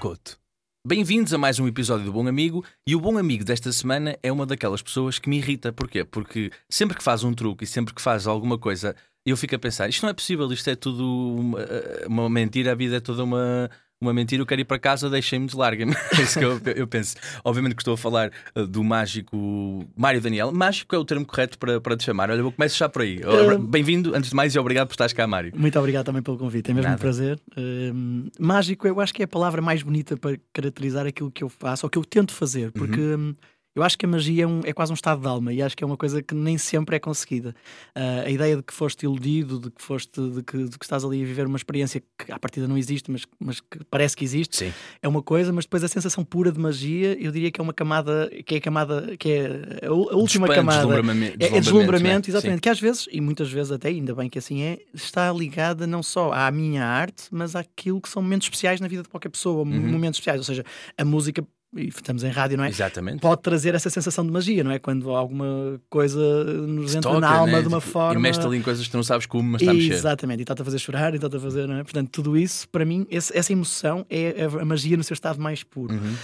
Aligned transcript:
Couto. 0.00 0.38
Bem-vindos 0.86 1.34
a 1.34 1.38
mais 1.38 1.58
um 1.58 1.66
episódio 1.66 2.04
do 2.04 2.12
Bom 2.12 2.28
Amigo. 2.28 2.64
E 2.86 2.94
o 2.94 3.00
Bom 3.00 3.18
Amigo 3.18 3.44
desta 3.44 3.72
semana 3.72 4.16
é 4.22 4.30
uma 4.30 4.46
daquelas 4.46 4.80
pessoas 4.80 5.18
que 5.18 5.28
me 5.28 5.38
irrita. 5.38 5.72
Porquê? 5.72 6.04
Porque 6.04 6.52
sempre 6.70 6.96
que 6.96 7.02
faz 7.02 7.24
um 7.24 7.34
truque 7.34 7.64
e 7.64 7.66
sempre 7.66 7.92
que 7.92 8.00
faz 8.00 8.24
alguma 8.28 8.56
coisa, 8.56 8.94
eu 9.26 9.36
fico 9.36 9.56
a 9.56 9.58
pensar: 9.58 9.88
isto 9.88 10.02
não 10.02 10.10
é 10.10 10.14
possível, 10.14 10.50
isto 10.52 10.70
é 10.70 10.76
tudo 10.76 11.04
uma, 11.04 11.58
uma 12.06 12.30
mentira, 12.30 12.72
a 12.72 12.74
vida 12.76 12.98
é 12.98 13.00
toda 13.00 13.24
uma, 13.24 13.68
uma 14.00 14.14
mentira, 14.14 14.40
eu 14.40 14.46
quero 14.46 14.60
ir 14.60 14.64
para 14.64 14.78
casa, 14.78 15.10
deixem-me, 15.10 15.46
deslarguem-me. 15.46 15.94
É 16.18 16.22
isso 16.22 16.38
que 16.38 16.44
eu, 16.44 16.60
eu, 16.76 16.86
penso. 16.86 17.16
Obviamente 17.44 17.74
que 17.74 17.82
estou 17.82 17.94
a 17.94 17.96
falar 17.96 18.30
uh, 18.54 18.66
do 18.66 18.82
mágico 18.82 19.86
Mário 19.96 20.20
Daniel. 20.20 20.52
Mágico 20.52 20.94
é 20.94 20.98
o 20.98 21.04
termo 21.04 21.24
correto 21.24 21.58
para, 21.58 21.80
para 21.80 21.96
te 21.96 22.04
chamar. 22.04 22.30
Olha, 22.30 22.40
eu 22.40 22.52
começo 22.52 22.76
já 22.76 22.88
por 22.88 23.02
aí. 23.02 23.18
Uh... 23.18 23.58
Bem-vindo, 23.58 24.14
antes 24.14 24.30
de 24.30 24.36
mais, 24.36 24.54
e 24.54 24.58
obrigado 24.58 24.88
por 24.88 24.94
estares 24.94 25.12
cá, 25.12 25.26
Mário. 25.26 25.52
Muito 25.56 25.78
obrigado 25.78 26.06
também 26.06 26.22
pelo 26.22 26.38
convite, 26.38 26.70
é 26.70 26.74
mesmo 26.74 26.88
Nada. 26.88 26.96
um 26.96 27.00
prazer. 27.00 27.40
Uh, 27.56 28.30
mágico, 28.38 28.86
eu 28.86 29.00
acho 29.00 29.12
que 29.12 29.22
é 29.22 29.24
a 29.24 29.28
palavra 29.28 29.60
mais 29.60 29.82
bonita 29.82 30.16
para 30.16 30.38
caracterizar 30.52 31.06
aquilo 31.06 31.30
que 31.30 31.42
eu 31.42 31.48
faço, 31.48 31.86
ou 31.86 31.90
que 31.90 31.98
eu 31.98 32.04
tento 32.04 32.32
fazer, 32.32 32.72
porque. 32.72 33.00
Uhum. 33.00 33.34
Eu 33.78 33.84
acho 33.84 33.96
que 33.96 34.04
a 34.04 34.08
magia 34.08 34.42
é, 34.42 34.46
um, 34.46 34.60
é, 34.64 34.72
quase 34.72 34.90
um 34.90 34.94
estado 34.94 35.20
de 35.20 35.28
alma 35.28 35.52
e 35.52 35.62
acho 35.62 35.76
que 35.76 35.84
é 35.84 35.86
uma 35.86 35.96
coisa 35.96 36.20
que 36.20 36.34
nem 36.34 36.58
sempre 36.58 36.96
é 36.96 36.98
conseguida. 36.98 37.54
Uh, 37.96 38.26
a 38.26 38.30
ideia 38.30 38.56
de 38.56 38.62
que 38.62 38.74
foste 38.74 39.04
iludido, 39.04 39.60
de 39.60 39.70
que 39.70 39.80
foste, 39.80 40.20
de 40.20 40.42
que, 40.42 40.64
de 40.64 40.76
que, 40.76 40.84
estás 40.84 41.04
ali 41.04 41.22
a 41.22 41.24
viver 41.24 41.46
uma 41.46 41.56
experiência 41.56 42.02
que 42.18 42.32
à 42.32 42.38
partida 42.40 42.66
não 42.66 42.76
existe, 42.76 43.08
mas, 43.08 43.24
mas 43.38 43.60
que 43.60 43.84
parece 43.88 44.16
que 44.16 44.24
existe, 44.24 44.56
Sim. 44.56 44.72
é 45.00 45.06
uma 45.06 45.22
coisa, 45.22 45.52
mas 45.52 45.64
depois 45.64 45.84
a 45.84 45.88
sensação 45.88 46.24
pura 46.24 46.50
de 46.50 46.58
magia, 46.58 47.16
eu 47.22 47.30
diria 47.30 47.52
que 47.52 47.60
é 47.60 47.62
uma 47.62 47.72
camada, 47.72 48.28
que 48.44 48.56
é 48.56 48.58
a 48.58 48.60
camada, 48.60 49.16
que 49.16 49.30
é 49.30 49.86
a, 49.86 49.92
última 49.92 50.48
camada. 50.48 50.80
Deslumbramento, 50.80 51.36
é, 51.38 51.46
é 51.46 51.60
deslumbramento, 51.60 52.30
exatamente, 52.30 52.56
Sim. 52.56 52.62
que 52.62 52.68
às 52.68 52.80
vezes, 52.80 53.08
e 53.12 53.20
muitas 53.20 53.48
vezes 53.48 53.70
até, 53.70 53.90
ainda 53.90 54.12
bem 54.12 54.28
que 54.28 54.40
assim 54.40 54.60
é, 54.60 54.80
está 54.92 55.32
ligada 55.32 55.86
não 55.86 56.02
só 56.02 56.32
à 56.32 56.50
minha 56.50 56.84
arte, 56.84 57.28
mas 57.30 57.54
àquilo 57.54 58.00
que 58.00 58.08
são 58.08 58.20
momentos 58.20 58.46
especiais 58.46 58.80
na 58.80 58.88
vida 58.88 59.04
de 59.04 59.08
qualquer 59.08 59.28
pessoa, 59.28 59.62
uhum. 59.62 59.66
momentos 59.66 60.18
especiais, 60.18 60.40
ou 60.40 60.44
seja, 60.44 60.64
a 60.96 61.04
música 61.04 61.46
e 61.76 61.88
estamos 61.88 62.24
em 62.24 62.30
rádio, 62.30 62.56
não 62.56 62.64
é? 62.64 62.68
Exatamente. 62.68 63.20
Pode 63.20 63.42
trazer 63.42 63.74
essa 63.74 63.90
sensação 63.90 64.24
de 64.24 64.30
magia, 64.30 64.64
não 64.64 64.70
é? 64.70 64.78
Quando 64.78 65.10
alguma 65.10 65.80
coisa 65.90 66.18
nos 66.44 66.94
entra 66.94 67.10
toca, 67.10 67.20
na 67.20 67.30
alma 67.30 67.52
né? 67.52 67.62
de 67.62 67.68
uma 67.68 67.80
forma. 67.80 68.18
E 68.18 68.22
mexe 68.22 68.40
ali 68.40 68.56
em 68.56 68.62
coisas 68.62 68.84
que 68.84 68.90
tu 68.90 68.96
não 68.96 69.04
sabes 69.04 69.26
como, 69.26 69.50
mas 69.50 69.60
está 69.60 69.72
a 69.72 69.74
mexer. 69.74 69.92
Exatamente, 69.92 70.40
e 70.40 70.42
está-te 70.42 70.62
a 70.62 70.64
fazer 70.64 70.78
chorar, 70.78 71.12
e 71.12 71.16
está-te 71.16 71.36
a 71.36 71.40
fazer, 71.40 71.68
não 71.68 71.76
é? 71.76 71.82
Portanto, 71.82 72.08
tudo 72.10 72.36
isso, 72.36 72.68
para 72.68 72.84
mim, 72.84 73.06
essa 73.10 73.52
emoção 73.52 74.06
é 74.08 74.44
a 74.44 74.64
magia 74.64 74.96
no 74.96 75.04
seu 75.04 75.14
estado 75.14 75.40
mais 75.40 75.62
puro. 75.62 75.94
Uhum. 75.94 76.14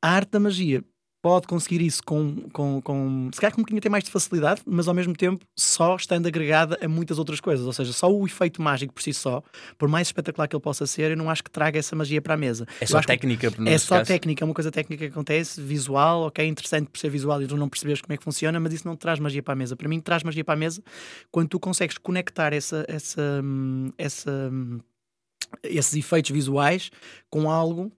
A 0.00 0.10
arte 0.10 0.30
da 0.32 0.40
magia 0.40 0.82
pode 1.24 1.46
conseguir 1.46 1.80
isso 1.80 2.02
com, 2.04 2.36
com, 2.52 2.82
com 2.82 3.30
se 3.32 3.40
calhar 3.40 3.54
com 3.54 3.62
um 3.62 3.64
bocadinho 3.64 3.78
até 3.78 3.88
mais 3.88 4.04
de 4.04 4.10
facilidade, 4.10 4.60
mas 4.66 4.86
ao 4.86 4.92
mesmo 4.92 5.14
tempo 5.14 5.42
só 5.56 5.96
estando 5.96 6.26
agregada 6.26 6.78
a 6.82 6.86
muitas 6.86 7.18
outras 7.18 7.40
coisas. 7.40 7.64
Ou 7.64 7.72
seja, 7.72 7.94
só 7.94 8.12
o 8.12 8.26
efeito 8.26 8.60
mágico 8.60 8.92
por 8.92 9.02
si 9.02 9.14
só, 9.14 9.42
por 9.78 9.88
mais 9.88 10.08
espetacular 10.08 10.46
que 10.46 10.54
ele 10.54 10.62
possa 10.62 10.86
ser, 10.86 11.12
eu 11.12 11.16
não 11.16 11.30
acho 11.30 11.42
que 11.42 11.50
traga 11.50 11.78
essa 11.78 11.96
magia 11.96 12.20
para 12.20 12.34
a 12.34 12.36
mesa. 12.36 12.66
É 12.78 12.84
só 12.84 13.00
técnica, 13.00 13.50
É 13.64 13.78
só 13.78 13.96
caso. 13.96 14.08
técnica, 14.08 14.44
é 14.44 14.46
uma 14.46 14.52
coisa 14.52 14.70
técnica 14.70 15.06
que 15.06 15.10
acontece, 15.10 15.62
visual, 15.62 16.24
ok, 16.26 16.46
interessante 16.46 16.90
por 16.90 16.98
ser 16.98 17.08
visual 17.08 17.40
e 17.40 17.46
tu 17.46 17.56
não 17.56 17.70
percebes 17.70 18.02
como 18.02 18.12
é 18.12 18.18
que 18.18 18.22
funciona, 18.22 18.60
mas 18.60 18.74
isso 18.74 18.86
não 18.86 18.94
traz 18.94 19.18
magia 19.18 19.42
para 19.42 19.54
a 19.54 19.56
mesa. 19.56 19.74
Para 19.74 19.88
mim, 19.88 20.00
traz 20.00 20.22
magia 20.22 20.44
para 20.44 20.52
a 20.52 20.58
mesa 20.58 20.82
quando 21.32 21.48
tu 21.48 21.58
consegues 21.58 21.96
conectar 21.96 22.52
essa, 22.52 22.84
essa, 22.86 23.42
essa 23.96 24.52
esses 25.62 25.94
efeitos 25.94 26.32
visuais 26.32 26.90
com 27.30 27.50
algo 27.50 27.90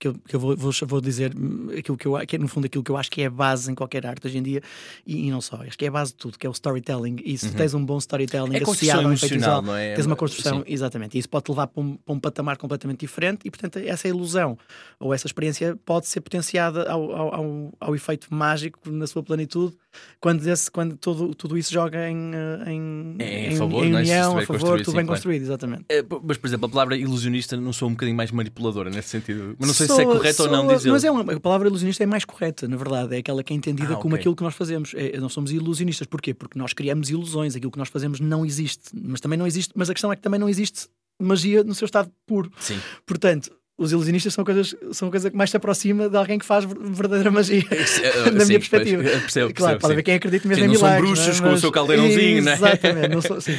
que 0.00 0.08
eu, 0.08 0.14
que 0.14 0.34
eu 0.34 0.40
vou, 0.40 0.56
vou, 0.56 0.72
vou, 0.86 1.00
dizer 1.00 1.30
aquilo 1.78 1.96
que, 1.96 2.06
eu, 2.06 2.16
que 2.26 2.36
é 2.36 2.38
no 2.38 2.48
fundo 2.48 2.64
aquilo 2.64 2.82
que 2.82 2.90
eu 2.90 2.96
acho 2.96 3.10
que 3.10 3.20
é 3.20 3.26
a 3.26 3.30
base 3.30 3.70
em 3.70 3.74
qualquer 3.74 4.06
arte 4.06 4.26
hoje 4.26 4.38
em 4.38 4.42
dia 4.42 4.62
e, 5.06 5.26
e 5.26 5.30
não 5.30 5.42
só, 5.42 5.56
acho 5.56 5.76
que 5.76 5.84
é 5.84 5.88
a 5.88 5.90
base 5.90 6.12
de 6.12 6.16
tudo, 6.16 6.38
que 6.38 6.46
é 6.46 6.50
o 6.50 6.52
storytelling. 6.52 7.16
E 7.22 7.36
se 7.36 7.48
uhum. 7.48 7.52
tens 7.52 7.74
um 7.74 7.84
bom 7.84 7.98
storytelling 7.98 8.56
é 8.56 8.62
associado 8.62 9.06
ao 9.06 9.12
efeito 9.12 9.34
visual, 9.34 9.60
não 9.60 9.76
é? 9.76 9.94
tens 9.94 10.06
uma 10.06 10.16
construção, 10.16 10.60
Sim. 10.60 10.64
exatamente, 10.66 11.16
e 11.16 11.20
isso 11.20 11.28
pode 11.28 11.44
te 11.44 11.50
levar 11.50 11.66
para 11.66 11.82
um, 11.82 11.96
para 11.96 12.14
um, 12.14 12.18
patamar 12.18 12.56
completamente 12.56 13.00
diferente 13.00 13.40
e 13.44 13.50
portanto 13.50 13.76
essa 13.78 14.08
ilusão 14.08 14.56
ou 14.98 15.12
essa 15.12 15.26
experiência 15.26 15.78
pode 15.84 16.06
ser 16.06 16.22
potenciada 16.22 16.90
ao, 16.90 17.12
ao, 17.12 17.34
ao, 17.34 17.74
ao 17.78 17.94
efeito 17.94 18.34
mágico 18.34 18.90
na 18.90 19.06
sua 19.06 19.22
plenitude 19.22 19.76
quando, 20.20 20.46
esse, 20.46 20.70
quando 20.70 20.96
tudo, 20.96 21.34
tudo 21.34 21.56
isso 21.56 21.72
joga 21.72 22.08
em, 22.08 22.32
eh, 22.34 22.70
em, 22.72 23.16
é, 23.18 23.52
em, 23.52 23.56
favor, 23.56 23.84
em 23.84 23.94
é? 23.94 23.98
união, 23.98 24.38
a 24.38 24.42
favor, 24.42 24.78
tudo 24.78 24.94
bem 24.94 25.04
claro. 25.04 25.08
construído, 25.08 25.42
exatamente. 25.42 25.84
É, 25.88 26.04
mas, 26.22 26.36
por 26.36 26.46
exemplo, 26.46 26.66
a 26.66 26.68
palavra 26.68 26.96
ilusionista 26.96 27.56
não 27.56 27.72
sou 27.72 27.88
um 27.88 27.92
bocadinho 27.92 28.16
mais 28.16 28.30
manipuladora 28.30 28.90
nesse 28.90 29.08
sentido. 29.08 29.56
Mas 29.58 29.68
não 29.68 29.74
sei 29.74 29.86
se 29.94 30.02
é 30.02 30.04
correto 30.04 30.42
ou 30.42 30.50
não 30.50 30.66
dizer. 30.66 30.90
Mas 30.90 31.04
é 31.04 31.10
uma, 31.10 31.32
a 31.32 31.40
palavra 31.40 31.68
ilusionista 31.68 32.02
é 32.02 32.06
mais 32.06 32.24
correta, 32.24 32.66
na 32.68 32.76
verdade. 32.76 33.14
É 33.14 33.18
aquela 33.18 33.42
que 33.42 33.52
é 33.52 33.56
entendida 33.56 33.94
ah, 33.94 33.96
como 33.96 34.14
okay. 34.14 34.20
aquilo 34.20 34.36
que 34.36 34.42
nós 34.42 34.54
fazemos. 34.54 34.92
É, 34.94 35.18
nós 35.18 35.32
somos 35.32 35.52
ilusionistas. 35.52 36.06
Porquê? 36.06 36.34
Porque 36.34 36.58
nós 36.58 36.72
criamos 36.72 37.10
ilusões. 37.10 37.56
Aquilo 37.56 37.70
que 37.70 37.78
nós 37.78 37.88
fazemos 37.88 38.20
não 38.20 38.44
existe. 38.44 38.90
Mas 38.94 39.20
também 39.20 39.38
não 39.38 39.46
existe. 39.46 39.72
Mas 39.74 39.90
a 39.90 39.94
questão 39.94 40.12
é 40.12 40.16
que 40.16 40.22
também 40.22 40.40
não 40.40 40.48
existe 40.48 40.88
magia 41.20 41.62
no 41.62 41.74
seu 41.74 41.84
estado 41.84 42.10
puro. 42.26 42.50
Sim. 42.58 42.80
Portanto, 43.06 43.50
os 43.80 43.92
ilusionistas 43.92 44.34
são 44.34 44.44
coisas 44.44 44.76
são 44.92 45.08
a 45.08 45.10
coisa 45.10 45.30
que 45.30 45.36
mais 45.36 45.50
se 45.50 45.56
aproxima 45.56 46.06
de 46.10 46.16
alguém 46.16 46.38
que 46.38 46.44
faz 46.44 46.66
verdadeira 46.66 47.30
magia, 47.30 47.62
uh, 47.62 48.30
na 48.30 48.40
sim, 48.40 48.48
minha 48.48 48.58
perspectiva. 48.58 49.02
Pois, 49.02 49.20
percebo, 49.22 49.54
claro, 49.54 49.78
pode 49.78 49.92
haver 49.94 50.02
quem 50.02 50.14
acredite 50.16 50.46
mesmo 50.46 50.62
sim, 50.62 50.68
em 50.68 50.72
milagres. 50.72 51.08
Não 51.08 51.16
são 51.16 51.24
bruxos 51.24 51.40
é? 51.40 51.42
com 51.42 51.54
o 51.54 51.58
seu 51.58 51.72
caldeirãozinho, 51.72 52.42
não 52.42 52.52
é? 52.52 52.54
Exatamente, 52.56 53.08
não 53.08 53.22
sou, 53.22 53.40
sim, 53.40 53.52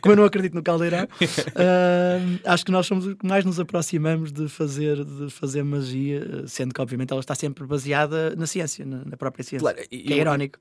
como 0.00 0.14
eu 0.14 0.16
não 0.16 0.24
acredito 0.24 0.54
no 0.54 0.64
caldeirão, 0.64 1.04
uh, 1.04 2.40
acho 2.44 2.64
que 2.64 2.72
nós 2.72 2.86
somos 2.86 3.06
o 3.06 3.14
que 3.14 3.24
mais 3.24 3.44
nos 3.44 3.60
aproximamos 3.60 4.32
de 4.32 4.48
fazer, 4.48 5.04
de 5.04 5.30
fazer 5.30 5.62
magia, 5.62 6.44
sendo 6.48 6.74
que 6.74 6.80
obviamente 6.80 7.12
ela 7.12 7.20
está 7.20 7.36
sempre 7.36 7.64
baseada 7.64 8.34
na 8.34 8.48
ciência, 8.48 8.84
na, 8.84 9.04
na 9.04 9.16
própria 9.16 9.44
ciência. 9.44 9.60
Claro, 9.60 9.88
que 9.88 10.12
é 10.12 10.16
irónico. 10.16 10.58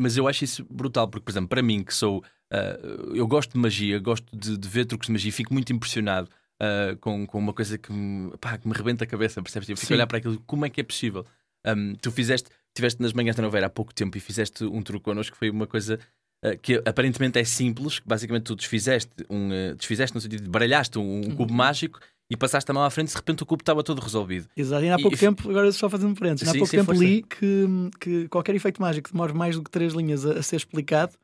Mas 0.00 0.16
eu 0.16 0.26
acho 0.26 0.42
isso 0.42 0.66
brutal, 0.68 1.06
porque, 1.06 1.24
por 1.24 1.30
exemplo, 1.30 1.48
para 1.48 1.62
mim, 1.62 1.84
que 1.84 1.94
sou. 1.94 2.24
Uh, 2.52 3.14
eu 3.14 3.26
gosto 3.26 3.52
de 3.52 3.58
magia, 3.58 3.98
gosto 3.98 4.24
de, 4.34 4.56
de 4.56 4.68
ver 4.68 4.86
truques 4.86 5.06
de 5.06 5.12
magia, 5.12 5.30
fico 5.30 5.52
muito 5.52 5.70
impressionado 5.70 6.28
uh, 6.62 6.96
com, 6.98 7.26
com 7.26 7.38
uma 7.38 7.52
coisa 7.52 7.78
que 7.78 7.92
me, 7.92 8.36
pá, 8.38 8.58
que 8.58 8.66
me 8.66 8.74
rebenta 8.74 9.04
a 9.04 9.06
cabeça, 9.06 9.42
percebes? 9.42 9.68
Eu 9.68 9.76
fico 9.76 9.88
Sim. 9.88 9.94
a 9.94 9.96
olhar 9.96 10.06
para 10.06 10.18
aquilo, 10.18 10.40
como 10.46 10.64
é 10.64 10.70
que 10.70 10.80
é 10.80 10.84
possível? 10.84 11.24
Um, 11.66 11.94
tu 11.96 12.10
fizeste, 12.10 12.50
estiveste 12.68 13.02
nas 13.02 13.12
manhãs 13.12 13.36
da 13.36 13.42
novela 13.42 13.66
há 13.66 13.70
pouco 13.70 13.92
tempo 13.94 14.16
e 14.16 14.20
fizeste 14.20 14.64
um 14.64 14.82
truque 14.82 15.04
connosco 15.04 15.32
que 15.32 15.38
foi 15.38 15.50
uma 15.50 15.66
coisa 15.66 15.98
uh, 16.44 16.58
que 16.58 16.82
aparentemente 16.84 17.38
é 17.38 17.44
simples, 17.44 17.98
que 17.98 18.08
basicamente 18.08 18.44
tu 18.44 18.56
desfizeste, 18.56 19.10
um, 19.28 19.48
uh, 19.48 19.74
desfizeste 19.74 20.14
no 20.14 20.20
sentido 20.20 20.42
de 20.42 20.50
baralhaste 20.50 20.98
um, 20.98 21.20
um 21.26 21.30
cubo 21.34 21.50
uhum. 21.50 21.56
mágico 21.56 21.98
e 22.30 22.36
passaste 22.36 22.70
a 22.70 22.74
mão 22.74 22.84
à 22.84 22.90
frente 22.90 23.08
e 23.08 23.10
de 23.12 23.16
repente 23.16 23.42
o 23.42 23.46
cubo 23.46 23.62
estava 23.62 23.82
todo 23.82 24.00
resolvido. 24.00 24.48
Exato, 24.56 24.84
e 24.84 24.90
há 24.90 24.98
pouco 24.98 25.16
e, 25.16 25.18
tempo, 25.18 25.48
agora 25.48 25.72
só 25.72 25.88
fazendo 25.88 26.14
parênteses, 26.14 26.48
há 26.48 26.52
pouco 26.52 26.66
sim, 26.66 26.76
tempo 26.76 26.92
li 26.92 27.22
que, 27.22 27.66
que 27.98 28.28
qualquer 28.28 28.54
efeito 28.54 28.80
mágico 28.82 29.08
que 29.08 29.12
demore 29.12 29.32
mais 29.32 29.56
do 29.56 29.62
que 29.62 29.70
três 29.70 29.94
linhas 29.94 30.26
a, 30.26 30.38
a 30.38 30.42
ser 30.42 30.56
explicado 30.56 31.14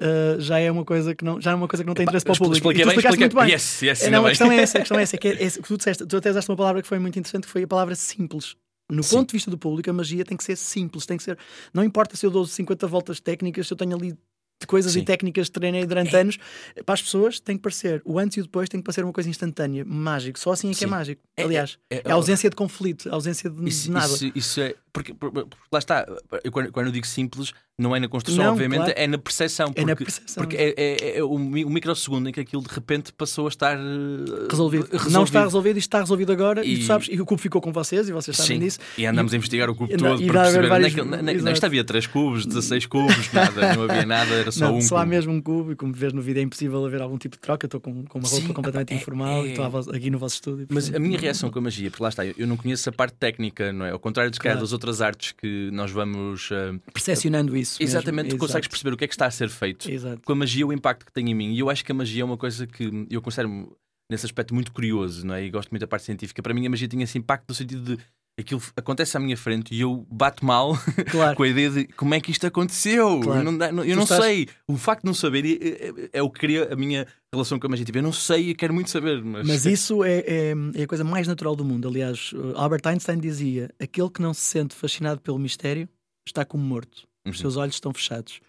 uh, 0.00 0.40
já 0.40 0.58
é 0.58 0.70
uma 0.70 0.84
coisa 0.84 1.14
que 1.14 1.24
não, 1.24 1.40
já 1.40 1.52
é 1.52 1.54
uma 1.54 1.68
coisa 1.68 1.82
que 1.82 1.88
não 1.88 1.94
tem 1.94 2.04
interesse 2.04 2.24
para 2.24 2.34
o 2.34 2.38
público. 2.38 2.56
Expliquei 2.56 2.84
bem, 2.84 2.96
expliquei, 2.96 3.20
muito 3.20 3.36
bem. 3.36 3.50
Yes, 3.50 3.82
yes, 3.82 4.02
é, 4.02 4.10
não, 4.10 4.26
a 4.26 4.28
questão 4.30 4.50
é 4.50 4.56
essa, 4.56 4.78
a 4.78 4.80
questão 4.80 4.98
é 4.98 5.02
essa, 5.02 5.16
que 5.18 5.28
é, 5.28 5.44
é, 5.44 5.50
tu, 5.50 5.76
disseste, 5.76 6.06
tu 6.06 6.16
até 6.16 6.30
usaste 6.30 6.50
uma 6.50 6.56
palavra 6.56 6.82
que 6.82 6.88
foi 6.88 6.98
muito 6.98 7.18
interessante, 7.18 7.46
que 7.46 7.50
foi 7.50 7.62
a 7.62 7.68
palavra 7.68 7.94
simples. 7.94 8.56
No 8.90 9.02
Sim. 9.02 9.16
ponto 9.16 9.28
de 9.28 9.32
vista 9.32 9.50
do 9.50 9.58
público, 9.58 9.90
a 9.90 9.92
magia 9.92 10.24
tem 10.24 10.36
que 10.36 10.44
ser 10.44 10.56
simples, 10.56 11.06
tem 11.06 11.16
que 11.16 11.22
ser. 11.22 11.36
Não 11.74 11.82
importa 11.82 12.16
se 12.16 12.24
eu 12.24 12.30
dou 12.30 12.46
50 12.46 12.86
voltas 12.86 13.18
técnicas, 13.18 13.66
se 13.66 13.72
eu 13.72 13.76
tenho 13.76 13.96
ali 13.96 14.16
de 14.60 14.66
coisas 14.66 14.92
Sim. 14.92 15.00
e 15.00 15.04
técnicas 15.04 15.48
que 15.48 15.52
treinei 15.52 15.84
durante 15.84 16.14
é. 16.16 16.20
anos, 16.20 16.38
para 16.84 16.94
as 16.94 17.02
pessoas 17.02 17.38
tem 17.38 17.56
que 17.56 17.62
parecer, 17.62 18.00
o 18.04 18.18
antes 18.18 18.38
e 18.38 18.40
o 18.40 18.44
depois 18.44 18.68
tem 18.68 18.80
que 18.80 18.84
parecer 18.84 19.04
uma 19.04 19.12
coisa 19.12 19.28
instantânea, 19.28 19.84
mágico. 19.84 20.38
Só 20.38 20.52
assim 20.52 20.70
é 20.70 20.74
que 20.74 20.84
é 20.84 20.86
mágico. 20.86 21.22
É, 21.36 21.42
Aliás, 21.42 21.78
é, 21.90 21.96
é, 21.96 22.02
é, 22.04 22.10
a 22.10 22.14
ausência 22.14 22.48
de 22.48 22.56
conflito, 22.56 23.08
a 23.10 23.14
ausência 23.14 23.50
de, 23.50 23.68
isso, 23.68 23.90
nada. 23.90 24.06
Isso, 24.06 24.32
isso 24.34 24.60
é. 24.60 24.74
Porque, 24.96 25.12
porque, 25.12 25.46
lá 25.70 25.78
está, 25.78 26.06
eu, 26.42 26.50
quando, 26.50 26.72
quando 26.72 26.86
eu 26.86 26.92
digo 26.92 27.06
simples, 27.06 27.52
não 27.78 27.94
é 27.94 28.00
na 28.00 28.08
construção, 28.08 28.42
não, 28.42 28.52
obviamente, 28.52 28.78
claro. 28.78 28.94
é 28.96 29.06
na 29.06 29.18
percepção. 29.18 29.66
Porque, 29.66 29.80
é 29.82 29.84
na 29.84 29.94
percepção. 29.94 30.42
Porque 30.42 30.56
é, 30.56 30.74
é, 30.74 31.18
é, 31.18 31.22
o, 31.22 31.38
microsegundo 31.38 32.30
em 32.30 32.32
que 32.32 32.40
aquilo 32.40 32.62
de 32.62 32.74
repente 32.74 33.12
passou 33.12 33.44
a 33.44 33.48
estar 33.50 33.76
resolvido. 33.76 34.88
resolvido. 34.90 35.10
Não 35.10 35.24
está 35.24 35.42
resolvido, 35.42 35.76
isto 35.76 35.88
está 35.88 36.00
resolvido 36.00 36.32
agora 36.32 36.64
e, 36.64 36.72
e, 36.72 36.78
tu 36.78 36.84
sabes, 36.86 37.08
e 37.10 37.20
o 37.20 37.26
cubo 37.26 37.38
ficou 37.38 37.60
com 37.60 37.74
vocês 37.74 38.08
e 38.08 38.12
vocês 38.12 38.34
sabem 38.34 38.56
sim, 38.56 38.64
disso. 38.64 38.78
E 38.96 39.04
andamos 39.04 39.34
e, 39.34 39.36
a 39.36 39.38
investigar 39.38 39.68
o 39.68 39.74
cubo 39.74 39.92
e, 39.92 39.96
todo 39.98 40.26
para 40.26 40.42
perceber. 40.44 40.68
Vários, 40.68 40.94
não, 40.94 41.04
não, 41.04 41.22
não, 41.22 41.52
isto 41.52 41.66
havia 41.66 41.84
3 41.84 42.06
cubos, 42.06 42.46
16 42.46 42.86
cubos, 42.86 43.30
nada, 43.34 43.74
não 43.74 43.82
havia 43.82 44.06
nada, 44.06 44.34
era 44.34 44.50
só 44.50 44.72
um. 44.72 44.80
Só 44.80 44.96
há 44.96 45.04
mesmo 45.04 45.34
um 45.34 45.42
cubo 45.42 45.72
e 45.72 45.76
como 45.76 45.92
vês 45.92 46.14
no 46.14 46.22
vídeo 46.22 46.40
é 46.40 46.42
impossível 46.42 46.82
haver 46.86 47.02
algum 47.02 47.18
tipo 47.18 47.36
de 47.36 47.42
troca. 47.42 47.66
Estou 47.66 47.78
com, 47.78 48.06
com 48.06 48.18
uma 48.18 48.26
roupa 48.26 48.46
sim, 48.46 48.52
completamente 48.54 48.94
é, 48.94 48.96
informal 48.96 49.46
e 49.46 49.50
estou 49.50 49.66
aqui 49.66 50.08
no 50.08 50.18
vosso 50.18 50.36
estúdio. 50.36 50.66
Mas 50.70 50.94
a 50.94 50.98
minha 50.98 51.18
reação 51.18 51.50
com 51.50 51.58
a 51.58 51.62
magia, 51.62 51.90
porque 51.90 52.02
lá 52.02 52.08
está, 52.08 52.24
eu 52.24 52.46
não 52.46 52.56
conheço 52.56 52.88
a 52.88 52.92
parte 52.92 53.16
técnica, 53.16 53.70
não 53.70 53.84
é? 53.84 53.90
Ao 53.90 53.98
contrário 53.98 54.30
de 54.30 54.38
claro. 54.38 54.60
das 54.60 54.72
outras 54.72 54.85
artes 55.00 55.32
que 55.32 55.70
nós 55.72 55.90
vamos 55.90 56.50
uh, 56.50 56.78
percepcionando 56.92 57.56
isso. 57.56 57.82
Exatamente, 57.82 58.26
mesmo. 58.26 58.38
tu 58.38 58.40
consegues 58.40 58.68
perceber 58.68 58.94
o 58.94 58.96
que 58.96 59.04
é 59.04 59.08
que 59.08 59.14
está 59.14 59.26
a 59.26 59.30
ser 59.30 59.48
feito 59.48 59.90
Exato. 59.90 60.22
com 60.22 60.32
a 60.32 60.36
magia, 60.36 60.66
o 60.66 60.72
impacto 60.72 61.04
que 61.06 61.12
tem 61.12 61.30
em 61.30 61.34
mim. 61.34 61.52
E 61.52 61.58
eu 61.58 61.70
acho 61.70 61.84
que 61.84 61.92
a 61.92 61.94
magia 61.94 62.22
é 62.22 62.24
uma 62.24 62.36
coisa 62.36 62.66
que 62.66 63.06
eu 63.10 63.20
considero 63.20 63.76
nesse 64.10 64.26
aspecto 64.26 64.54
muito 64.54 64.72
curioso, 64.72 65.26
não 65.26 65.34
é? 65.34 65.44
E 65.44 65.50
gosto 65.50 65.70
muito 65.70 65.80
da 65.80 65.86
parte 65.86 66.04
científica. 66.04 66.42
Para 66.42 66.54
mim, 66.54 66.66
a 66.66 66.70
magia 66.70 66.88
tinha 66.88 67.04
esse 67.04 67.18
impacto 67.18 67.48
no 67.48 67.54
sentido 67.54 67.96
de 67.96 68.02
aquilo 68.38 68.62
acontece 68.76 69.16
à 69.16 69.20
minha 69.20 69.36
frente 69.36 69.74
e 69.74 69.80
eu 69.80 70.06
bato 70.10 70.44
mal 70.44 70.76
claro. 71.10 71.36
com 71.36 71.42
a 71.42 71.48
ideia 71.48 71.70
de 71.70 71.86
como 71.88 72.14
é 72.14 72.20
que 72.20 72.30
isto 72.30 72.46
aconteceu. 72.46 73.20
Claro. 73.20 73.42
Não 73.42 73.56
dá, 73.56 73.72
não, 73.72 73.82
eu 73.82 73.92
tu 73.92 73.96
não 73.96 74.02
estás... 74.02 74.22
sei. 74.22 74.48
O 74.68 74.76
facto 74.76 75.02
de 75.02 75.06
não 75.06 75.14
saber 75.14 75.44
é, 75.44 75.68
é, 75.68 76.10
é, 76.14 76.22
o 76.22 76.30
que 76.30 76.40
cria 76.40 76.72
a 76.72 76.76
minha 76.76 77.06
relação 77.32 77.58
com 77.58 77.66
a 77.66 77.70
magia. 77.70 77.84
Tipo, 77.84 77.98
eu 77.98 78.02
não 78.02 78.12
sei 78.12 78.50
e 78.50 78.54
quero 78.54 78.74
muito 78.74 78.90
saber. 78.90 79.22
Mas, 79.24 79.46
mas 79.46 79.66
isso 79.66 80.04
é, 80.04 80.18
é, 80.18 80.54
é, 80.74 80.82
a 80.82 80.86
coisa 80.86 81.04
mais 81.04 81.26
natural 81.26 81.56
do 81.56 81.64
mundo. 81.64 81.88
Aliás, 81.88 82.32
Albert 82.54 82.82
Einstein 82.84 83.18
dizia: 83.18 83.70
aquele 83.80 84.10
que 84.10 84.20
não 84.20 84.34
se 84.34 84.42
sente 84.42 84.74
fascinado 84.74 85.20
pelo 85.20 85.38
mistério 85.38 85.88
está 86.26 86.44
como 86.44 86.62
morto. 86.62 87.06
Os 87.26 87.36
uhum. 87.36 87.40
seus 87.40 87.56
olhos 87.56 87.76
estão 87.76 87.92
fechados. 87.92 88.40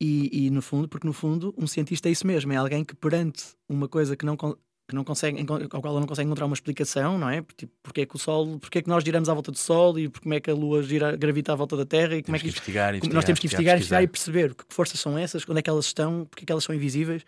E, 0.00 0.46
e, 0.46 0.50
no 0.50 0.62
fundo, 0.62 0.88
porque 0.88 1.06
no 1.06 1.12
fundo, 1.12 1.52
um 1.58 1.66
cientista 1.66 2.08
é 2.08 2.12
isso 2.12 2.24
mesmo, 2.24 2.52
é 2.52 2.56
alguém 2.56 2.84
que 2.84 2.94
perante 2.94 3.44
uma 3.68 3.88
coisa 3.88 4.16
que 4.16 4.24
não 4.24 4.36
que 4.88 4.94
não 4.94 5.04
consegue, 5.04 5.44
ao 5.48 5.82
qual 5.82 5.92
ela 5.92 6.00
não 6.00 6.06
consegue 6.06 6.26
encontrar 6.26 6.46
uma 6.46 6.54
explicação, 6.54 7.18
não 7.18 7.28
é? 7.28 7.44
Tipo, 7.54 7.70
porque 7.82 8.00
é 8.00 8.06
que 8.06 8.16
o 8.16 8.18
Sol, 8.18 8.58
porque 8.58 8.78
é 8.78 8.82
que 8.82 8.88
nós 8.88 9.04
giramos 9.04 9.28
à 9.28 9.34
volta 9.34 9.52
do 9.52 9.58
Sol 9.58 9.98
e 9.98 10.08
como 10.08 10.32
é 10.32 10.40
que 10.40 10.50
a 10.50 10.54
Lua 10.54 10.82
gira, 10.82 11.14
gravita 11.14 11.52
à 11.52 11.56
volta 11.56 11.76
da 11.76 11.84
Terra 11.84 12.16
e 12.16 12.22
como 12.22 12.38
temos 12.38 12.38
é 12.38 12.38
que, 12.38 12.42
que 12.44 12.48
investigar, 12.48 12.94
isto, 12.94 13.12
nós 13.12 13.24
temos 13.26 13.38
que 13.38 13.46
investigar, 13.46 13.76
investigar, 13.76 14.02
e 14.02 14.08
perceber 14.08 14.54
que 14.54 14.64
forças 14.70 14.98
são 14.98 15.18
essas, 15.18 15.46
onde 15.46 15.58
é 15.58 15.62
que 15.62 15.68
elas 15.68 15.84
estão, 15.84 16.24
porque 16.24 16.44
é 16.44 16.46
que 16.46 16.52
elas 16.52 16.64
são 16.64 16.74
invisíveis, 16.74 17.22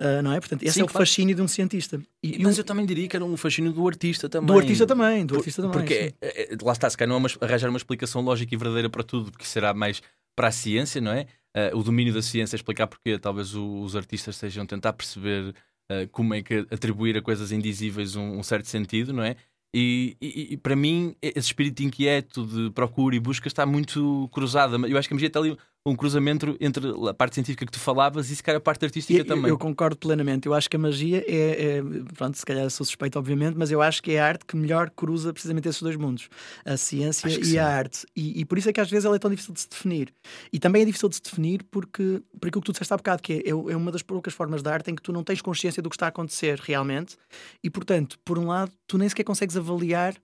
uh, 0.00 0.22
não 0.22 0.32
é? 0.32 0.40
Portanto, 0.40 0.62
esse 0.62 0.76
Sim, 0.76 0.80
é 0.80 0.84
o 0.84 0.86
claro. 0.86 1.06
fascínio 1.06 1.36
de 1.36 1.42
um 1.42 1.48
cientista. 1.48 2.00
E, 2.22 2.42
mas 2.42 2.56
um... 2.56 2.60
eu 2.60 2.64
também 2.64 2.86
diria 2.86 3.06
que 3.06 3.16
era 3.16 3.24
um 3.24 3.36
fascínio 3.36 3.70
do 3.70 3.86
artista 3.86 4.26
também. 4.26 4.46
Do 4.46 4.58
artista 4.58 4.86
também, 4.86 5.26
do 5.26 5.36
artista 5.36 5.60
também. 5.60 5.76
Porque 5.76 6.14
é, 6.22 6.54
é, 6.54 6.56
lá 6.62 6.72
está, 6.72 6.88
se 6.88 6.96
calhar 6.96 7.10
não 7.10 7.16
é 7.16 7.18
uma, 7.18 7.28
arranjar 7.42 7.68
uma 7.68 7.76
explicação 7.76 8.22
lógica 8.22 8.54
e 8.54 8.56
verdadeira 8.56 8.88
para 8.88 9.02
tudo, 9.02 9.30
porque 9.30 9.44
será 9.44 9.74
mais 9.74 10.00
para 10.34 10.48
a 10.48 10.52
ciência, 10.52 11.02
não 11.02 11.12
é? 11.12 11.26
Uh, 11.54 11.76
o 11.76 11.82
domínio 11.82 12.14
da 12.14 12.22
ciência, 12.22 12.56
explicar 12.56 12.86
porque 12.86 13.18
talvez 13.18 13.54
o, 13.54 13.82
os 13.82 13.94
artistas 13.94 14.36
estejam 14.36 14.64
a 14.64 14.66
tentar 14.66 14.94
perceber 14.94 15.54
uh, 15.90 16.08
como 16.10 16.34
é 16.34 16.42
que 16.42 16.66
atribuir 16.70 17.16
a 17.16 17.22
coisas 17.22 17.52
indizíveis 17.52 18.16
um, 18.16 18.38
um 18.38 18.42
certo 18.42 18.68
sentido, 18.68 19.12
não 19.12 19.22
é? 19.22 19.36
E, 19.76 20.16
e, 20.20 20.52
e, 20.52 20.56
para 20.56 20.76
mim, 20.76 21.16
esse 21.20 21.48
espírito 21.48 21.82
inquieto 21.82 22.46
de 22.46 22.70
procura 22.70 23.16
e 23.16 23.20
busca 23.20 23.48
está 23.48 23.66
muito 23.66 24.28
cruzado. 24.32 24.86
Eu 24.86 24.96
acho 24.96 25.08
que 25.08 25.14
a 25.14 25.16
magia 25.16 25.26
está 25.26 25.40
ali 25.40 25.58
um 25.86 25.94
cruzamento 25.94 26.56
entre 26.60 26.82
a 27.08 27.12
parte 27.12 27.34
científica 27.34 27.66
que 27.66 27.72
tu 27.72 27.78
falavas 27.78 28.30
e 28.30 28.36
se 28.36 28.42
calhar 28.42 28.56
a 28.56 28.60
parte 28.60 28.86
artística 28.86 29.20
eu, 29.20 29.24
também. 29.24 29.50
Eu 29.50 29.58
concordo 29.58 29.96
plenamente. 29.96 30.46
Eu 30.46 30.54
acho 30.54 30.68
que 30.68 30.76
a 30.76 30.78
magia 30.78 31.22
é, 31.28 31.78
é, 31.78 31.82
Pronto, 32.16 32.38
se 32.38 32.46
calhar 32.46 32.70
sou 32.70 32.86
suspeito, 32.86 33.18
obviamente, 33.18 33.54
mas 33.58 33.70
eu 33.70 33.82
acho 33.82 34.02
que 34.02 34.12
é 34.12 34.20
a 34.20 34.26
arte 34.26 34.46
que 34.46 34.56
melhor 34.56 34.88
cruza 34.88 35.30
precisamente 35.30 35.68
esses 35.68 35.82
dois 35.82 35.96
mundos: 35.96 36.30
a 36.64 36.78
ciência 36.78 37.28
e 37.28 37.44
sim. 37.44 37.58
a 37.58 37.68
arte. 37.68 38.06
E, 38.16 38.40
e, 38.40 38.44
por 38.46 38.56
isso 38.56 38.70
é 38.70 38.72
que 38.72 38.80
às 38.80 38.90
vezes 38.90 39.04
ela 39.04 39.16
é 39.16 39.18
tão 39.18 39.30
difícil 39.30 39.52
de 39.52 39.60
se 39.60 39.68
definir. 39.68 40.14
E 40.50 40.58
também 40.58 40.82
é 40.82 40.84
difícil 40.86 41.08
de 41.10 41.16
se 41.16 41.22
definir 41.22 41.62
porque, 41.70 42.22
por 42.40 42.48
aquilo 42.48 42.62
que 42.62 42.66
tu 42.66 42.72
disseste 42.72 42.94
há 42.94 42.96
bocado, 42.96 43.22
que 43.22 43.34
é, 43.34 43.50
é 43.50 43.76
uma 43.76 43.92
das 43.92 44.02
poucas 44.02 44.32
formas 44.32 44.62
de 44.62 44.70
arte 44.70 44.90
em 44.90 44.94
que 44.94 45.02
tu 45.02 45.12
não 45.12 45.22
tens 45.22 45.42
consciência 45.42 45.82
do 45.82 45.90
que 45.90 45.96
está 45.96 46.06
a 46.06 46.08
acontecer 46.08 46.58
realmente. 46.60 47.16
E 47.62 47.68
portanto, 47.68 48.18
por 48.24 48.38
um 48.38 48.46
lado, 48.46 48.72
tu 48.86 48.96
nem 48.96 49.08
sequer 49.08 49.24
consegues 49.24 49.54
avaliar 49.54 50.14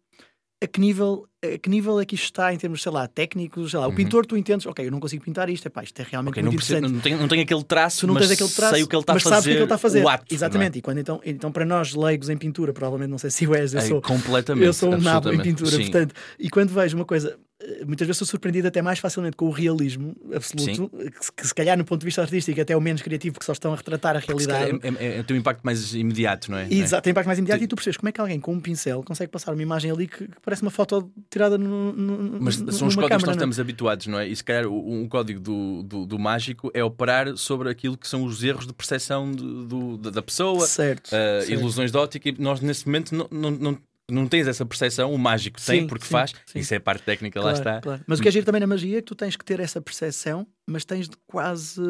a 0.63 0.67
que 0.67 0.81
nível 0.81 1.27
a 1.43 1.57
que 1.57 1.71
nível 1.71 1.99
é 1.99 2.05
que 2.05 2.15
isto 2.15 2.25
está 2.25 2.53
em 2.53 2.59
termos, 2.59 2.83
sei 2.83 2.93
lá, 2.93 3.09
técnicos, 3.09 3.71
sei 3.71 3.81
lá, 3.81 3.87
uhum. 3.87 3.93
o 3.93 3.97
pintor 3.97 4.27
tu 4.27 4.37
entendes, 4.37 4.67
ok, 4.67 4.87
eu 4.87 4.91
não 4.91 5.01
consigo 5.01 5.25
pintar 5.25 5.49
isto, 5.49 5.67
é 5.67 5.71
pá, 5.71 5.83
isto 5.83 5.99
é 5.99 6.07
realmente 6.09 6.33
okay, 6.33 6.43
muito 6.43 6.53
não 6.53 6.63
interessante. 6.63 6.93
Não 6.93 7.01
tem, 7.01 7.17
não 7.17 7.29
tem 7.29 7.41
aquele 7.41 7.65
traço, 7.65 8.01
tu 8.01 8.07
não 8.07 8.15
tens 8.15 8.31
aquele 8.31 8.51
traço, 8.51 8.75
sei 8.75 8.83
o 8.83 8.87
que 8.87 8.95
ele 8.95 9.03
está 9.03 9.15
a 9.15 9.21
fazer, 9.21 9.51
que 9.51 9.57
ele 9.57 9.63
está 9.63 9.75
a 9.75 9.79
fazer. 9.79 10.05
o 10.05 10.09
ato. 10.09 10.35
Exatamente, 10.35 10.77
é? 10.77 10.79
e 10.79 10.83
quando 10.83 10.99
então, 10.99 11.21
então 11.25 11.51
para 11.51 11.65
nós 11.65 11.95
leigos 11.95 12.29
em 12.29 12.37
pintura, 12.37 12.75
provavelmente 12.75 13.11
não 13.11 13.17
sei 13.17 13.31
se 13.31 13.47
o 13.47 13.55
és, 13.55 13.73
eu 13.73 13.81
é, 13.81 13.83
sou, 13.83 14.03
completamente, 14.03 14.67
eu 14.67 14.73
sou 14.75 14.93
um 14.93 15.01
nabo 15.01 15.33
em 15.33 15.41
pintura, 15.41 15.71
Sim. 15.71 15.83
portanto, 15.85 16.15
e 16.39 16.51
quando 16.51 16.69
vejo 16.69 16.95
uma 16.95 17.07
coisa 17.07 17.39
muitas 17.87 18.07
vezes 18.07 18.19
sou 18.19 18.27
surpreendido 18.27 18.69
até 18.69 18.81
mais 18.81 18.99
facilmente 18.99 19.37
com 19.37 19.47
o 19.47 19.51
realismo 19.51 20.17
absoluto, 20.35 20.89
que, 20.89 21.33
que, 21.37 21.47
se 21.47 21.55
calhar 21.55 21.77
no 21.77 21.85
ponto 21.85 22.01
de 22.01 22.07
vista 22.07 22.23
artístico 22.23 22.61
até 22.61 22.73
é 22.73 22.77
o 22.77 22.81
menos 22.81 23.03
criativo, 23.03 23.35
porque 23.35 23.45
só 23.45 23.53
estão 23.53 23.73
a 23.73 23.77
retratar 23.77 24.17
a 24.17 24.19
realidade. 24.19 24.81
É, 24.83 24.89
é, 24.89 25.19
é, 25.19 25.23
tem 25.23 25.37
um 25.37 25.41
impacto 25.41 25.63
mais 25.63 25.95
imediato, 25.95 26.51
não 26.51 26.59
é? 26.59 26.73
Exato, 26.73 27.03
tem 27.03 27.11
um 27.11 27.13
impacto 27.13 27.27
mais 27.27 27.39
imediato 27.39 27.59
Sim. 27.59 27.65
e 27.65 27.69
tu 27.69 27.77
percebes 27.77 27.97
como 27.99 28.09
é 28.09 28.13
que 28.13 28.21
alguém 28.21 28.41
com 28.41 28.53
um 28.53 28.61
pincel 28.61 29.03
consegue 29.03 29.31
passar 29.31 29.53
uma 29.53 29.63
imagem 29.63 29.91
ali 29.91 30.09
que, 30.09 30.27
que 30.27 30.41
parece 30.43 30.63
uma 30.63 30.71
foto 30.71 31.11
tirada 31.29 31.59
no, 31.59 31.93
no, 31.93 32.41
Mas 32.41 32.55
são 32.55 32.67
os 32.67 32.95
códigos 32.95 32.95
câmara, 32.95 33.19
que 33.19 33.27
nós 33.27 33.37
estamos 33.37 33.61
habituados, 33.61 34.07
não 34.07 34.19
é? 34.19 34.29
E 34.29 34.35
se 34.35 34.43
calhar 34.43 34.67
um 34.67 35.07
código 35.09 35.41
do, 35.41 35.83
do, 35.83 36.07
do, 36.07 36.19
mágico 36.19 36.71
é 36.73 36.83
operar 36.83 37.37
sobre 37.37 37.69
aquilo 37.71 37.97
que 37.97 38.09
são 38.09 38.25
os 38.25 38.43
erros 38.43 38.67
de 38.67 38.73
percepção 38.73 39.31
do, 39.31 39.97
do 39.97 40.11
da 40.11 40.23
pessoa, 40.23 40.67
certo, 40.67 41.09
uh, 41.09 41.11
certo. 41.11 41.53
ilusões 41.53 41.93
de 41.93 41.99
ótica, 41.99 42.29
e 42.29 42.35
nós 42.39 42.61
nesse 42.61 42.87
momento 42.87 43.15
não, 43.15 43.29
não, 43.31 43.51
não 43.51 43.79
não 44.13 44.27
tens 44.27 44.47
essa 44.47 44.65
percepção, 44.65 45.13
o 45.13 45.19
mágico 45.19 45.61
sim, 45.61 45.73
tem, 45.73 45.87
porque 45.87 46.05
sim, 46.05 46.13
faz, 46.13 46.33
sim. 46.47 46.59
isso 46.59 46.75
é 46.75 46.77
a 46.77 46.81
parte 46.81 47.03
técnica, 47.03 47.41
claro, 47.41 47.55
lá 47.55 47.61
está. 47.61 47.81
Claro. 47.81 48.03
Mas 48.07 48.19
o 48.19 48.23
que 48.23 48.29
é 48.29 48.31
giro 48.31 48.47
também 48.47 48.61
na 48.61 48.67
magia 48.67 48.99
é 48.99 49.01
que 49.01 49.07
tu 49.07 49.15
tens 49.15 49.37
que 49.37 49.45
ter 49.45 49.61
essa 49.61 49.81
percepção, 49.81 50.47
mas 50.67 50.85
tens 50.85 51.09
de 51.09 51.17
quase 51.27 51.81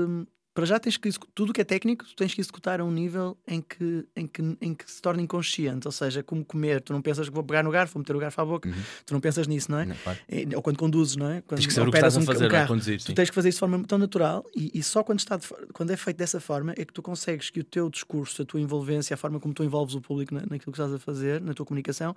para 0.60 0.66
já 0.66 0.78
tens 0.78 0.98
que 0.98 1.10
tudo 1.34 1.54
que 1.54 1.60
é 1.62 1.64
técnico, 1.64 2.04
tu 2.04 2.14
tens 2.14 2.34
que 2.34 2.40
executar 2.40 2.80
a 2.80 2.84
um 2.84 2.90
nível 2.90 3.34
em 3.48 3.62
que, 3.62 4.06
em 4.14 4.26
que, 4.26 4.42
em 4.60 4.74
que 4.74 4.90
se 4.90 5.00
torna 5.00 5.22
inconsciente, 5.22 5.88
ou 5.88 5.92
seja, 5.92 6.22
como 6.22 6.44
comer, 6.44 6.82
tu 6.82 6.92
não 6.92 7.00
pensas 7.00 7.30
que 7.30 7.34
vou 7.34 7.42
pegar 7.42 7.62
no 7.62 7.70
garfo, 7.70 7.94
vou 7.94 8.00
meter 8.00 8.14
o 8.14 8.18
garfo 8.18 8.38
à 8.42 8.44
boca, 8.44 8.68
uhum. 8.68 8.74
tu 9.06 9.14
não 9.14 9.20
pensas 9.20 9.46
nisso, 9.46 9.70
não 9.70 9.78
é? 9.78 9.86
Não, 9.86 9.96
claro. 9.96 10.18
Ou 10.54 10.60
quando 10.60 10.76
conduzes, 10.76 11.16
não 11.16 11.30
é? 11.30 11.40
Quando 11.40 11.60
tens 11.60 11.66
que 11.66 11.72
saber 11.72 11.88
o 11.88 11.90
que 11.90 11.96
estás 11.96 12.14
a 12.14 12.20
fazer, 12.20 12.46
um 12.46 12.50
carro, 12.50 12.68
conduzir, 12.68 13.02
tu 13.02 13.14
tens 13.14 13.30
que 13.30 13.34
fazer 13.34 13.48
isso 13.48 13.56
de 13.56 13.60
forma 13.60 13.82
tão 13.86 13.96
natural 13.96 14.44
e, 14.54 14.70
e 14.74 14.82
só 14.82 15.02
quando, 15.02 15.20
está 15.20 15.38
de, 15.38 15.46
quando 15.72 15.92
é 15.92 15.96
feito 15.96 16.18
dessa 16.18 16.38
forma 16.40 16.74
é 16.76 16.84
que 16.84 16.92
tu 16.92 17.00
consegues 17.00 17.48
que 17.48 17.60
o 17.60 17.64
teu 17.64 17.88
discurso, 17.88 18.42
a 18.42 18.44
tua 18.44 18.60
envolvência, 18.60 19.14
a 19.14 19.16
forma 19.16 19.40
como 19.40 19.54
tu 19.54 19.64
envolves 19.64 19.94
o 19.94 20.00
público 20.02 20.34
na, 20.34 20.42
naquilo 20.42 20.72
que 20.72 20.78
estás 20.78 20.92
a 20.92 20.98
fazer, 20.98 21.40
na 21.40 21.54
tua 21.54 21.64
comunicação, 21.64 22.14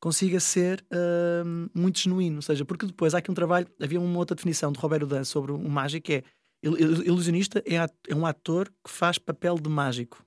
consiga 0.00 0.40
ser 0.40 0.82
uh, 0.92 1.70
muito 1.78 1.98
genuíno, 1.98 2.36
ou 2.36 2.42
seja, 2.42 2.64
porque 2.64 2.86
depois 2.86 3.14
há 3.14 3.18
aqui 3.18 3.30
um 3.30 3.34
trabalho, 3.34 3.66
havia 3.80 4.00
uma 4.00 4.18
outra 4.18 4.34
definição 4.34 4.72
de 4.72 4.78
Roberto 4.78 5.06
Dan 5.06 5.24
sobre 5.24 5.52
o 5.52 5.68
mágico 5.68 6.06
que 6.06 6.14
é 6.14 6.22
ilusionista 6.62 7.62
é, 7.66 7.76
é 8.08 8.14
um 8.14 8.24
ator 8.24 8.72
que 8.84 8.90
faz 8.90 9.18
papel 9.18 9.56
de 9.56 9.68
mágico. 9.68 10.24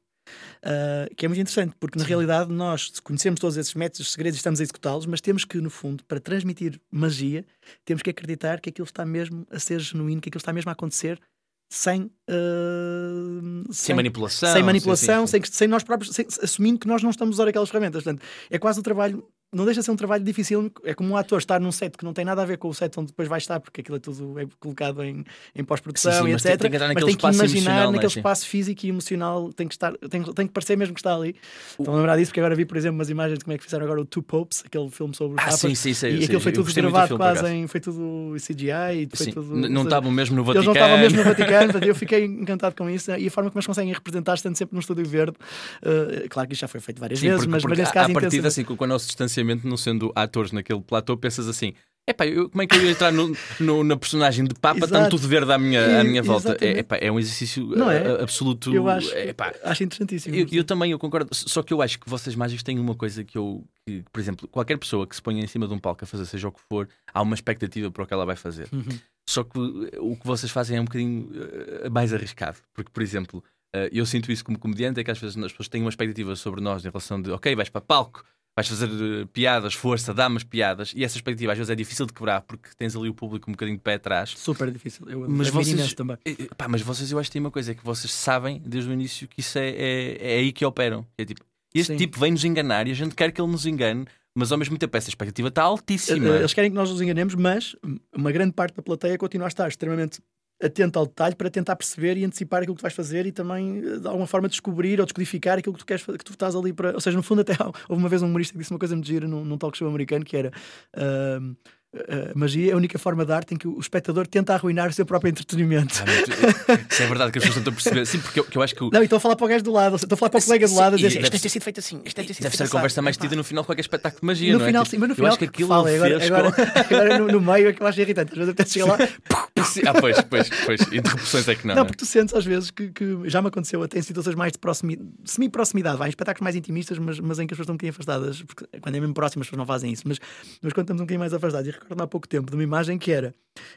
Uh, 0.58 1.14
que 1.16 1.24
é 1.24 1.30
muito 1.30 1.40
interessante, 1.40 1.76
porque 1.80 2.00
na 2.00 2.04
Sim. 2.04 2.10
realidade 2.10 2.52
nós 2.52 3.00
conhecemos 3.00 3.40
todos 3.40 3.58
esses 3.58 3.76
métodos, 3.76 4.12
segredos 4.12 4.38
e 4.38 4.40
estamos 4.40 4.60
a 4.60 4.64
executá-los, 4.64 5.06
mas 5.06 5.22
temos 5.22 5.46
que, 5.46 5.60
no 5.62 5.70
fundo, 5.70 6.04
para 6.06 6.20
transmitir 6.20 6.82
magia, 6.90 7.46
temos 7.86 8.02
que 8.02 8.10
acreditar 8.10 8.60
que 8.60 8.70
aquilo 8.70 8.86
está 8.86 9.06
mesmo 9.06 9.46
a 9.52 9.60
ser 9.60 9.80
genuíno, 9.80 10.20
que 10.20 10.30
aquilo 10.30 10.40
está 10.40 10.52
mesmo 10.52 10.70
a 10.70 10.74
acontecer 10.74 11.22
sem, 11.70 12.04
uh, 12.04 13.64
sem, 13.66 13.74
sem, 13.74 13.96
manipulação, 13.96 14.54
sem, 14.54 14.64
manipulação 14.64 15.28
sim, 15.28 15.38
sim, 15.38 15.44
sim. 15.44 15.52
Sem, 15.52 15.58
sem, 15.58 15.68
nós 15.68 15.84
próprios, 15.84 16.20
assumindo 16.42 16.80
que 16.80 16.88
nós 16.88 17.04
não 17.04 17.10
estamos 17.10 17.36
a 17.36 17.44
usar 17.44 17.50
aquelas 17.50 17.70
ferramentas. 17.70 18.04
Portanto, 18.04 18.26
é 18.50 18.58
quase 18.58 18.80
o 18.80 18.84
trabalho 18.84 19.28
não 19.56 19.64
deixa 19.64 19.80
de 19.80 19.86
ser 19.86 19.92
um 19.92 19.96
trabalho 19.96 20.24
difícil. 20.24 20.72
É 20.84 20.94
como 20.94 21.14
um 21.14 21.18
ator 21.18 21.40
estar 21.40 21.62
num 21.62 21.72
set 21.72 21.98
que 21.98 22.04
não 22.04 22.14
tem 22.14 22.26
nada 22.26 22.42
a 22.42 22.46
ver 22.46 22.58
com 22.58 22.68
o 22.68 22.74
set 22.74 22.98
onde 23.00 23.08
depois 23.08 23.28
vai 23.30 23.38
estar, 23.38 23.60
porque 23.60 23.80
aquilo 23.80 23.96
é 23.96 24.00
tudo 24.00 24.38
é 24.38 24.46
colocado 24.60 25.02
em, 25.02 25.24
em 25.56 25.64
pós-produção 25.64 26.28
e 26.28 26.34
etc. 26.34 26.60
Tem, 26.60 26.70
tem 26.70 26.72
que 26.72 26.78
mas 26.80 27.06
tem 27.06 27.16
que 27.16 27.28
imaginar 27.28 27.86
naquele 27.92 28.04
é? 28.04 28.18
espaço 28.18 28.46
físico 28.48 28.86
e 28.86 28.90
emocional, 28.90 29.54
tem 29.54 29.68
que, 29.68 29.74
estar, 29.74 29.94
tem, 30.10 30.22
tem 30.24 30.48
que 30.48 30.54
parecer 30.54 30.78
mesmo 30.78 30.94
que 30.94 31.00
está 31.00 31.16
ali. 31.16 31.36
O... 31.78 31.84
Estão 31.84 31.94
a 31.94 31.98
lembrar 31.98 32.18
disso, 32.18 32.32
porque 32.32 32.42
agora 32.42 32.54
vi, 32.54 32.66
por 32.66 32.76
exemplo, 32.76 32.98
umas 32.98 33.10
imagens 33.10 33.40
de 33.40 33.46
como 33.46 33.54
é 33.54 33.58
que 33.58 33.64
fizeram 33.64 33.86
agora 33.86 34.02
o 34.02 34.06
Two 34.06 34.22
Popes, 34.22 34.62
aquele 34.66 34.90
filme 34.90 35.16
sobre 35.16 35.36
os 35.36 35.40
ah, 35.40 35.46
papas. 35.46 35.60
Sim, 35.60 35.76
sim, 35.76 35.94
sim, 35.94 36.08
e 36.08 36.26
aquilo 36.26 36.42
foi 36.42 36.52
tudo 36.52 36.74
gravado 36.74 37.16
quase 37.16 37.48
em. 37.48 37.68
Foi 37.68 37.80
tudo 37.80 38.36
CGI. 38.38 39.08
E 39.10 39.10
foi 39.16 39.28
tudo, 39.32 39.56
não 39.56 39.84
estavam 39.84 40.12
mesmo 40.12 40.36
no 40.36 40.44
Vaticano. 40.44 40.66
Eles 40.66 40.66
não 40.66 40.74
estavam 40.74 40.98
mesmo 40.98 41.18
no 41.18 41.24
Vaticano, 41.24 41.72
portanto, 41.72 41.88
eu 41.88 41.96
fiquei 41.96 42.26
encantado 42.26 42.76
com 42.76 42.90
isso 42.90 43.12
e 43.12 43.28
a 43.28 43.32
forma 43.32 43.50
como 43.50 43.60
eles 43.60 43.68
conseguem 43.68 43.94
representar, 43.94 44.34
estando 44.34 44.58
sempre 44.58 44.76
num 44.76 44.82
estúdio 44.82 45.06
verde. 45.06 45.38
Uh, 45.82 46.28
claro 46.30 46.48
que 46.50 46.54
isto 46.54 46.62
já 46.62 46.68
foi 46.68 46.82
feito 46.82 47.00
várias 47.00 47.20
vezes, 47.20 47.46
mas, 47.46 47.64
mas 47.64 47.78
nesse 47.78 47.94
caso. 47.94 48.12
A 48.12 48.14
partir 48.14 48.46
assim, 48.46 48.64
com 48.64 48.84
o 48.84 48.88
nosso 48.88 49.06
distanciamento, 49.06 49.45
não 49.46 49.78
sendo 49.78 50.12
atores 50.16 50.52
naquele 50.52 50.82
platô, 50.82 51.16
pensas 51.16 51.48
assim: 51.48 51.74
Epá, 52.08 52.28
eu, 52.28 52.48
como 52.52 52.62
é 52.62 52.68
que 52.68 52.76
eu 52.76 52.84
ia 52.84 52.92
entrar 52.92 53.12
no, 53.12 53.36
no 53.60 53.84
na 53.84 53.98
personagem 53.98 54.46
de 54.46 54.54
Papa, 54.54 54.88
tanto 54.88 55.10
tudo 55.10 55.28
verde 55.28 55.52
à 55.52 55.58
minha, 55.58 56.02
à 56.02 56.04
minha 56.04 56.22
volta? 56.22 56.56
É, 56.62 56.80
epá, 56.80 56.98
é 56.98 57.12
um 57.12 57.18
exercício 57.18 57.66
não 57.66 57.90
é? 57.90 58.22
absoluto. 58.22 58.74
Eu 58.74 58.88
acho, 58.88 59.12
epá, 59.16 59.52
acho 59.64 59.84
interessantíssimo. 59.84 60.36
Eu, 60.36 60.46
eu, 60.52 60.64
também 60.64 60.92
eu 60.92 61.00
concordo, 61.00 61.34
só 61.34 61.64
que 61.64 61.74
eu 61.74 61.82
acho 61.82 62.00
que 62.00 62.08
vocês 62.08 62.36
mágicos 62.36 62.62
têm 62.62 62.78
uma 62.78 62.94
coisa 62.94 63.24
que 63.24 63.36
eu, 63.36 63.64
que, 63.84 64.04
por 64.14 64.20
exemplo, 64.20 64.48
qualquer 64.48 64.78
pessoa 64.78 65.08
que 65.08 65.16
se 65.16 65.22
ponha 65.22 65.44
em 65.44 65.48
cima 65.48 65.68
de 65.68 65.74
um 65.74 65.80
palco 65.80 66.04
a 66.04 66.08
fazer 66.08 66.26
seja 66.28 66.48
o 66.48 66.52
que 66.52 66.62
for, 66.70 66.88
há 67.12 67.24
uma 67.24 67.34
expectativa 67.34 67.90
para 67.90 68.04
o 68.04 68.06
que 68.06 68.14
ela 68.14 68.26
vai 68.26 68.36
fazer. 68.36 68.68
Uhum. 68.72 69.00
Só 69.28 69.44
que 69.44 69.58
o 69.58 70.16
que 70.16 70.28
vocês 70.28 70.52
fazem 70.52 70.78
é 70.78 70.82
um 70.82 70.86
bocadinho 70.86 71.28
uh, 71.32 71.90
mais 71.90 72.14
arriscado, 72.14 72.58
porque, 72.72 72.92
por 72.94 73.02
exemplo, 73.02 73.44
uh, 73.76 73.90
eu 73.92 74.06
sinto 74.06 74.32
isso 74.32 74.46
como 74.46 74.60
comediante, 74.60 75.00
é 75.00 75.04
que 75.04 75.10
às 75.10 75.18
vezes 75.18 75.36
as 75.38 75.52
pessoas 75.52 75.70
têm 75.70 75.82
uma 75.82 75.90
expectativa 75.90 76.36
sobre 76.36 76.62
nós 76.62 76.86
em 76.86 76.90
relação 76.90 77.20
de, 77.20 77.32
ok, 77.32 77.56
vais 77.56 77.70
para 77.70 77.82
palco 77.82 78.24
vais 78.56 78.68
fazer 78.68 78.90
uh, 78.90 79.28
piadas, 79.28 79.74
força, 79.74 80.14
dá 80.14 80.28
umas 80.28 80.44
piadas, 80.44 80.94
e 80.96 81.04
essa 81.04 81.18
expectativa 81.18 81.52
às 81.52 81.58
vezes 81.58 81.70
é 81.70 81.76
difícil 81.76 82.06
de 82.06 82.14
quebrar 82.14 82.42
porque 82.42 82.70
tens 82.78 82.96
ali 82.96 83.10
o 83.10 83.14
público 83.14 83.50
um 83.50 83.54
bocadinho 83.54 83.78
de 83.78 83.84
pé 83.84 83.96
atrás. 83.96 84.34
Super 84.38 84.72
difícil. 84.72 85.06
Eu 85.10 85.30
mas 85.30 85.50
vocês 85.50 85.94
também. 85.94 86.18
Pá, 86.58 86.68
mas 86.68 86.82
vocês, 86.82 87.12
eu 87.12 87.20
acho 87.20 87.30
que 87.30 87.34
tem 87.34 87.42
uma 87.42 87.52
coisa, 87.52 87.74
é 87.74 87.76
que 87.76 87.84
vocês 87.84 88.12
sabem 88.12 88.62
desde 88.66 88.90
o 88.90 88.94
início 88.94 89.28
que 89.28 89.42
isso 89.42 89.58
é, 89.58 89.70
é, 89.70 90.36
é 90.36 90.38
aí 90.38 90.54
que 90.54 90.66
operam. 90.66 91.06
É 91.18 91.26
tipo, 91.26 91.42
este 91.74 91.94
Sim. 91.94 91.98
tipo 91.98 92.18
vem 92.18 92.32
nos 92.32 92.46
enganar 92.46 92.88
e 92.88 92.92
a 92.92 92.96
gente 92.96 93.14
quer 93.14 93.32
que 93.34 93.42
ele 93.42 93.52
nos 93.52 93.66
engane, 93.66 94.06
mas 94.34 94.52
ao 94.52 94.58
mesmo 94.58 94.78
tempo 94.78 94.96
essa 94.96 95.10
expectativa 95.10 95.50
está 95.50 95.64
altíssima. 95.64 96.38
Eles 96.38 96.54
querem 96.54 96.72
que 96.72 96.76
nós 96.76 96.90
nos 96.90 97.02
enganemos, 97.02 97.36
mas 97.36 97.76
uma 98.16 98.32
grande 98.32 98.54
parte 98.54 98.76
da 98.76 98.82
plateia 98.82 99.18
continua 99.18 99.48
a 99.48 99.50
estar 99.50 99.68
extremamente 99.68 100.22
atento 100.62 101.00
ao 101.00 101.06
detalhe 101.06 101.36
para 101.36 101.50
tentar 101.50 101.76
perceber 101.76 102.18
e 102.18 102.26
antecipar 102.26 102.62
aquilo 102.62 102.76
que 102.76 102.80
tu 102.80 102.84
vais 102.84 102.94
fazer 102.94 103.26
e 103.26 103.32
também 103.32 103.80
eh, 103.80 104.00
de 104.00 104.08
alguma 104.08 104.28
forma 104.28 104.48
descobrir 104.48 105.00
ou 105.00 105.06
descodificar 105.06 105.58
aquilo 105.58 105.74
que 105.74 105.80
tu 105.80 105.86
queres 105.86 106.04
que 106.06 106.24
tu 106.24 106.32
estás 106.32 106.56
ali 106.56 106.72
para. 106.74 106.94
Ou 106.94 107.02
seja, 107.02 107.18
no 107.18 107.24
fundo, 107.24 107.42
até 107.42 107.54
houve 107.90 108.02
uma 108.02 108.10
vez 108.10 108.22
um 108.22 108.28
humorista 108.28 108.54
que 108.54 108.60
disse 108.60 108.72
uma 108.72 108.80
coisa 108.80 108.96
muito 108.96 109.08
gira 109.08 109.28
num, 109.28 109.44
num 109.44 109.58
talk 109.58 109.78
show 109.78 109.88
americano 109.88 110.24
que 110.24 110.38
era. 110.38 110.52
Uh, 110.96 111.56
a 111.96 112.38
magia 112.38 112.72
é 112.72 112.74
a 112.74 112.78
única 112.78 113.00
forma 113.00 113.26
de 113.26 113.32
arte 113.32 113.54
em 113.54 113.58
que 113.58 113.68
o 113.68 113.80
espectador 113.80 114.28
tenta 114.28 114.54
arruinar 114.54 114.90
o 114.90 114.94
seu 114.94 115.06
próprio 115.06 115.30
entretenimento. 115.30 116.04
Ah, 116.04 116.74
isso 116.92 117.04
é 117.04 117.08
verdade 117.08 117.32
que 117.32 117.38
as 117.38 117.46
pessoas 117.46 117.58
estão 117.58 117.72
a 117.72 117.76
perceber. 117.76 118.06
Sim, 118.06 118.20
porque 118.20 118.40
eu, 118.40 118.48
eu 118.54 118.62
acho 118.62 118.76
que. 118.76 118.84
O... 118.84 118.90
Não, 118.92 119.02
estou 119.02 119.18
a 119.18 119.20
falar 119.20 119.36
para 119.36 119.46
o 119.46 119.48
gajo 119.48 119.64
do 119.64 119.72
lado, 119.72 119.96
estou 119.96 120.14
a 120.14 120.18
falar 120.18 120.30
para 120.30 120.40
o 120.40 120.44
colega 120.44 120.68
do 120.68 120.76
lado 120.76 120.96
dizer 120.98 121.08
isto 121.08 121.22
deve 121.22 121.40
ter 121.40 121.50
sido 121.50 121.62
feito 121.62 121.80
assim. 121.80 122.02
Isto 122.04 122.18
deve, 122.18 122.28
ter 122.28 122.34
sido 122.34 122.44
deve 122.44 122.58
ser 122.58 122.64
a 122.64 122.70
conversa 122.70 123.02
mais 123.02 123.18
tida 123.18 123.36
no 123.36 123.44
final 123.44 123.64
de 123.64 123.68
qualquer 123.68 123.82
espetáculo 123.82 124.22
de 124.22 124.28
magia. 124.28 124.54
No 124.54 124.60
não 124.60 124.66
final, 124.66 124.82
é? 124.82 124.86
sim, 124.86 124.98
mas 124.98 125.10
no 125.10 125.16
final. 125.16 125.28
Eu 125.28 125.32
acho 125.32 125.40
que 125.40 125.46
aquilo 125.46 125.70
fala, 125.70 125.90
agora, 125.90 126.26
agora, 126.26 126.48
agora 126.90 127.20
no, 127.20 127.28
no, 127.28 127.42
meio 127.42 127.70
é 127.70 127.74
que 127.74 127.82
eu 127.82 127.88
acho 127.88 128.02
irritante. 128.02 128.32
Às 128.34 128.38
vezes 128.38 128.52
até 128.52 128.66
chegar 128.66 128.86
lá. 128.86 128.98
Ah, 129.88 129.94
pois, 130.00 130.22
pois, 130.22 130.50
pois. 130.66 130.82
Interrupções 130.94 131.48
é 131.48 131.56
que 131.56 131.66
não. 131.66 131.76
Não, 131.76 131.84
né? 131.84 131.88
porque 131.88 131.98
tu 131.98 132.06
sentes 132.06 132.36
às 132.36 132.46
vezes 132.46 132.70
que, 132.70 132.90
que 132.90 133.22
já 133.26 133.42
me 133.42 133.48
aconteceu 133.48 133.82
até 133.82 133.98
em 133.98 134.02
situações 134.02 134.36
mais 134.36 134.52
de 134.52 134.60
proximi, 134.60 135.00
semi-proximidade, 135.24 135.98
vai, 135.98 136.08
em 136.08 136.10
espetáculos 136.10 136.44
mais 136.44 136.56
intimistas, 136.56 137.00
mas, 137.00 137.20
mas 137.20 137.40
em 137.40 137.48
que 137.48 137.54
as 137.54 137.58
pessoas 137.58 137.64
estão 137.64 137.74
um 137.74 137.78
bocadinho 137.78 137.92
afastadas, 137.92 138.44
porque 138.44 138.66
quando 138.80 138.96
é 138.96 139.00
mesmo 139.00 139.14
próximo 139.14 139.42
as 139.42 139.48
pessoas 139.48 139.58
não 139.58 139.66
fazem 139.66 139.92
isso, 139.92 140.04
mas, 140.06 140.20
mas 140.62 140.74
quando 140.74 140.86
estamos 140.86 141.02
um 141.02 141.06
bocadinho 141.06 141.20
mais 141.20 141.34
afastados, 141.34 141.68
e 141.68 141.74
recordo 141.86 142.02
há 142.02 142.08
pouco 142.08 142.28
tempo 142.28 142.50
de 142.50 142.58
uma 142.58 142.64
imagem 142.64 142.98
que 142.98 143.12
era 143.12 143.34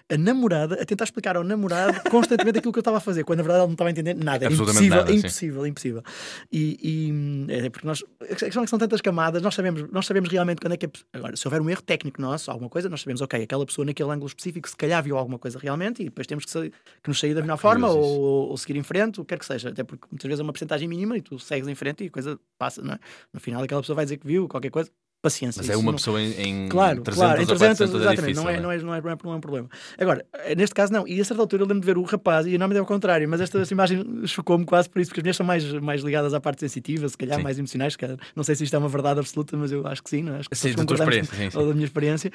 a 0.08 0.16
namorada 0.16 0.80
a 0.80 0.84
tentar 0.84 1.04
explicar 1.04 1.36
ao 1.36 1.44
namorado 1.44 2.00
constantemente 2.10 2.58
aquilo 2.58 2.72
que 2.72 2.78
eu 2.78 2.80
estava 2.80 2.96
a 2.96 3.00
fazer, 3.00 3.24
quando 3.24 3.38
na 3.38 3.42
verdade 3.44 3.60
ele 3.60 3.68
não 3.68 3.74
estava 3.74 3.88
a 3.88 3.92
entender 3.92 4.14
nada, 4.14 4.46
Absolutamente 4.46 4.86
impossível, 4.86 4.96
nada, 4.96 5.12
impossível, 5.12 5.66
impossível. 5.66 6.02
E, 6.50 6.78
e 6.82 7.52
é 7.52 7.70
porque 7.70 7.86
nós, 7.86 8.02
a 8.20 8.26
questão 8.26 8.62
é 8.62 8.64
que 8.64 8.70
são 8.70 8.78
tantas 8.78 9.00
camadas, 9.00 9.42
nós 9.42 9.54
sabemos, 9.54 9.88
nós 9.92 10.06
sabemos 10.06 10.30
realmente 10.30 10.60
quando 10.60 10.72
é 10.72 10.76
que 10.76 10.86
é. 10.86 10.90
Agora, 11.12 11.36
se 11.36 11.46
houver 11.46 11.60
um 11.60 11.70
erro 11.70 11.82
técnico 11.82 12.20
nosso, 12.20 12.50
alguma 12.50 12.68
coisa, 12.68 12.88
nós 12.88 13.00
sabemos, 13.00 13.20
ok, 13.20 13.42
aquela 13.42 13.64
pessoa 13.64 13.84
naquele 13.84 14.10
ângulo 14.10 14.26
específico 14.26 14.68
se 14.68 14.76
calhar 14.76 15.02
viu 15.02 15.16
alguma 15.16 15.38
coisa 15.38 15.58
realmente 15.58 16.02
e 16.02 16.06
depois 16.06 16.26
temos 16.26 16.44
que, 16.44 16.50
sair, 16.50 16.72
que 17.02 17.08
nos 17.08 17.20
sair 17.20 17.34
da 17.34 17.42
melhor 17.42 17.58
forma 17.58 17.86
curioso 17.86 18.08
ou, 18.08 18.48
ou 18.48 18.56
seguir 18.56 18.76
em 18.76 18.82
frente, 18.82 19.20
o 19.20 19.24
que 19.24 19.28
quer 19.28 19.38
que 19.38 19.46
seja. 19.46 19.68
Até 19.68 19.84
porque 19.84 20.06
muitas 20.10 20.26
vezes 20.26 20.40
é 20.40 20.42
uma 20.42 20.52
porcentagem 20.52 20.88
mínima 20.88 21.16
e 21.16 21.20
tu 21.20 21.38
segues 21.38 21.68
em 21.68 21.74
frente 21.74 22.04
e 22.04 22.06
a 22.08 22.10
coisa 22.10 22.40
passa, 22.58 22.82
não 22.82 22.94
é? 22.94 22.98
No 23.32 23.40
final 23.40 23.62
aquela 23.62 23.80
pessoa 23.80 23.96
vai 23.96 24.04
dizer 24.04 24.16
que 24.16 24.26
viu 24.26 24.48
qualquer 24.48 24.70
coisa. 24.70 24.90
Paciência. 25.20 25.60
Mas 25.60 25.68
é 25.70 25.76
uma 25.76 25.86
não- 25.90 25.96
pessoa 25.96 26.22
em, 26.22 26.30
em 26.40 26.68
Claro, 26.68 27.00
300 27.02 27.14
claro, 27.18 27.38
em 27.38 27.42
ou 27.42 27.46
300, 27.48 27.78
400 27.78 27.80
é 27.80 27.98
exatamente, 27.98 28.20
difícil. 28.20 28.42
não, 28.44 28.50
é, 28.50 28.60
não, 28.60 28.70
é, 28.70 28.78
não, 28.78 28.94
é, 28.94 29.00
não, 29.00 29.10
é, 29.10 29.16
não 29.24 29.32
é 29.32 29.36
um 29.36 29.40
problema. 29.40 29.68
Agora, 29.98 30.24
neste 30.56 30.72
caso 30.74 30.92
não, 30.92 31.08
e 31.08 31.20
a 31.20 31.24
certa 31.24 31.42
altura 31.42 31.62
eu 31.64 31.66
lembro 31.66 31.80
de 31.80 31.86
ver 31.86 31.98
o 31.98 32.02
rapaz, 32.02 32.46
e 32.46 32.54
o 32.54 32.58
nome 32.58 32.76
é 32.76 32.78
ao 32.78 32.86
contrário, 32.86 33.28
mas 33.28 33.40
esta, 33.40 33.58
esta 33.58 33.74
imagem 33.74 34.04
chocou-me 34.26 34.64
quase 34.64 34.88
por 34.88 35.00
isso, 35.00 35.10
porque 35.10 35.18
as 35.20 35.24
minhas 35.24 35.36
são 35.36 35.44
mais, 35.44 35.64
mais 35.72 36.02
ligadas 36.02 36.32
à 36.34 36.40
parte 36.40 36.60
sensitiva, 36.60 37.08
se 37.08 37.16
calhar 37.18 37.36
Sim. 37.38 37.42
mais 37.42 37.58
emocionais, 37.58 37.96
calhar. 37.96 38.16
não 38.36 38.44
sei 38.44 38.54
se 38.54 38.62
isto 38.62 38.76
é 38.76 38.78
uma 38.78 38.88
verdade 38.88 39.18
absoluta, 39.18 39.56
mas 39.56 39.72
eu 39.72 39.84
acho 39.88 40.04
que 40.04 40.10
sim, 40.10 40.22
não 40.22 40.34
é? 40.34 40.38
acho 40.38 40.48
que 40.48 40.54
Sim, 40.56 40.72
da 40.74 40.84
tua 40.84 40.94
experiência, 40.96 41.34
sim, 41.36 41.50
com- 41.50 41.58
ou 41.62 41.66
da 41.68 41.74
minha 41.74 41.84
experiência, 41.86 42.30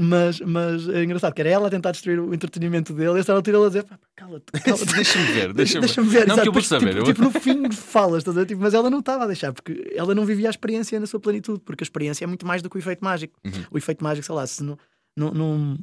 mas, 0.00 0.40
mas 0.40 0.88
é 0.88 1.02
engraçado 1.02 1.34
que 1.34 1.40
era 1.40 1.50
ela 1.50 1.66
a 1.66 1.70
tentar 1.70 1.90
destruir 1.90 2.20
o 2.20 2.32
entretenimento 2.32 2.92
dele, 2.92 3.10
e 3.18 3.20
a 3.20 3.24
certa 3.24 3.32
altura 3.32 3.56
ela 3.56 3.66
a 3.66 3.70
dizer, 3.70 3.82
"Pá, 3.84 3.98
cala-te, 4.14 4.44
cala-te. 4.62 4.94
Deixa-me 4.94 5.24
ver, 5.32 5.52
deixa-me 5.52 5.80
Deixa-me 5.86 6.08
ver, 6.08 6.26
Não, 6.28 6.34
exato, 6.36 6.42
que 6.42 6.48
eu 6.48 6.52
vou 6.52 6.62
saber. 6.62 6.88
Tipo, 6.94 6.98
eu- 7.00 7.04
tipo, 7.04 7.22
no 7.22 7.30
fim 7.32 7.70
falas, 7.72 8.18
estás 8.18 8.36
a 8.36 8.40
ver? 8.40 8.46
Tipo, 8.46 8.60
mas 8.62 8.72
ela 8.72 8.88
não 8.88 9.00
estava 9.00 9.24
a 9.24 9.26
deixar, 9.26 9.52
porque 9.52 9.92
ela 9.96 10.14
não 10.14 10.24
vivia 10.24 10.48
a 10.48 10.50
experiência 10.50 11.00
na 11.00 11.06
sua 11.06 11.18
plenitude, 11.18 11.60
porque 11.64 11.82
a 11.82 11.86
experiência 11.86 12.19
é 12.24 12.26
muito 12.26 12.46
mais 12.46 12.62
do 12.62 12.68
que 12.70 12.76
o 12.76 12.78
efeito 12.78 13.04
mágico. 13.04 13.38
Uhum. 13.44 13.64
O 13.70 13.78
efeito 13.78 14.02
mágico, 14.04 14.24
sei 14.26 14.34
lá, 14.34 14.46
se 14.46 14.62
não. 14.62 14.78
não, 15.16 15.30
não- 15.32 15.78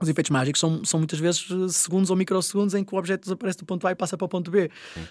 os 0.00 0.08
efeitos 0.08 0.30
mágicos 0.30 0.60
são, 0.60 0.84
são 0.84 0.98
muitas 0.98 1.18
vezes 1.18 1.46
eh, 1.50 1.68
segundos 1.68 2.10
ou 2.10 2.16
microsegundos 2.16 2.74
em 2.74 2.84
que 2.84 2.94
o 2.94 2.98
objeto 2.98 3.22
desaparece 3.22 3.58
do 3.58 3.64
ponto 3.64 3.86
A 3.86 3.92
e 3.92 3.94
passa 3.94 4.16
para 4.16 4.24
o 4.24 4.28
ponto 4.28 4.50
B. 4.50 4.70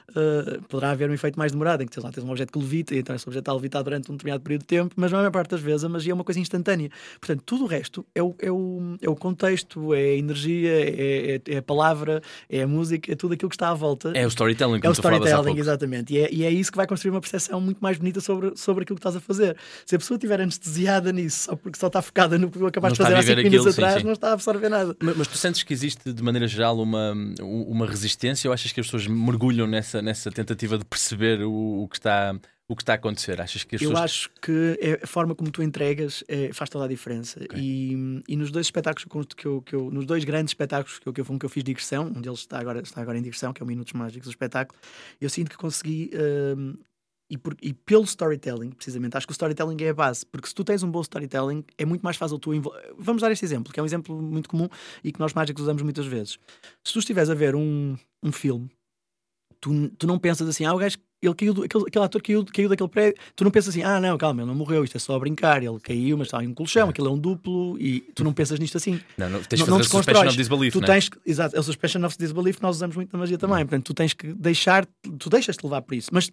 Uh, 0.09 0.61
poderá 0.67 0.91
haver 0.91 1.09
um 1.09 1.13
efeito 1.13 1.37
mais 1.37 1.51
demorado 1.51 1.83
em 1.83 1.87
que 1.87 1.99
lá, 1.99 2.11
tens 2.11 2.23
um 2.23 2.29
objeto 2.29 2.51
que 2.51 2.59
levita 2.59 2.95
e 2.95 2.99
então 2.99 3.15
esse 3.15 3.27
objeto 3.27 3.41
está 3.41 3.51
a 3.51 3.55
levitar 3.55 3.83
durante 3.83 4.11
um 4.11 4.15
determinado 4.15 4.43
período 4.43 4.61
de 4.61 4.67
tempo, 4.67 4.93
mas 4.95 5.11
na 5.11 5.19
maior 5.19 5.31
parte 5.31 5.51
das 5.51 5.61
vezes 5.61 5.83
a 5.83 5.89
magia 5.89 6.11
é 6.11 6.15
uma 6.15 6.23
coisa 6.23 6.39
instantânea. 6.39 6.89
Portanto, 7.19 7.43
tudo 7.45 7.63
o 7.63 7.67
resto 7.67 8.05
é 8.13 8.21
o, 8.21 8.35
é 8.39 8.51
o, 8.51 8.97
é 9.01 9.09
o 9.09 9.15
contexto, 9.15 9.93
é 9.93 9.99
a 9.99 10.15
energia, 10.17 10.71
é, 10.71 11.35
é- 11.35 11.53
é 11.53 11.57
a 11.57 11.61
palavra, 11.61 12.21
é 12.49 12.61
a 12.61 12.67
música, 12.67 13.11
é 13.11 13.15
tudo 13.15 13.33
aquilo 13.33 13.49
que 13.49 13.55
está 13.55 13.69
à 13.69 13.73
volta. 13.73 14.11
É 14.13 14.25
o 14.25 14.27
storytelling, 14.27 14.77
É 14.77 14.81
como 14.81 14.91
o 14.91 14.95
falavas 14.95 15.27
há 15.27 15.29
storytelling, 15.29 15.59
exatamente. 15.59 16.13
E 16.13 16.19
é, 16.19 16.33
e 16.33 16.43
é 16.43 16.51
isso 16.51 16.71
que 16.71 16.77
vai 16.77 16.87
construir 16.87 17.11
uma 17.11 17.21
percepção 17.21 17.59
muito 17.61 17.79
mais 17.79 17.97
bonita 17.97 18.19
sobre, 18.21 18.53
sobre 18.55 18.83
aquilo 18.83 18.97
que 18.97 18.99
estás 18.99 19.15
a 19.15 19.19
fazer. 19.19 19.55
Se 19.85 19.95
a 19.95 19.99
pessoa 19.99 20.17
estiver 20.17 20.41
anestesiada 20.41 21.11
nisso, 21.11 21.45
só 21.45 21.55
porque 21.55 21.79
só 21.79 21.87
está 21.87 22.01
focada 22.01 22.37
no 22.37 22.49
que 22.49 22.63
acabaste 22.65 22.97
de 22.97 23.03
fazer 23.03 23.15
há 23.15 23.21
5 23.21 23.29
viver 23.29 23.43
minutos 23.49 23.67
aquilo, 23.67 23.73
sim, 23.73 23.81
atrás, 23.81 24.01
sim. 24.01 24.05
não 24.05 24.13
está 24.13 24.29
a 24.29 24.33
absorver 24.33 24.72
nada. 24.73 24.95
Mas, 25.01 25.17
mas 25.17 25.27
tu 25.27 25.37
sentes 25.37 25.63
que 25.63 25.73
existe, 25.73 26.11
de 26.11 26.23
maneira 26.23 26.47
geral, 26.47 26.79
uma, 26.79 27.13
uma 27.41 27.85
resistência 27.87 28.49
ou 28.49 28.53
achas 28.53 28.71
que 28.71 28.79
as 28.79 28.87
pessoas 28.87 29.07
mergulham 29.07 29.65
nessa, 29.67 30.01
nessa 30.01 30.31
tentativa 30.31 30.77
de 30.77 30.85
perceber 30.85 31.41
o, 31.43 31.83
o 31.83 31.87
que 31.87 31.95
está, 31.95 32.35
o 32.67 32.75
que 32.75 32.81
está 32.81 32.93
a 32.93 32.95
acontecer? 32.95 33.39
Achas 33.39 33.63
que 33.63 33.75
as 33.75 33.81
Eu 33.81 33.89
pessoas. 33.89 34.03
acho 34.03 34.29
que 34.41 34.77
é 34.81 34.99
a 35.03 35.07
forma 35.07 35.35
como 35.35 35.51
tu 35.51 35.61
entregas 35.63 36.23
é, 36.27 36.51
faz 36.51 36.69
toda 36.69 36.85
a 36.85 36.87
diferença. 36.87 37.39
E, 37.55 38.21
e 38.27 38.35
nos 38.35 38.51
dois 38.51 38.65
espetáculos 38.65 39.05
que 39.35 39.45
eu, 39.45 39.61
que 39.61 39.75
eu, 39.75 39.91
nos 39.91 40.05
dois 40.05 40.23
grandes 40.23 40.51
espetáculos 40.51 40.99
que 40.99 41.07
eu, 41.07 41.13
que 41.13 41.21
eu, 41.21 41.25
que 41.25 41.45
eu 41.45 41.49
fiz 41.49 41.63
de 41.63 41.71
digressão, 41.71 42.07
um 42.07 42.21
deles 42.21 42.39
está 42.39 42.59
agora, 42.59 42.81
está 42.81 43.01
agora 43.01 43.17
em 43.17 43.21
digressão, 43.21 43.53
que 43.53 43.61
é 43.61 43.63
o 43.63 43.67
Minutos 43.67 43.93
Mágicos, 43.93 44.27
o 44.27 44.31
espetáculo, 44.31 44.79
eu 45.21 45.29
sinto 45.29 45.49
que 45.49 45.57
consegui. 45.57 46.11
hum, 46.57 46.75
e, 47.33 47.37
por- 47.37 47.57
e 47.61 47.73
pelo 47.73 48.03
storytelling, 48.03 48.69
precisamente, 48.71 49.17
acho 49.17 49.25
que 49.25 49.31
o 49.31 49.33
storytelling 49.33 49.75
é 49.83 49.89
a 49.89 49.93
base, 49.93 50.23
porque 50.25 50.47
se 50.47 50.53
tu 50.53 50.63
tens 50.63 50.83
um 50.83 50.91
bom 50.91 51.01
storytelling, 51.01 51.63
é 51.77 51.83
muito 51.85 52.01
mais 52.03 52.15
fácil 52.15 52.37
tu. 52.37 52.51
Vamos 52.97 53.21
dar 53.23 53.31
este 53.31 53.43
exemplo, 53.43 53.73
que 53.73 53.79
é 53.79 53.83
um 53.83 53.85
exemplo 53.85 54.21
muito 54.21 54.47
comum 54.47 54.69
e 55.03 55.11
que 55.11 55.19
nós 55.19 55.33
mágicos 55.33 55.63
usamos 55.63 55.81
muitas 55.81 56.05
vezes. 56.05 56.37
Se 56.83 56.93
tu 56.93 56.99
estiveres 56.99 57.29
a 57.31 57.33
ver 57.33 57.55
um, 57.55 57.97
um 58.21 58.31
filme, 58.31 58.69
tu, 59.59 59.89
tu 59.97 60.05
não 60.07 60.19
pensas 60.19 60.47
assim, 60.47 60.65
ah, 60.65 60.73
o 60.73 60.77
gajo, 60.77 60.97
ele 61.21 61.33
caiu, 61.35 61.53
do- 61.53 61.63
aquele, 61.63 61.85
aquele 61.87 62.05
ator 62.05 62.21
caiu, 62.21 62.45
caiu 62.45 62.67
daquele 62.69 62.89
prédio, 62.89 63.15
tu 63.33 63.43
não 63.45 63.51
pensas 63.51 63.69
assim, 63.69 63.81
ah, 63.81 63.97
não, 63.99 64.17
calma, 64.17 64.41
ele 64.41 64.47
não 64.49 64.55
morreu, 64.55 64.83
isto 64.83 64.97
é 64.97 64.99
só 64.99 65.15
a 65.15 65.19
brincar, 65.19 65.63
ele 65.63 65.79
caiu, 65.79 66.17
mas 66.17 66.27
está 66.27 66.43
em 66.43 66.47
um 66.49 66.53
colchão, 66.53 66.89
aquilo 66.89 67.07
é 67.07 67.11
um 67.11 67.17
duplo, 67.17 67.79
e 67.79 68.01
tu 68.13 68.23
não 68.25 68.33
pensas 68.33 68.59
nisto 68.59 68.75
assim. 68.75 68.99
Não, 69.17 69.29
não, 69.29 69.41
tens 69.41 69.59
Não- 69.61 69.67
não 69.67 69.77
desconstróis. 69.77 70.27
of 70.27 70.37
disbelief, 70.37 70.73
Tu 70.73 70.79
não 70.81 70.85
é? 70.85 70.91
tens 70.91 71.09
exato, 71.25 71.55
é 71.55 71.59
o 71.59 71.63
suspension 71.63 72.03
of 72.05 72.17
disbelief 72.17 72.59
nós 72.61 72.75
usamos 72.75 72.95
muito 72.97 73.13
na 73.13 73.19
magia 73.19 73.37
também, 73.37 73.59
portanto, 73.65 73.85
tu 73.85 73.93
tens 73.93 74.13
que 74.13 74.33
deixar, 74.33 74.85
tu 75.17 75.29
deixas-te 75.29 75.63
levar 75.63 75.81
por 75.81 75.95
isso, 75.95 76.09
mas, 76.11 76.29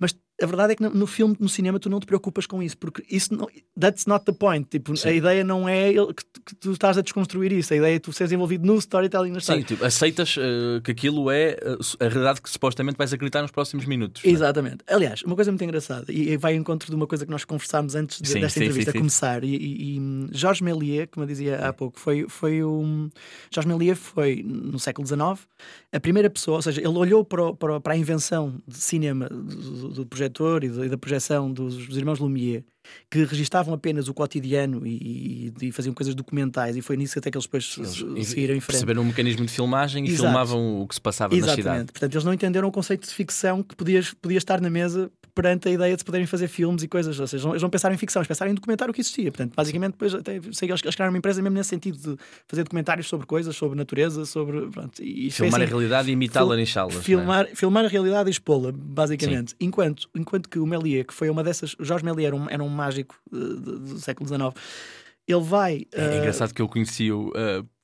mas 0.00 0.12
a 0.42 0.46
verdade 0.46 0.72
é 0.72 0.76
que 0.76 0.82
no, 0.82 1.06
filme, 1.06 1.36
no 1.38 1.48
cinema, 1.48 1.78
tu 1.78 1.88
não 1.88 2.00
te 2.00 2.06
preocupas 2.06 2.44
com 2.44 2.60
isso, 2.62 2.76
porque 2.76 3.04
isso 3.08 3.32
não, 3.34 3.48
that's 3.78 4.04
not 4.06 4.24
the 4.24 4.32
point, 4.32 4.66
tipo, 4.68 4.96
Sim. 4.96 5.08
a 5.08 5.12
ideia 5.12 5.44
não 5.44 5.68
é 5.68 5.92
que, 5.92 6.40
que 6.44 6.54
tu 6.56 6.72
estás 6.72 6.98
a 6.98 7.02
desconstruir 7.02 7.52
isso, 7.52 7.72
a 7.72 7.76
ideia 7.76 7.94
é 7.96 7.98
tu 8.00 8.12
seres 8.12 8.32
envolvido 8.32 8.66
no 8.66 8.76
storytelling 8.78 9.30
na 9.30 9.40
Sim, 9.40 9.62
tipo, 9.62 9.84
aceitas 9.84 10.34
eh, 10.36 10.80
que 10.82 10.90
aquilo 10.90 11.30
é 11.30 11.50
eh, 11.50 11.76
a 12.00 12.08
realidade 12.08 12.42
que 12.42 12.50
supostamente 12.50 12.96
vais 12.98 13.12
acreditar 13.12 13.42
nos 13.42 13.52
próximos 13.52 13.86
minutos. 13.86 14.22
é? 14.24 14.28
Exatamente. 14.28 14.78
Aliás, 14.88 15.22
uma 15.22 15.36
coisa 15.36 15.52
muito 15.52 15.62
engraçada, 15.62 16.10
e 16.12 16.24
e 16.30 16.36
vai 16.36 16.54
em 16.54 16.58
encontro 16.58 16.88
de 16.88 16.96
uma 16.96 17.06
coisa 17.06 17.24
que 17.24 17.30
nós 17.30 17.44
conversámos 17.44 17.94
antes 17.94 18.20
de- 18.20 18.28
Sim, 18.28 18.40
desta 18.40 18.58
sim, 18.58 18.64
entrevista 18.64 18.92
começar, 18.92 19.44
e, 19.44 19.54
e, 19.54 19.94
e, 19.96 20.00
hum, 20.00 20.28
Jorge 20.32 20.64
Méliès, 20.64 21.06
como 21.12 21.22
eu 21.24 21.28
dizia 21.28 21.58
há 21.58 21.72
pouco, 21.72 22.00
foi, 22.00 22.26
foi 22.28 22.64
um. 22.64 23.08
Jorge 23.54 23.68
Méliès 23.68 23.98
foi, 23.98 24.42
no 24.44 24.78
século 24.80 25.06
XIX, 25.06 25.46
a 25.92 26.00
primeira 26.00 26.28
pessoa, 26.28 26.56
ou 26.56 26.62
seja, 26.62 26.80
ele 26.80 26.88
olhou 26.98 27.24
para, 27.24 27.52
para, 27.54 27.80
para 27.80 27.92
a 27.92 27.96
invenção 27.96 28.54
de 28.66 28.78
cinema, 28.78 29.28
do, 29.28 29.90
do 29.90 30.06
projetor 30.06 30.23
e, 30.23 30.23
do- 30.68 30.84
e 30.84 30.88
da 30.88 30.98
projeção 30.98 31.52
dos, 31.52 31.86
dos 31.86 31.96
irmãos 31.96 32.18
Lumière, 32.18 32.64
que 33.10 33.24
registavam 33.24 33.74
apenas 33.74 34.08
o 34.08 34.14
cotidiano 34.14 34.86
e, 34.86 35.52
e- 35.60 35.66
e 35.68 35.72
faziam 35.72 35.94
coisas 35.94 36.14
documentais, 36.14 36.76
e 36.76 36.82
foi 36.82 36.96
nisso 36.96 37.18
até 37.18 37.30
que 37.30 37.36
eles 37.36 37.46
depois 37.46 37.74
Eles 37.78 37.90
se- 37.90 38.24
seguiram 38.30 38.54
em 38.54 38.60
frente. 38.60 38.66
perceberam 38.72 39.02
o 39.02 39.04
mecanismo 39.04 39.44
de 39.44 39.52
filmagem 39.52 40.04
e 40.04 40.08
Exato. 40.08 40.22
filmavam 40.24 40.80
o 40.82 40.86
que 40.88 40.94
se 40.94 41.00
passava 41.00 41.34
na 41.34 41.40
cidade. 41.40 41.60
Exatamente. 41.60 41.92
Portanto, 41.92 42.14
eles 42.14 42.24
não 42.24 42.32
entenderam 42.32 42.68
o 42.68 42.72
conceito 42.72 43.06
de 43.08 43.14
ficção 43.14 43.62
que 43.62 43.74
podias, 43.76 44.12
podia 44.14 44.38
estar 44.38 44.60
na 44.60 44.70
mesa 44.70 45.10
perante 45.34 45.68
a 45.68 45.72
ideia 45.72 45.94
de 45.96 46.00
se 46.00 46.04
poderem 46.04 46.26
fazer 46.28 46.46
filmes 46.46 46.84
e 46.84 46.88
coisas. 46.88 47.18
Ou 47.18 47.26
seja, 47.26 47.48
eles 47.48 47.60
não 47.60 47.68
pensaram 47.68 47.92
em 47.92 47.98
ficção, 47.98 48.20
eles 48.20 48.28
pensaram 48.28 48.52
em 48.52 48.54
documentar 48.54 48.88
o 48.88 48.92
que 48.92 49.00
existia. 49.00 49.32
Portanto, 49.32 49.52
basicamente, 49.56 49.92
depois 49.92 50.14
até 50.14 50.34
sei 50.52 50.68
que 50.68 50.72
eles 50.72 50.80
eles 50.84 50.94
criaram 50.94 51.12
uma 51.12 51.18
empresa 51.18 51.42
mesmo 51.42 51.56
nesse 51.58 51.70
sentido 51.70 51.98
de 51.98 52.16
fazer 52.46 52.62
documentários 52.62 53.08
sobre 53.08 53.26
coisas, 53.26 53.56
sobre 53.56 53.76
natureza, 53.76 54.24
sobre. 54.26 54.68
Pronto, 54.68 55.02
e 55.02 55.30
Filmar 55.32 55.60
assim, 55.60 55.64
a 55.64 55.68
realidade 55.74 56.08
e 56.08 56.12
imitá-la 56.12 56.60
em 56.60 56.66
salas. 56.66 56.96
é? 56.96 57.00
Filmar, 57.00 57.48
filmar 57.54 57.84
a 57.84 57.88
realidade 57.88 58.28
e 58.28 58.30
expô-la, 58.30 58.70
basicamente. 58.72 59.56
Enquanto, 59.60 60.08
enquanto 60.14 60.48
que 60.48 60.58
o 60.60 60.66
Méliès, 60.66 61.04
que 61.06 61.14
foi 61.14 61.28
uma 61.28 61.42
dessas. 61.42 61.74
O 61.80 61.84
Jorge 61.84 62.04
Méliès 62.04 62.26
era 62.28 62.36
um, 62.36 62.48
era 62.48 62.62
um 62.62 62.68
mágico 62.74 63.16
eh, 63.32 63.36
do, 63.36 63.78
do 63.78 63.98
século 63.98 64.28
XIX. 64.28 64.52
Ele 65.26 65.40
vai. 65.40 65.86
É 65.92 66.04
eh, 66.04 66.18
engraçado 66.18 66.52
que 66.52 66.60
eu 66.60 66.68
conheci-o 66.68 67.32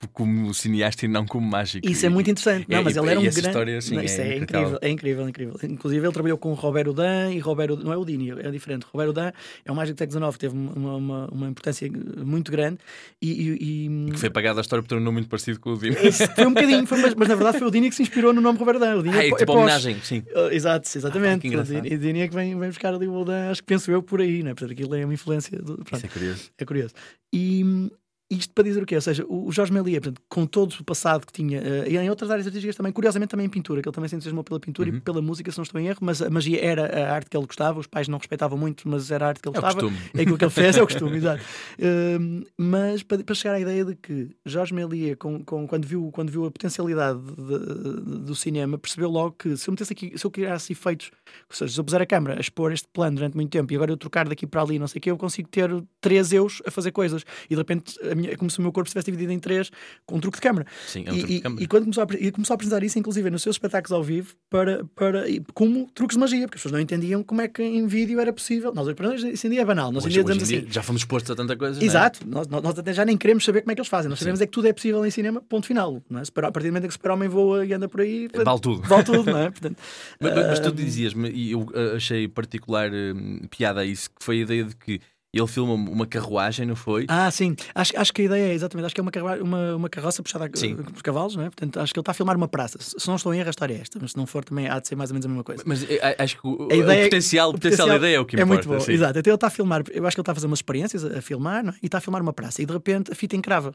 como 0.09 0.53
cineasta 0.55 1.05
e 1.05 1.09
não 1.09 1.27
como 1.27 1.47
mágico. 1.49 1.87
Isso 1.89 2.07
é 2.07 2.09
E- 2.09 2.13
muito 2.13 2.31
interessante. 2.31 2.67
Não, 2.69 2.79
é- 2.79 2.83
mas 2.83 2.97
e- 2.97 2.99
ele 2.99 3.11
era 3.11 3.21
um 3.21 3.23
e 3.23 3.27
grande. 3.29 3.47
história, 3.49 3.81
sim, 3.81 3.95
Não, 3.97 4.03
isso 4.03 4.21
é 4.21 4.25
é, 4.25 4.37
incrível. 4.39 4.43
incrível, 4.63 4.79
é 4.83 4.89
incrível, 4.89 5.29
incrível. 5.29 5.57
Inclusive, 5.65 6.07
ele 6.07 6.13
trabalhou 6.13 6.39
com 6.39 6.53
Robert 6.55 6.89
Houdin 6.89 7.37
e 7.37 7.39
Robert 7.39 7.71
Houdin, 7.71 7.85
não 7.85 7.93
é 7.93 7.97
o 7.97 8.05
Dini, 8.05 8.31
é 8.31 8.51
diferente. 8.51 8.87
Robert 8.93 9.09
Houdin 9.09 9.33
é 9.65 9.71
um 9.73 9.75
mágico 9.75 9.97
do 9.97 9.99
século 9.99 10.19
XIX, 10.33 10.39
teve 10.39 10.55
uma, 10.57 10.97
uma, 10.97 11.27
uma 11.31 11.49
importância 11.49 11.91
muito 12.25 12.51
grande 12.51 12.79
e. 13.21 13.31
e- 13.31 13.87
e- 14.09 14.11
Que 14.13 14.19
foi 14.19 14.29
apagada 14.29 14.61
a 14.61 14.63
história 14.63 14.83
por 14.83 14.89
ter 14.89 14.95
um 14.97 15.01
nome 15.01 15.17
muito 15.19 15.29
parecido 15.29 15.61
com 15.61 15.75
o. 15.75 15.79
Esse 15.85 16.27
foi 16.29 16.47
um 16.47 16.55
bocadinho, 16.55 16.87
foi- 16.87 17.01
mas, 17.01 17.15
mas 17.15 17.29
na 17.29 17.35
verdade 17.35 17.59
foi 17.59 17.69
o 17.69 17.71
Dini 17.71 17.89
que 17.91 17.97
se 17.97 18.03
inspirou 18.03 18.33
no 18.33 18.41
nome 18.41 18.59
Robert 18.59 18.77
Houdin. 18.81 18.99
O 18.99 19.03
Dini 19.03 19.17
Ah, 19.17 19.25
é 19.27 19.31
po- 19.31 19.37
tipo 19.37 19.53
pós- 19.53 19.57
homenagem, 19.63 19.97
sim. 20.03 20.23
Uh, 20.35 20.51
exato, 20.53 20.89
exatamente. 20.97 21.47
Ah, 21.47 21.49
engraçado. 21.49 21.77
O 21.79 21.83
Dini- 21.83 21.95
o 21.95 21.99
Dini 21.99 22.21
é 22.21 22.29
que 22.29 22.35
vem, 22.35 22.59
vem 22.59 22.69
buscar 22.69 22.95
ali 22.95 23.07
o 23.07 23.13
Houdin, 23.13 23.33
acho 23.51 23.61
que 23.63 23.67
penso 23.67 23.91
eu 23.91 24.03
por 24.03 24.21
aí, 24.21 24.43
né? 24.43 24.55
Portanto, 24.55 24.73
aquilo 24.73 24.95
é 24.95 25.05
uma 25.05 25.15
influência. 25.15 25.59
Do, 25.59 25.77
pronto. 25.77 25.97
Isso 25.97 26.07
é 26.07 26.09
curioso. 26.09 26.51
É 26.59 26.65
curioso. 26.65 26.95
E 27.33 27.91
isto 28.31 28.55
para 28.55 28.65
dizer 28.65 28.83
o 28.83 28.87
quê? 28.87 28.95
Ou 28.95 29.01
seja, 29.01 29.25
o 29.29 29.51
Jorge 29.51 29.73
Méliès, 29.73 30.01
com 30.29 30.47
todo 30.47 30.73
o 30.79 30.85
passado 30.85 31.27
que 31.27 31.33
tinha, 31.33 31.59
eh, 31.61 31.85
e 31.91 31.97
em 31.99 32.09
outras 32.09 32.31
áreas 32.31 32.47
artísticas 32.47 32.77
também, 32.77 32.93
curiosamente 32.93 33.31
também 33.31 33.47
em 33.47 33.49
pintura, 33.51 33.83
que 33.83 33.89
ele 33.89 33.95
também 33.95 34.09
se 34.09 34.15
entusiasmou 34.15 34.45
pela 34.45 34.61
pintura 34.61 34.89
Uhum. 34.91 34.97
e 34.97 35.01
pela 35.01 35.21
música, 35.21 35.51
se 35.51 35.59
não 35.59 35.65
estou 35.65 35.81
em 35.81 35.89
erro, 35.89 35.99
mas 36.03 36.23
a 36.23 36.31
magia 36.31 36.65
era 36.65 36.87
a 37.09 37.13
arte 37.15 37.29
que 37.29 37.37
ele 37.37 37.47
gostava, 37.47 37.81
os 37.81 37.87
pais 37.89 38.07
não 38.09 38.19
respeitavam 38.19 38.57
muito, 38.57 38.89
mas 38.89 39.11
era 39.11 39.25
a 39.27 39.29
arte 39.31 39.41
que 39.43 39.49
ele 39.49 39.57
É 39.57 39.59
o 39.59 39.63
gostava. 39.63 39.81
costume. 39.83 39.99
É 40.15 40.23
aquilo 40.23 40.39
que 40.39 40.45
ele 40.45 40.51
fez, 40.53 40.77
é 40.77 40.83
o 40.83 40.87
costume, 40.87 41.17
exato. 41.19 41.43
Hum, 41.79 42.45
mas 42.57 43.03
para, 43.03 43.23
para 43.25 43.35
chegar 43.35 43.55
à 43.55 43.61
ideia 43.61 43.85
de 43.85 43.95
que 43.97 44.31
Jorge 44.45 44.75
Méliès, 44.75 45.17
com, 45.19 45.43
com- 45.45 45.67
quando, 45.67 45.87
viu, 45.87 46.11
quando 46.13 46.31
viu 46.31 46.45
a 46.45 46.51
potencialidade 46.51 47.19
de- 47.21 47.59
de- 48.05 48.19
do 48.25 48.35
cinema, 48.35 48.79
percebeu 48.79 49.11
logo 49.11 49.33
que 49.39 49.57
se 49.57 49.69
eu 49.69 49.73
metesse 49.73 49.93
aqui, 49.93 50.13
se 50.17 50.25
eu 50.25 50.31
criasse 50.31 50.73
efeitos, 50.73 51.11
ou 51.49 51.57
seja, 51.57 51.73
se 51.73 51.81
eu 51.81 51.85
puser 51.85 52.01
a 52.03 52.07
câmera 52.07 52.37
a 52.37 52.41
expor 52.41 52.73
este 52.73 52.89
plano 52.93 53.17
durante 53.17 53.35
muito 53.35 53.51
tempo 53.51 53.73
e 53.73 53.77
agora 53.77 53.91
eu 53.91 53.97
trocar 53.97 54.29
daqui 54.29 54.47
para 54.47 54.63
ali, 54.63 54.79
não 54.79 54.87
sei 54.87 54.99
o 54.99 55.03
que, 55.03 55.11
eu 55.11 55.17
consigo 55.17 55.49
ter 55.49 55.71
três 56.01 56.33
eus 56.33 56.63
a 56.67 56.71
fazer 56.71 56.91
coisas 56.93 57.25
e 57.47 57.55
de 57.55 57.57
repente 57.57 57.95
a 58.11 58.15
minha, 58.21 58.33
é 58.33 58.37
como 58.37 58.51
se 58.51 58.59
o 58.59 58.63
meu 58.63 58.73
corpo 58.73 58.87
estivesse 58.89 59.07
dividido 59.07 59.33
em 59.33 59.39
três 59.39 59.71
com 60.07 60.17
um 60.17 60.21
truque 60.21 60.39
de 60.39 60.43
câmara. 60.43 60.67
Sim, 60.87 61.05
é 61.07 61.13
um 61.13 61.15
e, 61.15 61.19
truque 61.19 61.35
de 61.35 61.41
câmara. 61.41 61.63
e 61.63 61.67
quando 61.67 61.83
começou 61.85 62.03
a, 62.05 62.07
e 62.19 62.31
começou 62.31 62.53
a 62.53 62.57
apresentar 62.57 62.83
isso, 62.83 62.99
inclusive 62.99 63.31
nos 63.31 63.43
seus 63.43 63.55
espetáculos 63.57 63.93
ao 63.93 64.03
vivo, 64.03 64.35
para, 64.49 64.85
para, 64.95 65.25
como 65.55 65.89
truques 65.95 66.17
de 66.17 66.21
magia, 66.21 66.47
porque 66.47 66.57
as 66.57 66.61
pessoas 66.63 66.73
não 66.73 66.81
entendiam 66.81 67.23
como 67.23 67.41
é 67.41 67.49
que 67.49 67.63
em 67.63 67.87
vídeo 67.87 68.21
era 68.21 68.33
possível. 68.33 68.73
Nós, 68.75 68.93
para 68.95 69.09
nós, 69.11 69.23
isso 69.23 69.47
em 69.47 69.51
dia 69.51 69.63
é 69.63 69.65
banal. 69.65 69.91
Nós 69.93 70.05
Hoje- 70.05 70.21
em 70.21 70.23
dia 70.23 70.25
hoje 70.25 70.35
em 70.35 70.43
dizemos 70.43 70.49
dia 70.49 70.59
assim. 70.69 70.73
já 70.75 70.83
fomos 70.83 71.03
expostos 71.03 71.31
a 71.31 71.35
tanta 71.37 71.57
coisa. 71.57 71.81
é? 71.81 71.85
Exato, 71.85 72.21
nós, 72.29 72.47
nós 72.49 72.63
nós 72.63 72.79
até 72.79 72.93
já 72.93 73.05
nem 73.05 73.17
queremos 73.17 73.45
saber 73.45 73.63
como 73.63 73.73
é 73.73 73.75
que 73.75 73.81
eles 73.81 73.89
fazem, 73.89 74.09
nós 74.09 74.19
Sim. 74.19 74.25
sabemos 74.27 74.41
é 74.41 74.47
que 74.47 74.53
tudo 74.53 74.69
é 74.69 74.73
possível 74.73 75.05
em 75.05 75.11
cinema, 75.11 75.41
ponto 75.41 75.67
final. 75.67 76.03
Não 76.11 76.21
é? 76.21 76.25
Super- 76.25 76.45
A 76.45 76.53
partir 76.53 76.69
do 76.69 76.73
momento 76.73 76.85
em 76.85 76.89
que 76.89 76.93
o 76.93 76.97
super-homem 76.97 77.29
voa 77.29 77.65
e 77.65 77.73
anda 77.73 77.89
por 77.89 78.01
aí, 78.01 78.29
Vale 78.45 78.61
tudo. 78.61 78.83
vale 78.83 79.05
tudo, 79.05 79.31
não 79.31 79.39
é? 79.39 79.51
Portanto, 79.51 79.77
Mas, 80.21 80.35
mas- 80.35 80.47
mas 80.47 80.61
tu 80.61 80.73
dizias-me, 80.73 81.31
e 81.31 81.53
eu 81.53 81.67
ah, 81.75 81.97
achei 81.97 82.29
particular 82.29 82.91
hum, 82.93 83.41
piada 83.51 83.81
a 83.81 83.85
isso, 83.85 84.11
que 84.11 84.25
foi 84.25 84.39
a 84.39 84.43
ideia 84.43 84.65
de 84.65 84.77
que 84.77 85.01
ele 85.33 85.47
filma 85.47 85.75
uma 85.75 86.07
carruagem, 86.07 86.67
não 86.67 86.75
foi? 86.75 87.05
Ah, 87.09 87.31
sim. 87.31 87.55
Acho, 87.75 87.93
acho 87.97 88.13
que 88.13 88.23
a 88.23 88.25
ideia 88.25 88.51
é 88.51 88.55
exatamente. 88.55 88.87
Acho 88.87 88.95
que 88.95 89.01
é 89.01 89.03
uma, 89.03 89.35
uma, 89.37 89.77
uma 89.77 89.89
carroça 89.89 90.23
puxada 90.23 90.51
Sim. 90.55 90.75
por 90.77 91.03
cavalos, 91.03 91.37
não 91.37 91.45
é? 91.45 91.51
Portanto, 91.51 91.79
acho 91.79 91.93
que 91.93 91.99
ele 91.99 92.03
está 92.03 92.11
a 92.11 92.15
filmar 92.15 92.37
uma 92.37 92.49
praça. 92.49 92.79
Se 92.81 93.07
não 93.07 93.15
estou 93.15 93.33
em 93.33 93.39
erro, 93.39 93.49
a 93.49 93.51
história 93.51 93.75
é 93.75 93.81
esta, 93.81 93.99
mas 94.01 94.11
se 94.11 94.17
não 94.17 94.27
for, 94.27 94.45
também 94.45 94.69
há 94.69 94.81
de 94.81 94.89
ser 94.89 94.97
mais 94.97 95.11
ou 95.11 95.15
menos 95.15 95.27
a 95.27 95.29
mesma 95.29 95.45
coisa. 95.45 95.63
Mas 95.65 95.85
eh, 95.89 96.17
acho 96.19 96.41
que 96.41 96.47
o, 96.47 96.69
A 96.71 96.75
ideia- 96.75 97.01
o 97.03 97.05
potencial, 97.05 97.51
o 97.51 97.53
potencial 97.53 97.87
da 97.89 97.97
ideia 97.97 98.17
é 98.17 98.21
o 98.21 98.25
que 98.25 98.37
é 98.37 98.43
importa. 98.43 98.67
muito 98.69 98.81
bom, 98.81 98.85
sim. 98.85 98.93
exato. 98.93 99.19
Então 99.19 99.31
ele 99.31 99.37
está 99.37 99.47
a 99.47 99.51
filmar, 99.51 99.83
eu 99.93 100.07
acho 100.07 100.17
que 100.17 100.21
ele 100.21 100.23
está 100.23 100.33
a 100.33 100.35
fazer 100.35 100.47
umas 100.49 100.59
experiências 100.59 101.05
a, 101.05 101.19
a 101.19 101.23
filmar 101.23 101.63
não 101.63 101.73
é? 101.73 101.77
e 101.83 101.87
está 101.87 101.99
a 101.99 102.01
filmar 102.01 102.21
uma 102.23 102.33
praça 102.33 102.61
e 102.63 102.67
de 102.67 102.73
repente 102.73 103.13
a 103.13 103.15
fita 103.15 103.37
encrava. 103.37 103.73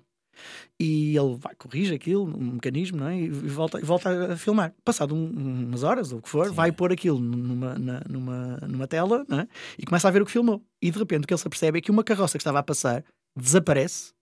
E 0.79 1.15
ele 1.17 1.35
vai, 1.37 1.53
corrige 1.55 1.93
aquilo, 1.93 2.23
um 2.25 2.53
mecanismo, 2.53 2.97
não 2.99 3.07
é? 3.07 3.17
E 3.19 3.29
volta, 3.29 3.79
volta 3.79 4.33
a 4.33 4.37
filmar. 4.37 4.73
Passado 4.83 5.15
um- 5.15 5.65
umas 5.67 5.83
horas, 5.83 6.11
ou 6.11 6.19
o 6.19 6.21
que 6.21 6.29
for, 6.29 6.51
vai 6.51 6.71
pôr 6.71 6.91
aquilo 6.91 7.19
numa, 7.19 7.77
na- 7.79 8.01
numa, 8.09 8.57
numa 8.67 8.87
tela 8.87 9.25
não 9.27 9.39
é? 9.41 9.47
e 9.77 9.85
começa 9.85 10.07
a 10.07 10.11
ver 10.11 10.21
o 10.21 10.25
que 10.25 10.31
filmou. 10.31 10.61
E 10.81 10.91
de 10.91 10.97
repente 10.99 11.23
o 11.23 11.27
que 11.27 11.33
ele 11.33 11.39
se 11.41 11.47
apercebe 11.47 11.77
é 11.77 11.81
que 11.81 11.91
uma 11.91 12.03
carroça 12.03 12.37
que 12.37 12.41
estava 12.41 12.59
a 12.59 12.63
passar 12.63 13.03
desaparece 13.37 14.14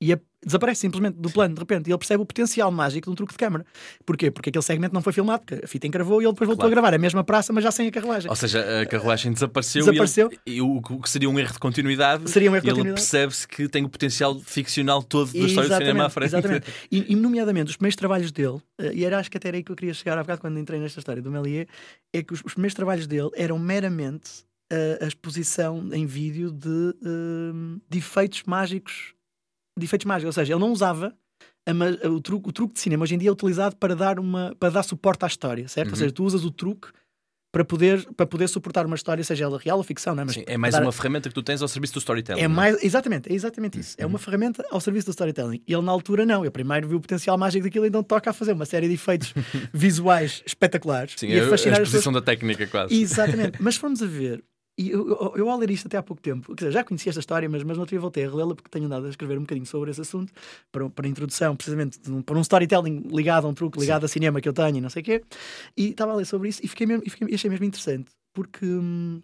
e 0.00 0.12
a- 0.12 0.18
desaparece 0.46 0.82
simplesmente 0.82 1.16
do 1.16 1.28
plano, 1.30 1.54
de 1.54 1.60
repente. 1.60 1.88
E 1.88 1.90
ele 1.90 1.98
percebe 1.98 2.22
o 2.22 2.26
potencial 2.26 2.70
mágico 2.70 3.06
de 3.06 3.10
um 3.12 3.14
truque 3.16 3.32
de 3.32 3.38
câmara. 3.38 3.66
Porquê? 4.06 4.30
Porque 4.30 4.50
aquele 4.50 4.62
segmento 4.62 4.94
não 4.94 5.02
foi 5.02 5.12
filmado, 5.12 5.42
porque 5.44 5.64
a 5.64 5.66
fita 5.66 5.88
encravou 5.88 6.22
e 6.22 6.24
ele 6.24 6.32
depois 6.32 6.46
voltou 6.46 6.62
Claro. 6.62 6.72
a 6.72 6.74
gravar 6.80 6.94
a 6.94 6.98
mesma 6.98 7.24
praça, 7.24 7.52
mas 7.52 7.64
já 7.64 7.72
sem 7.72 7.88
a 7.88 7.90
carruagem. 7.90 8.30
Ou 8.30 8.36
seja, 8.36 8.82
a 8.82 8.86
carruagem 8.86 9.32
desapareceu, 9.32 9.84
Desapareceu. 9.84 10.30
E, 10.46 10.50
ele- 10.50 10.58
e 10.58 10.62
o, 10.62 10.80
que 10.80 11.10
seria 11.10 11.28
um 11.28 11.36
erro 11.40 11.52
de 11.52 11.58
continuidade. 11.58 12.30
Seria 12.30 12.48
um 12.50 12.54
erro 12.54 12.62
de 12.62 12.68
e 12.68 12.70
ele 12.70 12.76
continuidade. 12.76 13.02
percebe-se 13.02 13.48
que 13.48 13.68
tem 13.68 13.84
o 13.84 13.88
potencial 13.88 14.38
ficcional 14.38 15.02
todo 15.02 15.32
da 15.32 15.38
história 15.40 15.68
do 15.70 15.76
cinema 15.76 16.06
à 16.06 16.10
frente. 16.10 16.28
Exatamente. 16.28 16.66
E, 16.92 17.12
e, 17.12 17.16
nomeadamente, 17.16 17.70
os 17.70 17.76
primeiros 17.76 17.96
trabalhos 17.96 18.30
dele, 18.30 18.58
eh, 18.78 18.92
e 18.94 19.04
era 19.04 19.18
acho 19.18 19.28
que 19.30 19.36
até 19.36 19.48
era 19.48 19.56
aí 19.56 19.64
que 19.64 19.72
eu 19.72 19.76
queria 19.76 19.92
chegar 19.92 20.16
há 20.16 20.22
bocado 20.22 20.40
quando 20.40 20.58
entrei 20.58 20.78
nesta 20.78 21.00
história 21.00 21.20
do 21.20 21.30
Melier, 21.32 21.66
é 22.12 22.22
que 22.22 22.32
os, 22.32 22.40
os 22.44 22.52
primeiros 22.54 22.74
trabalhos 22.74 23.06
dele 23.08 23.30
eram 23.34 23.58
meramente 23.58 24.30
eh, 24.70 24.98
a 25.02 25.06
exposição 25.06 25.88
em 25.92 26.06
vídeo 26.06 26.52
de, 26.52 26.94
eh, 27.02 27.78
de 27.90 27.98
efeitos 27.98 28.44
mágicos. 28.46 29.14
De 29.78 29.84
efeitos 29.86 30.04
mágicos, 30.06 30.36
ou 30.36 30.40
seja, 30.42 30.52
ele 30.54 30.60
não 30.60 30.72
usava. 30.72 31.14
a 31.66 32.08
o, 32.08 32.20
truque, 32.20 32.48
o 32.48 32.52
truque 32.52 32.74
de 32.74 32.80
cinema 32.80 33.02
hoje 33.04 33.14
em 33.14 33.18
dia 33.18 33.28
é 33.28 33.32
utilizado 33.32 33.76
para 33.76 33.94
dar, 33.94 34.18
uma, 34.18 34.54
para 34.58 34.70
dar 34.70 34.82
suporte 34.82 35.24
à 35.24 35.28
história, 35.28 35.68
certo? 35.68 35.88
Uhum. 35.88 35.92
Ou 35.94 35.98
seja, 35.98 36.12
tu 36.12 36.24
usas 36.24 36.44
o 36.44 36.50
truque 36.50 36.88
para 37.50 37.64
poder, 37.64 38.06
para 38.14 38.26
poder 38.26 38.46
suportar 38.46 38.84
uma 38.84 38.94
história, 38.94 39.24
seja 39.24 39.44
ela 39.44 39.58
real 39.58 39.78
ou 39.78 39.82
ficção, 39.82 40.14
não 40.14 40.20
é? 40.22 40.24
Mas 40.26 40.34
Sim, 40.34 40.44
é 40.46 40.58
mais 40.58 40.74
dar- 40.74 40.82
uma 40.82 40.92
ferramenta 40.92 41.30
que 41.30 41.34
tu 41.34 41.42
tens 41.42 41.62
ao 41.62 41.68
serviço 41.68 41.94
do 41.94 41.98
storytelling. 41.98 42.40
é 42.42 42.46
não 42.46 42.54
mais, 42.54 42.82
exatamente, 42.84 43.30
é 43.30 43.34
exatamente 43.34 43.80
isso. 43.80 43.94
É 43.98 44.04
Uhum. 44.04 44.10
uma 44.10 44.18
ferramenta 44.18 44.62
ao 44.70 44.78
serviço 44.80 45.06
do 45.06 45.10
storytelling. 45.12 45.62
Ele, 45.66 45.80
na 45.82 45.90
altura, 45.90 46.26
não. 46.26 46.42
Ele 46.42 46.50
primeiro 46.50 46.86
viu 46.86 46.98
o 46.98 47.00
potencial 47.00 47.38
mágico 47.38 47.64
daquilo 47.64 47.86
e 47.86 47.88
então 47.88 48.02
toca 48.02 48.28
a 48.28 48.32
fazer 48.34 48.52
uma 48.52 48.66
série 48.66 48.86
de 48.86 48.94
efeitos 48.94 49.32
visuais 49.72 50.42
espetaculares. 50.46 51.14
Sim, 51.16 51.28
e 51.28 51.34
é 51.38 51.40
a 51.40 51.46
a 51.46 51.48
fascinar 51.48 51.80
exposição 51.80 52.12
pessoas. 52.12 52.14
da 52.16 52.32
técnica, 52.32 52.66
quase. 52.66 52.94
Exatamente. 52.94 53.62
Mas 53.62 53.74
se 53.76 53.80
formos 53.80 54.02
a 54.02 54.06
ver, 54.06 54.44
e 54.78 54.90
eu, 54.90 55.08
eu, 55.08 55.32
eu 55.36 55.50
ao 55.50 55.58
ler 55.58 55.70
isto 55.70 55.86
até 55.86 55.96
há 55.98 56.02
pouco 56.02 56.22
tempo, 56.22 56.48
quer 56.54 56.66
dizer, 56.66 56.72
já 56.72 56.84
conheci 56.84 57.08
esta 57.08 57.20
história, 57.20 57.48
mas, 57.48 57.62
mas 57.64 57.76
outro 57.78 57.90
dia 57.90 58.00
voltei 58.00 58.24
a 58.24 58.30
relê-la 58.30 58.54
porque 58.54 58.70
tenho 58.70 58.86
andado 58.86 59.06
a 59.06 59.08
escrever 59.10 59.36
um 59.36 59.42
bocadinho 59.42 59.66
sobre 59.66 59.90
esse 59.90 60.00
assunto, 60.00 60.32
para, 60.72 60.88
para 60.88 61.06
a 61.06 61.08
introdução, 61.10 61.54
precisamente, 61.56 61.98
um- 62.10 62.22
para 62.22 62.38
um 62.38 62.40
storytelling 62.40 63.02
ligado 63.12 63.46
a 63.46 63.50
um 63.50 63.54
truque, 63.54 63.78
ligado 63.80 64.04
a 64.04 64.08
cinema 64.08 64.40
que 64.40 64.48
eu 64.48 64.52
tenho 64.52 64.76
e 64.78 64.80
não 64.80 64.88
sei 64.90 65.02
o 65.02 65.04
quê. 65.04 65.22
E 65.76 65.90
estava 65.90 66.12
a 66.12 66.16
ler 66.16 66.24
sobre 66.26 66.48
isso 66.48 66.60
e, 66.64 66.68
fiquei 66.68 66.86
mesmo, 66.86 67.02
e 67.06 67.10
fiquei- 67.10 67.34
achei 67.34 67.50
mesmo 67.50 67.64
interessante, 67.66 68.10
porque. 68.32 68.64
hum, 68.64 69.20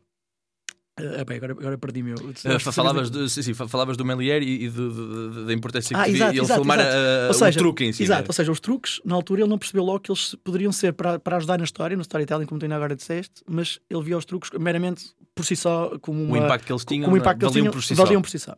ah, 0.97 1.25
bem, 1.25 1.37
agora, 1.39 1.53
agora 1.53 1.79
perdi-me. 1.79 2.11
eu. 2.13 2.17
Ah, 2.47 2.59
fa- 2.59 2.71
falavas, 2.73 3.11
do, 3.11 3.29
sim, 3.29 3.43
sim, 3.43 3.55
fa- 3.55 3.67
falavas 3.67 3.97
do 3.97 4.05
Melier 4.05 4.43
e, 4.43 4.65
e 4.65 4.69
do- 4.71 4.91
do- 4.93 5.31
do- 5.31 5.47
da 5.47 5.53
importância 5.53 5.95
que 5.95 6.01
Ah, 6.01 6.09
exato, 6.09 6.33
ele 6.33 6.41
exato, 6.41 6.61
filmar 6.61 6.79
exato. 6.79 6.97
a- 6.97 7.25
Ou 7.25 7.31
o 7.31 7.35
seja, 7.35 7.59
truque 7.59 7.85
em 7.85 7.93
si. 7.93 8.03
Exato, 8.05 8.23
né? 8.23 8.27
ou 8.29 8.33
seja, 8.35 8.53
os 8.53 8.61
truques, 8.61 9.01
na 9.05 9.15
altura 9.15 9.41
ele 9.43 9.51
não 9.51 9.59
percebeu 9.59 9.83
logo 9.85 10.01
que 10.01 10.11
eles 10.11 10.35
poderiam 10.45 10.71
ser 10.73 10.93
para, 10.93 11.19
para 11.19 11.37
ajudar 11.39 11.59
na 11.59 11.65
história, 11.65 11.97
no 11.97 12.03
storytelling, 12.03 12.47
como 12.47 12.59
tu 12.61 12.65
ainda 12.65 12.77
agora 12.77 12.95
disseste, 12.95 13.43
mas 13.49 13.81
ele 13.91 14.03
via 14.03 14.17
os 14.17 14.25
truques 14.25 14.51
meramente 14.59 15.07
por 15.35 15.45
si 15.45 15.57
só 15.57 15.99
como 16.01 16.21
O 16.21 16.25
uma, 16.27 16.39
impacto 16.39 16.65
que 16.67 16.73
eles 16.73 16.85
tinham 16.85 17.05
como 17.05 17.17
o 17.17 17.19
impacto 17.19 17.39
que 17.41 17.45
eles 17.45 17.53
valiam 17.55 17.65
tinham, 17.65 17.73
por 17.73 17.83
si 17.83 17.95
valiam 17.95 18.21
só. 18.21 18.23
por 18.23 18.31
si 18.31 18.39
só. 18.39 18.57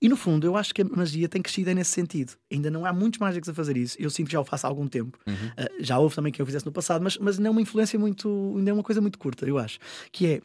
E 0.00 0.08
no 0.08 0.16
fundo, 0.16 0.44
eu 0.44 0.56
acho 0.56 0.74
que 0.74 0.82
a 0.82 0.84
magia 0.84 1.28
tem 1.28 1.40
crescido 1.40 1.70
é 1.70 1.74
nesse 1.74 1.92
sentido. 1.92 2.32
Ainda 2.52 2.68
não 2.72 2.84
há 2.84 2.92
muitos 2.92 3.20
mágicos 3.20 3.48
a 3.48 3.54
fazer 3.54 3.76
isso. 3.76 3.96
Eu 4.00 4.10
sinto 4.10 4.26
que 4.26 4.32
já 4.32 4.40
o 4.40 4.44
faço 4.44 4.66
há 4.66 4.68
algum 4.68 4.88
tempo. 4.88 5.16
Uhum. 5.24 5.32
Uh, 5.34 5.68
já 5.80 5.96
houve 5.96 6.12
também 6.16 6.32
quem 6.32 6.42
eu 6.42 6.46
fizesse 6.46 6.66
no 6.66 6.72
passado, 6.72 7.00
mas, 7.04 7.16
mas 7.18 7.38
não 7.38 7.46
é 7.46 7.50
uma 7.50 7.62
influência 7.62 7.96
muito. 7.96 8.54
ainda 8.58 8.70
é 8.70 8.74
uma 8.74 8.82
coisa 8.82 9.00
muito 9.00 9.16
curta, 9.16 9.46
eu 9.46 9.58
acho. 9.58 9.78
Que 10.10 10.26
é. 10.26 10.40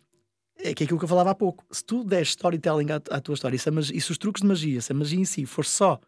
É 0.60 0.74
que 0.74 0.84
é 0.84 0.86
aquilo 0.86 0.98
que 1.00 1.06
eu 1.06 1.10
falava 1.10 1.32
há 1.32 1.36
pouco. 1.36 1.64
Se 1.72 1.84
tu 1.84 2.04
deres 2.04 2.30
storytelling 2.30 2.88
à, 2.92 2.96
à 3.16 3.22
tua 3.22 3.34
história, 3.36 3.56
e 3.56 3.60
se, 3.60 3.70
a 3.70 3.72
magia- 3.72 3.96
e 3.96 4.02
se 4.02 4.12
os 4.12 4.18
truques 4.18 4.42
de 4.42 4.48
magia, 4.48 4.82
se 4.82 4.92
a 4.92 4.96
magia 4.96 5.20
em 5.20 5.26
si 5.26 5.46
for 5.46 5.66
só 5.66 6.00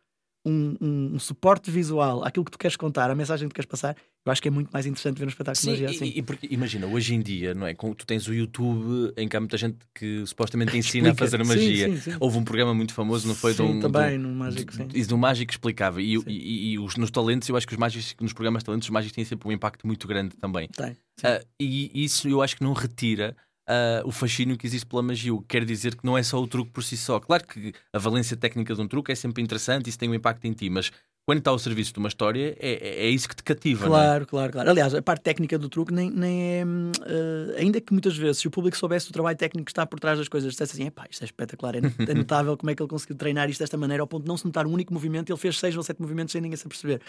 um, 0.46 0.76
um- 0.82 1.12
um 1.16 1.20
suporte 1.20 1.70
visual 1.70 2.24
àquilo 2.24 2.46
que 2.46 2.52
tu 2.52 2.58
queres 2.58 2.78
contar, 2.78 3.12
à 3.12 3.16
mensagem 3.16 3.48
que 3.48 3.54
tu 3.54 3.56
queres 3.58 3.70
passar, 3.70 3.96
eu 4.26 4.32
acho 4.32 4.42
que 4.42 4.48
é 4.48 4.52
muito 4.52 4.70
mais 4.72 4.86
interessante 4.86 5.18
ver 5.20 5.26
um 5.26 5.28
espetáculo 5.30 5.58
Sim, 5.62 5.76
de 5.76 5.82
magia 5.84 5.88
e- 5.88 5.96
assim. 5.96 6.14
e, 6.16 6.22
porque 6.24 6.48
imagina, 6.50 6.88
hoje 6.88 7.14
em 7.14 7.20
dia, 7.22 7.54
não 7.54 7.68
é? 7.68 7.74
Com- 7.76 7.94
Tu 7.94 8.06
tens 8.06 8.26
o 8.28 8.34
YouTube 8.34 9.14
em 9.18 9.28
que 9.28 9.36
há 9.36 9.40
muita 9.40 9.58
gente 9.58 9.78
que 9.94 10.26
supostamente 10.26 10.76
ensina 10.78 11.12
a 11.12 11.16
fazer 11.16 11.40
Sim, 11.44 11.48
magia. 11.48 11.90
sim, 11.90 11.98
sim. 12.12 12.18
Houve 12.20 12.38
um 12.38 12.44
programa 12.44 12.74
muito 12.74 12.94
famoso, 12.94 13.28
não 13.28 13.36
foi? 13.36 13.54
Sim, 13.54 13.58
de 13.58 13.72
um- 13.72 13.80
também, 13.82 14.18
no 14.18 14.34
mágico, 14.34 14.74
sim. 14.74 14.88
Isso 14.96 15.10
do 15.10 15.18
mágico 15.18 15.52
explicava. 15.52 16.02
E, 16.02 16.18
Sim. 16.18 16.24
e- 16.28 16.32
e- 16.34 16.72
e 16.72 16.80
os, 16.80 16.96
nos 16.96 17.12
talentos, 17.12 17.48
eu 17.50 17.56
acho 17.58 17.68
que 17.68 17.74
os 17.74 17.80
mágicos, 17.80 18.16
nos 18.22 18.32
programas 18.34 18.62
de 18.62 18.66
talentos, 18.66 18.88
os 18.88 18.92
mágicos 18.92 19.16
têm 19.16 19.26
sempre 19.26 19.48
um 19.48 19.52
impacto 19.52 19.86
muito 19.86 20.08
grande 20.08 20.36
também. 20.38 20.68
Tem. 20.70 20.94
sim. 20.94 21.28
Ah, 21.28 21.42
e 21.60 21.92
isso 22.04 22.28
eu 22.30 22.42
acho 22.42 22.56
que 22.56 22.64
não 22.64 22.72
retira 22.74 23.36
ah, 23.70 24.02
o 24.04 24.12
fascínio 24.12 24.58
que 24.58 24.66
existe 24.66 24.86
pela 24.86 25.04
magia. 25.04 25.34
O 25.34 25.42
que 25.42 25.48
quer 25.48 25.64
dizer 25.64 25.96
que 25.96 26.06
não 26.06 26.18
é 26.18 26.24
só 26.24 26.42
o 26.42 26.48
truque 26.48 26.72
por 26.72 26.84
si 26.84 26.98
só. 26.98 27.20
Claro 27.20 27.46
que 27.46 27.72
a 27.94 28.00
valência 28.00 28.36
técnica 28.36 28.74
de 28.74 28.82
um 28.82 28.88
truque 28.88 29.12
é 29.12 29.16
sempre 29.16 29.44
interessante, 29.44 29.90
isso 29.90 30.00
tem 30.00 30.10
um 30.10 30.16
impacto 30.16 30.46
em 30.46 30.54
ti, 30.54 30.70
mas 30.70 30.92
quando 31.30 31.38
está 31.38 31.52
ao 31.52 31.60
serviço 31.60 31.94
de 31.94 32.00
uma 32.00 32.08
história, 32.08 32.58
é, 32.60 32.72
é- 32.72 33.06
é 33.06 33.10
isso 33.12 33.30
que 33.30 33.36
te 33.36 33.44
cativa. 33.44 33.88
não 33.88 33.96
é? 33.96 34.00
Claro, 34.00 34.26
claro, 34.26 34.52
claro. 34.52 34.70
Aliás, 34.72 34.96
a 34.96 35.00
parte 35.00 35.22
técnica 35.22 35.60
do 35.60 35.70
truque 35.70 35.94
nem, 35.94 36.10
nem 36.10 36.42
é. 36.42 36.64
eh, 37.06 37.56
ainda 37.60 37.80
que 37.80 37.94
muitas 37.94 38.18
vezes, 38.18 38.40
se 38.40 38.48
o 38.48 38.50
público 38.50 38.76
soubesse 38.76 39.08
o 39.12 39.14
trabalho 39.14 39.38
técnico 39.38 39.66
que 39.66 39.72
está 39.72 39.86
por 39.86 40.00
trás 40.00 40.18
das 40.18 40.28
coisas, 40.28 40.50
dissesse 40.54 40.74
assim: 40.74 40.90
pá, 40.90 41.06
isto 41.08 41.22
é 41.22 41.26
espetacular, 41.26 41.76
é, 41.76 41.82
é 42.08 42.14
notável 42.18 42.58
como 42.58 42.72
é 42.72 42.74
que 42.74 42.82
ele 42.82 42.90
conseguiu 42.90 43.16
treinar 43.16 43.48
isto 43.48 43.60
desta 43.60 43.78
maneira, 43.78 44.02
ao 44.02 44.08
ponto 44.08 44.24
de 44.24 44.28
não 44.28 44.38
se 44.38 44.44
notar 44.44 44.66
um 44.66 44.72
único 44.72 44.92
movimento, 44.92 45.32
ele 45.32 45.38
fez 45.38 45.60
seis 45.60 45.78
ou 45.78 45.84
sete 45.84 46.02
movimentos 46.02 46.32
sem 46.32 46.42
ninguém 46.42 46.58
se 46.58 46.66
aperceber. 46.66 47.00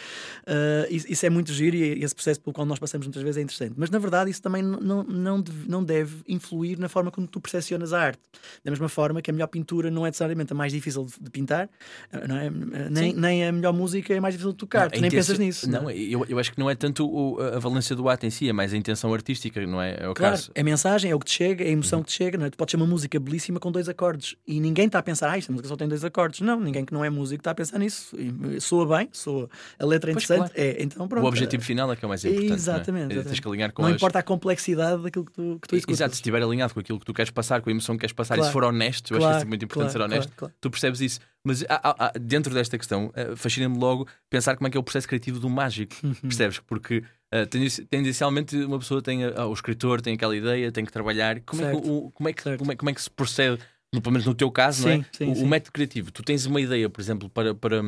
Eh, 0.46 0.88
isso, 0.90 1.24
é 1.24 1.30
muito 1.30 1.50
giro 1.50 1.74
e 1.74 2.04
esse 2.04 2.14
processo 2.14 2.42
pelo 2.42 2.52
qual 2.52 2.66
nós 2.66 2.78
passamos 2.78 3.06
muitas 3.06 3.22
vezes 3.22 3.38
é 3.38 3.40
interessante. 3.40 3.72
Mas 3.74 3.88
na 3.88 3.98
verdade, 3.98 4.30
isso 4.30 4.42
também 4.42 4.62
não, 4.62 5.02
não, 5.02 5.40
deve, 5.40 5.66
não 5.66 5.82
deve 5.82 6.16
influir 6.28 6.78
na 6.78 6.90
forma 6.90 7.10
como 7.10 7.26
tu 7.26 7.40
percepcionas 7.40 7.94
a 7.94 8.02
arte. 8.02 8.20
Da 8.62 8.70
mesma 8.70 8.90
forma 8.90 9.22
que 9.22 9.30
a 9.30 9.32
melhor 9.32 9.46
pintura 9.46 9.90
não 9.90 10.04
é 10.04 10.10
necessariamente 10.10 10.52
a 10.52 10.56
mais 10.56 10.74
difícil 10.74 11.06
de, 11.18 11.30
pintar, 11.30 11.70
eh, 12.12 12.28
não 12.28 12.36
é? 12.36 12.50
Nem, 12.90 13.14
nem 13.14 13.46
a 13.46 13.52
melhor 13.52 13.72
música 13.72 14.09
é 14.12 14.20
mais 14.20 14.34
difícil 14.34 14.52
de 14.52 14.58
tocar. 14.58 14.82
Não, 14.84 14.90
tu 14.90 15.00
nem 15.00 15.08
intenção- 15.08 15.36
pensas 15.36 15.38
nisso. 15.38 15.70
Não, 15.70 15.90
eu, 15.90 16.24
eu 16.28 16.38
acho 16.38 16.52
que 16.52 16.58
não 16.58 16.68
é 16.70 16.74
tanto 16.74 17.06
o- 17.06 17.40
a 17.40 17.58
valência 17.58 17.94
do 17.96 18.08
ato 18.08 18.26
em 18.26 18.30
si, 18.30 18.48
é 18.48 18.52
mais 18.52 18.72
a 18.72 18.76
intenção 18.76 19.12
artística, 19.14 19.64
não 19.66 19.80
é? 19.80 19.96
É 20.00 20.08
o 20.08 20.14
Claro, 20.14 20.34
caso. 20.36 20.50
é 20.54 20.60
a 20.60 20.64
mensagem, 20.64 21.10
é 21.10 21.14
o 21.14 21.18
que 21.18 21.26
te 21.26 21.32
chega, 21.32 21.64
é 21.64 21.68
a 21.68 21.70
emoção 21.70 22.02
que 22.02 22.08
te 22.08 22.14
chega. 22.16 22.38
Não 22.38 22.46
é? 22.46 22.50
Tu 22.50 22.56
podes 22.56 22.72
ter 22.72 22.76
uma 22.76 22.86
música 22.86 23.18
belíssima 23.20 23.58
com 23.60 23.70
dois 23.72 23.88
acordes 23.88 24.36
e 24.46 24.60
ninguém 24.60 24.86
está 24.86 24.98
a 24.98 25.02
pensar, 25.02 25.30
ah, 25.30 25.38
esta 25.38 25.52
música 25.52 25.68
só 25.68 25.76
tem 25.76 25.88
dois 25.88 26.04
acordes. 26.04 26.40
Não, 26.40 26.60
ninguém 26.60 26.84
que 26.84 26.92
não 26.92 27.04
é 27.04 27.10
músico 27.10 27.40
está 27.40 27.50
a 27.52 27.54
pensar 27.54 27.78
nisso. 27.78 28.16
E 28.18 28.60
soa 28.60 28.86
bem, 28.98 29.08
soa. 29.12 29.48
A 29.78 29.84
letra 29.86 30.10
é 30.10 30.14
Pois, 30.14 30.24
interessante. 30.24 30.52
É, 30.60 30.82
então, 30.82 31.06
pronto. 31.08 31.24
o 31.24 31.28
objetivo 31.28 31.62
final 31.62 31.90
é 31.92 31.96
que 31.96 32.04
é 32.04 32.06
o 32.06 32.08
mais 32.08 32.24
importante. 32.24 32.52
Exatamente, 32.52 33.14
Não 33.14 33.20
é? 33.22 33.24
Tens 33.24 33.40
que 33.40 33.48
alinhar 33.48 33.72
com 33.72 33.82
não 33.82 33.88
as... 33.90 33.96
importa 33.96 34.18
a 34.18 34.22
complexidade 34.22 35.02
daquilo 35.02 35.24
que 35.24 35.32
tu, 35.32 35.58
que 35.62 35.68
tu 35.68 35.76
escutas. 35.76 35.96
Exato, 36.00 36.14
se 36.14 36.20
estiver 36.20 36.42
alinhado 36.42 36.74
com 36.74 36.80
aquilo 36.80 36.98
que 36.98 37.04
tu 37.06 37.14
queres 37.14 37.30
passar, 37.30 37.60
com 37.60 37.68
a 37.68 37.72
emoção 37.72 37.94
que 37.96 38.00
queres 38.00 38.12
passar, 38.12 38.34
e 38.34 38.38
Claro. 38.38 38.46
se 38.48 38.52
for 38.52 38.64
honesto, 38.64 39.14
eu 39.14 39.24
acho 39.26 39.38
que 39.38 39.44
é 39.44 39.48
muito 39.48 39.64
importante 39.64 39.92
claro, 39.92 40.08
ser 40.10 40.14
honesto, 40.14 40.28
claro, 40.28 40.36
claro. 40.38 40.54
tu 40.60 40.70
percebes 40.70 41.00
isso. 41.00 41.20
Mas 41.44 41.62
há- 41.68 41.80
há- 41.82 42.06
há- 42.06 42.12
dentro 42.20 42.52
desta 42.52 42.76
questão, 42.76 43.10
eh, 43.14 43.34
fascina-me 43.34 43.78
logo 43.78 44.06
pensar 44.28 44.56
como 44.56 44.68
é 44.68 44.70
que 44.70 44.76
é 44.76 44.80
o 44.80 44.82
processo 44.82 45.08
criativo 45.08 45.38
do 45.40 45.48
mágico, 45.48 45.94
Uhum. 46.04 46.14
percebes? 46.14 46.58
Porque 46.58 47.02
tendenci- 47.48 47.84
tendencialmente 47.86 48.56
uma 48.56 48.78
pessoa 48.78 49.00
tem, 49.00 49.24
a- 49.24 49.46
o 49.46 49.52
escritor 49.54 50.00
tem 50.02 50.14
aquela 50.14 50.36
ideia, 50.36 50.70
tem 50.70 50.84
que 50.84 50.92
trabalhar. 50.92 51.40
Como, 51.40 51.64
é 51.64 51.70
que, 51.70 51.76
o- 51.88 52.10
como, 52.10 52.28
é, 52.28 52.32
que, 52.32 52.56
como, 52.58 52.72
é, 52.72 52.76
como 52.76 52.90
é 52.90 52.94
que 52.94 53.00
se 53.02 53.10
procede, 53.10 53.58
no, 53.94 54.02
pelo 54.02 54.12
menos 54.12 54.26
no 54.26 54.34
teu 54.34 54.50
caso, 54.50 54.82
não 54.86 54.90
é? 54.92 54.96
Sim, 54.96 55.04
sim, 55.12 55.24
o, 55.28 55.32
o 55.32 55.36
sim. 55.36 55.46
método 55.46 55.72
criativo, 55.72 56.12
tu 56.12 56.22
tens 56.22 56.44
uma 56.44 56.60
ideia, 56.60 56.90
por 56.90 57.00
exemplo, 57.00 57.30
para, 57.30 57.54
para, 57.54 57.80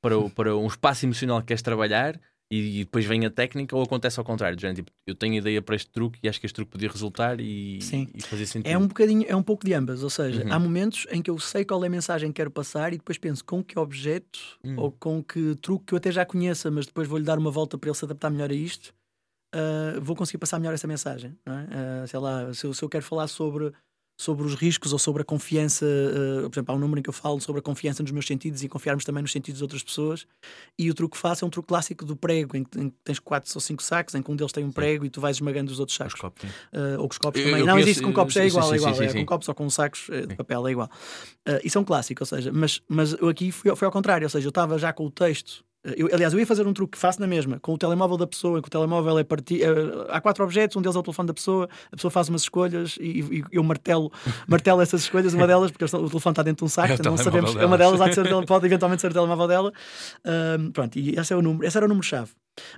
para, 0.00 0.18
o- 0.18 0.30
para 0.30 0.56
um 0.56 0.66
espaço 0.66 1.06
emocional 1.06 1.40
que 1.40 1.46
queres 1.48 1.62
trabalhar. 1.62 2.18
E, 2.50 2.80
e 2.80 2.84
depois 2.84 3.04
vem 3.04 3.26
a 3.26 3.30
técnica, 3.30 3.76
ou 3.76 3.82
acontece 3.82 4.18
ao 4.18 4.24
contrário? 4.24 4.58
género, 4.58 4.76
tipo, 4.76 4.90
eu 5.06 5.14
tenho 5.14 5.34
ideia 5.34 5.60
para 5.60 5.76
este 5.76 5.90
truque 5.90 6.18
e 6.22 6.28
acho 6.28 6.40
que 6.40 6.46
este 6.46 6.54
truque 6.54 6.70
podia 6.72 6.88
resultar 6.88 7.38
e, 7.40 7.78
Sim. 7.82 8.08
e 8.14 8.22
fazer 8.22 8.46
sentido. 8.46 8.72
É 8.72 8.78
um 8.78 8.86
bocadinho, 8.86 9.24
é 9.28 9.36
um 9.36 9.42
pouco 9.42 9.66
de 9.66 9.74
ambas, 9.74 10.02
ou 10.02 10.08
seja, 10.08 10.42
Uhum. 10.44 10.52
há 10.52 10.58
momentos 10.58 11.06
em 11.10 11.20
que 11.20 11.30
eu 11.30 11.38
sei 11.38 11.64
qual 11.64 11.84
é 11.84 11.88
a 11.88 11.90
mensagem 11.90 12.30
que 12.30 12.36
quero 12.36 12.50
passar 12.50 12.92
e 12.94 12.96
depois 12.98 13.18
penso 13.18 13.44
com 13.44 13.62
que 13.62 13.78
objeto 13.78 14.58
Hum. 14.64 14.76
ou 14.78 14.90
com 14.92 15.22
que 15.22 15.54
truque 15.56 15.84
que 15.86 15.94
eu 15.94 15.98
até 15.98 16.10
já 16.10 16.24
conheça, 16.24 16.70
mas 16.70 16.86
depois 16.86 17.06
vou-lhe 17.06 17.24
dar 17.24 17.38
uma 17.38 17.50
volta 17.50 17.76
para 17.76 17.90
ele 17.90 17.96
se 17.98 18.04
adaptar 18.06 18.30
melhor 18.30 18.50
a 18.50 18.54
isto, 18.54 18.94
ah, 19.54 19.98
vou 20.00 20.16
conseguir 20.16 20.38
passar 20.38 20.58
melhor 20.58 20.74
essa 20.74 20.86
mensagem. 20.86 21.32
É? 21.46 22.02
Ah, 22.02 22.06
sei 22.06 22.20
lá, 22.20 22.52
se 22.54 22.66
eu, 22.66 22.74
se 22.74 22.82
eu 22.82 22.88
quero 22.88 23.04
falar 23.04 23.28
sobre 23.28 23.72
sobre 24.18 24.44
os 24.44 24.54
riscos 24.56 24.92
ou 24.92 24.98
sobre 24.98 25.22
a 25.22 25.24
confiança. 25.24 25.86
Uh, 25.86 26.50
por 26.50 26.56
exemplo, 26.56 26.74
há 26.74 26.76
um 26.76 26.80
número 26.80 26.98
em 26.98 27.02
que 27.02 27.08
eu 27.08 27.14
falo 27.14 27.40
sobre 27.40 27.60
a 27.60 27.62
confiança 27.62 28.02
nos 28.02 28.10
meus 28.10 28.26
sentidos 28.26 28.64
e 28.64 28.68
confiarmos 28.68 29.04
também 29.04 29.22
nos 29.22 29.30
sentidos 29.30 29.58
de 29.58 29.64
outras 29.64 29.82
pessoas. 29.82 30.26
E 30.76 30.90
o 30.90 30.94
truque 30.94 31.14
que 31.14 31.20
faço 31.20 31.44
é 31.44 31.46
um 31.46 31.50
truque 31.50 31.68
clássico 31.68 32.04
do 32.04 32.16
prego, 32.16 32.56
em 32.56 32.64
que, 32.64 32.80
em 32.80 32.90
que 32.90 32.96
tens 33.04 33.20
quatro 33.20 33.48
ou 33.54 33.60
cinco 33.60 33.80
sacos, 33.80 34.16
em 34.16 34.22
que 34.22 34.30
um 34.30 34.34
deles 34.34 34.52
tem 34.52 34.64
um 34.64 34.72
prego 34.72 35.04
sim. 35.04 35.06
e 35.06 35.10
tu 35.10 35.20
vais 35.20 35.36
esmagando 35.36 35.70
os 35.70 35.78
outros 35.78 35.96
sacos. 35.96 36.14
Os 36.14 36.20
copos, 36.20 36.42
uh, 36.42 36.98
ou 36.98 37.08
com 37.08 37.12
os 37.12 37.18
copos 37.18 37.40
eu, 37.40 37.46
também. 37.46 37.60
Eu 37.60 37.66
não 37.66 37.74
conheço, 37.74 37.90
existe 37.90 38.04
com 38.04 38.12
copos, 38.12 38.36
é 38.36 38.46
igual, 38.48 38.64
sim, 38.64 38.72
é 38.72 38.76
igual. 38.76 38.94
Sim, 38.94 39.04
é 39.04 39.12
com 39.12 39.26
copos 39.26 39.48
ou 39.48 39.54
com 39.54 39.70
sacos 39.70 40.06
de 40.10 40.34
papel, 40.34 40.66
é 40.66 40.70
igual. 40.72 40.90
Uh, 41.48 41.60
isso 41.62 41.78
é 41.78 41.80
um 41.80 41.84
clássico, 41.84 42.22
ou 42.22 42.26
seja, 42.26 42.50
mas, 42.52 42.82
mas 42.88 43.12
eu 43.12 43.28
aqui 43.28 43.52
fui, 43.52 43.74
foi 43.76 43.86
ao 43.86 43.92
contrário, 43.92 44.24
ou 44.24 44.30
seja, 44.30 44.46
eu 44.46 44.50
estava 44.50 44.78
já 44.78 44.92
com 44.92 45.06
o 45.06 45.10
texto 45.10 45.64
eu, 45.96 46.08
aliás, 46.12 46.32
eu 46.32 46.38
ia 46.38 46.46
fazer 46.46 46.66
um 46.66 46.72
truque 46.72 46.92
que 46.92 46.98
faço 46.98 47.20
na 47.20 47.26
mesma, 47.26 47.58
com 47.60 47.72
o 47.74 47.78
telemóvel 47.78 48.16
da 48.16 48.26
pessoa, 48.26 48.58
em 48.58 48.62
que 48.62 48.68
o 48.68 48.70
telemóvel 48.70 49.18
é 49.18 49.24
partido. 49.24 49.62
Uh, 49.62 50.06
há 50.08 50.20
quatro 50.20 50.44
objetos, 50.44 50.76
um 50.76 50.82
deles 50.82 50.96
é 50.96 50.98
o 50.98 51.02
telefone 51.02 51.26
da 51.28 51.34
pessoa, 51.34 51.68
a 51.90 51.96
pessoa 51.96 52.10
faz 52.10 52.28
umas 52.28 52.42
escolhas 52.42 52.96
e, 53.00 53.20
e 53.20 53.44
eu 53.52 53.62
martelo, 53.62 54.12
martelo 54.46 54.80
essas 54.80 55.02
escolhas, 55.02 55.34
uma 55.34 55.46
delas, 55.46 55.70
porque 55.70 55.84
o 55.84 56.08
telefone 56.08 56.32
está 56.32 56.42
dentro 56.42 56.64
de 56.64 56.64
um 56.64 56.68
saco, 56.68 56.92
é 56.92 56.94
então 56.94 57.10
não 57.10 57.18
sabemos 57.18 57.54
que 57.54 57.60
é 57.60 57.66
uma 57.66 57.78
delas, 57.78 58.14
ser, 58.14 58.24
pode 58.46 58.66
eventualmente 58.66 59.02
ser 59.02 59.10
o 59.10 59.14
telemóvel 59.14 59.48
dela. 59.48 59.72
Pronto, 60.72 60.98
e 60.98 61.18
esse, 61.18 61.32
é 61.32 61.36
o 61.36 61.42
número, 61.42 61.66
esse 61.66 61.76
era 61.76 61.86
o 61.86 61.88
número-chave. 61.88 62.30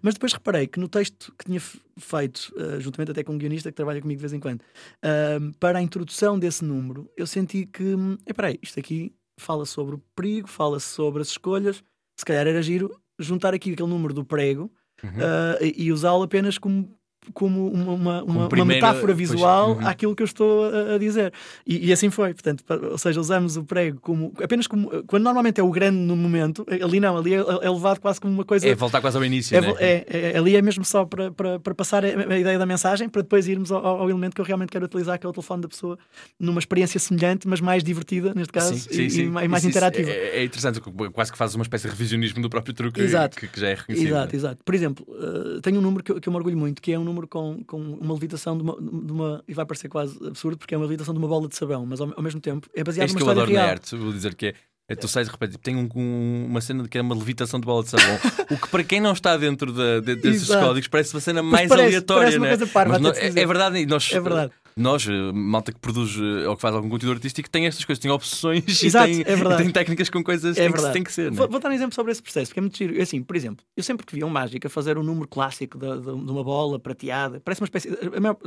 Mas 0.02 0.14
depois 0.14 0.32
reparei 0.32 0.66
que 0.66 0.78
no 0.78 0.88
texto 0.88 1.32
que 1.38 1.46
tinha 1.46 1.60
feito, 1.60 2.52
uh, 2.56 2.80
juntamente 2.80 3.10
até 3.10 3.22
com 3.22 3.32
um 3.32 3.38
guionista 3.38 3.70
que 3.70 3.76
trabalha 3.76 4.00
comigo 4.00 4.18
de 4.18 4.22
vez 4.22 4.32
em 4.32 4.40
quando, 4.40 4.60
uh, 4.60 5.58
para 5.58 5.78
a 5.78 5.82
introdução 5.82 6.38
desse 6.38 6.64
número, 6.64 7.10
eu 7.16 7.26
senti 7.26 7.66
que, 7.66 7.94
hum, 7.94 8.16
peraí, 8.34 8.58
isto 8.62 8.78
aqui 8.78 9.12
fala 9.38 9.64
sobre 9.64 9.94
o 9.94 10.02
perigo, 10.14 10.48
fala 10.48 10.78
sobre 10.78 11.22
as 11.22 11.28
escolhas, 11.28 11.82
se 12.20 12.24
calhar 12.24 12.46
era 12.46 12.62
giro 12.62 12.90
juntar 13.18 13.54
aqui 13.54 13.72
aquele 13.72 13.88
número 13.88 14.14
do 14.14 14.24
prego 14.24 14.70
uhum. 15.02 15.10
uh, 15.10 15.64
e, 15.64 15.84
e 15.84 15.92
usá-lo 15.92 16.22
apenas 16.22 16.58
como 16.58 16.96
como 17.34 17.68
uma, 17.70 17.92
uma, 17.92 18.22
uma, 18.22 18.48
uma 18.48 18.64
metáfora 18.64 19.12
visual 19.12 19.74
pois, 19.74 19.84
uhum. 19.84 19.90
àquilo 19.90 20.16
que 20.16 20.22
eu 20.22 20.26
estou 20.26 20.64
a, 20.64 20.94
a 20.94 20.98
dizer. 20.98 21.32
E, 21.66 21.88
e, 21.88 21.92
assim 21.92 22.10
foi. 22.10 22.32
Portanto, 22.32 22.64
ou 22.90 22.98
seja, 22.98 23.20
usamos 23.20 23.56
o 23.56 23.64
prego 23.64 24.00
como 24.00 24.32
apenas 24.42 24.66
como 24.66 24.88
quando 25.04 25.24
normalmente 25.24 25.60
é 25.60 25.64
o 25.64 25.70
grande 25.70 25.98
no 25.98 26.16
momento, 26.16 26.66
ali 26.68 26.98
não, 26.98 27.16
ali 27.16 27.34
é, 27.34 27.38
é 27.38 27.70
levado 27.70 28.00
quase 28.00 28.20
como 28.20 28.32
uma 28.32 28.44
coisa. 28.44 28.66
É 28.66 28.74
voltar 28.74 29.00
quase 29.00 29.16
ao 29.16 29.24
início. 29.24 29.56
É, 29.56 29.60
né? 29.60 29.74
é, 29.78 30.32
é 30.34 30.38
ali 30.38 30.56
é 30.56 30.62
mesmo 30.62 30.84
só 30.84 31.04
para, 31.04 31.30
para, 31.30 31.60
para 31.60 31.74
passar 31.74 32.04
a, 32.04 32.08
a, 32.08 32.38
ideia 32.38 32.58
da 32.58 32.66
mensagem, 32.66 33.08
para 33.08 33.22
depois 33.22 33.46
irmos 33.46 33.70
ao, 33.70 33.84
ao, 33.84 34.08
elemento 34.08 34.34
que 34.34 34.40
eu 34.40 34.44
realmente 34.44 34.70
quero 34.70 34.84
utilizar, 34.86 35.18
que 35.18 35.26
é 35.26 35.28
o 35.28 35.32
telefone 35.32 35.62
da 35.62 35.68
pessoa, 35.68 35.98
numa 36.38 36.58
experiência 36.58 36.98
semelhante, 36.98 37.46
mas 37.46 37.60
mais 37.60 37.84
divertida, 37.84 38.32
neste 38.34 38.52
caso, 38.52 38.74
sim, 38.74 38.88
sim, 38.90 39.02
e, 39.02 39.10
sim. 39.10 39.22
e, 39.24 39.28
mais 39.28 39.62
isso, 39.62 39.68
interativa. 39.68 40.10
É, 40.10 40.40
é, 40.40 40.44
interessante, 40.44 40.80
quase 41.12 41.30
que 41.30 41.38
fazes 41.38 41.54
uma 41.54 41.62
espécie 41.62 41.84
de 41.84 41.90
revisionismo 41.90 42.40
do 42.40 42.48
próprio 42.48 42.74
truque. 42.74 43.00
Que, 43.00 43.48
que 43.48 43.60
já 43.60 43.68
é 43.68 43.74
reconhecido. 43.74 44.08
Exato, 44.08 44.36
exato. 44.36 44.64
Por 44.64 44.74
exemplo, 44.74 45.06
uh, 45.08 45.60
tenho 45.60 45.78
um 45.78 45.82
número 45.82 46.02
que 46.02 46.12
eu, 46.12 46.20
que 46.20 46.28
eu 46.28 46.32
me 46.32 46.36
orgulho 46.36 46.56
muito, 46.56 46.80
que 46.80 46.92
é 46.92 46.98
um 46.98 47.04
número 47.10 47.28
com, 47.28 47.62
com 47.64 47.80
uma 47.80 48.14
levitação 48.14 48.56
de 48.56 48.62
uma, 48.62 48.80
de 48.80 49.12
uma, 49.12 49.44
E 49.46 49.54
vai 49.54 49.66
parecer 49.66 49.88
quase 49.88 50.16
absurdo, 50.26 50.58
porque 50.58 50.74
é 50.74 50.78
uma 50.78 50.86
levitação 50.86 51.12
de 51.12 51.18
uma 51.18 51.28
bola 51.28 51.48
de 51.48 51.56
sabão, 51.56 51.84
mas 51.84 52.00
ao, 52.00 52.12
ao 52.16 52.22
mesmo 52.22 52.40
tempo 52.40 52.68
é 52.74 52.82
baseado 52.82 53.08
é 53.08 53.12
numa 53.12 53.18
que 53.18 53.26
eu 53.26 53.30
adoro 53.30 53.50
real. 53.50 53.64
na 53.64 53.70
arte, 53.70 53.96
vou 53.96 54.12
dizer 54.12 54.34
que 54.34 54.46
é. 54.46 54.54
É, 54.88 54.96
tu 54.96 55.06
sais 55.06 55.28
de 55.28 55.30
repente, 55.30 55.56
tem 55.56 55.76
um, 55.76 55.88
um, 55.94 56.46
uma 56.46 56.60
cena 56.60 56.82
de 56.82 56.88
que 56.88 56.98
é 56.98 57.00
uma 57.00 57.14
levitação 57.14 57.60
de 57.60 57.66
bola 57.66 57.84
de 57.84 57.90
sabão. 57.90 58.18
o 58.50 58.58
que 58.58 58.68
para 58.68 58.82
quem 58.82 59.00
não 59.00 59.12
está 59.12 59.36
dentro 59.36 59.72
de, 59.72 60.00
de, 60.00 60.16
desses 60.16 60.48
Exato. 60.48 60.66
códigos 60.66 60.88
parece 60.88 61.14
uma 61.14 61.20
cena 61.20 61.44
mais 61.44 61.68
parece, 61.68 61.86
aleatória, 61.86 62.40
parece 62.40 62.64
né? 62.64 62.70
parva, 62.72 62.98
Mas, 62.98 63.16
é, 63.16 63.26
é, 63.28 63.46
verdade, 63.46 63.86
nós, 63.86 64.10
é 64.12 64.18
verdade 64.18 64.52
nós, 64.80 65.06
eh, 65.06 65.32
malta 65.32 65.72
que 65.72 65.78
produz 65.78 66.16
eh, 66.16 66.48
ou 66.48 66.56
que 66.56 66.62
faz 66.62 66.74
algum 66.74 66.88
conteúdo 66.88 67.14
artístico, 67.14 67.48
tem 67.50 67.66
estas 67.66 67.84
coisas, 67.84 68.00
tem 68.00 68.10
opções 68.10 68.82
Exato, 68.82 69.10
e, 69.10 69.24
tem, 69.24 69.32
é 69.32 69.36
verdade. 69.36 69.62
e 69.62 69.64
tem 69.64 69.72
técnicas 69.72 70.08
com 70.08 70.22
coisas 70.24 70.56
é 70.56 70.66
que 70.66 70.72
tem 70.72 70.84
que, 70.84 70.92
tem 70.92 71.04
que 71.04 71.12
ser. 71.12 71.30
Vou, 71.30 71.48
vou, 71.48 71.60
dar 71.60 71.68
um 71.68 71.72
exemplo 71.72 71.94
sobre 71.94 72.12
esse 72.12 72.22
processo, 72.22 72.48
porque 72.48 72.60
é 72.60 72.62
muito 72.62 72.76
giro. 72.76 72.98
É 72.98 73.02
assim, 73.02 73.22
por 73.22 73.36
exemplo, 73.36 73.64
eu 73.76 73.82
sempre 73.82 74.06
que 74.06 74.14
via 74.14 74.26
um 74.26 74.30
mágico 74.30 74.66
a 74.66 74.70
fazer 74.70 74.98
um 74.98 75.02
número 75.02 75.28
clássico 75.28 75.78
de, 75.78 75.86
de, 75.98 76.02
de 76.02 76.10
uma 76.10 76.42
bola 76.42 76.78
prateada, 76.78 77.40
parece 77.44 77.60
uma 77.60 77.66
espécie. 77.66 77.90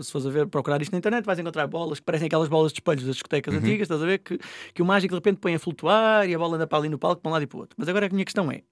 Se 0.02 0.12
fores 0.12 0.28
a 0.28 0.30
ver, 0.30 0.48
procurar 0.48 0.82
isto 0.82 0.91
na 0.91 0.98
internet, 0.98 1.26
vais 1.26 1.39
encontrar 1.39 1.67
bolas 1.67 2.00
que 2.00 2.06
parecem 2.06 2.28
aquelas 2.28 2.50
bolas 2.50 2.72
de 2.72 2.80
espelhos 2.80 3.06
das 3.06 3.15
discotecas 3.15 3.54
uhum. 3.54 3.60
antigas, 3.60 3.82
estás 3.82 4.02
a 4.02 4.06
ver? 4.06 4.19
Que, 4.19 4.39
que 4.74 4.82
o 4.82 4.86
mágico 4.86 5.13
de 5.13 5.17
repente 5.17 5.39
põe 5.39 5.56
a 5.56 5.60
flutuar 5.60 6.28
e 6.28 6.34
a 6.34 6.38
bola 6.38 6.56
anda 6.56 6.67
para 6.67 6.80
ali 6.80 6.89
no 6.89 6.98
palco, 6.98 7.22
para 7.22 7.30
um 7.30 7.34
lado 7.34 7.43
e 7.43 7.48
para 7.48 7.58
o 7.58 7.60
outro. 7.62 7.76
Mas 7.78 7.88
agora 7.88 8.08
a 8.08 8.10
minha 8.10 8.26
questão 8.26 8.52
é: 8.52 8.63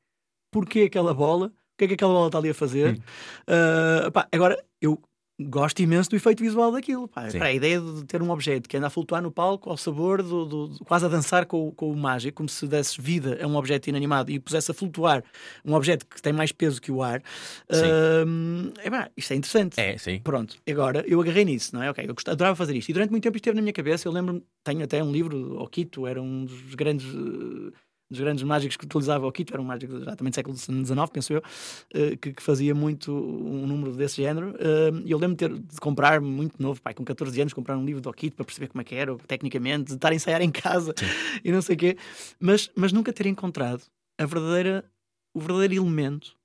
porquê 0.52 0.82
aquela 0.82 1.13
bola? 1.13 1.47
O 1.47 1.78
que 1.78 1.86
é 1.86 1.88
que 1.88 1.93
aquela 1.95 2.13
bola 2.13 2.28
está 2.28 2.38
ali 2.38 2.50
a 2.50 2.54
fazer? 2.54 3.02
Uh, 3.47 4.12
pá, 4.12 4.28
agora, 4.32 4.63
eu 4.80 5.02
gosto 5.49 5.80
imenso 5.82 6.10
do 6.10 6.15
efeito 6.15 6.43
visual 6.43 6.71
daquilo. 6.71 7.08
Pá. 7.08 7.27
Para 7.32 7.45
a 7.45 7.54
ideia 7.54 7.80
de 7.80 8.06
ter 8.06 8.21
um 8.21 8.30
objeto 8.30 8.67
que 8.67 8.77
anda 8.77 8.88
a 8.88 8.89
flutuar 8.89 9.21
no 9.21 9.32
palco 9.32 9.69
ao 9.69 9.77
sabor 9.77 10.21
do, 10.21 10.45
do, 10.45 10.67
do 10.67 10.86
quase 10.86 11.06
a 11.06 11.08
dançar 11.08 11.45
com, 11.45 11.71
com 11.71 11.91
o 11.91 11.95
mágico, 11.95 12.38
como 12.38 12.49
se 12.49 12.67
desse 12.67 12.99
vida 13.01 13.39
a 13.41 13.47
um 13.47 13.56
objeto 13.56 13.89
inanimado 13.89 14.32
e 14.32 14.39
pusesse 14.39 14.71
a 14.71 14.73
flutuar 14.73 15.23
um 15.65 15.73
objeto 15.73 16.06
que 16.06 16.21
tem 16.21 16.34
mais 16.34 16.51
peso 16.51 16.82
que 16.82 16.91
o 16.91 17.01
ar. 17.01 17.19
Uh, 17.69 18.73
é, 18.80 18.89
pá, 18.89 19.10
isto 19.15 19.34
é 19.34 19.36
interessante. 19.36 19.80
É, 19.80 19.97
sim. 19.97 20.19
Pronto, 20.23 20.58
agora 20.69 21.04
eu 21.08 21.19
agarrei 21.21 21.45
nisso, 21.45 21.75
não 21.75 21.84
é? 21.84 21.89
Ok, 21.89 22.04
eu 22.08 22.13
gostava, 22.13 22.36
adorava 22.36 22.56
fazer 22.56 22.75
isto. 22.75 22.89
E 22.89 22.93
durante 22.93 23.12
muito 23.12 23.23
tempo 23.23 23.38
isto 23.38 23.43
esteve 23.43 23.56
na 23.56 23.62
minha 23.62 23.73
cabeça. 23.73 24.08
Eu 24.08 24.12
lembro-me, 24.12 24.43
tenho 24.63 24.84
até 24.84 25.04
um 25.04 25.12
livro, 25.12 25.62
o 25.62 25.67
Quito, 25.67 26.08
era 26.08 26.21
um 26.21 26.45
dos 26.45 26.75
grandes. 26.75 27.06
Uh, 27.06 27.71
dos 28.12 28.19
grandes 28.19 28.43
mágicos 28.43 28.76
que 28.76 28.86
utilizava 28.86 29.26
o 29.26 29.32
kit, 29.32 29.52
era 29.54 29.62
um 29.62 29.65
mágico 29.65 30.04
já 30.04 30.15
também 30.15 30.32
do 30.32 30.36
século 30.36 30.58
XIX, 30.58 30.86
penso 31.12 31.34
eu, 31.34 31.43
eh, 31.93 32.17
que, 32.17 32.34
que, 32.34 32.43
fazia 32.43 32.76
muito 32.76 33.13
um 33.13 33.65
número 33.65 33.93
desse 33.95 34.17
género. 34.17 34.54
Eh, 34.60 34.91
e 35.06 35.12
eu 35.12 35.17
lembro 35.17 35.38
de, 35.38 35.47
ter, 35.47 35.58
de 35.58 35.80
comprar 35.80 36.19
muito 36.19 36.62
novo, 36.62 36.82
pai, 36.82 36.93
com 36.93 37.06
14 37.06 37.39
anos, 37.39 37.54
comprar 37.54 37.78
um 37.78 37.86
livro 37.86 38.02
do 38.02 38.12
kit 38.12 38.36
para 38.36 38.43
perceber 38.43 38.67
como 38.67 38.82
é 38.82 38.84
que 38.84 38.93
era, 38.93 39.15
tecnicamente, 39.19 39.86
de 39.86 39.93
estar 39.93 40.12
a 40.12 40.15
ensaiar 40.15 40.41
em 40.41 40.52
casa 40.52 40.93
Sim. 40.97 41.06
e 41.45 41.52
não 41.52 41.62
sei 41.62 41.76
o 41.76 41.80
quê, 41.80 41.97
mas, 42.38 42.69
mas 42.76 42.91
nunca 42.91 43.13
ter 43.13 43.26
encontrado 43.28 43.84
a 44.17 44.26
verdadeira, 44.26 44.84
o 45.34 45.39
verdadeiro 45.39 45.76
elemento 45.76 46.36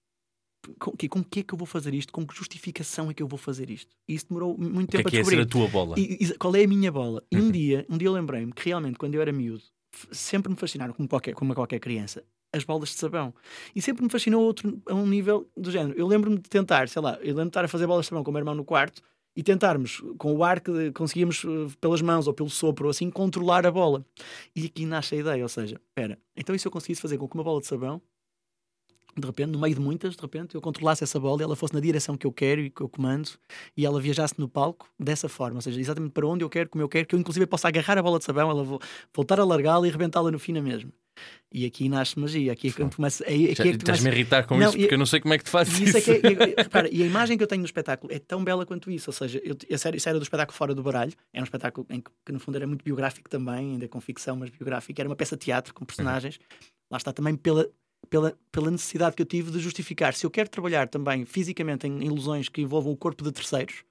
com, 0.79 0.92
com 0.92 1.24
que 1.24 1.40
é 1.40 1.42
que 1.42 1.55
eu 1.55 1.59
vou 1.59 1.66
fazer 1.66 1.94
isto? 1.94 2.12
Com 2.12 2.26
que 2.26 2.35
justificação 2.35 3.11
é 3.11 3.14
que 3.14 3.22
eu 3.22 3.29
vou 3.29 3.38
fazer 3.38 3.70
isto? 3.70 3.94
E 4.09 4.14
isso 4.14 4.26
demorou 4.29 4.57
muito 4.57 4.90
tempo 4.90 5.09
que 5.09 5.09
é 5.09 5.11
que 5.11 5.16
a 5.16 5.20
descobrir. 5.20 5.38
É 5.38 5.42
a 5.42 5.46
tua 5.46 5.68
bola? 5.68 5.94
E, 5.98 6.24
e, 6.24 6.38
qual 6.38 6.55
é 6.57 6.64
a 6.64 6.68
minha 6.68 6.90
bola? 6.90 7.22
E 7.31 7.37
um 7.37 7.44
uhum. 7.44 7.50
dia, 7.50 7.87
um 7.88 7.98
dia 7.98 8.09
eu 8.09 8.12
lembrei-me 8.12 8.52
que 8.52 8.64
realmente, 8.64 8.98
quando 8.98 9.14
eu 9.14 9.22
era 9.22 9.33
miúdo, 9.33 9.62
sempre 10.11 10.50
me 10.50 10.56
fascinaram, 10.56 10.92
como, 10.92 11.09
qualquer, 11.09 11.35
como 11.35 11.54
qualquer 11.54 11.78
criança, 11.78 12.24
as 12.52 12.64
bolas 12.64 12.90
de 12.90 12.96
sabão. 12.96 13.35
E 13.74 13.82
sempre 13.82 14.02
me 14.02 14.11
fascinou 14.11 14.42
outro, 14.42 14.80
a 14.87 14.94
um 14.94 15.06
nível 15.06 15.48
do 15.56 15.70
género. 15.70 15.98
Eu 15.98 16.06
lembro-me 16.06 16.37
de 16.37 16.48
tentar, 16.48 16.88
sei 16.88 17.02
lá, 17.02 17.14
eu 17.20 17.28
lembro-me 17.28 17.44
de 17.44 17.50
estar 17.50 17.64
a 17.64 17.68
fazer 17.68 17.87
bolas 17.87 18.04
de 18.04 18.09
sabão 18.09 18.24
com 18.24 18.30
o 18.30 18.32
meu 18.32 18.40
irmão 18.40 18.54
no 18.54 18.64
quarto 18.64 19.02
e 19.37 19.42
tentarmos, 19.42 20.02
com 20.16 20.35
o 20.35 20.42
ar 20.42 20.61
que 20.61 20.90
conseguíamos 20.92 21.44
eh, 21.44 21.74
pelas 21.78 22.00
mãos 22.00 22.26
ou 22.26 22.32
pelo 22.32 22.48
sopro, 22.48 22.88
assim, 22.88 23.11
controlar 23.11 23.66
a 23.66 23.70
bola. 23.70 24.04
E 24.54 24.64
aqui 24.66 24.87
nasce 24.87 25.14
a 25.14 25.18
ideia, 25.18 25.42
ou 25.42 25.48
seja, 25.48 25.78
espera, 25.88 26.18
então 26.35 26.54
e 26.54 26.59
se 26.59 26.66
eu 26.66 26.72
conseguisse 26.72 27.02
fazer 27.02 27.18
com 27.18 27.28
que 27.28 27.35
uma 27.35 27.44
bola 27.44 27.61
de 27.61 27.66
sabão 27.66 28.00
de 29.18 29.26
repente, 29.26 29.50
no 29.50 29.59
meio 29.59 29.74
de 29.74 29.81
muitas, 29.81 30.14
de 30.14 30.20
repente, 30.20 30.55
eu 30.55 30.61
controlasse 30.61 31.02
essa 31.02 31.18
bola 31.18 31.40
e 31.40 31.44
ela 31.44 31.57
fosse 31.57 31.72
na 31.72 31.81
direção 31.81 32.16
que 32.16 32.26
eu 32.26 32.33
quero 32.33 32.61
e 32.61 32.70
que 32.70 32.81
eu 32.83 32.88
comando 32.88 33.31
e 33.76 33.87
ela 33.87 34.00
viajasse 34.00 34.35
no 34.38 34.48
palco 34.48 34.88
dessa 34.98 35.29
forma, 35.29 35.57
ou 35.57 35.62
seja, 35.62 35.81
exatamente 35.81 36.12
para 36.12 36.26
onde 36.26 36.44
eu 36.44 36.50
quero, 36.50 36.68
como 36.68 36.83
eu 36.83 36.88
quero, 36.88 37.07
que 37.07 37.14
eu 37.14 37.18
inclusive 37.18 37.46
possa 37.46 37.68
agarrar 37.68 37.96
a 37.98 38.02
bola 38.02 38.18
de 38.18 38.24
sabão, 38.24 38.50
ela 38.50 38.62
vou, 38.62 38.81
voltar 39.14 39.40
a 39.40 39.44
largá-la 39.44 39.87
e 39.87 39.88
arrebentá-la 39.88 40.31
no 40.31 40.38
fim 40.38 40.52
na 40.52 40.61
mesma. 40.61 40.92
E 41.50 41.64
aqui 41.64 41.88
nasce 41.88 42.18
magia. 42.18 42.52
Aqui 42.52 42.68
é 42.68 42.70
que 42.70 42.94
começa. 42.94 43.24
É, 43.24 43.29
aqui 43.29 43.44
é 43.46 43.55
que 43.55 43.68
Estás-me 43.68 44.11
a 44.11 44.12
irritar 44.12 44.46
com 44.46 44.59
não, 44.59 44.68
isso 44.68 44.76
porque 44.76 44.94
eu 44.94 44.98
não 44.98 45.07
sei 45.07 45.20
como 45.20 45.33
é 45.33 45.38
que 45.38 45.44
tu 45.44 45.50
fazes 45.50 45.81
isso. 45.81 45.96
isso. 45.96 46.11
É 46.11 46.20
que 46.20 46.26
é, 46.26 46.62
repara, 46.62 46.88
e 46.92 47.02
a 47.02 47.07
imagem 47.07 47.38
que 47.38 47.42
eu 47.42 47.46
tenho 47.46 47.61
no 47.61 47.66
espetáculo 47.66 48.12
é 48.12 48.18
tão 48.18 48.44
bela 48.44 48.66
quanto 48.66 48.90
isso. 48.90 49.09
Ou 49.09 49.14
seja, 49.14 49.40
eu, 49.42 49.57
a 49.72 49.79
série, 49.79 49.98
a 49.98 50.12
do 50.12 50.22
espetáculo 50.22 50.55
Fora 50.55 50.74
do 50.74 50.83
Baralho 50.83 51.14
é 51.33 51.40
um 51.40 51.44
espetáculo 51.44 51.87
em 51.88 52.00
que, 52.00 52.11
que, 52.26 52.33
no 52.33 52.38
fundo 52.38 52.57
era 52.57 52.66
muito 52.66 52.85
biográfico 52.85 53.31
também, 53.31 53.72
ainda 53.72 53.88
com 53.88 53.98
ficção, 54.00 54.37
mas 54.37 54.50
biográfico. 54.50 55.00
Era 55.00 55.09
uma 55.09 55.16
peça 55.16 55.37
de 55.37 55.46
teatro 55.46 55.72
com 55.72 55.87
personagens. 55.87 56.37
Uhum. 56.37 56.68
Lá 56.90 56.98
está 56.98 57.12
também 57.12 57.35
pela, 57.35 57.66
pela, 58.08 58.36
pela 58.50 58.70
necessidade 58.70 59.16
que 59.16 59.22
eu 59.22 59.26
tive 59.26 59.50
de 59.50 59.58
justificar. 59.58 60.14
Se 60.14 60.24
eu 60.24 60.30
quero 60.30 60.48
trabalhar 60.48 60.88
também 60.88 61.24
fisicamente 61.24 61.86
em 61.86 62.04
ilusões 62.04 62.48
que 62.48 62.62
envolvam 62.62 62.92
o 62.92 62.96
corpo 62.96 63.22
de 63.22 63.32
terceiros, 63.32 63.84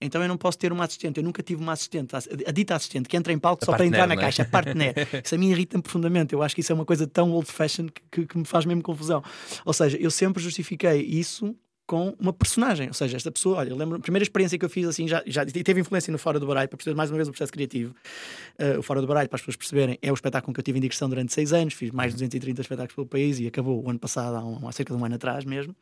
então 0.00 0.20
eu 0.20 0.28
não 0.28 0.36
posso 0.36 0.58
ter 0.58 0.72
uma 0.72 0.84
assistente. 0.84 1.18
Eu 1.18 1.24
nunca 1.24 1.42
tive 1.42 1.62
uma 1.62 1.72
assistente, 1.72 2.14
a, 2.14 2.52
dita 2.52 2.74
assistente, 2.74 3.08
que 3.08 3.16
entra 3.16 3.32
em 3.32 3.38
palco 3.38 3.64
a 3.64 3.66
só 3.66 3.72
para 3.72 3.86
entrar 3.86 4.06
na 4.06 4.14
é? 4.14 4.16
caixa, 4.16 4.42
a 4.42 4.44
partner. 4.44 4.94
isso 5.24 5.34
a 5.34 5.38
mim 5.38 5.50
irrita-me 5.50 5.82
profundamente. 5.82 6.34
Eu 6.34 6.42
acho 6.42 6.54
que 6.54 6.60
isso 6.60 6.70
é 6.70 6.74
uma 6.74 6.84
coisa 6.84 7.06
tão 7.06 7.32
old-fashioned 7.32 7.92
que, 7.92 8.02
que, 8.10 8.26
que, 8.26 8.38
me 8.38 8.44
faz 8.44 8.66
mesmo 8.66 8.82
confusão. 8.82 9.22
Ou 9.64 9.72
seja, 9.72 9.96
eu 9.96 10.10
sempre 10.10 10.42
justifiquei 10.42 11.00
isso 11.02 11.56
com 11.86 12.14
uma 12.18 12.32
personagem. 12.32 12.88
Ou 12.88 12.94
seja, 12.94 13.16
esta 13.16 13.30
pessoa, 13.30 13.58
olha, 13.58 13.70
eu 13.70 13.76
lembro, 13.76 13.96
a 13.96 14.00
primeira 14.00 14.22
experiência 14.22 14.58
que 14.58 14.64
eu 14.64 14.68
fiz 14.68 14.86
assim, 14.86 15.06
já, 15.06 15.22
já 15.26 15.44
teve 15.44 15.80
influência 15.80 16.10
no 16.10 16.18
Fora 16.18 16.40
do 16.40 16.46
Baralho, 16.46 16.68
para 16.68 16.76
perceber 16.76 16.96
mais 16.96 17.10
uma 17.10 17.16
vez 17.16 17.28
o 17.28 17.30
processo 17.30 17.52
criativo. 17.52 17.94
Uh, 18.58 18.78
o 18.78 18.82
Fora 18.82 19.00
do 19.00 19.06
Baralho, 19.06 19.28
para 19.28 19.36
as 19.36 19.40
pessoas 19.42 19.56
perceberem, 19.56 19.98
é 20.02 20.10
o 20.10 20.14
espetáculo 20.14 20.52
que 20.52 20.60
eu 20.60 20.64
tive 20.64 20.78
em 20.78 20.80
digressão 20.80 21.08
durante 21.08 21.32
seis 21.32 21.52
anos, 21.52 21.74
fiz 21.74 21.90
mais 21.90 22.12
de 22.12 22.16
230 22.16 22.60
espetáculos 22.60 22.94
pelo 22.94 23.06
país 23.06 23.38
e 23.38 23.46
acabou 23.46 23.84
o 23.84 23.88
ano 23.88 23.98
passado, 23.98 24.36
há, 24.36 24.44
um, 24.44 24.68
há 24.68 24.72
cerca 24.72 24.94
de 24.94 25.00
um 25.00 25.04
ano 25.04 25.14
atrás 25.14 25.44
mesmo. 25.44 25.74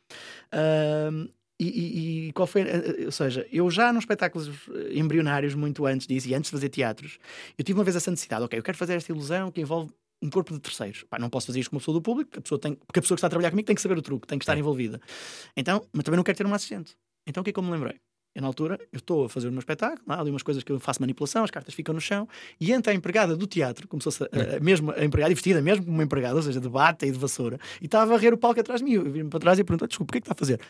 Uh, 0.52 1.28
e, 1.58 1.66
e, 1.66 2.28
e, 2.28 2.32
qual 2.32 2.48
foi? 2.48 2.62
Eh, 2.62 2.96
eh, 2.98 3.04
ou 3.06 3.12
seja, 3.12 3.46
eu 3.52 3.70
já 3.70 3.92
nos 3.92 4.02
espetáculos 4.02 4.50
embrionários, 4.90 5.54
muito 5.54 5.86
antes 5.86 6.04
disso 6.04 6.28
e 6.28 6.34
antes 6.34 6.50
de 6.50 6.56
fazer 6.56 6.68
teatros, 6.68 7.18
eu 7.56 7.64
tive 7.64 7.78
uma 7.78 7.84
vez 7.84 7.94
essa 7.94 8.10
necessidade, 8.10 8.44
ok, 8.44 8.58
eu 8.58 8.62
quero 8.62 8.76
fazer 8.76 8.94
esta 8.94 9.12
ilusão 9.12 9.52
que 9.52 9.60
envolve 9.60 9.92
um 10.24 10.30
corpo 10.30 10.54
de 10.54 10.60
terceiros. 10.60 11.04
Pá, 11.08 11.18
não 11.18 11.28
posso 11.28 11.46
fazer 11.46 11.60
isto 11.60 11.70
com 11.70 11.76
uma 11.76 11.80
pessoa 11.80 11.94
do 11.94 12.02
público, 12.02 12.38
a 12.38 12.40
pessoa 12.40 12.58
tem, 12.58 12.74
porque 12.74 12.98
a 12.98 13.02
pessoa 13.02 13.16
que 13.16 13.18
está 13.18 13.26
a 13.26 13.30
trabalhar 13.30 13.50
comigo 13.50 13.66
tem 13.66 13.76
que 13.76 13.82
saber 13.82 13.98
o 13.98 14.02
truque, 14.02 14.26
tem 14.26 14.38
que 14.38 14.44
estar 14.44 14.56
é. 14.56 14.58
envolvida. 14.58 15.00
Então, 15.56 15.86
mas 15.92 16.02
também 16.04 16.16
não 16.16 16.24
quero 16.24 16.38
ter 16.38 16.46
uma 16.46 16.56
assistente. 16.56 16.96
Então 17.26 17.42
o 17.42 17.44
que 17.44 17.50
é 17.50 17.52
que 17.52 17.58
eu 17.58 17.62
me 17.62 17.70
lembrei? 17.70 18.00
Eu, 18.34 18.42
na 18.42 18.48
altura, 18.48 18.80
eu 18.92 18.96
estou 18.96 19.26
a 19.26 19.28
fazer 19.28 19.48
o 19.48 19.52
meu 19.52 19.60
espetáculo, 19.60 20.02
há 20.08 20.18
ali 20.18 20.30
umas 20.30 20.42
coisas 20.42 20.64
que 20.64 20.72
eu 20.72 20.80
faço 20.80 21.00
manipulação, 21.00 21.44
as 21.44 21.52
cartas 21.52 21.72
ficam 21.72 21.94
no 21.94 22.00
chão, 22.00 22.28
e 22.60 22.72
entra 22.72 22.92
a 22.92 22.96
empregada 22.96 23.36
do 23.36 23.46
teatro, 23.46 23.86
como 23.86 24.02
se 24.02 24.04
fosse 24.04 24.24
a, 24.24 24.56
a, 24.56 24.60
mesmo 24.60 24.90
a 24.90 25.04
empregada, 25.04 25.30
e 25.30 25.34
vestida 25.34 25.62
mesmo 25.62 25.84
como 25.84 25.96
uma 25.96 26.02
empregada, 26.02 26.34
ou 26.34 26.42
seja, 26.42 26.60
de 26.60 26.68
bata 26.68 27.06
e 27.06 27.12
de 27.12 27.18
vassoura, 27.18 27.60
e 27.80 27.84
está 27.84 28.02
a 28.02 28.04
varrer 28.04 28.34
o 28.34 28.36
palco 28.36 28.58
atrás 28.58 28.80
de 28.80 28.86
mim. 28.86 28.94
Eu 28.94 29.04
vim 29.08 29.28
para 29.28 29.38
trás 29.38 29.58
e 29.58 29.62
pergunto: 29.62 29.86
desculpa, 29.86 30.10
o 30.10 30.12
que 30.12 30.18
é 30.18 30.20
que 30.20 30.24
está 30.24 30.34
a 30.34 30.36
fazer? 30.36 30.60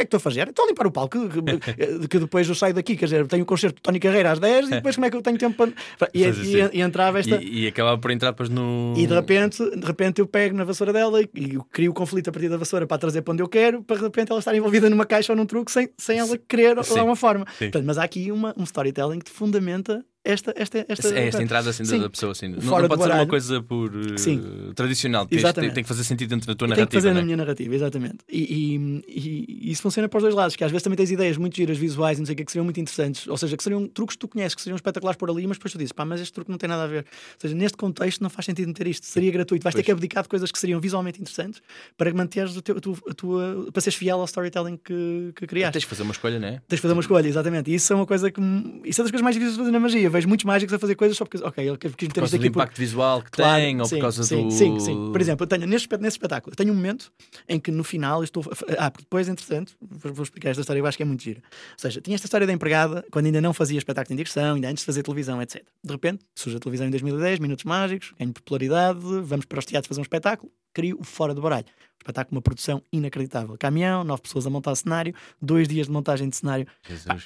Que 0.00 0.02
é 0.02 0.06
que 0.06 0.16
estou 0.16 0.18
a 0.18 0.20
fazer? 0.20 0.48
Estou 0.48 0.64
a 0.64 0.68
limpar 0.68 0.86
o 0.86 0.90
palco, 0.90 1.18
que, 1.28 2.08
que 2.08 2.18
depois 2.18 2.48
eu 2.48 2.54
saio 2.54 2.74
daqui, 2.74 2.96
quer 2.96 3.04
dizer, 3.04 3.26
tenho 3.26 3.42
o 3.42 3.44
um 3.44 3.46
concerto 3.46 3.76
de 3.76 3.82
Tony 3.82 4.00
Carreira 4.00 4.32
às 4.32 4.38
10 4.38 4.66
e 4.66 4.70
depois 4.70 4.94
como 4.94 5.06
é 5.06 5.10
que 5.10 5.16
eu 5.16 5.22
tenho 5.22 5.38
tempo 5.38 5.56
para. 5.56 6.10
E, 6.14 6.24
e, 6.24 6.78
e 6.78 6.80
entrava 6.80 7.20
esta. 7.20 7.36
E, 7.36 7.64
e, 7.64 7.66
acabava 7.66 7.98
por 7.98 8.10
entrar 8.10 8.30
depois 8.30 8.48
no. 8.48 8.94
E 8.96 9.06
de 9.06 9.14
repente, 9.14 9.58
de 9.58 9.86
repente 9.86 10.20
eu 10.20 10.26
pego 10.26 10.56
na 10.56 10.64
vassoura 10.64 10.92
dela 10.92 11.20
e, 11.20 11.28
e 11.34 11.58
crio 11.70 11.90
o 11.90 11.94
conflito 11.94 12.28
a 12.28 12.32
partir 12.32 12.48
da 12.48 12.56
vassoura 12.56 12.86
para 12.86 12.98
trazer 12.98 13.22
para 13.22 13.32
onde 13.32 13.42
eu 13.42 13.48
quero, 13.48 13.82
para 13.82 13.96
de 13.96 14.02
repente 14.02 14.30
ela 14.30 14.38
estar 14.38 14.54
envolvida 14.54 14.88
numa 14.88 15.04
caixa 15.04 15.32
ou 15.32 15.36
num 15.36 15.46
truque 15.46 15.70
sem, 15.70 15.88
sem 15.98 16.18
ela 16.18 16.38
querer 16.38 16.80
de 16.80 16.98
alguma 16.98 17.16
forma. 17.16 17.44
Portanto, 17.58 17.84
mas 17.84 17.98
há 17.98 18.04
aqui 18.04 18.32
uma, 18.32 18.54
um 18.56 18.64
storytelling 18.64 19.18
que 19.18 19.30
fundamenta 19.30 20.04
esta, 20.22 20.52
esta, 20.54 20.84
esta, 20.86 21.08
é 21.18 21.28
esta 21.28 21.42
entrada 21.42 21.70
assim 21.70 21.82
da 21.98 22.10
pessoa 22.10 22.32
assim. 22.32 22.48
Não, 22.48 22.58
não 22.58 22.88
pode 22.88 23.02
ser 23.02 23.10
uma 23.10 23.26
coisa 23.26 23.62
por 23.62 23.90
uh, 23.90 24.74
tradicional, 24.74 25.26
tem, 25.26 25.40
tem, 25.72 25.82
que 25.82 25.88
fazer 25.88 26.04
sentido 26.04 26.28
dentro 26.28 26.46
da 26.46 26.54
tua 26.54 26.68
narrativa. 26.68 26.86
Tem 26.86 26.98
que 26.98 27.02
fazer 27.02 27.14
né? 27.14 27.20
na 27.20 27.24
minha 27.24 27.38
narrativa, 27.38 27.74
exatamente. 27.74 28.18
E, 28.28 28.42
e, 28.42 29.04
e, 29.08 29.70
isso 29.72 29.80
funciona 29.80 30.10
para 30.10 30.18
os 30.18 30.22
dois 30.22 30.34
lados, 30.34 30.56
que 30.56 30.62
às 30.62 30.70
vezes 30.70 30.82
também 30.82 30.98
tens 30.98 31.10
ideias 31.10 31.38
muito 31.38 31.56
giras 31.56 31.78
visuais 31.78 32.18
e 32.18 32.20
não 32.20 32.26
sei 32.26 32.34
o 32.34 32.36
que, 32.36 32.44
que 32.44 32.52
seriam 32.52 32.64
muito 32.64 32.78
interessantes, 32.78 33.26
ou 33.26 33.36
seja, 33.38 33.56
que 33.56 33.62
seriam 33.62 33.88
truques 33.88 34.14
que 34.14 34.20
tu 34.20 34.28
conheces, 34.28 34.54
que 34.54 34.60
seriam 34.60 34.76
espetaculares 34.76 35.16
por 35.16 35.30
ali, 35.30 35.46
mas 35.46 35.56
depois 35.56 35.72
tu 35.72 35.78
dizes, 35.78 35.92
pá, 35.92 36.04
mas 36.04 36.20
este 36.20 36.34
truque 36.34 36.50
não 36.50 36.58
tem 36.58 36.68
nada 36.68 36.84
a 36.84 36.86
ver. 36.86 37.06
Ou 37.06 37.40
seja, 37.40 37.54
neste 37.54 37.78
contexto 37.78 38.20
não 38.20 38.28
faz 38.28 38.44
sentido 38.44 38.68
meter 38.68 38.88
isto, 38.88 39.06
seria 39.06 39.32
gratuito. 39.32 39.64
Vais 39.64 39.72
pois. 39.72 39.82
ter 39.82 39.86
que 39.86 39.92
abdicar 39.92 40.22
de 40.22 40.28
coisas 40.28 40.52
que 40.52 40.58
seriam 40.58 40.78
visualmente 40.80 41.18
interessantes 41.18 41.62
para 41.96 42.12
manteres 42.12 42.54
o 42.56 42.60
teu, 42.60 42.76
a 42.76 42.80
tua, 42.80 42.96
a 43.08 43.14
tua, 43.14 43.68
para 43.72 43.80
seres 43.80 43.98
fiel 43.98 44.18
ao 44.18 44.26
storytelling 44.26 44.78
que, 44.84 45.32
que 45.34 45.46
criaste. 45.46 45.72
Tens 45.72 45.82
de 45.82 45.88
fazer 45.88 46.02
uma 46.02 46.12
escolha, 46.12 46.38
não 46.38 46.48
é? 46.48 46.60
Tens 46.68 46.76
de 46.76 46.82
fazer 46.82 46.92
uma 46.92 47.00
escolha, 47.00 47.26
exatamente. 47.26 47.70
E 47.70 47.74
isso 47.76 47.90
é 47.90 47.96
uma 47.96 48.06
coisa 48.06 48.30
que. 48.30 48.40
Isso 48.84 49.00
é 49.00 49.04
das 49.04 49.10
coisas 49.10 49.22
mais 49.22 49.34
difíceis 49.34 49.54
de 49.54 49.58
fazer 49.58 49.70
na 49.70 49.80
magia. 49.80 50.09
Vejo 50.10 50.28
muitos 50.28 50.44
mágicos 50.44 50.74
a 50.74 50.78
fazer 50.78 50.94
coisas 50.94 51.16
só 51.16 51.24
porque, 51.24 51.42
ok, 51.44 51.68
ele 51.68 51.76
quis 51.78 51.90
meter 51.90 52.24
isto 52.24 52.36
aqui. 52.36 52.38
do 52.38 52.46
impacto 52.46 52.78
visual 52.78 53.22
que 53.22 53.30
claro, 53.30 53.60
tem, 53.60 53.80
ou 53.80 53.86
sim, 53.86 53.96
por 53.96 54.02
causa 54.02 54.22
sim, 54.24 54.48
do. 54.48 54.50
Sim, 54.50 54.80
sim. 54.80 55.12
Por 55.12 55.20
exemplo, 55.20 55.44
eu 55.44 55.48
tenho, 55.48 55.66
nesse, 55.66 55.86
nesse 55.98 56.16
espetáculo, 56.16 56.52
eu 56.52 56.56
tenho 56.56 56.72
um 56.72 56.76
momento 56.76 57.12
em 57.48 57.58
que 57.58 57.70
no 57.70 57.84
final 57.84 58.22
estou. 58.22 58.44
Ah, 58.78 58.90
depois, 58.90 59.28
entretanto, 59.28 59.74
vou, 59.80 60.12
vou 60.12 60.22
explicar 60.22 60.50
esta 60.50 60.60
história, 60.60 60.80
eu 60.80 60.86
acho 60.86 60.96
que 60.96 61.02
é 61.02 61.06
muito 61.06 61.22
gira. 61.22 61.40
Ou 61.40 61.78
seja, 61.78 62.00
tinha 62.00 62.14
esta 62.14 62.26
história 62.26 62.46
da 62.46 62.52
empregada 62.52 63.04
quando 63.10 63.26
ainda 63.26 63.40
não 63.40 63.52
fazia 63.52 63.78
espetáculo 63.78 64.16
de 64.16 64.22
direção, 64.22 64.54
ainda 64.54 64.68
antes 64.68 64.82
de 64.82 64.86
fazer 64.86 65.02
televisão, 65.02 65.40
etc. 65.40 65.64
De 65.84 65.92
repente, 65.92 66.24
surge 66.34 66.56
a 66.56 66.60
televisão 66.60 66.86
em 66.86 66.90
2010, 66.90 67.38
Minutos 67.38 67.64
Mágicos, 67.64 68.12
ganho 68.18 68.32
popularidade, 68.32 69.00
vamos 69.00 69.46
para 69.46 69.58
os 69.58 69.64
teatros 69.64 69.88
fazer 69.88 70.00
um 70.00 70.02
espetáculo, 70.02 70.50
crio 70.72 70.98
o 71.00 71.04
Fora 71.04 71.34
do 71.34 71.42
Baralho 71.42 71.66
espetáculo, 72.00 72.36
uma 72.36 72.42
produção 72.42 72.82
inacreditável. 72.92 73.56
Caminhão, 73.58 74.02
nove 74.02 74.22
pessoas 74.22 74.46
a 74.46 74.50
montar 74.50 74.74
cenário, 74.74 75.14
dois 75.40 75.68
dias 75.68 75.86
de 75.86 75.92
montagem 75.92 76.28
de 76.28 76.36
cenário. 76.36 76.66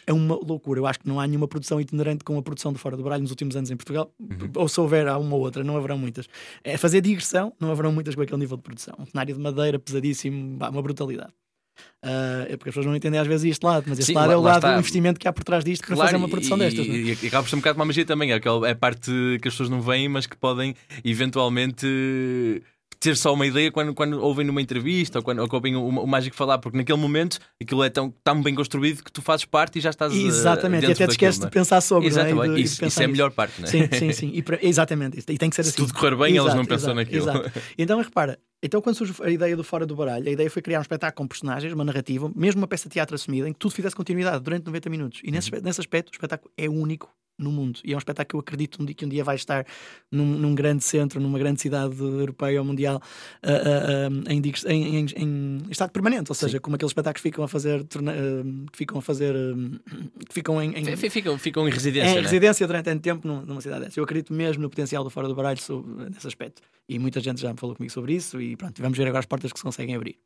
É 0.07 0.13
uma 0.13 0.35
loucura. 0.35 0.81
Eu 0.81 0.87
acho 0.87 1.01
que 1.01 1.09
não 1.09 1.21
há 1.21 1.27
nenhuma 1.27 1.49
produção 1.49 1.81
itinerante 1.81 2.25
com 2.25 2.37
a 2.37 2.43
produção 2.43 2.73
de 2.73 2.79
Fora 2.79 2.97
do 2.97 3.03
Baralho 3.03 3.23
nos 3.23 3.31
últimos 3.31 3.57
anos 3.57 3.71
em 3.71 3.77
Portugal. 3.77 4.13
Uhum. 4.19 4.51
Ou 4.57 4.69
se 4.69 4.81
houver, 4.81 5.07
há 5.07 5.17
uma 5.17 5.37
ou 5.37 5.43
outra, 5.43 5.65
não 5.65 5.77
haverão 5.77 5.97
muitas. 5.97 6.29
É 6.63 6.77
fazer 6.77 7.01
digressão, 7.01 7.53
não 7.61 7.71
haverão 7.71 7.93
muitas 7.93 8.15
com 8.15 8.23
aquele 8.23 8.41
nível 8.41 8.57
de 8.57 8.63
produção. 8.63 8.95
Um 8.99 9.07
cenário 9.07 9.35
de 9.35 9.41
madeira 9.41 9.79
pesadíssimo, 9.79 10.59
uma 10.61 10.83
brutalidade. 10.83 11.33
Uh, 12.05 12.47
é 12.49 12.57
porque 12.57 12.69
as 12.69 12.75
pessoas 12.75 12.87
não 12.87 12.95
entendem 12.95 13.19
às 13.19 13.27
vezes 13.27 13.51
este 13.51 13.65
lado, 13.65 13.87
mas 13.89 13.99
este 13.99 14.09
Sim, 14.09 14.15
lado 14.15 14.31
é 14.31 14.37
o 14.37 14.41
lado 14.41 14.61
do 14.61 14.79
investimento 14.79 15.19
que 15.19 15.27
há 15.27 15.33
por 15.33 15.43
trás 15.43 15.65
disto 15.65 15.83
claro, 15.83 15.99
para 15.99 16.07
fazer 16.07 16.17
uma 16.17 16.29
produção 16.29 16.57
e, 16.57 16.61
destas. 16.61 16.87
E, 16.87 16.91
é? 16.91 17.17
e, 17.21 17.27
acaba 17.27 17.43
por 17.43 17.49
ser 17.49 17.57
um 17.57 17.59
bocado 17.59 17.79
uma 17.79 17.85
magia 17.85 18.05
também, 18.05 18.31
é, 18.31 18.37
é 18.37 18.71
a 18.71 18.77
parte 18.77 19.11
que 19.43 19.49
as 19.49 19.55
pessoas 19.55 19.69
não 19.69 19.81
veem, 19.81 20.09
mas 20.09 20.27
que 20.27 20.37
podem 20.37 20.77
eventualmente 21.05 22.63
ter 23.05 23.17
só 23.17 23.35
uma 23.35 23.47
ideia 23.47 23.71
quando, 23.71 23.95
quando 23.95 24.21
ouvem 24.21 24.47
numa 24.47 24.63
entrevista 24.63 25.19
ou 25.19 25.23
quando 25.23 25.41
ou 25.41 25.49
ouvem 25.53 25.77
o, 25.77 25.87
o, 25.87 26.07
mágico 26.07 26.35
falar, 26.35 26.59
porque 26.59 26.77
naquele 26.77 26.99
momento 26.99 27.39
aquilo 27.61 27.85
é 27.85 27.91
tão, 27.91 28.13
tão 28.25 28.43
bem 28.43 28.55
construído 28.55 29.05
que 29.05 29.13
tu 29.13 29.21
fazes 29.21 29.45
parte 29.45 29.79
e 29.79 29.81
já 29.83 29.91
estás. 29.91 30.13
Eh, 30.15 30.17
exatamente, 30.17 30.87
e 30.87 30.93
até 30.93 31.07
te 31.07 31.11
esqueces 31.11 31.39
de 31.39 31.49
pensar 31.49 31.81
sobre. 31.83 32.09
Exatamente, 32.09 32.61
é? 32.61 32.61
isso, 32.61 32.85
isso 32.85 33.03
é 33.03 33.05
a 33.05 33.09
melhor 33.09 33.31
parte, 33.31 33.61
não 33.61 33.69
é? 33.69 33.71
Sim, 33.71 33.89
sim, 33.93 34.13
sim. 34.13 34.31
E 34.33 34.43
pra, 34.43 34.59
exatamente, 34.63 35.19
e 35.19 35.39
tem 35.39 35.51
que 35.51 35.57
ser 35.57 35.65
Se 35.65 35.71
assim. 35.71 35.77
tudo 35.77 35.93
correr 35.93 36.17
bem, 36.17 36.35
exato, 36.35 36.49
eles 36.49 36.55
não 36.55 36.65
pensam 36.65 36.93
exato, 36.93 36.95
naquilo. 36.95 37.31
Exato. 37.31 37.61
Então 37.77 37.99
repara, 38.01 38.39
então, 38.63 38.81
quando 38.81 38.97
surge 38.97 39.13
a 39.23 39.31
ideia 39.31 39.55
do 39.55 39.63
Fora 39.63 39.85
do 39.85 39.95
Baralho, 39.95 40.27
a 40.27 40.33
ideia 40.33 40.51
foi 40.51 40.63
criar 40.63 40.79
um 40.79 40.83
espetáculo 40.83 41.19
com 41.19 41.29
personagens, 41.29 41.71
uma 41.75 41.85
narrativa, 41.85 42.33
mesmo 42.35 42.63
uma 42.63 42.67
peça 42.67 42.89
de 42.89 42.95
teatro 42.95 43.15
assumida, 43.15 43.47
em 43.47 43.53
que 43.53 43.59
tudo 43.59 43.75
fizesse 43.75 43.95
continuidade 43.95 44.43
durante 44.43 44.65
90 44.65 44.89
minutos. 44.89 45.21
E 45.23 45.31
nesse, 45.31 45.55
uhum. 45.55 45.61
nesse 45.63 45.83
aspecto, 45.83 46.09
o 46.09 46.13
espetáculo 46.15 46.51
é 46.57 46.67
único 46.67 47.15
no 47.39 47.51
mundo. 47.51 47.81
E 47.85 47.93
é 47.93 47.97
um 47.97 47.99
espetáculo 47.99 48.29
que 48.29 48.37
eu 48.37 48.41
acredito 48.41 48.83
um 48.83 48.85
dia, 48.85 48.95
que 48.95 49.05
um 49.05 49.09
dia 49.09 49.25
vai 49.25 49.37
estar 49.37 49.67
num, 50.11 50.25
num 50.25 50.55
grande 50.55 50.85
centro, 50.85 51.21
numa 51.21 51.39
grande 51.39 51.61
cidade 51.61 51.99
europeia 52.01 52.61
ou 52.61 52.65
mundial, 52.67 53.01
uh, 53.43 53.49
uh, 53.49 54.15
uh, 54.15 54.31
em, 54.31 54.43
em, 54.69 55.07
em, 55.17 55.63
estado 55.71 55.91
permanente. 55.91 56.31
Ou 56.31 56.35
seja, 56.35 56.59
Sim. 56.59 56.61
como 56.61 56.77
aqueles 56.77 56.91
espetáculos 56.91 57.23
ficam 57.23 57.45
a 57.45 57.49
fazer, 57.49 57.85
que 57.85 58.77
ficam 58.77 58.99
a 58.99 59.03
fazer, 59.03 59.35
que 60.29 60.35
ficam 60.35 60.63
em, 60.63 60.79
em 60.79 60.97
ficam, 60.97 61.39
ficam 61.39 61.69
em 61.69 61.71
residência. 61.71 62.11
Em 62.11 62.15
né? 62.17 62.21
residência 62.21 62.67
durante 62.67 62.85
tanto 62.85 63.03
tempo 63.03 63.27
numa 63.27 63.61
cidade 63.61 63.85
dessa. 63.85 63.99
Eu 63.99 64.05
acredito 64.05 64.33
mesmo 64.33 64.63
no 64.63 64.71
potencial 64.71 65.03
do 65.03 65.11
Fora 65.11 65.27
do 65.27 65.35
Baralho 65.35 65.61
sobre, 65.61 66.11
nesse 66.11 66.27
aspecto. 66.27 66.63
E 66.89 66.99
muita 66.99 67.21
gente 67.21 67.41
já 67.41 67.53
me 67.53 67.59
falou 67.59 67.75
comigo 67.75 67.93
sobre 67.93 68.15
isso. 68.15 68.41
E 68.41 68.57
pronto, 68.57 68.81
vamos 68.81 68.97
ver 68.97 69.07
agora 69.07 69.21
as 69.21 69.27
portas 69.27 69.53
que 69.53 69.59
se 69.59 69.65
conseguem 69.65 69.95
abrir. 69.95 70.19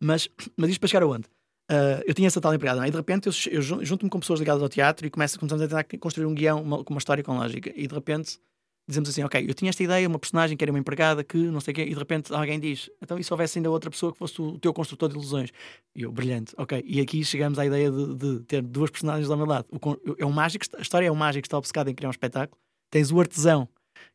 Mas, 0.00 0.28
mas 0.56 0.70
isto 0.70 0.80
para 0.80 0.88
chegar 0.88 1.02
aonde? 1.02 1.24
Uh, 1.70 2.04
eu 2.06 2.12
tinha 2.12 2.26
essa 2.26 2.40
tal 2.40 2.54
empregada, 2.54 2.84
é? 2.84 2.88
e 2.88 2.90
de 2.90 2.96
repente 2.96 3.26
eu, 3.26 3.32
eu 3.50 3.62
junto-me 3.62 4.10
com 4.10 4.20
pessoas 4.20 4.38
ligadas 4.38 4.62
ao 4.62 4.68
teatro 4.68 5.06
e 5.06 5.10
começo, 5.10 5.38
começamos 5.38 5.62
a 5.62 5.66
tentar 5.66 5.98
construir 5.98 6.26
um 6.26 6.34
guião 6.34 6.62
com 6.84 6.92
uma 6.92 6.98
história 6.98 7.24
com 7.24 7.38
lógica. 7.38 7.72
E 7.74 7.86
de 7.86 7.94
repente 7.94 8.38
dizemos 8.86 9.08
assim: 9.08 9.22
Ok, 9.22 9.44
eu 9.48 9.54
tinha 9.54 9.70
esta 9.70 9.82
ideia, 9.82 10.06
uma 10.06 10.18
personagem 10.18 10.56
que 10.56 10.64
era 10.64 10.70
uma 10.70 10.78
empregada 10.78 11.24
que 11.24 11.38
não 11.38 11.60
sei 11.60 11.72
o 11.72 11.74
quê, 11.74 11.82
e 11.82 11.90
de 11.90 11.98
repente 11.98 12.32
alguém 12.34 12.60
diz: 12.60 12.90
Então, 13.02 13.18
e 13.18 13.24
se 13.24 13.32
houvesse 13.32 13.58
ainda 13.58 13.70
outra 13.70 13.90
pessoa 13.90 14.12
que 14.12 14.18
fosse 14.18 14.40
o 14.40 14.58
teu 14.58 14.72
construtor 14.72 15.08
de 15.08 15.14
ilusões? 15.14 15.50
E 15.94 16.02
eu, 16.02 16.12
brilhante, 16.12 16.54
ok. 16.56 16.82
E 16.86 17.00
aqui 17.00 17.24
chegamos 17.24 17.58
à 17.58 17.66
ideia 17.66 17.90
de, 17.90 18.14
de 18.14 18.40
ter 18.40 18.62
duas 18.62 18.90
personagens 18.90 19.30
ao 19.30 19.36
meu 19.36 19.46
lado. 19.46 19.66
O, 19.72 20.14
é 20.18 20.26
um 20.26 20.32
mágico, 20.32 20.64
a 20.76 20.82
história 20.82 21.06
é 21.06 21.10
um 21.12 21.16
mágico 21.16 21.42
que 21.42 21.46
está 21.46 21.58
obcecado 21.58 21.88
em 21.88 21.94
criar 21.94 22.08
um 22.08 22.12
espetáculo. 22.12 22.58
Tens 22.90 23.10
o 23.10 23.18
artesão, 23.18 23.68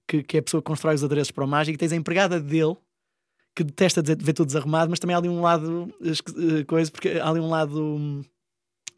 que, 0.07 0.23
que 0.23 0.37
é 0.37 0.39
a 0.39 0.43
pessoa 0.43 0.61
que 0.61 0.67
constrói 0.67 0.95
os 0.95 1.03
adereços 1.03 1.31
para 1.31 1.43
o 1.43 1.47
mágico, 1.47 1.75
e 1.75 1.77
tens 1.77 1.91
a 1.91 1.95
empregada 1.95 2.39
dele 2.39 2.75
que 3.55 3.63
detesta 3.63 4.01
ver 4.01 4.33
tudo 4.33 4.47
desarrumado, 4.47 4.89
mas 4.89 4.99
também 4.99 5.15
há 5.15 5.19
ali 5.19 5.29
um 5.29 5.41
lado 5.41 5.93
eh, 6.01 6.63
coisa, 6.63 6.91
porque 6.91 7.19
há 7.19 7.29
ali 7.29 7.39
um 7.39 7.49
lado 7.49 8.23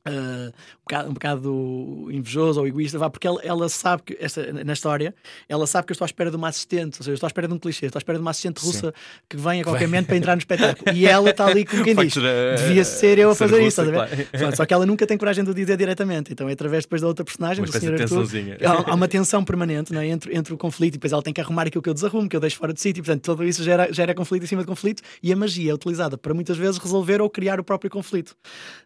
Uh, 0.08 0.50
um, 0.50 0.84
bocado, 0.84 1.10
um, 1.10 1.14
bocado, 1.14 2.08
invejoso 2.12 2.60
ou 2.60 2.68
egoísta, 2.68 2.98
vá, 2.98 3.08
porque 3.08 3.28
ela, 3.28 3.40
ela 3.44 3.70
sabe 3.70 4.02
que, 4.02 4.18
esta, 4.20 4.52
na 4.52 4.74
história, 4.74 5.14
ela 5.48 5.68
sabe 5.68 5.86
que 5.86 5.92
eu 5.92 5.94
estou 5.94 6.06
à 6.06 6.08
espera 6.08 6.32
de 6.32 6.36
uma 6.36 6.48
assistente, 6.48 7.00
ou 7.00 7.04
seja, 7.04 7.12
eu 7.12 7.14
estou 7.14 7.28
à 7.28 7.30
espera 7.30 7.48
de 7.48 7.54
um 7.54 7.60
clichê, 7.60 7.86
estou 7.86 8.00
à 8.00 8.02
espera 8.02 8.18
de 8.18 8.22
uma 8.22 8.32
assistente 8.32 8.60
russa 8.60 8.88
Sim. 8.88 9.22
que 9.30 9.38
vem 9.38 9.62
a 9.62 9.64
qualquer 9.64 9.86
momento 9.86 10.08
para 10.08 10.18
entrar 10.18 10.36
no 10.36 10.40
espetáculo. 10.40 10.96
E 10.96 11.06
ela 11.06 11.30
está 11.30 11.46
ali 11.46 11.66
como 11.66 11.84
quem 11.84 11.94
diz: 11.96 12.14
devia 12.14 12.84
ser 12.84 13.20
eu 13.20 13.30
a 13.30 13.36
fazer 13.36 13.62
isso, 13.62 13.82
claro. 13.84 14.56
Só 14.56 14.66
que 14.66 14.74
ela 14.74 14.86
nunca 14.86 15.06
tem 15.06 15.18
coragem 15.18 15.44
de 15.44 15.52
o 15.52 15.54
dizer 15.54 15.78
diretamente. 15.78 16.32
Então 16.32 16.50
é 16.50 16.54
através 16.54 16.84
depois 16.84 17.02
da 17.02 17.08
outra 17.08 17.24
personagem, 17.24 17.64
do 17.64 17.72
Sr. 17.72 18.02
Arthur, 18.02 18.26
há, 18.64 18.92
há, 18.92 18.96
uma 18.96 19.08
tensão 19.08 19.44
permanente 19.44 19.96
é? 19.96 20.08
entre, 20.08 20.36
entre 20.36 20.54
o 20.54 20.58
conflito 20.58 20.96
e 20.96 20.98
depois 20.98 21.14
ela 21.14 21.22
tem 21.22 21.34
que 21.34 21.42
arrumar 21.42 21.68
aquilo 21.68 21.82
que 21.82 21.90
eu 21.90 21.94
desarrumo, 21.94 22.28
que 22.28 22.36
eu 22.36 22.40
deixo 22.40 22.58
fora 22.58 22.74
de 22.74 22.82
sítio. 22.82 23.04
Portanto, 23.04 23.24
tudo 23.24 23.44
isso 23.44 23.64
gera, 23.64 23.92
gera 23.92 24.14
conflito 24.14 24.44
em 24.44 24.48
cima 24.48 24.62
de 24.62 24.68
conflito 24.68 25.04
e 25.22 25.32
a 25.32 25.36
magia 25.36 25.72
é 25.72 25.74
utilizada 25.74 26.18
para 26.18 26.34
muitas 26.34 26.58
vezes 26.58 26.78
resolver 26.78 27.22
ou 27.22 27.30
criar 27.30 27.60
o 27.60 27.64
próprio 27.64 27.90
conflito. 27.90 28.36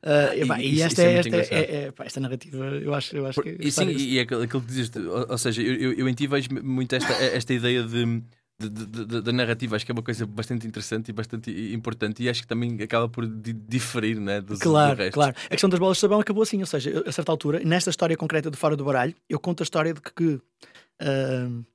Uh, 0.04 0.60
e, 0.60 0.62
e, 0.62 0.76
e, 0.76 0.82
esta, 0.82 1.02
é, 1.02 1.05
esta 1.06 1.36
é, 1.36 1.42
é, 1.42 1.76
é, 1.86 1.92
pá, 1.92 2.06
esta 2.06 2.20
narrativa, 2.20 2.66
eu 2.66 2.94
acho, 2.94 3.16
eu 3.16 3.26
acho 3.26 3.42
que. 3.42 3.58
E 3.60 3.72
sim, 3.72 3.90
e 3.90 4.20
é 4.20 4.22
aquilo 4.22 4.48
que 4.48 4.60
dizes, 4.62 4.92
ou, 4.96 5.32
ou 5.32 5.38
seja, 5.38 5.62
eu, 5.62 5.94
eu, 5.94 6.08
em 6.08 6.14
ti 6.14 6.28
vejo 6.28 6.50
muito 6.64 6.96
esta, 6.96 7.14
esta 7.14 7.54
ideia 7.54 7.84
de. 7.84 8.24
Da 8.58 9.34
narrativa, 9.34 9.76
acho 9.76 9.86
que 9.86 9.92
é 9.92 9.94
uma 9.94 10.02
coisa 10.02 10.26
bastante 10.26 10.66
interessante 10.66 11.10
e 11.10 11.12
bastante 11.12 11.52
importante, 11.74 12.24
e 12.24 12.30
acho 12.30 12.42
que 12.42 12.48
também 12.48 12.82
acaba 12.82 13.10
por 13.10 13.28
diferir 13.28 14.18
né, 14.18 14.40
do, 14.40 14.58
claro, 14.58 14.96
do 14.96 15.00
resto. 15.00 15.14
Claro, 15.14 15.36
a 15.46 15.50
questão 15.50 15.70
das 15.70 15.78
bolas 15.78 15.98
de 15.98 16.02
sabão 16.02 16.22
acabou 16.22 16.42
assim, 16.42 16.62
ou 16.62 16.66
seja, 16.66 17.04
a 17.06 17.12
certa 17.12 17.34
altura, 17.34 17.60
nesta 17.66 17.90
história 17.90 18.16
concreta 18.16 18.50
do 18.50 18.56
Fora 18.56 18.78
do 18.78 18.86
Baralho, 18.86 19.14
eu 19.30 19.42
conto 19.42 19.62
a 19.62 19.66
história 19.66 19.94
de 19.94 20.00
que. 20.00 20.14
que 20.14 20.26
uh, 20.26 21.66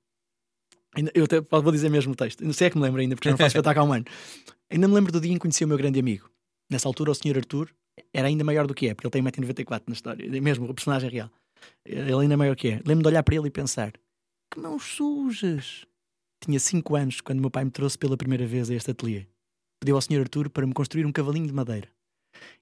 eu 1.12 1.24
até 1.24 1.38
vou 1.38 1.70
dizer 1.70 1.90
mesmo 1.90 2.14
o 2.14 2.16
texto, 2.16 2.42
não 2.42 2.52
sei 2.54 2.68
é 2.68 2.70
que 2.70 2.78
me 2.78 2.82
lembro 2.82 3.02
ainda, 3.02 3.14
porque 3.14 3.28
não 3.28 3.36
faço 3.36 3.48
espetáculo 3.58 3.84
há 3.84 3.88
um 3.90 3.92
ano. 3.92 4.06
Ainda 4.70 4.88
me 4.88 4.94
lembro 4.94 5.12
do 5.12 5.20
dia 5.20 5.32
em 5.32 5.34
que 5.34 5.40
conheci 5.40 5.64
o 5.64 5.68
meu 5.68 5.76
grande 5.76 6.00
amigo. 6.00 6.30
Nessa 6.70 6.88
altura, 6.88 7.10
o 7.10 7.14
Sr. 7.14 7.36
Arthur 7.36 7.68
era 8.12 8.28
ainda 8.28 8.44
maior 8.44 8.66
do 8.66 8.74
que 8.74 8.88
é, 8.88 8.94
porque 8.94 9.06
ele 9.06 9.30
tem 9.32 9.44
1,94m 9.44 9.82
na 9.86 9.92
história, 9.92 10.40
mesmo 10.40 10.68
o 10.68 10.74
personagem 10.74 11.10
real. 11.10 11.30
Ele 11.84 12.12
ainda 12.12 12.34
é 12.34 12.36
maior 12.36 12.56
que 12.56 12.68
é. 12.68 12.76
Lembro-me 12.76 13.02
de 13.02 13.08
olhar 13.08 13.22
para 13.22 13.34
ele 13.34 13.48
e 13.48 13.50
pensar: 13.50 13.92
que 14.50 14.60
mãos 14.60 14.82
sujas! 14.82 15.86
Tinha 16.42 16.58
5 16.58 16.96
anos 16.96 17.20
quando 17.20 17.40
meu 17.40 17.50
pai 17.50 17.64
me 17.64 17.70
trouxe 17.70 17.98
pela 17.98 18.16
primeira 18.16 18.46
vez 18.46 18.70
a 18.70 18.74
este 18.74 18.90
ateliê. 18.90 19.26
Pediu 19.78 19.94
ao 19.94 20.00
Sr. 20.00 20.20
Arthur 20.20 20.48
para 20.48 20.66
me 20.66 20.72
construir 20.72 21.04
um 21.04 21.12
cavalinho 21.12 21.46
de 21.46 21.52
madeira. 21.52 21.88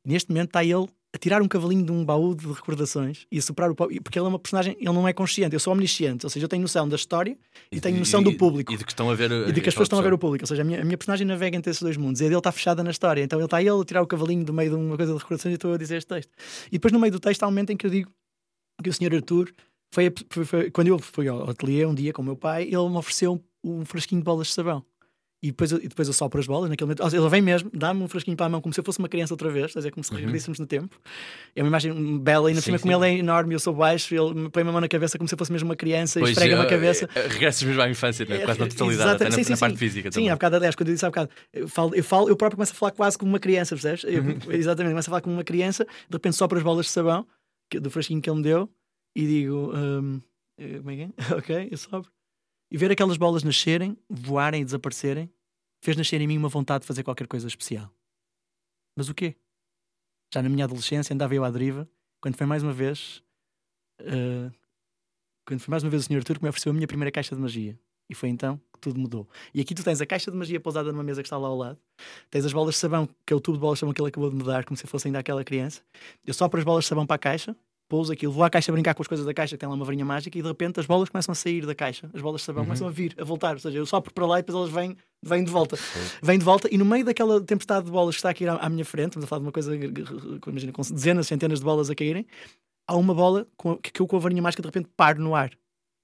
E 0.05 0.09
neste 0.09 0.31
momento 0.31 0.48
está 0.48 0.64
ele 0.64 0.88
a 1.14 1.18
tirar 1.18 1.40
um 1.40 1.49
cavalinho 1.49 1.85
de 1.85 1.90
um 1.90 2.05
baú 2.05 2.35
de 2.35 2.47
recordações 2.47 3.27
e 3.33 3.38
a 3.38 3.42
soprar 3.42 3.71
o 3.71 3.75
porque 3.75 4.18
ele 4.18 4.27
é 4.27 4.29
uma 4.29 4.38
personagem, 4.38 4.77
ele 4.79 4.92
não 4.92 5.09
é 5.09 5.12
consciente, 5.12 5.55
eu 5.55 5.61
sou 5.61 5.73
omnisciente, 5.73 6.27
ou 6.27 6.31
seja, 6.31 6.44
eu 6.44 6.49
tenho 6.49 6.61
noção 6.61 6.87
da 6.87 6.97
história 6.97 7.37
e, 7.73 7.77
e 7.77 7.81
tenho 7.81 7.99
noção 7.99 8.21
e, 8.21 8.25
do 8.25 8.35
público. 8.35 8.73
E 8.73 8.77
de 8.77 8.85
que 8.85 8.92
estão 8.92 9.11
a 9.11 9.14
ver 9.14 9.31
E 9.31 9.53
de 9.53 9.61
que 9.61 9.68
as 9.68 9.75
pessoas 9.75 9.87
estão 9.87 9.99
a 9.99 10.03
ver 10.03 10.12
o 10.12 10.18
público, 10.18 10.44
ou 10.44 10.47
seja, 10.47 10.62
a 10.62 10.64
minha, 10.64 10.83
a 10.83 10.85
minha, 10.85 10.99
personagem 10.99 11.27
navega 11.27 11.57
entre 11.57 11.71
esses 11.71 11.83
dois 11.83 11.97
mundos 11.97 12.21
e 12.21 12.25
a 12.25 12.29
dele 12.29 12.38
está 12.38 12.53
fechada 12.53 12.85
na 12.85 12.90
história, 12.90 13.23
então 13.23 13.38
ele 13.38 13.47
está 13.47 13.61
ele 13.61 13.71
a 13.71 13.85
tirar 13.85 14.03
o 14.03 14.07
cavalinho 14.07 14.44
do 14.44 14.53
meio 14.53 14.71
de 14.71 14.77
uma 14.77 14.97
coisa 14.97 15.12
de 15.12 15.18
recordações 15.18 15.53
e 15.53 15.55
estou 15.55 15.73
a 15.73 15.79
dizer 15.79 15.97
este 15.97 16.09
texto. 16.09 16.31
E 16.68 16.73
depois 16.73 16.92
no 16.92 17.01
meio 17.01 17.12
do 17.12 17.21
texto 17.21 17.42
há 17.42 17.47
um 17.47 17.51
momento 17.51 17.71
em 17.71 17.77
que 17.77 17.87
eu 17.87 17.90
digo 17.90 18.11
que 18.83 18.90
o 18.90 18.92
senhor 18.92 19.14
Arthur 19.14 19.51
foi, 19.92 20.12
foi, 20.29 20.44
foi 20.44 20.71
quando 20.71 20.88
eu 20.88 20.99
fui 20.99 21.27
ao 21.27 21.49
ateliê 21.49 21.87
um 21.87 21.94
dia 21.94 22.12
com 22.12 22.21
o 22.21 22.25
meu 22.25 22.37
pai, 22.37 22.64
ele 22.64 22.88
me 22.88 22.97
ofereceu 22.97 23.42
um, 23.64 23.81
um 23.81 23.85
frasquinho 23.85 24.21
de 24.21 24.25
bolas 24.25 24.49
de 24.49 24.53
sabão. 24.53 24.85
E 25.40 25.48
depois, 25.48 25.70
eu, 25.70 25.79
e 25.79 25.87
depois 25.87 26.09
eu 26.09 26.14
sopro 26.14 26.40
as 26.40 26.46
bolas 26.46 26.68
naquele 26.68 26.87
momento. 26.87 27.14
Ele 27.14 27.29
vem 27.29 27.40
mesmo, 27.40 27.70
dá-me 27.72 28.03
um 28.03 28.09
frasquinho 28.09 28.37
para 28.37 28.46
a 28.46 28.48
mão 28.48 28.61
como 28.61 28.74
se 28.74 28.81
eu 28.81 28.85
fosse 28.85 28.98
uma 28.98 29.09
criança 29.09 29.33
outra 29.33 29.48
vez, 29.48 29.72
dizer, 29.72 29.92
como 29.92 30.03
se 30.03 30.12
regredíssemos 30.12 30.59
uhum. 30.59 30.64
no 30.64 30.66
tempo. 30.66 31.01
É 31.55 31.62
uma 31.62 31.68
imagem 31.68 32.18
bela, 32.18 32.51
e 32.51 32.55
na 32.55 32.61
cima, 32.61 32.79
como 32.79 32.92
ele 32.92 33.07
é 33.07 33.18
enorme, 33.18 33.55
eu 33.55 33.61
sou 33.61 33.72
baixo, 33.72 34.14
ele 34.14 34.51
põe 34.51 34.62
a 34.62 34.66
mão 34.66 34.81
na 34.81 34.88
cabeça 34.88 35.16
como 35.16 35.29
se 35.29 35.35
eu 35.35 35.38
fosse 35.38 35.53
mesmo 35.53 35.68
uma 35.68 35.77
criança 35.77 36.18
pois, 36.18 36.31
e 36.31 36.33
esfrega-me 36.33 36.62
a 36.62 36.66
cabeça. 36.66 37.09
Eh, 37.14 37.29
regressas 37.29 37.62
mesmo 37.62 37.81
à 37.81 37.88
infância, 37.88 38.27
né? 38.27 38.38
quase 38.38 38.59
na 38.59 38.66
totalidade, 38.66 39.11
até 39.11 39.24
na, 39.27 39.31
sim, 39.31 39.44
sim, 39.44 39.53
na 39.53 39.59
parte 39.59 39.79
física. 39.79 40.11
Sim, 40.11 40.29
há 40.29 40.35
bocado, 40.35 40.57
aliás, 40.57 40.74
quando 40.74 40.88
eu 40.88 40.94
disse 40.94 41.07
há 41.07 41.09
bocado, 41.09 41.31
eu 41.53 41.68
falo, 41.68 41.94
eu, 41.94 42.03
falo, 42.03 42.29
eu 42.29 42.37
próprio 42.37 42.57
começo 42.57 42.72
a 42.72 42.74
falar 42.74 42.92
quase 42.92 43.16
como 43.16 43.31
uma 43.31 43.38
criança, 43.38 43.77
percebes? 43.77 44.05
Eu, 44.05 44.22
uhum. 44.22 44.38
Exatamente, 44.51 44.92
começo 44.92 45.09
a 45.09 45.12
falar 45.12 45.20
como 45.20 45.37
uma 45.37 45.44
criança, 45.44 45.85
de 45.85 46.16
repente 46.16 46.35
sopro 46.35 46.59
as 46.59 46.64
bolas 46.64 46.87
de 46.87 46.92
sabão 46.92 47.24
que, 47.70 47.79
do 47.79 47.90
frasquinho 47.90 48.20
que 48.20 48.29
ele 48.29 48.38
me 48.38 48.42
deu 48.42 48.68
e 49.14 49.27
digo: 49.27 49.72
um, 49.72 50.20
eh, 50.59 50.79
como 50.79 50.90
é 50.90 50.96
que 50.96 51.03
é? 51.03 51.11
ok, 51.37 51.68
eu 51.70 51.79
sopro. 51.79 52.11
E 52.71 52.77
ver 52.77 52.91
aquelas 52.91 53.17
bolas 53.17 53.43
nascerem, 53.43 53.97
voarem 54.09 54.63
e 54.63 54.65
desaparecerem 54.65 55.31
fez 55.81 55.97
nascer 55.97 56.21
em 56.21 56.27
mim 56.27 56.37
uma 56.37 56.49
vontade 56.49 56.83
de 56.83 56.87
fazer 56.87 57.03
qualquer 57.03 57.27
coisa 57.27 57.47
especial. 57.47 57.93
Mas 58.97 59.09
o 59.09 59.15
quê? 59.15 59.37
Já 60.33 60.43
na 60.43 60.49
minha 60.49 60.65
adolescência 60.65 61.15
andava 61.15 61.35
eu 61.35 61.45
à 61.45 61.51
deriva, 61.51 61.89
quando 62.21 62.37
foi 62.37 62.47
mais 62.47 62.63
uma 62.63 62.73
vez. 62.73 63.23
Uh, 64.01 64.53
quando 65.47 65.61
foi 65.61 65.71
mais 65.71 65.83
uma 65.83 65.91
vez 65.91 66.05
o 66.05 66.07
Sr. 66.07 66.17
Arthur 66.17 66.39
que 66.39 66.43
me 66.43 66.49
ofereceu 66.49 66.71
a 66.71 66.75
minha 66.75 66.87
primeira 66.87 67.11
caixa 67.11 67.35
de 67.35 67.41
magia. 67.41 67.79
E 68.11 68.15
foi 68.15 68.29
então 68.29 68.61
que 68.73 68.81
tudo 68.81 68.99
mudou. 68.99 69.29
E 69.55 69.61
aqui 69.61 69.75
tu 69.75 69.85
tens 69.85 70.01
a 70.01 70.07
caixa 70.07 70.31
de 70.31 70.37
magia 70.37 70.59
pousada 70.59 70.91
numa 70.93 71.03
mesa 71.03 71.23
que 71.23 71.27
está 71.27 71.37
lá 71.37 71.49
ao 71.49 71.57
lado, 71.57 71.79
tens 72.31 72.45
as 72.45 72.53
bolas 72.53 72.75
de 72.75 72.81
sabão, 72.81 73.09
que 73.27 73.33
é 73.33 73.37
o 73.37 73.41
tubo 73.41 73.57
de 73.57 73.61
bolas 73.61 73.77
de 73.77 73.81
sabão 73.81 73.93
que 73.93 74.01
ele 74.01 74.09
acabou 74.09 74.31
de 74.31 74.37
me 74.37 74.45
dar, 74.45 74.65
como 74.65 74.77
se 74.77 74.87
fosse 74.87 75.09
ainda 75.09 75.19
aquela 75.19 75.45
criança. 75.45 75.83
Eu 76.27 76.33
sopro 76.33 76.59
as 76.59 76.65
bolas 76.65 76.85
de 76.85 76.89
sabão 76.89 77.07
para 77.07 77.17
a 77.17 77.19
caixa, 77.19 77.57
pouso 77.88 78.12
aquilo, 78.12 78.33
vou 78.33 78.44
à 78.44 78.51
caixa 78.51 78.70
brincar 78.70 78.94
com 78.94 79.03
as 79.03 79.09
coisas 79.09 79.24
da 79.24 79.33
caixa, 79.33 79.57
que 79.57 79.61
tem 79.61 79.68
lá 79.68 79.74
uma 79.74 79.85
varinha 79.85 80.05
mágica, 80.05 80.37
e 80.38 80.42
de 80.42 80.46
repente 80.46 80.79
as 80.79 80.87
bolas 80.87 81.09
começam 81.09 81.33
a 81.33 81.35
sair 81.35 81.64
da 81.64 81.74
caixa, 81.74 82.11
as 82.12 82.20
bolas 82.20 82.42
de 82.42 82.44
sabão 82.44 82.62
uhum. 82.62 82.66
começam 82.66 82.87
a 82.87 82.90
vir, 82.90 83.14
a 83.18 83.24
voltar. 83.24 83.55
Ou 83.55 83.59
seja, 83.59 83.79
eu 83.79 83.87
sopro 83.87 84.12
para 84.12 84.27
lá 84.27 84.38
e 84.38 84.42
depois 84.42 84.57
elas 84.57 84.70
vêm, 84.70 84.96
vêm 85.22 85.42
de 85.42 85.51
volta. 85.51 85.79
Vêm 86.22 86.38
de 86.38 86.44
volta, 86.44 86.68
e 86.70 86.77
no 86.77 86.85
meio 86.85 87.05
daquela 87.05 87.40
tempestade 87.40 87.87
de 87.87 87.90
bolas 87.90 88.14
que 88.14 88.18
está 88.18 88.31
aqui 88.31 88.46
à, 88.46 88.55
à 88.57 88.68
minha 88.68 88.85
frente, 88.85 89.09
estamos 89.09 89.24
a 89.24 89.29
falar 89.29 89.40
de 89.40 89.46
uma 89.46 89.53
coisa, 89.53 89.74
imagina, 90.46 90.72
com 90.72 90.83
dezenas, 90.83 91.27
centenas 91.27 91.59
de 91.59 91.64
bolas 91.64 91.88
a 91.88 91.94
caírem, 91.94 92.27
há 92.87 92.96
uma 92.96 93.14
bola 93.14 93.46
que 93.83 94.01
eu 94.01 94.07
com 94.07 94.16
a 94.16 94.20
varinha 94.20 94.42
mágica 94.42 94.62
de 94.62 94.68
repente 94.68 94.88
paro 94.96 95.20
no 95.20 95.35
ar. 95.35 95.51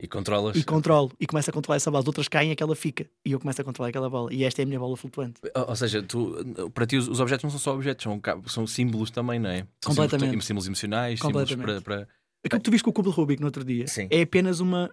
E 0.04 0.06
controlas? 0.06 0.54
E 0.54 0.62
controlo. 0.62 1.10
E 1.18 1.26
começo 1.26 1.48
a 1.48 1.52
controlar 1.52 1.76
essa 1.76 1.90
bola. 1.90 2.02
As 2.02 2.06
outras 2.06 2.28
caem 2.28 2.52
aquela 2.52 2.76
fica. 2.76 3.06
E 3.24 3.32
eu 3.32 3.40
começo 3.40 3.58
a 3.62 3.64
controlar 3.64 3.88
aquela 3.88 4.10
bola. 4.10 4.32
E 4.32 4.44
esta 4.44 4.60
é 4.60 4.64
a 4.64 4.66
minha 4.66 4.78
bola 4.78 4.96
flutuante. 4.98 5.40
Ou, 5.54 5.68
ou 5.70 5.76
seja, 5.76 6.02
tu, 6.02 6.70
para 6.74 6.86
ti 6.86 6.98
os, 6.98 7.08
os, 7.08 7.20
objetos 7.20 7.42
não 7.42 7.50
são 7.50 7.58
só 7.58 7.74
objetos, 7.74 8.02
são, 8.02 8.20
são 8.46 8.66
símbolos 8.66 9.10
também, 9.10 9.40
não 9.40 9.48
é? 9.48 9.66
São 9.80 9.94
Completamente. 9.94 10.26
Símbolos, 10.26 10.44
símbolos 10.44 10.66
emocionais, 10.66 11.20
símbolos 11.20 11.54
para, 11.54 11.80
para 11.80 12.08
Aquilo 12.44 12.60
que 12.60 12.64
tu 12.64 12.70
viste 12.70 12.84
com 12.84 12.90
o 12.90 12.92
cubo 12.92 13.08
de 13.08 13.16
Rubik 13.16 13.40
no 13.40 13.46
outro 13.46 13.64
dia 13.64 13.86
Sim. 13.86 14.06
é 14.10 14.20
apenas 14.20 14.60
uma, 14.60 14.90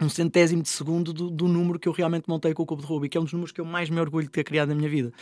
um 0.00 0.08
centésimo 0.08 0.62
de 0.62 0.68
segundo 0.68 1.12
do, 1.12 1.30
do, 1.30 1.46
número 1.46 1.78
que 1.78 1.88
eu 1.88 1.92
realmente 1.92 2.24
montei 2.28 2.54
com 2.54 2.62
o 2.62 2.66
cubo 2.66 2.80
de 2.80 2.88
Rubik, 2.88 3.10
que 3.10 3.18
é 3.18 3.20
um 3.20 3.24
dos 3.24 3.32
números 3.32 3.52
que 3.52 3.60
eu 3.60 3.64
mais 3.64 3.90
me 3.90 4.00
orgulho 4.00 4.26
de 4.26 4.32
ter 4.32 4.44
criado 4.44 4.68
na 4.68 4.74
minha 4.74 4.88
vida. 4.88 5.12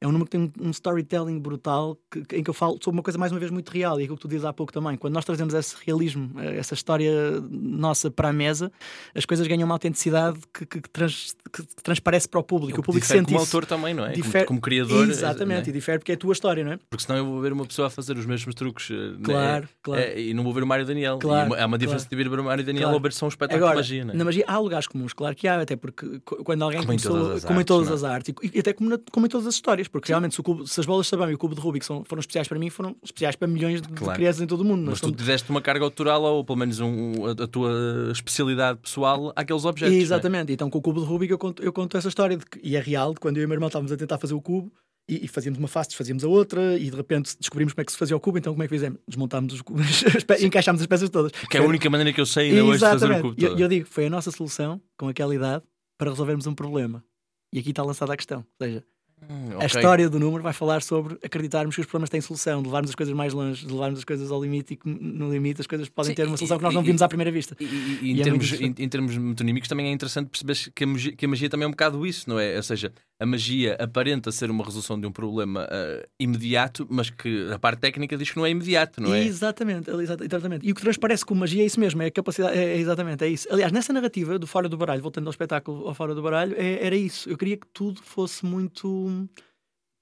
É 0.00 0.06
um 0.06 0.12
número 0.12 0.24
que 0.26 0.32
tem 0.32 0.40
um, 0.40 0.68
um 0.68 0.70
storytelling 0.70 1.38
brutal 1.38 1.96
que, 2.10 2.36
em 2.36 2.42
que 2.42 2.50
eu 2.50 2.54
falo 2.54 2.78
sobre 2.82 2.98
uma 2.98 3.02
coisa 3.02 3.18
mais 3.18 3.30
uma 3.32 3.38
vez 3.38 3.50
muito 3.50 3.70
real, 3.70 3.98
e 3.98 4.02
é 4.02 4.04
aquilo 4.04 4.16
que 4.16 4.22
tu 4.22 4.28
dizes 4.28 4.44
há 4.44 4.52
pouco 4.52 4.72
também. 4.72 4.96
Quando 4.96 5.14
nós 5.14 5.24
trazemos 5.24 5.54
esse 5.54 5.76
realismo, 5.84 6.30
eh, 6.40 6.56
essa 6.56 6.74
história 6.74 7.12
nossa 7.50 8.10
para 8.10 8.28
a 8.28 8.32
mesa, 8.32 8.72
as 9.14 9.24
coisas 9.24 9.46
ganham 9.46 9.64
uma 9.64 9.74
autenticidade 9.74 10.38
que, 10.52 10.66
que, 10.66 10.80
trans, 10.90 11.36
que 11.52 11.64
transparece 11.82 12.28
para 12.28 12.40
o 12.40 12.42
público. 12.42 12.78
O, 12.78 12.80
o 12.80 12.84
público 12.84 13.06
sente 13.06 13.26
como 13.26 13.36
isso. 13.36 13.56
autor 13.56 13.66
também, 13.66 13.94
não 13.94 14.04
é? 14.04 14.12
Difere... 14.12 14.44
Como, 14.44 14.58
como, 14.58 14.60
criador. 14.60 15.08
Exatamente, 15.08 15.68
é? 15.68 15.70
e 15.70 15.72
difere 15.72 15.98
porque 15.98 16.12
é 16.12 16.14
a 16.14 16.18
tua 16.18 16.32
história, 16.32 16.64
não 16.64 16.72
é? 16.72 16.78
Porque 16.90 17.04
senão 17.04 17.18
eu 17.18 17.26
vou 17.26 17.40
ver 17.40 17.52
uma 17.52 17.66
pessoa 17.66 17.86
a 17.88 17.90
fazer 17.90 18.16
os 18.16 18.26
mesmos 18.26 18.54
truques. 18.54 18.90
Eh, 18.90 19.16
claro, 19.22 19.64
é, 19.64 19.68
claro. 19.82 20.02
É, 20.02 20.20
e 20.20 20.34
não 20.34 20.42
vou 20.42 20.52
ver 20.52 20.62
o 20.62 20.66
Mário 20.66 20.84
Daniel. 20.84 21.18
Claro, 21.18 21.54
há 21.54 21.66
uma 21.66 21.78
diferença 21.78 22.06
claro. 22.08 22.24
de 22.24 22.30
ver 22.30 22.40
o 22.40 22.44
Mário 22.44 22.64
Daniel 22.64 22.84
claro. 22.84 22.96
ou 22.96 23.02
ver 23.02 23.12
só 23.12 23.26
um 23.26 23.28
espetáculo 23.28 23.64
Agora, 23.64 23.82
de 23.82 23.94
magia. 23.94 24.23
Na 24.24 24.28
magia 24.28 24.44
há 24.46 24.58
lugares 24.58 24.86
comuns, 24.86 25.12
claro 25.12 25.36
que 25.36 25.46
há, 25.46 25.60
até 25.60 25.76
porque 25.76 26.18
quando 26.20 26.62
alguém 26.62 26.80
como 26.80 26.88
começou, 26.88 27.16
em 27.16 27.20
todas 27.20 27.36
as 27.36 27.44
como 27.44 27.58
artes, 27.58 27.62
em 27.62 27.76
todas 27.76 27.90
as 27.92 28.04
artes 28.04 28.34
e, 28.42 28.58
até 28.58 28.72
como, 28.72 28.90
na, 28.90 28.98
como, 29.12 29.26
em 29.26 29.28
todas 29.28 29.46
as 29.46 29.54
histórias, 29.54 29.86
porque 29.86 30.06
Sim. 30.06 30.12
realmente 30.12 30.34
se, 30.34 30.42
cubo, 30.42 30.66
se, 30.66 30.80
as 30.80 30.86
bolas 30.86 31.06
de 31.06 31.10
sabão 31.10 31.30
e 31.30 31.34
o 31.34 31.38
cubo 31.38 31.54
de 31.54 31.60
Rubik 31.60 31.84
são, 31.84 32.02
foram 32.04 32.20
especiais 32.20 32.48
para 32.48 32.58
mim, 32.58 32.70
foram 32.70 32.96
especiais 33.02 33.36
para 33.36 33.46
milhões 33.46 33.82
de, 33.82 33.88
claro. 33.88 34.12
de 34.12 34.16
crianças 34.18 34.40
em 34.40 34.46
todo 34.46 34.60
o 34.62 34.64
mundo. 34.64 34.90
Mas, 34.90 35.00
tu 35.00 35.10
deste 35.10 35.50
uma 35.50 35.60
carga 35.60 35.84
autoral 35.84 36.22
ou 36.22 36.44
pelo 36.44 36.58
menos 36.58 36.80
um, 36.80 37.26
a, 37.26 37.44
a, 37.44 37.46
tua 37.46 38.10
especialidade 38.10 38.78
pessoal 38.80 39.32
àqueles 39.36 39.64
objetos. 39.64 39.94
É? 39.94 39.98
Exatamente, 39.98 40.50
é? 40.50 40.54
então 40.54 40.70
com 40.70 40.78
o 40.78 40.82
cubo 40.82 41.00
de 41.00 41.06
Rubik 41.06 41.30
eu 41.30 41.38
conto, 41.38 41.62
eu 41.62 41.72
conto 41.72 41.96
essa 41.96 42.08
história 42.08 42.38
que, 42.38 42.60
e 42.62 42.76
é 42.76 42.80
real, 42.80 43.12
de 43.12 43.20
quando 43.20 43.36
eu 43.36 43.42
e 43.42 43.44
o 43.44 43.48
meu 43.48 43.56
irmão 43.56 43.68
estávamos 43.68 43.92
a 43.92 43.96
tentar 43.96 44.18
fazer 44.18 44.34
o 44.34 44.40
cubo 44.40 44.72
e, 45.08 45.24
e, 45.24 45.28
fazíamos 45.28 45.58
uma 45.58 45.68
face, 45.68 45.94
fazíamos 45.94 46.24
a 46.24 46.28
outra, 46.28 46.78
e 46.78 46.90
de 46.90 46.96
repente 46.96 47.36
descobrimos 47.38 47.72
como 47.74 47.82
é 47.82 47.84
que 47.84 47.92
se 47.92 47.98
fazia 47.98 48.16
o 48.16 48.20
cubo. 48.20 48.38
Então, 48.38 48.52
como 48.52 48.62
é 48.62 48.66
que 48.66 48.74
fizemos? 48.74 48.98
Desmontámos 49.06 49.52
os 49.52 49.62
cubos, 49.62 50.04
encaixámos 50.40 50.80
as 50.80 50.86
peças 50.86 51.10
todas. 51.10 51.32
Que 51.50 51.58
é 51.58 51.60
a 51.60 51.64
única 51.64 51.88
maneira 51.90 52.12
que 52.12 52.20
eu 52.20 52.26
sei 52.26 52.50
ainda 52.50 52.64
hoje 52.64 52.84
de 52.84 52.90
fazer 52.90 53.10
o 53.10 53.20
cubo. 53.20 53.34
E 53.36 53.44
eu, 53.44 53.58
eu, 53.58 53.68
digo, 53.68 53.86
foi 53.86 54.06
a 54.06 54.10
nossa 54.10 54.30
solução, 54.30 54.80
com 54.96 55.08
aquela 55.08 55.34
idade, 55.34 55.64
para 55.98 56.10
resolvermos 56.10 56.46
um 56.46 56.54
problema. 56.54 57.04
E 57.52 57.58
aqui 57.58 57.70
está 57.70 57.82
lançada 57.82 58.12
a 58.12 58.16
questão. 58.16 58.38
Ou 58.38 58.66
seja, 58.66 58.84
Hum, 59.30 59.46
okay. 59.54 59.62
A 59.62 59.66
história 59.66 60.10
do 60.10 60.18
número 60.18 60.42
vai 60.42 60.52
falar 60.52 60.82
sobre 60.82 61.16
acreditarmos 61.22 61.74
que 61.74 61.80
os 61.80 61.86
problemas 61.86 62.10
têm 62.10 62.20
solução, 62.20 62.60
de 62.60 62.68
levarmos 62.68 62.90
as 62.90 62.94
coisas 62.94 63.14
mais 63.14 63.32
longe, 63.32 63.66
de 63.66 63.72
levarmos 63.72 63.98
as 63.98 64.04
coisas 64.04 64.30
ao 64.30 64.42
limite 64.42 64.74
e 64.74 64.76
que 64.76 64.88
no 64.88 65.32
limite 65.32 65.60
as 65.60 65.66
coisas 65.66 65.88
podem 65.88 66.10
Sim, 66.10 66.14
ter 66.14 66.26
uma 66.26 66.36
solução 66.36 66.56
e, 66.56 66.58
que 66.58 66.64
nós 66.64 66.74
não 66.74 66.82
vimos 66.82 67.02
à 67.02 67.08
primeira 67.08 67.30
vista. 67.30 67.56
E, 67.58 67.64
e, 67.64 67.98
e 68.02 68.10
em, 68.12 68.20
é 68.20 68.24
termos, 68.24 68.52
em, 68.52 68.74
em, 68.78 68.88
termos 68.88 69.16
metonímicos 69.16 69.68
também 69.68 69.86
é 69.86 69.92
interessante 69.92 70.28
perceber 70.28 70.72
que 70.74 70.84
a, 70.84 70.86
magia, 70.86 71.12
que 71.12 71.24
a, 71.24 71.28
magia, 71.28 71.48
também 71.48 71.64
é 71.64 71.68
um 71.68 71.70
bocado 71.70 72.06
isso, 72.06 72.28
não 72.28 72.38
é? 72.38 72.56
Ou 72.56 72.62
seja, 72.62 72.92
a 73.20 73.26
magia 73.26 73.76
aparenta 73.80 74.32
ser 74.32 74.50
uma 74.50 74.64
resolução 74.64 75.00
de 75.00 75.06
um 75.06 75.12
problema 75.12 75.64
uh, 75.64 76.08
imediato, 76.18 76.86
mas 76.90 77.10
que 77.10 77.50
a 77.52 77.58
parte 77.58 77.80
técnica 77.80 78.16
diz 78.16 78.30
que 78.30 78.36
não 78.36 78.44
é 78.44 78.50
imediato, 78.50 79.00
não 79.00 79.14
é? 79.14 79.24
Exatamente, 79.24 79.90
exatamente. 79.90 80.66
E 80.66 80.72
o 80.72 80.74
que 80.74 80.80
transparece 80.80 81.24
com 81.24 81.34
magia 81.34 81.62
é 81.62 81.66
isso 81.66 81.78
mesmo, 81.78 82.02
é 82.02 82.06
a 82.06 82.10
capacidade, 82.10 82.58
é, 82.58 82.74
é 82.74 82.78
exatamente, 82.78 83.24
é 83.24 83.28
isso. 83.28 83.46
Aliás, 83.50 83.72
nessa 83.72 83.92
narrativa 83.92 84.38
do 84.38 84.46
Fora 84.46 84.68
do 84.68 84.76
Baralho, 84.76 85.02
voltando 85.02 85.26
ao 85.26 85.30
espetáculo 85.30 85.86
ao 85.86 85.94
Fora 85.94 86.14
do 86.14 86.22
Baralho, 86.22 86.54
é, 86.58 86.84
era 86.84 86.96
isso. 86.96 87.30
Eu 87.30 87.38
queria 87.38 87.56
que 87.56 87.66
tudo 87.72 88.02
fosse 88.02 88.44
muito 88.44 89.28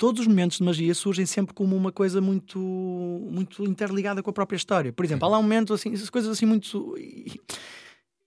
todos 0.02 0.22
os 0.22 0.26
momentos 0.26 0.58
de 0.58 0.64
magia 0.64 0.92
surgem 0.96 1.24
sempre 1.24 1.54
como 1.54 1.76
uma 1.76 1.92
coisa 1.92 2.20
muito, 2.20 2.58
muito 2.58 3.62
interligada 3.62 4.20
com 4.20 4.30
a 4.30 4.32
própria 4.32 4.56
história. 4.56 4.92
Por 4.92 5.04
exemplo, 5.04 5.26
há 5.26 5.30
lá 5.30 5.38
um 5.38 5.42
momento 5.42 5.72
assim, 5.72 5.94
coisas 6.08 6.28
assim 6.28 6.44
muito. 6.44 6.96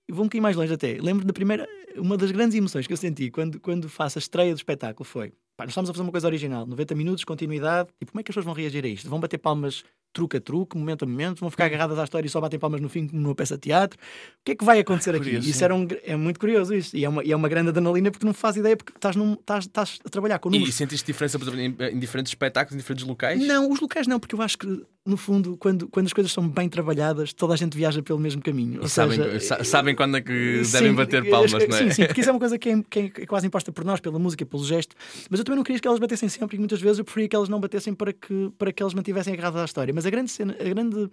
E 0.07 0.13
vou 0.13 0.23
um 0.23 0.27
bocadinho 0.27 0.43
mais 0.43 0.55
longe 0.55 0.73
até. 0.73 0.97
Lembro 1.01 1.25
da 1.25 1.33
primeira. 1.33 1.67
Uma 1.97 2.17
das 2.17 2.31
grandes 2.31 2.55
emoções 2.55 2.85
que 2.85 2.93
eu 2.93 2.97
senti 2.97 3.31
quando, 3.31 3.59
quando 3.59 3.87
faço 3.87 4.17
a 4.17 4.19
estreia 4.19 4.53
do 4.53 4.57
espetáculo 4.57 5.05
foi. 5.05 5.33
Pá, 5.55 5.63
nós 5.63 5.69
estamos 5.69 5.89
a 5.89 5.93
fazer 5.93 6.03
uma 6.03 6.11
coisa 6.11 6.27
original, 6.27 6.65
90 6.65 6.93
minutos, 6.95 7.23
continuidade. 7.23 7.89
Tipo, 7.97 8.11
como 8.11 8.19
é 8.19 8.23
que 8.23 8.29
as 8.29 8.33
pessoas 8.33 8.45
vão 8.45 8.53
reagir 8.53 8.83
a 8.83 8.87
isto? 8.87 9.09
Vão 9.09 9.19
bater 9.19 9.37
palmas 9.37 9.83
truque 10.15 10.37
a 10.37 10.41
truque, 10.41 10.77
momento 10.77 11.03
a 11.03 11.07
momento, 11.07 11.41
vão 11.41 11.51
ficar 11.51 11.65
agarradas 11.65 11.99
à 11.99 12.03
história 12.05 12.25
e 12.25 12.29
só 12.29 12.39
batem 12.39 12.57
palmas 12.57 12.79
no 12.79 12.87
fim, 12.87 13.05
como 13.05 13.21
numa 13.21 13.35
peça 13.35 13.55
de 13.55 13.61
teatro. 13.61 13.99
O 13.99 14.45
que 14.45 14.53
é 14.53 14.55
que 14.55 14.63
vai 14.63 14.79
acontecer 14.79 15.13
é 15.13 15.17
aqui? 15.17 15.25
Curioso, 15.25 15.49
isso 15.49 15.63
era 15.63 15.75
um, 15.75 15.85
é 16.03 16.15
muito 16.15 16.39
curioso 16.39 16.73
isso. 16.73 16.95
E 16.95 17.03
é 17.03 17.09
uma, 17.09 17.23
e 17.23 17.31
é 17.33 17.35
uma 17.35 17.49
grande 17.49 17.69
adrenalina 17.69 18.09
porque 18.09 18.25
não 18.25 18.33
faz 18.33 18.55
ideia, 18.55 18.77
porque 18.77 18.93
estás, 18.95 19.15
num, 19.17 19.33
estás, 19.33 19.65
estás 19.65 19.99
a 20.03 20.09
trabalhar 20.09 20.39
com 20.39 20.49
números. 20.49 20.73
E 20.73 20.77
sentiste 20.77 21.05
diferença, 21.05 21.37
em, 21.37 21.75
em, 21.95 21.99
diferentes 21.99 22.31
espetáculos, 22.31 22.75
em 22.75 22.77
diferentes 22.77 23.05
locais? 23.05 23.45
Não, 23.45 23.69
os 23.69 23.79
locais 23.81 24.07
não, 24.07 24.17
porque 24.17 24.33
eu 24.33 24.41
acho 24.41 24.57
que, 24.57 24.85
no 25.05 25.17
fundo, 25.17 25.55
quando, 25.57 25.87
quando 25.87 26.07
as 26.07 26.13
coisas 26.13 26.31
são 26.31 26.49
bem 26.49 26.67
trabalhadas, 26.67 27.31
toda 27.31 27.53
a 27.53 27.55
gente 27.55 27.77
viaja 27.77 28.01
pelo 28.01 28.17
mesmo 28.17 28.41
caminho. 28.41 28.81
Ou 28.81 28.87
sabem, 28.87 29.39
seja, 29.39 29.63
sabem 29.63 29.95
quando 29.95 30.17
é 30.17 30.21
que 30.21 30.65
sim, 30.65 30.71
devem 30.71 30.95
bater 30.95 31.29
palmas, 31.29 31.51
não 31.51 31.59
é? 31.59 31.83
Sim, 31.83 31.91
sim, 31.91 32.05
porque 32.07 32.21
isso 32.21 32.29
é 32.29 32.33
uma 32.33 32.39
coisa 32.39 32.57
que 32.57 32.69
é, 32.69 32.81
que 32.89 32.99
é, 32.99 33.25
quase 33.27 33.45
imposta 33.45 33.71
por 33.71 33.85
nós, 33.85 33.99
pela 33.99 34.17
música, 34.17 34.43
pelo 34.45 34.65
gesto. 34.65 34.95
Mas 35.29 35.39
eu 35.39 35.45
também 35.45 35.57
não 35.57 35.63
queria 35.63 35.79
que 35.79 35.87
elas 35.87 35.99
batessem 35.99 36.27
sempre 36.27 36.57
e 36.57 36.59
muitas 36.59 36.81
vezes 36.81 36.97
eu 36.97 37.05
preferia 37.05 37.29
que 37.29 37.35
elas 37.35 37.47
não 37.47 37.59
batessem 37.59 37.93
para 37.93 38.11
que, 38.11 38.51
para 38.57 38.73
que 38.73 38.81
elas 38.81 38.95
mantivessem 38.95 39.33
agarradas 39.33 39.61
à 39.61 39.65
história. 39.65 39.93
Mas 39.93 40.07
a 40.07 40.09
grande 40.09 40.31
cena, 40.31 40.55
a 40.59 40.63
grande 40.63 41.11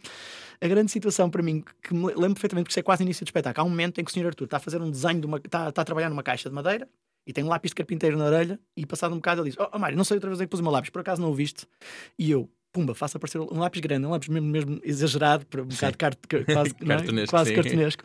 a 0.59 0.68
grande 0.68 0.90
situação 0.90 1.28
para 1.28 1.42
mim, 1.42 1.62
que 1.83 1.92
me 1.92 2.07
lembro 2.07 2.35
perfeitamente, 2.35 2.64
porque 2.64 2.72
isso 2.72 2.81
é 2.81 2.83
quase 2.83 3.02
início 3.02 3.24
do 3.24 3.28
espetáculo. 3.28 3.64
Há 3.64 3.66
um 3.66 3.70
momento 3.70 4.00
em 4.00 4.05
que 4.05 4.11
o 4.11 4.14
Sr. 4.14 4.28
Arthur 4.28 4.44
está 4.44 4.57
a 4.57 4.61
fazer 4.61 4.81
um 4.81 4.90
desenho 4.90 5.20
de 5.20 5.26
uma. 5.26 5.37
está, 5.37 5.68
está 5.68 5.83
a 5.83 5.85
trabalhar 5.85 6.09
numa 6.09 6.22
caixa 6.22 6.48
de 6.48 6.55
madeira 6.55 6.88
e 7.26 7.33
tem 7.33 7.44
um 7.44 7.48
lápis 7.48 7.72
de 7.72 7.74
carpinteiro 7.74 8.16
na 8.16 8.24
orelha 8.24 8.59
e 8.76 8.87
passado 8.87 9.12
um 9.12 9.16
bocado 9.16 9.42
ele 9.42 9.50
diz: 9.50 9.59
Oh, 9.59 9.68
oh 9.72 9.78
Mário, 9.78 9.96
não 9.96 10.05
sei 10.05 10.16
outra 10.16 10.31
vez 10.31 10.40
em 10.40 10.44
que 10.44 10.50
pus 10.50 10.61
o 10.61 10.62
meu 10.62 10.72
lápis, 10.72 10.90
por 10.90 11.00
acaso 11.00 11.20
não 11.20 11.31
o 11.31 11.35
viste? 11.35 11.66
E 12.18 12.31
eu, 12.31 12.48
pumba, 12.73 12.95
faço 12.95 13.17
aparecer 13.17 13.39
um 13.39 13.59
lápis 13.59 13.81
grande, 13.81 14.07
um 14.07 14.11
lápis 14.11 14.29
mesmo, 14.29 14.49
mesmo 14.49 14.81
exagerado, 14.83 15.45
para 15.47 15.63
um 15.63 15.67
bocado 15.67 15.99
cart, 15.99 16.19
quase, 16.29 16.71
é? 16.71 16.85
cartunesco, 16.87 17.31
quase 17.31 17.55
cartunesco. 17.55 18.05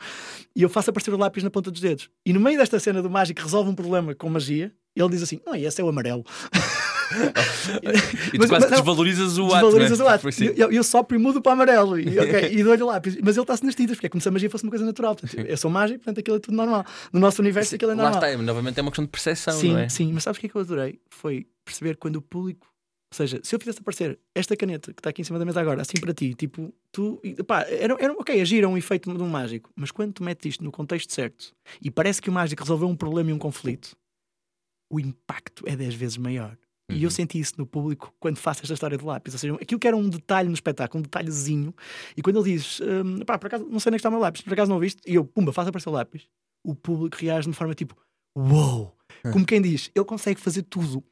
E 0.55 0.61
eu 0.61 0.69
faço 0.69 0.89
aparecer 0.89 1.13
o 1.13 1.17
lápis 1.17 1.43
na 1.43 1.49
ponta 1.49 1.71
dos 1.71 1.79
dedos. 1.79 2.09
E 2.25 2.33
no 2.33 2.39
meio 2.39 2.57
desta 2.57 2.79
cena 2.79 3.01
do 3.01 3.09
mágico 3.09 3.41
resolve 3.41 3.69
um 3.69 3.75
problema 3.75 4.13
com 4.13 4.29
magia, 4.29 4.73
ele 4.95 5.09
diz 5.09 5.23
assim: 5.23 5.39
Não, 5.45 5.55
esse 5.55 5.79
é 5.79 5.83
o 5.83 5.89
amarelo. 5.89 6.25
e 8.33 8.37
tu 8.37 8.39
mas, 8.39 8.49
quase 8.49 8.65
mas, 8.65 8.71
desvalorizas 8.71 9.37
o 9.37 9.45
ato. 9.45 9.53
Desvalorizas 9.53 9.99
né? 9.99 10.05
o 10.05 10.07
ato. 10.07 10.27
Eu, 10.57 10.71
eu 10.71 10.83
sopro 10.83 11.15
e 11.15 11.19
mudo 11.19 11.41
para 11.41 11.53
amarelo 11.53 11.99
e, 11.99 12.19
okay, 12.19 12.51
e 12.53 12.63
dou-lhe 12.63 12.83
o 12.83 12.87
lápis. 12.87 13.17
Mas 13.23 13.37
ele 13.37 13.43
está-se 13.43 13.65
nas 13.65 13.75
tintas, 13.75 13.95
porque 13.95 14.07
é 14.07 14.09
como 14.09 14.21
se 14.21 14.27
a 14.27 14.31
magia 14.31 14.49
fosse 14.49 14.63
uma 14.63 14.69
coisa 14.69 14.85
natural. 14.85 15.15
Portanto, 15.15 15.45
eu 15.47 15.57
sou 15.57 15.71
mágico, 15.71 15.99
portanto 15.99 16.19
aquilo 16.19 16.37
é 16.37 16.39
tudo 16.39 16.55
normal. 16.55 16.85
No 17.11 17.19
nosso 17.19 17.41
universo 17.41 17.75
aquilo 17.75 17.91
é 17.91 17.95
normal. 17.95 18.19
Lá 18.19 18.29
está, 18.29 18.43
novamente 18.43 18.79
é 18.79 18.81
uma 18.81 18.91
questão 18.91 19.05
de 19.05 19.11
percepção, 19.11 19.53
sim, 19.53 19.77
é? 19.77 19.89
Sim, 19.89 20.11
mas 20.13 20.23
sabes 20.23 20.37
o 20.37 20.41
que 20.41 20.47
é 20.47 20.49
que 20.49 20.55
eu 20.55 20.61
adorei? 20.61 20.99
Foi 21.09 21.47
perceber 21.63 21.95
quando 21.97 22.17
o 22.17 22.21
público 22.21 22.67
ou 23.09 23.15
seja, 23.15 23.39
se 23.41 23.55
eu 23.55 23.59
fizesse 23.59 23.79
aparecer 23.79 24.19
esta 24.35 24.55
caneta 24.55 24.93
que 24.93 24.99
está 24.99 25.09
aqui 25.09 25.21
em 25.21 25.23
cima 25.23 25.39
da 25.39 25.45
mesa 25.45 25.61
agora, 25.61 25.81
assim 25.81 25.97
para 25.99 26.13
ti, 26.13 26.33
tipo, 26.33 26.73
tu. 26.91 27.21
Pá, 27.45 27.61
era, 27.61 27.95
era, 27.99 28.13
ok, 28.13 28.41
agira 28.41 28.67
um 28.67 28.77
efeito 28.77 29.13
de 29.13 29.23
um 29.23 29.29
mágico, 29.29 29.71
mas 29.75 29.91
quando 29.91 30.13
tu 30.13 30.23
metes 30.23 30.45
isto 30.53 30.63
no 30.63 30.71
contexto 30.71 31.13
certo 31.13 31.55
e 31.81 31.89
parece 31.89 32.21
que 32.21 32.29
o 32.29 32.33
mágico 32.33 32.61
resolveu 32.61 32.87
um 32.87 32.95
problema 32.95 33.29
e 33.29 33.33
um 33.33 33.39
conflito, 33.39 33.95
o 34.91 34.99
impacto 34.99 35.63
é 35.65 35.75
10 35.75 35.95
vezes 35.95 36.17
maior. 36.17 36.57
Uhum. 36.89 36.97
E 36.97 37.03
eu 37.03 37.07
uhum. 37.07 37.11
senti 37.11 37.39
isso 37.39 37.53
no 37.57 37.65
público 37.65 38.13
quando 38.19 38.37
faço 38.37 38.61
esta 38.63 38.73
história 38.73 38.97
de 38.97 39.05
lápis. 39.05 39.33
Ou 39.33 39.39
seja, 39.39 39.55
aquilo 39.55 39.79
que 39.79 39.87
era 39.87 39.95
um 39.95 40.09
detalhe 40.09 40.49
no 40.49 40.53
espetáculo, 40.53 40.99
um 40.99 41.03
detalhezinho, 41.03 41.73
e 42.15 42.21
quando 42.21 42.39
ele 42.39 42.53
diz, 42.53 42.81
um, 42.81 43.19
pá, 43.19 43.37
por 43.37 43.47
acaso, 43.47 43.65
não 43.69 43.79
sei 43.79 43.89
onde 43.89 43.95
é 43.95 43.97
está 43.97 44.09
o 44.09 44.11
meu 44.11 44.21
lápis, 44.21 44.41
por 44.41 44.51
acaso 44.51 44.69
não 44.69 44.79
viste, 44.79 45.01
e 45.05 45.15
eu, 45.15 45.23
pumba, 45.23 45.53
faço 45.53 45.69
aparecer 45.69 45.89
o 45.89 45.93
lápis, 45.93 46.27
o 46.65 46.75
público 46.75 47.17
reage 47.17 47.43
de 47.43 47.49
uma 47.49 47.55
forma 47.55 47.73
tipo, 47.73 47.95
uou! 48.37 48.49
Wow! 48.51 48.97
Como 49.31 49.45
quem 49.45 49.61
diz, 49.61 49.91
ele 49.95 50.05
consegue 50.05 50.39
fazer 50.39 50.63
tudo. 50.63 51.03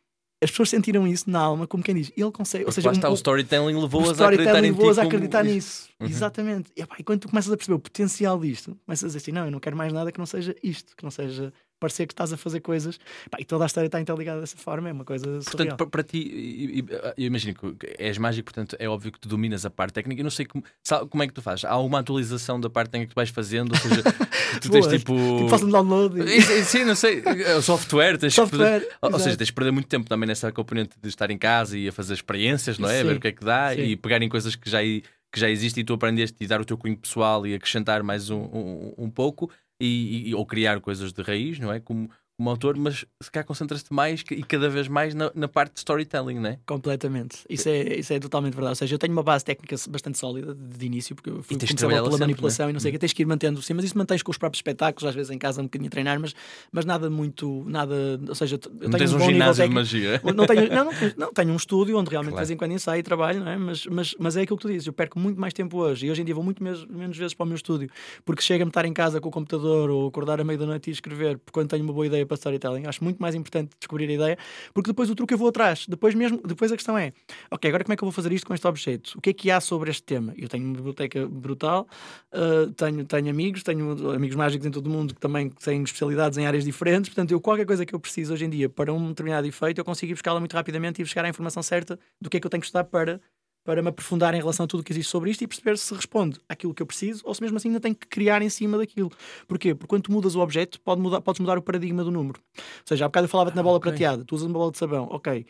As 0.45 0.51
pessoas 0.51 0.69
sentiram 0.69 1.05
isso 1.07 1.29
na 1.29 1.39
alma, 1.39 1.65
como 1.67 1.83
quem 1.83 1.95
diz, 1.95 2.11
ele 2.15 2.31
consegue. 2.31 2.63
Ou 2.65 2.71
seja, 2.71 2.87
lá 2.87 2.93
está, 2.93 3.09
um- 3.09 3.11
o 3.11 3.15
storytelling 3.15 3.81
levou-as 3.81 4.21
a 4.21 4.27
acreditar 4.27 4.59
em 4.59 4.61
levou-as 4.71 4.97
a 4.97 5.01
como- 5.01 5.07
acreditar 5.15 5.43
nisso. 5.43 5.89
Uhum. 5.99 6.07
Exatamente. 6.07 6.71
E, 6.77 6.81
e 6.99 7.03
quando 7.03 7.21
tu 7.21 7.29
começas 7.29 7.51
a 7.51 7.57
perceber 7.57 7.75
o 7.75 7.79
potencial 7.79 8.39
disto, 8.39 8.77
começas 8.85 9.03
a 9.03 9.07
dizer 9.07 9.17
assim: 9.17 9.31
não, 9.31 9.45
eu 9.45 9.51
não 9.51 9.59
quero 9.59 9.75
mais 9.75 9.91
nada 9.91 10.11
que 10.11 10.19
não 10.19 10.25
seja 10.25 10.55
isto, 10.63 10.95
que 10.95 11.03
não 11.03 11.11
seja 11.11 11.51
parecer 11.79 12.07
que 12.07 12.13
estás 12.13 12.31
a 12.33 12.37
fazer 12.37 12.59
coisas. 12.61 12.99
Pá, 13.29 13.37
e 13.39 13.45
toda 13.45 13.63
a 13.63 13.67
história 13.67 13.87
está 13.87 13.99
interligada 13.99 14.39
dessa 14.39 14.57
forma, 14.57 14.89
é 14.89 14.91
uma 14.91 15.05
coisa 15.05 15.25
Portanto, 15.25 15.51
surreal. 15.51 15.77
para, 15.77 15.87
para 15.87 16.03
ti, 16.03 16.85
eu 17.17 17.25
imagino 17.25 17.55
que 17.55 17.95
és 17.97 18.17
mágico, 18.17 18.45
portanto 18.45 18.75
é 18.79 18.87
óbvio 18.87 19.11
que 19.11 19.19
tu 19.19 19.27
dominas 19.27 19.65
a 19.65 19.69
parte 19.69 19.93
técnica. 19.93 20.21
Eu 20.21 20.23
não 20.23 20.31
sei 20.31 20.45
como, 20.45 20.63
como 21.09 21.23
é 21.23 21.27
que 21.27 21.33
tu 21.33 21.41
fazes. 21.41 21.65
Há 21.65 21.71
alguma 21.71 21.99
atualização 21.99 22.59
da 22.59 22.69
parte 22.69 22.91
técnica 22.91 23.09
que 23.09 23.13
tu 23.13 23.15
vais 23.15 23.29
fazendo? 23.29 23.71
Ou 23.71 23.77
seja, 23.77 24.03
tu 24.61 24.69
tens 24.69 24.85
Boas. 24.85 24.99
tipo. 24.99 25.15
Tipo, 25.15 25.49
faço 25.49 25.65
um 25.65 25.71
download 25.71 26.19
e... 26.21 26.41
Sim, 26.63 26.85
não 26.85 26.95
sei. 26.95 27.23
O 27.57 27.61
software, 27.61 28.17
tens 28.17 28.33
software. 28.33 28.87
Ou, 29.01 29.11
ou 29.13 29.19
seja, 29.19 29.37
tens 29.37 29.47
de 29.47 29.53
perder 29.53 29.71
muito 29.71 29.87
tempo 29.87 30.07
também 30.07 30.27
nessa 30.27 30.51
componente 30.51 30.95
de 31.01 31.09
estar 31.09 31.29
em 31.29 31.37
casa 31.37 31.77
e 31.77 31.87
a 31.87 31.91
fazer 31.91 32.13
experiências, 32.13 32.79
não 32.79 32.89
é? 32.89 32.99
A 32.99 33.01
Sim. 33.01 33.07
ver 33.09 33.17
o 33.17 33.19
que 33.19 33.27
é 33.27 33.31
que 33.31 33.43
dá 33.43 33.73
Sim. 33.73 33.81
e 33.81 33.95
pegar 33.95 34.21
em 34.21 34.29
coisas 34.29 34.55
que 34.55 34.69
já, 34.69 34.79
que 34.81 35.39
já 35.39 35.49
existem 35.49 35.81
e 35.81 35.85
tu 35.85 35.93
aprendeste 35.93 36.35
e 36.39 36.47
dar 36.47 36.61
o 36.61 36.65
teu 36.65 36.77
cunho 36.77 36.97
pessoal 36.97 37.45
e 37.45 37.53
acrescentar 37.53 38.01
mais 38.03 38.29
um, 38.29 38.37
um, 38.37 38.93
um 38.97 39.09
pouco 39.09 39.51
e, 39.79 40.29
e- 40.29 40.35
ou 40.35 40.45
criar 40.45 40.79
coisas 40.81 41.11
de 41.13 41.21
raiz, 41.21 41.59
não 41.59 41.71
é? 41.71 41.79
Como, 41.79 42.09
como 42.37 42.49
autor, 42.49 42.75
mas 42.77 43.05
se 43.21 43.31
calhar 43.31 43.45
concentras-te 43.45 43.93
mais 43.93 44.23
e 44.29 44.43
cada 44.43 44.69
vez 44.69 44.87
mais 44.87 45.15
na, 45.15 45.31
na 45.33 45.47
parte 45.47 45.73
de 45.73 45.79
storytelling, 45.79 46.39
não 46.39 46.49
é? 46.49 46.59
Completamente. 46.65 47.37
Isso 47.49 47.69
é, 47.69 47.97
isso 47.97 48.11
é 48.11 48.19
totalmente 48.19 48.53
verdade. 48.53 48.71
Ou 48.71 48.75
seja, 48.75 48.93
eu 48.95 48.99
tenho 48.99 49.13
uma 49.13 49.23
base 49.23 49.45
técnica 49.45 49.75
bastante 49.89 50.17
sólida 50.17 50.53
de, 50.53 50.77
de 50.77 50.85
início, 50.85 51.15
porque 51.15 51.29
eu 51.29 51.41
fui 51.41 51.55
trabalhá-la 51.57 52.03
pela 52.03 52.11
sempre, 52.11 52.19
manipulação 52.27 52.65
não 52.65 52.69
é? 52.69 52.71
e 52.71 52.73
não 52.73 52.79
sei 52.79 52.89
o 52.89 52.93
que. 52.93 52.99
Tens 52.99 53.13
que 53.13 53.21
ir 53.21 53.25
mantendo 53.25 53.61
sim, 53.61 53.73
mas 53.73 53.85
isso 53.85 53.97
mantens 53.97 54.21
com 54.21 54.31
os 54.31 54.37
próprios 54.37 54.59
espetáculos, 54.59 55.07
às 55.07 55.15
vezes 55.15 55.31
em 55.31 55.37
casa 55.37 55.61
um 55.61 55.65
bocadinho 55.65 55.87
a 55.87 55.91
treinar, 55.91 56.19
mas, 56.19 56.35
mas 56.71 56.83
nada 56.85 57.09
muito, 57.09 57.63
nada. 57.67 58.19
Ou 58.27 58.35
seja, 58.35 58.55
eu 58.81 58.89
Não 58.89 58.97
tens 58.97 59.13
um 59.13 59.17
um 59.17 59.19
ginásio 59.21 59.67
de 59.67 59.73
magia. 59.73 60.21
Não 60.35 60.45
tenho, 60.45 60.69
não, 60.69 60.85
não, 60.85 60.93
não, 61.17 61.33
tenho 61.33 61.53
um 61.53 61.55
estúdio 61.55 61.97
onde 61.97 62.09
realmente 62.09 62.33
Claro. 62.33 62.45
de 62.45 62.47
vez 62.49 62.51
em 62.55 62.57
quando 62.57 62.71
ensaio 62.71 62.99
e 62.99 63.03
trabalho, 63.03 63.39
não 63.39 63.51
é? 63.51 63.57
mas, 63.57 63.85
mas, 63.85 64.15
mas 64.19 64.35
é 64.35 64.41
aquilo 64.41 64.57
que 64.57 64.63
tu 64.63 64.67
dizes. 64.71 64.87
Eu 64.87 64.93
perco 64.93 65.17
muito 65.19 65.39
mais 65.39 65.53
tempo 65.53 65.77
hoje 65.77 66.07
e 66.07 66.11
hoje 66.11 66.21
em 66.21 66.25
dia 66.25 66.35
vou 66.35 66.43
muito 66.43 66.61
mes- 66.61 66.85
menos 66.85 67.17
vezes 67.17 67.33
para 67.33 67.43
o 67.45 67.47
meu 67.47 67.55
estúdio 67.55 67.89
porque 68.25 68.41
chega-me 68.41 68.69
estar 68.69 68.83
em 68.85 68.93
casa 68.93 69.21
com 69.21 69.29
o 69.29 69.31
computador 69.31 69.89
ou 69.89 70.07
acordar 70.07 70.41
à 70.41 70.43
meia 70.43 70.57
da 70.59 70.65
noite 70.65 70.89
e 70.89 70.93
escrever 70.93 71.37
porque 71.37 71.51
quando 71.53 71.69
tenho 71.69 71.83
uma 71.83 71.93
boa 71.93 72.05
ideia 72.05 72.24
para 72.25 72.35
storytelling. 72.35 72.85
Acho 72.85 73.03
muito 73.03 73.19
mais 73.19 73.35
importante 73.35 73.71
descobrir 73.79 74.09
a 74.09 74.13
ideia 74.13 74.37
porque 74.73 74.89
depois 74.89 75.09
o 75.09 75.15
truque 75.15 75.33
eu 75.33 75.37
vou 75.37 75.49
atrás. 75.49 75.85
Depois, 75.87 76.13
mesmo, 76.15 76.41
depois 76.45 76.71
a 76.71 76.75
questão 76.75 76.97
é: 76.97 77.13
ok, 77.51 77.69
agora 77.69 77.83
como 77.83 77.93
é 77.93 77.95
que 77.97 78.03
eu 78.03 78.07
vou 78.07 78.13
fazer 78.13 78.31
isto 78.31 78.45
com 78.45 78.53
este 78.53 78.67
objeto? 78.67 79.17
O 79.17 79.21
que 79.21 79.29
é 79.29 79.33
que 79.33 79.51
há 79.51 79.59
sobre 79.59 79.89
este 79.89 80.03
tema? 80.03 80.33
Eu 80.37 80.47
tenho 80.47 80.65
uma 80.65 80.75
biblioteca 80.75 81.27
brutal, 81.27 81.87
ah, 82.31 82.71
tenho, 82.75 83.05
tenho 83.05 83.29
amigos, 83.29 83.63
tenho 83.63 84.11
amigos 84.11 84.35
mágicos 84.35 84.65
em 84.65 84.71
todo 84.71 84.87
o 84.87 84.89
mundo 84.89 85.13
que 85.13 85.19
também 85.19 85.49
têm 85.49 85.83
especialidades 85.83 86.37
em 86.37 86.45
áreas 86.45 86.63
diferentes. 86.63 87.09
Portanto, 87.09 87.31
eu 87.31 87.41
qualquer 87.41 87.65
coisa 87.65 87.85
que 87.85 87.93
eu 87.93 87.99
preciso 87.99 88.33
hoje 88.33 88.45
em 88.45 88.49
dia 88.49 88.69
para 88.69 88.93
um 88.93 89.09
determinado 89.09 89.47
efeito, 89.47 89.79
eu 89.79 89.85
consigo 89.85 90.11
ir 90.11 90.15
buscá-la 90.15 90.39
muito 90.39 90.53
rapidamente 90.53 91.01
e 91.01 91.03
buscar 91.03 91.25
a 91.25 91.29
informação 91.29 91.61
certa 91.63 91.99
do 92.19 92.29
que 92.29 92.37
é 92.37 92.39
que 92.39 92.47
eu 92.47 92.49
tenho 92.49 92.61
que 92.61 92.67
estudar 92.67 92.83
para, 92.85 93.21
para 93.65 93.81
me 93.81 93.89
aprofundar 93.89 94.33
em 94.35 94.37
relação 94.37 94.63
a 94.63 94.67
tudo 94.67 94.79
o 94.81 94.83
que 94.83 94.93
existe 94.93 95.09
sobre 95.09 95.31
isto 95.31 95.41
e 95.43 95.47
perceber 95.47 95.75
se 95.77 95.93
responde 95.93 96.39
àquilo 96.47 96.73
que 96.73 96.81
eu 96.81 96.85
preciso 96.85 97.21
ou 97.25 97.33
se 97.33 97.41
mesmo 97.41 97.57
assim 97.57 97.67
ainda 97.69 97.79
tenho 97.81 97.95
que 97.95 98.07
criar 98.07 98.41
em 98.41 98.49
cima 98.49 98.77
daquilo. 98.77 99.11
Porquê? 99.47 99.73
Porque 99.73 99.87
quando 99.89 100.03
tu 100.03 100.11
mudas 100.11 100.35
o 100.35 100.39
objeto, 100.39 100.79
pode 100.79 101.01
mudar, 101.01 101.19
podes 101.19 101.39
mudar 101.41 101.57
o 101.57 101.61
paradigma 101.61 102.03
do 102.03 102.11
número. 102.11 102.39
Ou 102.57 102.63
seja, 102.85 103.05
há 103.05 103.07
bocado 103.09 103.25
eu 103.25 103.29
falava-te 103.29 103.55
na 103.55 103.63
bola 103.63 103.77
ok. 103.77 103.89
prateada, 103.91 104.23
tu 104.23 104.35
usas 104.35 104.47
uma 104.47 104.53
bola 104.53 104.71
de 104.71 104.77
sabão, 104.77 105.07
ok. 105.11 105.45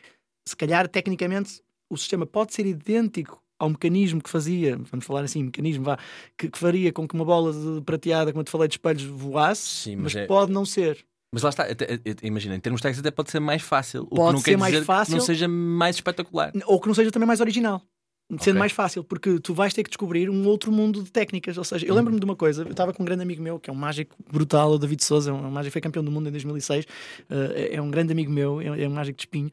Se 0.47 0.55
calhar, 0.55 0.87
tecnicamente, 0.87 1.61
o 1.91 1.97
sistema 1.97 2.25
pode 2.25 2.53
ser 2.53 2.65
idêntico 2.65 3.43
ao 3.59 3.69
mecanismo 3.69 4.21
que 4.21 4.29
fazia, 4.29 4.77
vamos 4.89 5.05
falar 5.05 5.23
assim, 5.23 5.43
mecanismo, 5.43 5.83
vá, 5.83 5.97
que, 6.37 6.49
que 6.49 6.57
faria 6.57 6.91
com 6.93 7.07
que 7.07 7.13
uma 7.15 7.25
bola 7.25 7.51
de 7.51 7.81
prateada, 7.81 8.31
como 8.31 8.41
eu 8.41 8.45
te 8.45 8.51
falei, 8.51 8.67
de 8.67 8.75
espelhos 8.75 9.03
voasse, 9.03 9.61
Sim, 9.67 9.95
mas, 9.97 10.13
mas 10.13 10.15
é- 10.23 10.25
pode 10.25 10.51
não 10.53 10.65
ser. 10.65 11.05
Mas 11.33 11.43
lá 11.43 11.49
está, 11.49 11.63
até- 11.63 11.95
até- 11.95 12.25
imagina, 12.25 12.55
em 12.55 12.59
termos 12.61 12.79
técnicos 12.79 12.99
até 12.99 13.11
pode 13.11 13.29
ser 13.29 13.41
mais 13.41 13.61
fácil. 13.61 14.03
o 14.03 14.09
que 14.09 14.15
Pode 14.15 14.31
não 14.33 14.39
ser 14.39 14.51
quer 14.51 14.57
mais 14.57 14.71
dizer 14.71 14.81
que 14.83 14.87
fácil. 14.87 15.17
não 15.17 15.21
seja 15.21 15.47
mais 15.49 15.97
espetacular. 15.97 16.53
Ou 16.65 16.79
que 16.79 16.87
não 16.87 16.93
seja 16.93 17.11
também 17.11 17.27
mais 17.27 17.41
original. 17.41 17.81
Sendo 18.27 18.41
Ok. 18.41 18.53
mais 18.55 18.71
fácil, 18.71 19.03
porque 19.03 19.39
tu 19.39 19.53
vais 19.53 19.71
ter 19.71 19.83
que 19.83 19.89
descobrir 19.89 20.31
um 20.31 20.47
outro 20.47 20.71
mundo 20.71 21.03
de 21.03 21.11
técnicas. 21.11 21.59
Ou 21.59 21.63
seja, 21.63 21.85
eu 21.85 21.93
lembro-me 21.93 22.19
de 22.19 22.25
uma 22.25 22.35
coisa, 22.35 22.63
eu 22.63 22.71
estava 22.71 22.91
com 22.91 23.03
um 23.03 23.05
grande 23.05 23.21
amigo 23.21 23.39
meu, 23.41 23.59
que 23.59 23.69
é 23.69 23.73
um 23.73 23.75
mágico 23.75 24.15
brutal, 24.33 24.71
o 24.71 24.79
David 24.79 25.03
Souza, 25.03 25.29
é 25.29 25.33
um 25.33 25.51
mágico, 25.51 25.73
foi 25.73 25.81
campeão 25.81 26.03
do 26.03 26.09
mundo 26.09 26.27
em 26.27 26.31
2006, 26.31 26.87
eh, 27.29 27.69
é 27.73 27.79
um 27.81 27.91
grande 27.91 28.11
amigo 28.11 28.31
meu, 28.31 28.59
é 28.59 28.81
é 28.81 28.87
um 28.87 28.91
mágico 28.93 29.15
de 29.17 29.21
espinho. 29.21 29.51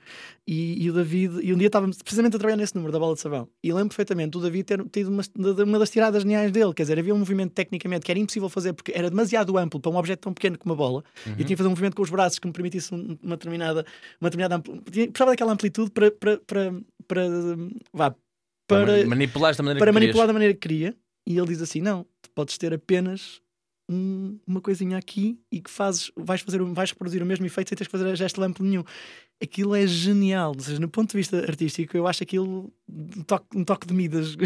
E, 0.49 0.83
e 0.83 0.91
o 0.91 0.95
David, 0.95 1.41
e 1.43 1.53
um 1.53 1.59
dia 1.59 1.67
estávamos 1.67 1.99
precisamente 1.99 2.35
a 2.37 2.39
trabalhar 2.39 2.57
nesse 2.57 2.75
número 2.75 2.91
da 2.91 2.99
bola 2.99 3.15
de 3.15 3.21
sabão. 3.21 3.47
E 3.63 3.71
lembro 3.71 3.91
perfeitamente 3.91 4.31
do 4.31 4.41
David 4.41 4.65
ter 4.65 4.83
tido 4.91 5.09
uma, 5.09 5.23
uma 5.65 5.79
das 5.79 5.91
tiradas 5.91 6.23
geniais 6.23 6.51
dele, 6.51 6.73
quer 6.73 6.85
dizer, 6.85 6.99
havia 6.99 7.15
um 7.15 7.19
movimento 7.19 7.53
tecnicamente 7.53 8.07
que 8.07 8.11
era 8.11 8.19
impossível 8.19 8.49
fazer 8.49 8.73
porque 8.73 8.93
era 8.95 9.11
demasiado 9.11 9.59
amplo 9.59 9.79
para 9.81 9.91
um 9.93 9.97
objeto 9.97 10.21
tão 10.21 10.33
pequeno 10.33 10.57
como 10.59 10.73
uma 10.73 10.79
bola. 10.79 11.05
Uhum. 11.27 11.33
E 11.33 11.37
tinha 11.37 11.49
que 11.49 11.57
fazer 11.57 11.69
um 11.69 11.73
movimento 11.73 11.95
com 11.95 12.03
os 12.03 12.09
braços 12.11 12.39
que 12.39 12.47
me 12.47 12.55
permitisse 12.55 12.95
um- 12.95 13.19
uma 13.23 13.37
determinada, 13.37 13.85
uma 14.19 14.31
determinada 14.31 14.57
ampli- 14.57 14.81
tinha- 14.91 15.07
precisava 15.09 15.31
daquela 15.33 15.53
amplitude 15.53 15.91
para, 15.91 16.11
para, 16.11 16.39
para, 16.47 16.73
para, 17.07 17.23
vá, 17.93 18.15
para, 18.81 19.07
manipular 19.07 19.55
da 19.55 19.63
maneira 19.63 19.79
para 19.79 19.93
que 19.93 19.95
querias. 19.95 20.07
manipular 20.07 20.27
da 20.27 20.33
maneira 20.33 20.55
que 20.55 20.61
queria. 20.61 20.97
E 21.27 21.39
ele 21.39 21.47
diz 21.47 21.63
assim: 21.63 21.81
não, 21.81 22.05
tu 22.21 22.31
podes 22.31 22.59
ter 22.59 22.73
apenas 22.75 23.41
um- 23.89 24.39
uma 24.47 24.61
coisinha 24.61 24.97
aqui 24.97 25.39
e 25.51 25.61
que 25.61 25.71
fazes, 25.71 26.11
vais, 26.17 26.41
fazer, 26.41 26.63
vais 26.63 26.91
reproduzir 26.91 27.23
o 27.23 27.27
mesmo 27.27 27.45
efeito 27.47 27.69
sem 27.69 27.77
teres 27.77 27.89
que 27.89 27.99
fazer 27.99 28.17
gesto 28.17 28.41
lampo 28.41 28.63
nenhum. 28.63 28.85
Aquilo 29.43 29.75
é 29.75 29.85
genial. 29.89 30.53
Ou 30.57 30.61
seja, 30.61 30.79
no 30.79 30.89
ponto 30.89 31.11
de 31.11 31.17
vista 31.17 31.37
artístico, 31.39 31.97
eu 31.97 32.07
acho 32.07 32.23
aquilo 32.23 32.73
um 32.89 33.23
toque, 33.25 33.47
um 33.59 33.65
toque 33.65 33.89
de 33.89 33.93
Midas. 33.93 34.37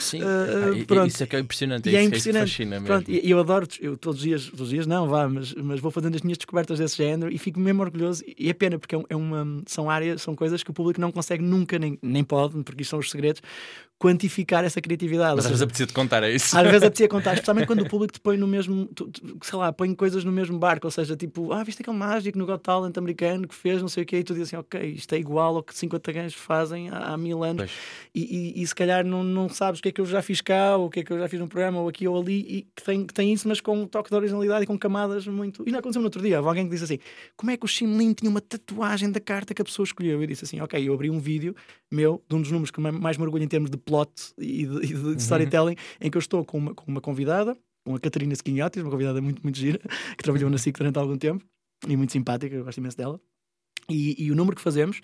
Sim, 0.00 0.20
Ah, 0.24 0.84
pronto. 0.86 1.08
isso 1.08 1.22
é 1.22 1.26
que 1.26 1.36
é 1.36 1.40
impressionante. 1.40 1.90
E 1.90 1.94
é 1.94 2.02
impressionante. 2.02 2.44
Que 2.44 2.50
fascina 2.52 2.70
mesmo. 2.80 2.86
Pronto, 2.86 3.10
e 3.10 3.30
eu 3.30 3.38
adoro, 3.38 3.68
eu 3.80 3.98
todos 3.98 4.20
os 4.20 4.24
dias, 4.24 4.46
todos 4.46 4.60
os 4.62 4.70
dias 4.70 4.86
não, 4.86 5.08
vá, 5.08 5.28
mas, 5.28 5.52
mas 5.52 5.78
vou 5.78 5.90
fazendo 5.90 6.14
as 6.14 6.22
minhas 6.22 6.38
descobertas 6.38 6.78
desse 6.78 6.96
género 6.96 7.30
e 7.30 7.36
fico 7.36 7.60
mesmo 7.60 7.82
orgulhoso. 7.82 8.24
E 8.38 8.48
é 8.48 8.54
pena, 8.54 8.78
porque 8.78 8.96
é, 8.96 9.02
é 9.10 9.16
uma, 9.16 9.62
são 9.66 9.90
áreas, 9.90 10.22
são 10.22 10.34
coisas 10.34 10.62
que 10.62 10.70
o 10.70 10.74
público 10.74 11.02
não 11.02 11.12
consegue 11.12 11.42
nunca, 11.44 11.78
nem, 11.78 11.98
nem 12.00 12.24
pode, 12.24 12.62
porque 12.62 12.80
isto 12.80 12.90
são 12.92 12.98
os 12.98 13.10
segredos, 13.10 13.42
quantificar 13.98 14.64
essa 14.64 14.80
criatividade. 14.80 15.36
Mas 15.36 15.46
às 15.46 15.50
vezes 15.50 15.62
apetecia-te 15.62 15.92
contar, 15.92 16.22
é 16.22 16.30
isso? 16.30 16.56
às 16.56 16.62
vezes 16.64 16.82
apetecia 16.84 17.08
contar, 17.08 17.34
especialmente 17.34 17.66
quando 17.66 17.82
o 17.82 17.88
público 17.88 18.12
te 18.12 18.20
põe 18.20 18.36
no 18.36 18.46
mesmo, 18.46 18.86
tu- 18.94 19.08
tu- 19.08 19.38
sei 19.42 19.58
lá, 19.58 19.72
põe 19.72 19.94
coisas 19.94 20.22
no 20.24 20.30
mesmo 20.32 20.58
barco, 20.58 20.86
ou 20.86 20.90
seja, 20.90 21.16
tipo, 21.16 21.52
ah, 21.52 21.64
viste 21.64 21.80
aquele 21.82 21.96
mágico 21.96 22.36
no 22.38 22.44
Got 22.46 22.58
Talent 22.62 22.96
americano 22.98 23.48
que 23.48 23.54
fez 23.54 23.80
não 23.80 23.88
sei 23.88 24.02
o 24.02 24.06
quê, 24.06 24.18
e 24.18 24.24
tu 24.24 24.34
dizes 24.34 24.48
assim, 24.48 24.56
ok, 24.56 24.80
isto 24.92 25.14
é 25.14 25.18
igual 25.18 25.56
ao 25.56 25.62
que 25.62 25.74
50 25.76 26.12
gajos 26.12 26.34
fazem 26.34 26.90
há, 26.90 26.98
há 27.14 27.16
mil 27.16 27.42
anos, 27.42 27.70
e, 28.14 28.52
e- 28.58 28.62
e 28.62 28.66
se 28.66 28.74
calhar 28.74 29.04
não, 29.04 29.24
não 29.24 29.48
sabes 29.48 29.80
o 29.80 29.82
que 29.82 29.88
é 29.88 29.92
que 29.92 30.00
eu 30.00 30.06
já 30.06 30.20
fiz 30.22 30.40
cá, 30.40 30.76
ou 30.76 30.86
o 30.86 30.90
que 30.90 31.00
é 31.00 31.04
que 31.04 31.12
eu 31.12 31.18
já 31.18 31.28
fiz 31.28 31.40
num 31.40 31.48
programa, 31.48 31.80
ou 31.80 31.88
aqui 31.88 32.06
ou 32.06 32.20
ali, 32.20 32.40
e 32.40 32.62
que 32.76 32.82
tem, 32.84 33.06
que 33.06 33.14
tem 33.14 33.32
isso, 33.32 33.48
mas 33.48 33.60
com 33.60 33.80
um 33.82 33.86
toque 33.86 34.10
de 34.10 34.16
originalidade 34.16 34.64
e 34.64 34.66
com 34.66 34.78
camadas 34.78 35.26
muito. 35.26 35.62
E 35.66 35.70
não 35.72 35.78
aconteceu 35.78 36.00
no 36.02 36.06
outro 36.06 36.20
dia, 36.20 36.36
houve 36.36 36.48
alguém 36.48 36.64
que 36.64 36.70
disse 36.70 36.84
assim: 36.84 36.98
como 37.36 37.50
é 37.50 37.56
que 37.56 37.64
o 37.64 37.68
Ximlin 37.68 38.12
tinha 38.12 38.30
uma 38.30 38.40
tatuagem 38.40 39.10
da 39.10 39.20
carta 39.20 39.54
que 39.54 39.62
a 39.62 39.64
pessoa 39.64 39.84
escolheu? 39.84 40.20
Eu 40.20 40.26
disse 40.26 40.44
assim: 40.44 40.60
ok, 40.60 40.86
eu 40.86 40.92
abri 40.94 41.08
um 41.10 41.18
vídeo 41.18 41.54
meu, 41.90 42.22
de 42.28 42.34
um 42.34 42.40
dos 42.42 42.50
números 42.50 42.70
que 42.70 42.80
ma- 42.80 42.90
mais 42.92 43.16
me 43.16 43.22
orgulho 43.24 43.44
em 43.44 43.48
termos 43.48 43.70
de 43.70 43.76
plot 43.86 44.10
e 44.38 44.66
de, 44.66 44.76
e 44.78 44.86
de- 44.94 45.14
de 45.16 45.22
storytelling, 45.22 45.76
em 46.00 46.10
que 46.10 46.16
eu 46.16 46.20
estou 46.20 46.44
com 46.44 46.58
uma, 46.58 46.74
com 46.74 46.90
uma 46.90 47.00
convidada, 47.00 47.56
com 47.86 47.94
a 47.94 48.00
Catarina 48.00 48.34
Squinhotis, 48.34 48.82
uma 48.82 48.90
convidada 48.90 49.22
muito, 49.22 49.42
muito 49.42 49.56
gira, 49.56 49.78
que 50.16 50.22
trabalhou 50.22 50.50
na 50.50 50.58
SIC 50.58 50.76
durante 50.76 50.98
algum 50.98 51.16
tempo 51.16 51.44
e 51.88 51.96
muito 51.96 52.12
simpática, 52.12 52.54
eu 52.54 52.64
gosto 52.64 52.78
imenso 52.78 52.96
dela. 52.96 53.20
E, 53.88 54.24
e 54.24 54.30
o 54.32 54.34
número 54.34 54.56
que 54.56 54.62
fazemos, 54.62 55.00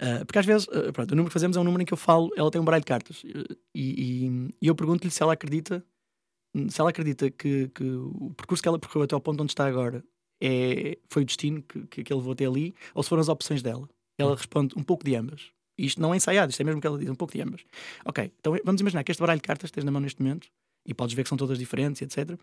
ah, 0.00 0.24
porque 0.24 0.38
às 0.38 0.46
vezes, 0.46 0.68
ah, 0.70 0.92
pronto, 0.92 1.10
o 1.10 1.16
número 1.16 1.28
que 1.28 1.32
fazemos 1.34 1.56
é 1.56 1.60
um 1.60 1.64
número 1.64 1.82
em 1.82 1.86
que 1.86 1.92
eu 1.92 1.96
falo, 1.98 2.30
ela 2.36 2.50
tem 2.50 2.60
um 2.60 2.64
baralho 2.64 2.82
de 2.82 2.86
cartas, 2.86 3.22
e, 3.24 4.26
e- 4.26 4.48
e 4.62 4.66
eu 4.68 4.74
pergunto-lhe 4.76 5.10
se 5.10 5.22
ela 5.22 5.32
acredita, 5.32 5.84
se 6.68 6.80
ela 6.80 6.90
acredita 6.90 7.30
que, 7.30 7.68
que 7.74 7.84
o 7.84 8.32
percurso 8.36 8.62
que 8.62 8.68
ela 8.68 8.78
percorreu 8.78 9.04
até 9.04 9.14
ao 9.14 9.20
ponto 9.20 9.42
onde 9.42 9.50
está 9.52 9.66
agora 9.66 10.04
é, 10.42 10.96
foi 11.08 11.22
o 11.22 11.26
destino 11.26 11.62
que, 11.62 11.86
que, 11.88 12.04
que 12.04 12.12
ele 12.12 12.18
levou 12.20 12.32
até 12.32 12.46
ali, 12.46 12.74
ou 12.94 13.02
se 13.02 13.08
foram 13.08 13.20
as 13.20 13.28
opções 13.28 13.60
dela. 13.62 13.88
Ela 14.18 14.36
responde 14.36 14.74
um 14.78 14.82
pouco 14.82 15.04
de 15.04 15.14
ambas. 15.16 15.50
Isto 15.84 16.00
não 16.00 16.12
é 16.12 16.16
ensaiado, 16.16 16.50
isto 16.50 16.60
é 16.60 16.64
mesmo 16.64 16.78
o 16.78 16.80
que 16.80 16.86
ela 16.86 16.98
diz, 16.98 17.08
um 17.08 17.14
pouco 17.14 17.32
de 17.32 17.42
ambas. 17.42 17.62
Ok, 18.04 18.30
então 18.38 18.56
vamos 18.64 18.80
imaginar 18.80 19.04
que 19.04 19.12
este 19.12 19.20
baralho 19.20 19.40
de 19.40 19.46
cartas 19.46 19.70
que 19.70 19.74
tens 19.74 19.84
na 19.84 19.90
mão 19.90 20.00
neste 20.00 20.22
momento, 20.22 20.48
e 20.86 20.94
podes 20.94 21.14
ver 21.14 21.22
que 21.22 21.28
são 21.28 21.38
todas 21.38 21.58
diferentes, 21.58 22.02
etc. 22.02 22.38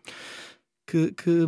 Que, 0.86 1.12
que, 1.12 1.46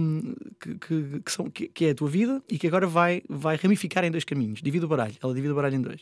que, 0.60 0.76
que, 0.76 1.22
que 1.22 1.32
são, 1.32 1.50
que, 1.50 1.68
que 1.70 1.86
é 1.86 1.92
a 1.92 1.96
tua 1.96 2.10
vida 2.10 2.44
e 2.50 2.60
que 2.60 2.68
agora 2.68 2.86
vai, 2.86 3.22
vai 3.30 3.56
ramificar 3.56 4.04
em 4.04 4.12
dois 4.12 4.26
caminhos. 4.26 4.62
Divide 4.62 4.86
o 4.86 4.88
baralho, 4.88 5.16
ela 5.22 5.34
divide 5.34 5.52
o 5.52 5.56
baralho 5.56 5.76
em 5.76 5.82
dois. 5.82 6.02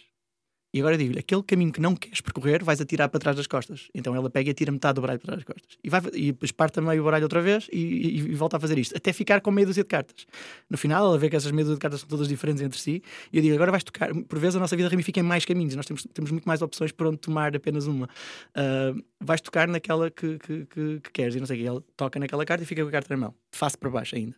E 0.73 0.79
agora 0.79 0.97
digo-lhe: 0.97 1.19
aquele 1.19 1.41
caminho 1.43 1.71
que 1.71 1.79
não 1.79 1.95
queres 1.95 2.19
percorrer, 2.21 2.63
vais 2.63 2.81
atirar 2.81 3.07
para 3.09 3.19
trás 3.19 3.35
das 3.37 3.47
costas. 3.47 3.87
Então 3.93 4.15
ela 4.15 4.29
pega 4.29 4.49
e 4.49 4.51
atira 4.51 4.71
metade 4.71 4.95
do 4.95 5.01
baralho 5.01 5.19
para 5.19 5.27
trás 5.27 5.43
das 5.43 5.45
costas. 5.55 5.77
E, 5.83 5.89
vai, 5.89 6.01
e 6.13 6.31
depois 6.31 6.51
parte 6.51 6.79
a 6.79 6.81
meio 6.81 7.01
o 7.01 7.05
baralho 7.05 7.23
outra 7.23 7.41
vez 7.41 7.67
e, 7.71 7.77
e- 7.77 8.17
e 8.17 8.35
volta 8.35 8.57
a 8.57 8.59
fazer 8.59 8.77
isto, 8.77 8.95
até 8.95 9.13
ficar 9.13 9.39
com 9.41 9.49
meia 9.49 9.65
dúzia 9.65 9.83
de 9.83 9.87
cartas. 9.87 10.25
No 10.69 10.77
final, 10.77 11.05
ela 11.05 11.17
vê 11.17 11.29
que 11.29 11.35
essas 11.35 11.51
meia 11.51 11.63
dúzia 11.63 11.75
de 11.75 11.81
cartas 11.81 12.01
são 12.01 12.09
todas 12.09 12.27
diferentes 12.27 12.61
entre 12.61 12.77
si. 12.79 13.01
E 13.31 13.37
eu 13.37 13.41
digo: 13.41 13.55
agora 13.55 13.71
vais 13.71 13.83
tocar. 13.83 14.13
Por 14.13 14.39
vezes 14.39 14.55
a 14.55 14.59
nossa 14.59 14.75
vida 14.75 14.89
ramifica 14.89 15.19
em 15.19 15.23
mais 15.23 15.45
caminhos. 15.45 15.75
Nós 15.75 15.85
temos, 15.85 16.05
temos 16.13 16.31
muito 16.31 16.45
mais 16.45 16.61
opções 16.61 16.91
para 16.91 17.07
onde 17.09 17.17
tomar 17.17 17.55
apenas 17.55 17.87
uma. 17.87 18.09
Ah, 18.53 18.93
vais 19.21 19.39
tocar 19.41 19.67
naquela 19.67 20.11
que, 20.11 20.37
que, 20.39 20.65
que, 20.65 20.99
que 20.99 21.11
queres. 21.11 21.35
E 21.35 21.39
não 21.39 21.45
sei 21.47 21.57
o 21.57 21.59
que. 21.61 21.67
Ela 21.67 21.83
toca 21.95 22.19
naquela 22.19 22.45
carta 22.45 22.63
e 22.63 22.67
fica 22.67 22.81
com 22.83 22.89
a 22.89 22.91
carta 22.91 23.13
na 23.15 23.21
mão, 23.21 23.35
de 23.51 23.57
face 23.57 23.77
para 23.77 23.89
baixo 23.89 24.15
ainda. 24.15 24.35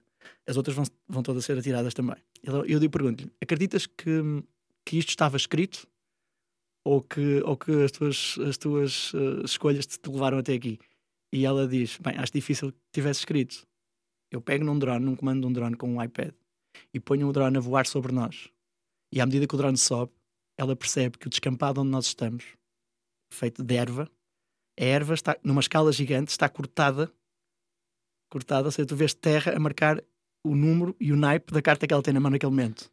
As 0.48 0.58
outras 0.58 0.76
vão, 0.76 0.86
vão 1.08 1.24
todas 1.24 1.44
ser 1.46 1.58
atiradas 1.58 1.94
também. 1.94 2.16
Eu, 2.44 2.66
eu 2.66 2.90
pergunto-lhe: 2.90 3.32
acreditas 3.42 3.86
que, 3.88 4.44
que 4.86 4.98
isto 4.98 5.10
estava 5.10 5.36
escrito? 5.38 5.88
Ou 6.90 7.04
que, 7.04 7.40
ou 7.46 7.56
que 7.56 7.72
as 7.84 7.92
tuas, 7.92 8.36
as 8.48 8.58
tuas 8.58 9.12
eh, 9.14 9.46
escolhas 9.46 9.86
te, 9.86 10.00
te 10.00 10.10
levaram 10.10 10.40
até 10.40 10.54
aqui. 10.54 10.80
E 11.32 11.46
ela 11.46 11.68
diz: 11.68 12.00
Bem, 12.00 12.18
acho 12.18 12.34
difícil 12.34 12.72
que 12.72 12.80
tivesse 12.92 13.20
escrito. 13.20 13.68
Eu 14.32 14.42
pego 14.42 14.66
num 14.66 14.78
drone, 14.78 15.06
num 15.06 15.16
comando 15.16 15.42
de 15.42 15.48
um 15.48 15.54
drone 15.54 15.76
com 15.78 15.88
um 15.88 16.04
iPad, 16.04 16.34
e 16.92 17.00
ponham 17.00 17.30
o 17.30 17.34
drone 17.34 17.58
a 17.58 17.60
voar 17.60 17.86
sobre 17.86 18.12
nós. 18.12 18.50
E 19.14 19.22
à 19.22 19.26
medida 19.26 19.46
que 19.46 19.54
o 19.54 19.58
drone 19.58 19.78
sobe, 19.78 20.12
ela 20.58 20.76
percebe 20.76 21.20
que 21.20 21.28
o 21.28 21.30
descampado 21.30 21.80
onde 21.82 21.92
nós 21.92 22.08
estamos, 22.08 22.44
feito 23.32 23.64
de 23.64 23.76
erva, 23.76 24.10
a 24.80 24.84
erva 24.84 25.14
está 25.14 25.38
numa 25.44 25.62
escala 25.62 25.92
gigante, 25.92 26.32
está 26.32 26.50
cortada, 26.50 27.12
cortada, 28.32 28.68
ou 28.68 28.72
seja, 28.72 28.88
tu 28.88 28.96
vês 28.96 29.14
terra 29.14 29.56
a 29.56 29.60
marcar 29.60 30.04
o 30.44 30.56
número 30.56 30.96
e 31.00 31.12
o 31.12 31.16
naipe 31.16 31.54
da 31.54 31.62
carta 31.62 31.86
que 31.86 31.94
ela 31.94 32.02
tem 32.02 32.14
na 32.14 32.20
mão 32.20 32.32
naquele 32.32 32.52
momento. 32.52 32.92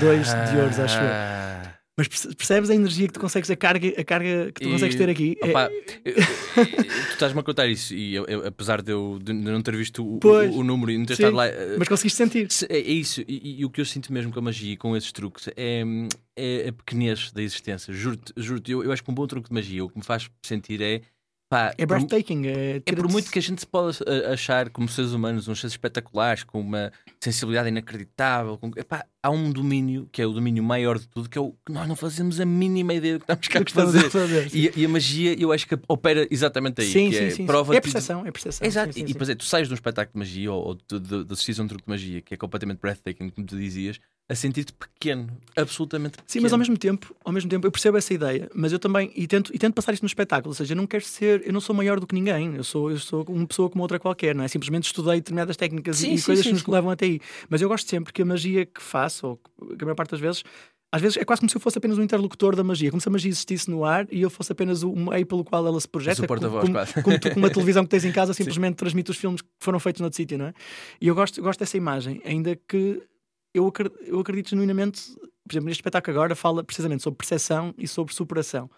Dois 0.00 0.28
de 0.50 0.56
ouros, 0.58 0.78
acho 0.78 0.98
eu. 0.98 1.72
Mas 1.96 2.08
perce- 2.08 2.34
percebes 2.34 2.70
a 2.70 2.74
energia 2.74 3.06
que 3.06 3.12
tu 3.12 3.20
consegues, 3.20 3.50
a 3.50 3.56
carga, 3.56 3.88
a 4.00 4.04
carga 4.04 4.50
que 4.52 4.62
tu 4.62 4.68
E- 4.68 4.72
consegues 4.72 4.96
ter 4.96 5.10
aqui? 5.10 5.36
É- 5.42 5.50
Opa, 5.50 5.70
eu- 6.04 6.14
eu- 6.14 6.24
tu 6.24 7.12
estás-me 7.12 7.38
a 7.40 7.42
contar 7.42 7.66
isso 7.68 7.94
e 7.94 8.16
apesar 8.46 8.80
de 8.80 8.92
eu 8.92 9.18
de 9.22 9.32
não 9.34 9.60
ter 9.60 9.76
visto 9.76 10.02
o, 10.02 10.18
Pois. 10.18 10.54
o- 10.54 10.60
o 10.60 10.64
número 10.64 10.90
e 10.90 10.96
não 10.96 11.04
ter 11.04 11.16
Sim, 11.16 11.24
estado 11.24 11.36
lá, 11.36 11.46
eh, 11.48 11.76
mas 11.78 11.88
conseguiste 11.88 12.16
sentir. 12.16 12.50
se- 12.50 12.66
é, 12.70 12.78
é 12.78 12.80
isso. 12.80 13.20
E, 13.28 13.60
e 13.60 13.64
o 13.66 13.68
que 13.68 13.78
eu 13.80 13.84
sinto 13.84 14.10
mesmo 14.10 14.32
com 14.32 14.38
a 14.38 14.42
magia 14.42 14.72
e 14.72 14.76
com 14.76 14.96
esses 14.96 15.12
truques 15.12 15.48
é, 15.54 15.82
é 16.34 16.68
a 16.68 16.72
pequenez 16.72 17.30
da 17.30 17.42
existência. 17.42 17.92
Juro-te, 17.92 18.32
juro-te, 18.38 18.72
eu, 18.72 18.82
eu 18.84 18.90
acho 18.90 19.04
que 19.04 19.10
um 19.10 19.14
bom 19.14 19.26
truque 19.26 19.48
de 19.50 19.54
magia, 19.54 19.84
o 19.84 19.90
que 19.90 19.98
me 19.98 20.04
faz 20.04 20.30
sentir 20.42 20.80
é. 20.80 21.02
Pá, 21.52 21.74
É 21.76 21.84
por- 21.84 21.98
breathtaking. 21.98 22.46
É, 22.46 22.82
É 22.86 22.92
por 22.94 23.06
muito 23.10 23.30
que 23.30 23.38
a 23.38 23.42
gente 23.42 23.60
se 23.60 23.66
pode 23.66 23.98
uh, 24.02 24.32
achar 24.32 24.70
como 24.70 24.88
seres 24.88 25.12
humanos 25.12 25.48
uns 25.48 25.60
seres 25.60 25.74
espetaculares, 25.74 26.44
com 26.44 26.58
uma 26.58 26.90
sensibilidade 27.22 27.68
inacreditável. 27.68 28.56
Com... 28.56 28.70
Epá, 28.74 29.04
há 29.22 29.30
um 29.30 29.52
domínio 29.52 30.08
que 30.10 30.22
é 30.22 30.26
o 30.26 30.32
domínio 30.32 30.62
maior 30.62 30.98
de 30.98 31.06
tudo, 31.08 31.28
que 31.28 31.36
é 31.36 31.40
o 31.42 31.50
que 31.66 31.70
nós 31.70 31.86
não 31.86 31.94
fazemos 31.94 32.40
a 32.40 32.46
mínima 32.46 32.94
ideia 32.94 33.18
do 33.18 33.26
que 33.26 33.32
estamos 33.32 33.70
cá 33.70 33.82
a 33.82 33.84
fazer. 33.84 34.08
fazer. 34.10 34.48
E, 34.54 34.72
e 34.74 34.86
a 34.86 34.88
magia, 34.88 35.38
eu 35.38 35.52
acho 35.52 35.66
que 35.66 35.78
opera 35.88 36.26
exatamente 36.30 36.80
aí. 36.80 36.86
sim, 36.90 37.10
que 37.10 37.18
sim, 37.18 37.24
é 37.24 37.30
sim. 37.30 37.44
prova 37.44 37.74
É 37.74 37.80
de- 37.80 37.82
percepção, 37.82 38.26
é 38.26 38.30
percepção. 38.32 38.66
Exato, 38.66 38.94
sim, 38.94 39.00
e 39.00 39.02
sim, 39.04 39.10
e 39.10 39.12
depois 39.12 39.28
é, 39.28 39.34
tu 39.34 39.44
sais 39.44 39.68
de 39.68 39.74
um 39.74 39.76
espetáculo 39.76 40.14
de 40.14 40.18
magia 40.20 40.50
ou, 40.50 40.68
ou 40.68 40.74
de, 40.74 41.00
de, 41.00 41.24
de 41.24 41.32
assistir 41.34 41.60
a 41.60 41.62
um 41.64 41.66
truque 41.68 41.84
de 41.84 41.90
magia 41.90 42.22
que 42.22 42.32
é 42.32 42.36
completamente 42.38 42.78
breathtaking, 42.80 43.28
como 43.28 43.46
tu 43.46 43.58
dizias, 43.58 44.00
a 44.28 44.34
sentir-te 44.34 44.72
pequeno, 44.72 45.28
absolutamente 45.56 46.12
pequeno. 46.12 46.30
Sim, 46.30 46.40
mas 46.40 46.52
ao 46.52 46.58
mesmo 46.58 46.76
tempo, 46.78 47.14
ao 47.24 47.32
mesmo 47.32 47.50
tempo, 47.50 47.66
eu 47.66 47.70
percebo 47.70 47.98
essa 47.98 48.14
ideia, 48.14 48.48
mas 48.54 48.72
eu 48.72 48.78
também 48.78 49.12
e 49.14 49.26
tento, 49.26 49.54
e 49.54 49.58
tento 49.58 49.74
passar 49.74 49.92
isto 49.92 50.02
no 50.02 50.06
espetáculo, 50.06 50.50
ou 50.50 50.54
seja, 50.54 50.72
eu 50.72 50.76
não 50.76 50.86
quero 50.86 51.04
ser, 51.04 51.46
eu 51.46 51.52
não 51.52 51.60
sou 51.60 51.74
maior 51.74 52.00
do 52.00 52.06
que 52.06 52.14
ninguém, 52.14 52.54
eu 52.56 52.64
sou, 52.64 52.90
eu 52.90 52.98
sou 52.98 53.24
uma 53.28 53.46
pessoa 53.46 53.68
como 53.68 53.82
outra 53.82 53.98
qualquer, 53.98 54.34
não 54.34 54.44
é? 54.44 54.48
Simplesmente 54.48 54.86
estudei 54.86 55.16
determinadas 55.16 55.56
técnicas 55.56 55.98
Sim, 55.98 56.12
e 56.12 56.18
sim, 56.18 56.24
coisas 56.24 56.44
sim, 56.44 56.50
que 56.50 56.54
nos 56.54 56.62
sim. 56.62 56.70
levam 56.70 56.90
até 56.90 57.04
aí. 57.06 57.20
Mas 57.48 57.60
eu 57.60 57.68
gosto 57.68 57.88
sempre 57.88 58.12
que 58.12 58.22
a 58.22 58.24
magia 58.24 58.64
que 58.64 58.82
faço, 58.82 59.26
ou 59.26 59.36
que 59.76 59.82
a 59.82 59.84
maior 59.84 59.96
parte 59.96 60.12
das 60.12 60.20
vezes, 60.20 60.44
às 60.92 61.00
vezes 61.00 61.16
é 61.16 61.24
quase 61.24 61.40
como 61.40 61.48
se 61.48 61.56
eu 61.56 61.60
fosse 61.60 61.78
apenas 61.78 61.96
um 61.96 62.02
interlocutor 62.02 62.54
da 62.54 62.62
magia, 62.62 62.90
como 62.90 63.00
se 63.00 63.08
a 63.08 63.12
magia 63.12 63.30
existisse 63.30 63.70
no 63.70 63.82
ar 63.82 64.06
e 64.10 64.20
eu 64.20 64.28
fosse 64.28 64.52
apenas 64.52 64.82
o 64.82 64.94
meio 64.94 65.24
pelo 65.24 65.42
qual 65.42 65.66
ela 65.66 65.80
se 65.80 65.88
projeta. 65.88 66.26
Porta-voz, 66.26 66.60
como, 66.60 66.74
quase. 66.74 67.02
como 67.02 67.18
tu 67.18 67.30
com 67.30 67.38
uma 67.38 67.48
televisão 67.48 67.82
que 67.82 67.88
tens 67.88 68.04
em 68.04 68.12
casa 68.12 68.32
simplesmente 68.34 68.76
transmite 68.76 69.10
os 69.10 69.16
filmes 69.16 69.40
que 69.40 69.48
foram 69.58 69.80
feitos 69.80 70.00
noutro 70.00 70.16
sítio, 70.16 70.36
não 70.36 70.46
é? 70.46 70.54
E 71.00 71.08
eu 71.08 71.14
gosto, 71.14 71.40
gosto 71.40 71.60
dessa 71.60 71.78
imagem, 71.78 72.20
ainda 72.26 72.54
que 72.68 73.02
eu 73.54 73.66
acredito, 73.66 73.98
eu 74.04 74.18
acredito 74.20 74.50
genuinamente, 74.50 75.02
por 75.14 75.52
exemplo, 75.52 75.66
neste 75.66 75.80
espetáculo 75.80 76.16
agora 76.16 76.34
fala 76.34 76.62
precisamente 76.64 77.02
sobre 77.02 77.18
percepção 77.18 77.74
e 77.78 77.86
sobre 77.88 78.14
superação. 78.14 78.70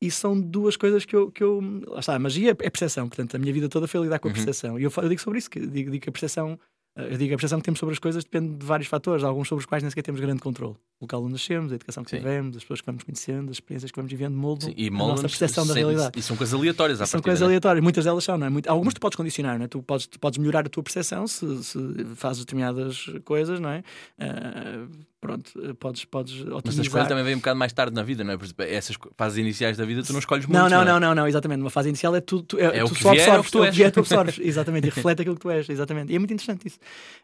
E 0.00 0.10
são 0.10 0.38
duas 0.38 0.76
coisas 0.76 1.04
que 1.04 1.16
eu. 1.16 1.30
Que 1.30 1.42
eu 1.42 1.60
lá 1.86 2.00
está, 2.00 2.14
a 2.14 2.18
magia 2.18 2.50
é 2.50 2.54
percepção, 2.54 3.08
portanto, 3.08 3.34
a 3.36 3.38
minha 3.38 3.52
vida 3.52 3.68
toda 3.68 3.86
foi 3.86 4.00
lidar 4.02 4.18
com 4.18 4.28
a 4.28 4.30
Uhum. 4.30 4.34
percepção. 4.34 4.78
E 4.78 4.82
eu, 4.84 4.92
eu 4.96 5.08
digo 5.08 5.20
sobre 5.20 5.38
isso, 5.38 5.48
que 5.50 5.60
digo, 5.60 5.90
digo 5.90 6.02
que 6.02 6.08
a 6.08 6.12
percepção. 6.12 6.58
Eh, 6.96 7.12
Eu 7.12 7.18
digo 7.18 7.34
a 7.34 7.36
percepção 7.36 7.58
que 7.58 7.64
temos 7.64 7.78
sobre 7.80 7.92
as 7.92 7.98
coisas 7.98 8.24
depende 8.24 8.54
de 8.56 8.64
vários 8.66 8.88
fatores, 8.88 9.24
alguns 9.24 9.48
sobre 9.48 9.60
os 9.62 9.66
quais 9.66 9.82
nem 9.82 9.90
sequer 9.90 10.02
temos 10.02 10.20
grande 10.20 10.40
controle. 10.40 10.74
O 11.00 11.04
local 11.04 11.22
onde 11.22 11.32
nascemos, 11.32 11.70
a 11.72 11.74
educação 11.74 12.02
que 12.04 12.10
Sim. 12.10 12.18
tivemos, 12.18 12.56
as 12.56 12.62
pessoas 12.62 12.80
que 12.80 12.86
vamos 12.86 13.02
conhecendo, 13.02 13.50
as 13.50 13.56
experiências 13.56 13.90
que 13.90 13.96
vamos 13.96 14.10
vivendo, 14.10 14.34
moldam 14.36 14.68
Sim, 14.68 14.74
e 14.76 14.86
a 14.88 14.90
nossa 14.90 15.22
percepção 15.22 15.66
da 15.66 15.74
sem- 15.74 15.82
realidade. 15.82 16.18
E 16.18 16.22
são 16.22 16.36
coisas 16.36 16.54
aleatórias 16.58 17.00
à 17.00 17.06
São 17.06 17.18
partida, 17.18 17.30
coisas 17.30 17.40
né? 17.40 17.46
aleatórias, 17.46 17.82
muitas 17.82 18.04
delas 18.04 18.24
são, 18.24 18.38
não 18.38 18.46
é? 18.46 18.50
Muito, 18.50 18.68
algumas 18.68 18.94
tu 18.94 19.00
podes 19.00 19.16
condicionar, 19.16 19.58
não 19.58 19.64
é? 19.64 19.68
Tu 19.68 19.82
podes, 19.82 20.06
tu 20.06 20.18
podes 20.20 20.38
melhorar 20.38 20.60
a 20.66 20.68
tua 20.68 20.82
percepção 20.82 21.26
se, 21.26 21.62
se 21.64 21.78
fazes 22.14 22.40
determinadas 22.44 23.06
coisas, 23.24 23.58
não 23.60 23.68
é? 23.70 23.82
Ah, 24.18 24.86
pronto, 25.20 25.52
podes, 25.80 26.04
podes 26.04 26.34
Mas 26.38 26.46
as 26.48 26.52
otimizar. 26.54 26.90
coisas 26.92 27.08
também 27.08 27.24
vêm 27.24 27.34
um 27.34 27.38
bocado 27.38 27.58
mais 27.58 27.72
tarde 27.72 27.94
na 27.94 28.02
vida, 28.02 28.22
não 28.24 28.32
é? 28.32 28.36
Por 28.36 28.44
exemplo, 28.44 28.64
essas 28.64 28.96
fases 29.16 29.38
iniciais 29.38 29.76
da 29.76 29.84
vida 29.84 30.02
tu 30.02 30.12
não 30.12 30.20
escolhes 30.20 30.46
muito. 30.46 30.56
Não, 30.58 30.68
não, 30.70 30.82
é? 30.82 30.84
não, 30.84 31.00
não, 31.00 31.14
não, 31.14 31.26
exatamente. 31.26 31.58
Numa 31.58 31.70
fase 31.70 31.88
inicial 31.88 32.14
é 32.14 32.20
tudo. 32.20 32.44
Tu, 32.44 32.58
é, 32.58 32.78
É 32.78 32.84
o 32.84 32.88
tu 32.88 32.94
que 32.94 33.02
só 33.02 33.10
vier, 33.12 33.28
é 33.28 33.32
o 33.32 33.34
absorves, 33.40 33.46
que 33.46 33.52
tu 33.52 33.58
é 33.58 33.60
o 33.60 33.64
és. 33.66 33.76
vier, 33.76 33.90
tu 33.90 34.00
absorves, 34.00 34.38
exatamente, 34.42 34.86
e 34.86 34.90
reflete 34.90 35.22
aquilo 35.22 35.34
que 35.34 35.40
tu 35.42 35.50
és, 35.50 35.68
exatamente. 35.68 36.12
E 36.12 36.16
é 36.16 36.18
muito 36.18 36.32
interessante 36.32 36.66
isso. 36.68 36.78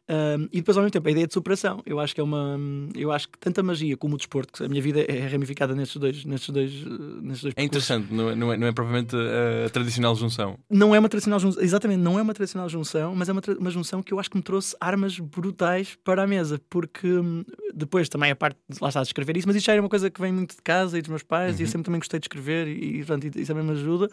Ahm, 0.09 0.49
e 0.53 0.57
depois, 0.57 0.77
ao 0.77 0.83
mesmo 0.83 0.93
tempo, 0.93 1.07
a 1.07 1.11
ideia 1.13 1.27
de 1.27 1.33
superação. 1.33 1.83
Eu 1.87 2.01
acho 2.01 2.15
que 2.15 2.21
é 2.21 2.25
uma. 2.25 2.59
Eu 2.97 3.13
acho 3.13 3.29
que 3.29 3.39
tanto 3.39 3.61
a 3.61 3.63
magia 3.63 3.97
como 3.97 4.15
o 4.15 4.17
desporto, 4.17 4.53
que 4.53 4.65
a 4.65 4.69
minha 4.69 4.83
vida 4.83 5.01
é 5.07 5.27
ramificada 5.29 5.73
nestes 5.75 5.97
dois, 5.99 6.25
nestes 6.25 6.51
dois, 6.51 6.73
eh, 6.73 6.89
nestes 7.23 7.43
dois 7.43 7.55
É 7.57 7.63
interessante, 7.63 8.13
não 8.13 8.31
é, 8.31 8.35
não 8.35 8.53
é, 8.53 8.57
não 8.57 8.67
é 8.67 8.73
propriamente 8.73 9.15
a, 9.15 9.67
a 9.67 9.71
tradicional 9.71 10.17
junção. 10.17 10.59
Não 10.69 10.93
é 10.95 10.99
uma 10.99 11.09
tradicional 11.09 11.39
junção, 11.39 11.63
exatamente, 11.63 12.01
não 12.01 12.19
é 12.19 12.23
uma 12.23 12.35
tradicional 12.35 12.69
junção, 12.69 13.15
mas 13.15 13.29
é 13.29 13.33
uma, 13.33 13.43
uma 13.59 13.71
junção 13.71 14.03
que 14.03 14.13
eu 14.13 14.19
acho 14.19 14.29
que 14.31 14.37
me 14.37 14.43
trouxe 14.43 14.75
armas 14.81 15.17
brutais 15.19 15.97
para 16.03 16.25
a 16.25 16.27
mesa, 16.27 16.61
porque 16.69 17.07
hum, 17.07 17.45
depois 17.73 18.09
também 18.09 18.33
a 18.33 18.37
parte 18.37 18.59
de 18.69 18.79
lá 18.83 18.89
está 18.89 19.03
de 19.03 19.07
escrever 19.09 19.37
isso, 19.37 19.47
mas 19.47 19.55
isto 19.57 19.67
já 19.67 19.73
era 19.75 19.83
uma 19.83 19.89
coisa 19.89 20.11
que 20.11 20.21
vem 20.21 20.33
muito 20.33 20.57
de 20.57 20.63
casa 20.63 20.99
e 20.99 21.03
dos 21.03 21.09
meus 21.09 21.23
pais, 21.23 21.61
e 21.61 21.63
eu 21.63 21.67
Uhum. 21.67 21.71
sempre 21.71 21.85
também 21.85 22.01
gostei 22.01 22.19
de 22.19 22.25
escrever, 22.25 22.67
e, 22.67 22.99
portanto, 23.05 23.27
isso 23.39 23.47
também 23.47 23.65
me 23.65 23.73
ajuda, 23.73 24.09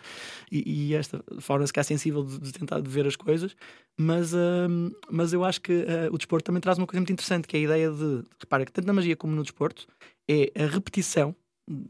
e, 0.52 0.90
e 0.90 0.94
esta 0.94 1.24
forma 1.40 1.66
se 1.66 1.74
calhar 1.74 1.86
sensível 1.86 2.24
de, 2.24 2.40
de 2.40 2.52
tentar 2.52 2.82
de 2.82 2.90
ver 2.90 3.08
as 3.08 3.16
coisas, 3.16 3.56
mas, 3.98 4.34
hum, 4.34 4.92
mas 5.10 5.34
eu 5.34 5.37
acho 5.44 5.62
que 5.62 5.72
eh, 5.74 6.10
o 6.12 6.18
desporto 6.18 6.46
também 6.46 6.62
traz 6.62 6.78
uma 6.78 6.88
coisa 6.88 7.00
muito 7.00 7.12
interessante, 7.14 7.48
que 7.48 7.56
é 7.58 7.60
a 7.60 7.64
ideia 7.64 7.92
de, 7.92 8.24
repara, 8.40 8.66
que 8.66 8.72
tanto 8.72 8.86
na 8.88 8.94
magia 8.94 9.16
como 9.16 9.36
no 9.36 9.42
desporto, 9.44 9.88
é 10.30 10.52
a 10.56 10.68
repetição, 10.68 11.36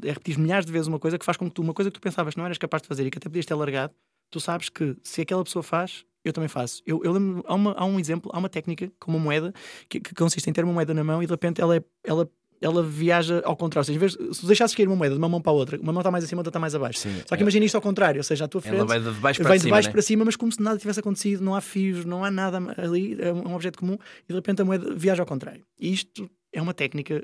é 0.03 0.09
repetir 0.09 0.37
milhares 0.39 0.65
de 0.65 0.71
vezes 0.71 0.87
uma 0.87 0.99
coisa 0.99 1.17
que 1.17 1.25
faz 1.25 1.37
com 1.37 1.47
que 1.47 1.53
tu, 1.55 1.61
uma 1.61 1.73
coisa 1.73 1.91
que 1.91 1.99
tu 1.99 2.01
pensavas 2.01 2.33
que 2.33 2.37
não 2.39 2.45
eras 2.45 2.57
capaz 2.57 2.81
de 2.81 2.87
fazer 2.87 3.05
e 3.05 3.11
que 3.11 3.17
até 3.17 3.29
podias 3.29 3.45
ter 3.45 3.53
largado, 3.55 3.93
tu 4.31 4.39
sabes 4.39 4.69
que 4.69 4.95
se 5.03 5.21
aquela 5.21 5.43
pessoa 5.43 5.63
faz, 5.63 6.05
eu 6.23 6.33
também 6.33 6.49
faço. 6.49 6.81
Eu, 6.85 7.01
eu 7.03 7.11
lembro, 7.13 7.43
há, 7.47 7.53
uma- 7.55 7.73
há 7.73 7.85
um 7.85 7.99
exemplo, 7.99 8.29
há 8.33 8.39
uma 8.39 8.49
técnica 8.49 8.91
com 8.99 9.11
uma 9.11 9.19
moeda 9.19 9.53
que, 9.87 9.99
que 9.99 10.13
consiste 10.13 10.49
em 10.49 10.53
ter 10.53 10.63
uma 10.63 10.73
moeda 10.73 10.93
na 10.93 11.03
mão 11.03 11.21
e 11.23 11.25
de 11.25 11.31
repente 11.31 11.61
ela, 11.61 11.75
é- 11.77 11.83
ela, 12.03 12.29
ela 12.61 12.83
viaja 12.83 13.41
ao 13.45 13.55
contrário. 13.55 13.81
Ou 13.81 13.85
seja, 13.85 13.99
vez, 13.99 14.13
se 14.35 14.41
tu 14.41 14.47
deixasses 14.47 14.75
cair 14.75 14.87
uma 14.87 14.95
moeda 14.95 15.15
de 15.15 15.19
uma 15.19 15.29
mão 15.29 15.41
para 15.41 15.51
a 15.51 15.55
outra, 15.55 15.79
uma 15.79 15.93
mão 15.93 16.01
está 16.01 16.11
mais 16.11 16.23
acima, 16.23 16.39
outra 16.39 16.49
está 16.49 16.59
mais 16.59 16.75
abaixo. 16.75 16.99
Sim, 16.99 17.21
Só 17.25 17.35
que 17.35 17.41
imagina 17.41 17.65
isto 17.65 17.75
ao 17.75 17.81
contrário, 17.81 18.19
ou 18.19 18.23
seja, 18.23 18.45
à 18.45 18.47
tua 18.47 18.61
frente. 18.61 18.77
ela 18.77 18.85
vai 18.85 18.99
de 18.99 19.09
baixo 19.11 19.41
para 19.41 19.55
de 19.55 19.61
cima. 19.61 19.71
baixo 19.71 19.87
né? 19.89 19.91
para 19.91 20.01
cima, 20.01 20.25
mas 20.25 20.35
como 20.35 20.51
se 20.51 20.61
nada 20.61 20.77
tivesse 20.77 20.99
acontecido, 20.99 21.43
não 21.43 21.55
há 21.55 21.61
fios, 21.61 22.05
não 22.05 22.23
há 22.23 22.31
nada 22.31 22.59
ali, 22.77 23.17
é 23.19 23.31
um 23.31 23.53
objeto 23.55 23.79
comum, 23.79 23.97
e 24.23 24.27
de 24.27 24.35
repente 24.35 24.61
a 24.61 24.65
moeda 24.65 24.93
viaja 24.95 25.21
ao 25.21 25.27
contrário. 25.27 25.63
E 25.79 25.93
isto 25.93 26.29
é 26.51 26.61
uma 26.61 26.73
técnica, 26.73 27.23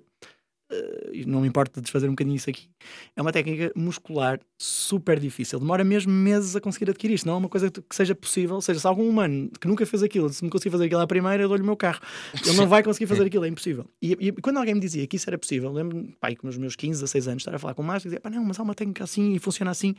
não 1.26 1.42
me 1.42 1.48
importa 1.48 1.82
desfazer 1.82 2.08
um 2.08 2.12
bocadinho 2.12 2.36
isso 2.36 2.50
aqui, 2.50 2.70
é 3.16 3.22
uma 3.22 3.32
técnica 3.32 3.72
muscular 3.76 4.40
super 4.58 5.20
difícil. 5.20 5.60
Demora 5.60 5.84
mesmo 5.84 6.12
meses 6.12 6.56
a 6.56 6.62
conseguir 6.62 6.90
adquirir 6.90 7.16
isto. 7.16 7.26
Não 7.26 7.34
é 7.34 7.38
uma 7.38 7.50
coisa 7.50 7.70
que 7.70 7.96
seja 7.96 8.16
possível. 8.16 8.56
Ou 8.56 8.62
seja, 8.62 8.80
se 8.80 8.88
algum 8.88 9.08
humano 9.08 9.50
que 9.60 9.68
nunca 9.68 9.86
fez 9.86 10.04
aquilo, 10.04 10.30
se 10.30 10.44
me 10.44 10.50
conseguir 10.50 10.72
fazer 10.72 10.86
aquilo 10.86 11.02
à 11.02 11.08
primeira, 11.08 11.44
eu 11.44 11.48
dou-lhe 11.48 11.64
o 11.64 11.66
meu 11.66 11.78
carro. 11.78 12.00
Ele 12.46 12.56
não 12.56 12.68
vai 12.68 12.84
conseguir 12.84 13.08
fazer 13.08 13.26
aquilo, 13.26 13.46
é 13.46 13.48
impossível. 13.48 13.86
E, 14.02 14.12
e 14.20 14.32
quando 14.34 14.58
alguém 14.58 14.74
me 14.74 14.80
dizia 14.80 15.06
que 15.08 15.16
isso 15.16 15.30
era 15.30 15.38
possível, 15.38 15.72
lembro-me, 15.72 16.16
pai, 16.20 16.36
com 16.36 16.48
os 16.48 16.58
meus 16.58 16.76
15, 16.76 17.02
16 17.02 17.28
anos, 17.28 17.42
estar 17.42 17.56
a 17.56 17.60
falar 17.60 17.74
com 17.74 17.82
o 17.82 17.86
Márcio 17.86 18.08
e 18.08 18.10
dizer, 18.10 18.20
pá, 18.20 18.30
não, 18.30 18.44
mas 18.44 18.60
há 18.60 18.64
uma 18.64 18.76
técnica 18.76 19.04
assim 19.04 19.34
e 19.34 19.40
funciona 19.40 19.72
assim. 19.72 19.96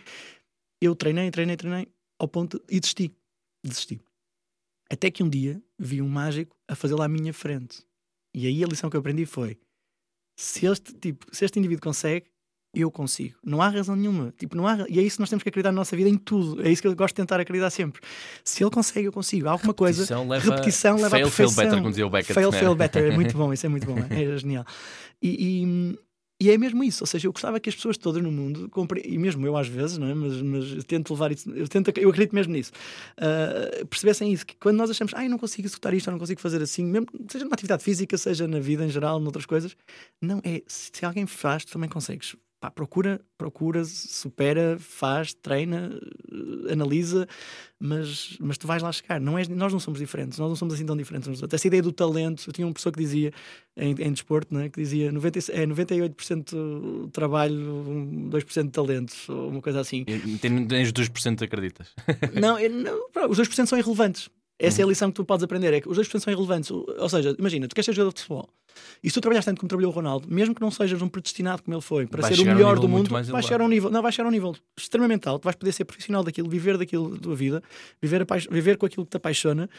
Eu 0.81 0.95
treinei, 0.95 1.31
treinei, 1.31 1.57
treinei, 1.57 1.89
ao 2.19 2.29
ponto 2.29 2.63
e 2.69 2.81
desisti. 2.81 3.13
Desisti. 3.65 4.01
Até 4.91 5.11
que 5.11 5.23
um 5.23 5.29
dia 5.29 5.63
vi 5.79 6.03
um 6.03 6.09
mágico 6.09 6.57
a 6.69 6.75
fazê-lo 6.75 7.03
à 7.03 7.09
minha 7.09 7.33
frente. 7.33 7.85
E 8.35 8.47
aí 8.47 8.63
a 8.65 8.67
lição 8.67 8.91
que 8.91 8.97
eu 8.97 9.01
aprendi 9.01 9.25
foi: 9.25 9.57
se 10.37 10.67
este, 10.67 10.95
tipo, 10.95 11.27
se 11.33 11.45
este 11.45 11.59
indivíduo 11.59 11.83
consegue, 11.83 12.27
eu 12.75 12.91
consigo. 12.91 13.37
Não 13.45 13.63
há 13.63 13.69
razão 13.69 13.95
nenhuma. 13.95 14.35
Tipo, 14.37 14.57
não 14.57 14.67
há, 14.67 14.85
e 14.89 14.99
é 14.99 15.03
isso 15.03 15.17
que 15.17 15.21
nós 15.21 15.31
temos 15.31 15.43
que 15.43 15.49
acreditar 15.49 15.71
na 15.71 15.77
nossa 15.77 15.97
vida 15.97 16.09
em 16.09 16.17
tudo. 16.17 16.61
É 16.67 16.71
isso 16.71 16.83
que 16.83 16.89
eu 16.89 16.97
gosto 16.97 17.15
de 17.15 17.23
tentar 17.23 17.41
acreditar 17.41 17.71
sempre. 17.71 18.03
Se 18.43 18.65
ele 18.65 18.71
consegue, 18.71 19.07
eu 19.07 19.13
consigo. 19.13 19.49
Há 19.49 19.53
alguma 19.53 19.73
coisa. 19.73 20.03
Repetição 20.03 20.29
leva, 20.29 20.51
repetição 20.51 20.97
leva 20.97 21.11
fail, 21.11 21.31
fail 21.31 21.49
perfeição. 21.49 21.65
better, 21.65 21.79
como 21.79 21.91
dizia 21.91 22.07
o 22.07 22.11
Beckett. 22.11 22.35
Fail, 22.35 22.51
né? 22.51 22.59
fail 22.59 22.75
better. 22.75 23.13
É 23.13 23.15
muito 23.15 23.37
bom, 23.39 23.53
isso 23.53 23.65
é 23.65 23.69
muito 23.69 23.87
bom. 23.87 23.97
É, 24.11 24.25
é 24.25 24.37
genial. 24.37 24.65
E, 25.23 25.63
e, 25.63 25.99
e 26.45 26.51
é 26.51 26.59
mesmo 26.59 26.85
isso. 26.85 27.03
Ou 27.03 27.07
seja, 27.07 27.27
eu 27.27 27.33
gostava 27.33 27.59
que 27.59 27.71
as 27.71 27.75
pessoas 27.75 27.97
todas 27.97 28.23
no 28.23 28.31
mundo, 28.31 28.69
compre... 28.69 29.01
e 29.03 29.17
mesmo 29.17 29.47
eu 29.47 29.57
às 29.57 29.67
vezes, 29.67 29.97
não 29.97 30.07
é? 30.09 30.15
mas, 30.15 30.43
mas 30.43 30.73
eu 30.73 30.83
tento 30.83 31.15
levar 31.15 31.33
isso, 31.33 31.51
eu, 31.51 31.67
tento, 31.67 31.91
eu 31.97 32.11
acredito 32.11 32.35
mesmo 32.35 32.53
nisso, 32.53 32.71
ah, 33.17 33.85
percebessem 33.89 34.31
isso. 34.31 34.45
Que 34.45 34.55
quando 34.57 34.77
nós 34.77 34.91
achamos, 34.91 35.15
ai, 35.15 35.27
eu 35.27 35.31
não 35.31 35.39
consigo 35.39 35.67
executar 35.67 35.95
isto, 35.95 36.09
eu 36.09 36.13
não 36.13 36.19
consigo 36.19 36.41
fazer 36.41 36.61
assim, 36.63 36.85
mesmo, 36.85 37.07
seja 37.31 37.45
numa 37.45 37.55
atividade 37.55 37.83
física, 37.83 38.19
seja 38.19 38.47
na 38.47 38.61
vida 38.61 38.85
em 38.85 38.91
geral, 38.91 39.19
noutras 39.19 39.47
coisas, 39.47 39.75
não 40.21 40.41
é. 40.45 40.63
Se 40.67 41.05
alguém 41.05 41.27
faz, 41.27 41.65
tu 41.65 41.73
também 41.73 41.89
consegues. 41.89 42.37
Pá, 42.65 42.71
procura, 42.71 43.21
procura, 43.37 43.85
supera, 43.85 44.79
faz, 44.81 45.35
treina, 45.35 46.01
eh, 46.33 46.73
analisa, 46.73 47.29
mas, 47.79 48.39
mas 48.41 48.57
tu 48.57 48.67
vais 48.67 48.83
lá 48.83 48.91
chegar. 48.91 49.21
Não 49.21 49.37
és, 49.37 49.49
nós 49.49 49.71
não 49.71 49.79
somos 49.79 50.01
diferentes, 50.01 50.39
nós 50.39 50.49
não 50.49 50.57
somos 50.57 50.73
assim 50.73 50.87
tão 50.87 50.97
diferentes 50.97 51.29
uns 51.29 51.33
dos 51.33 51.43
outros. 51.43 51.61
Essa 51.61 51.67
ideia 51.67 51.83
do 51.83 51.93
talento, 51.93 52.45
eu 52.47 52.55
tinha 52.55 52.67
uma 52.67 52.73
pessoa 52.73 52.91
que 52.91 52.99
dizia 52.99 53.33
em, 53.77 53.91
em 53.91 54.13
desporto, 54.13 54.55
né, 54.55 54.71
que 54.71 54.81
dizia 54.81 55.13
90, 55.13 55.39
é 55.53 55.67
98% 55.67 57.11
trabalho, 57.11 57.71
um, 57.71 58.31
2% 58.31 58.65
de 58.65 58.71
talento, 58.71 59.15
ou 59.29 59.51
uma 59.51 59.61
coisa 59.61 59.81
assim. 59.81 60.07
E 60.09 60.39
Tens 60.39 60.67
tens 60.67 60.91
2% 60.91 61.43
acreditas. 61.43 61.89
não, 62.33 62.59
eu 62.59 62.71
não, 62.71 63.29
os 63.29 63.39
2% 63.39 63.67
são 63.67 63.79
irrelevantes. 63.79 64.31
Essa 64.59 64.83
é 64.83 64.85
a 64.85 64.89
lição 64.89 65.09
que 65.11 65.15
tu 65.17 65.25
podes 65.25 65.43
aprender. 65.43 65.73
É 65.75 65.81
que 65.81 65.89
os 65.89 65.99
2% 65.99 66.21
são 66.21 66.33
irrelevantes. 66.33 66.71
Ou 66.71 67.09
seja, 67.09 67.35
imagina, 67.39 67.67
tu 67.69 67.75
queres 67.75 67.87
ser 67.87 67.93
jogador 67.93 68.15
de 68.15 68.21
futebol 68.23 68.49
e 69.05 69.09
se 69.09 69.15
tu 69.15 69.21
trabalhas 69.21 69.45
tanto 69.45 69.61
como 69.61 69.69
trabalhou 69.69 69.93
o 69.93 69.95
Ronaldo, 69.95 70.27
mesmo 70.29 70.53
que 70.53 70.61
não 70.61 70.69
sejas 70.69 71.01
um 71.01 71.07
predestinado 71.09 71.63
como 71.63 71.77
ele 71.77 71.81
foi, 71.83 72.07
para 72.09 72.23
Vai 72.23 72.35
ser 72.35 72.41
o 72.41 72.49
a 72.49 72.51
um 72.53 72.55
melhor 72.57 72.69
nível 72.75 72.83
do 72.83 72.89
mundo, 72.89 73.17
elevado. 73.17 73.43
chegar 73.45 73.61
a 73.61 73.65
um 73.65 73.69
nível, 73.69 73.89
não, 73.89 74.03
vais 74.03 74.13
chegar 74.17 74.27
a 74.27 74.29
um 74.29 74.33
nível 74.33 74.53
extremamente 74.77 75.29
alto, 75.29 75.45
vais 75.45 75.55
poder 75.55 75.71
ser 75.71 75.85
profissional 75.85 76.25
daquilo, 76.25 76.49
viver 76.49 76.77
daquilo 76.77 77.11
da 77.11 77.19
tua 77.21 77.37
vida, 77.37 77.63
viver, 78.03 78.27
viver 78.51 78.77
com 78.77 78.87
aquilo 78.87 79.05
que 79.07 79.11
te 79.13 79.17
apaixona. 79.17 79.71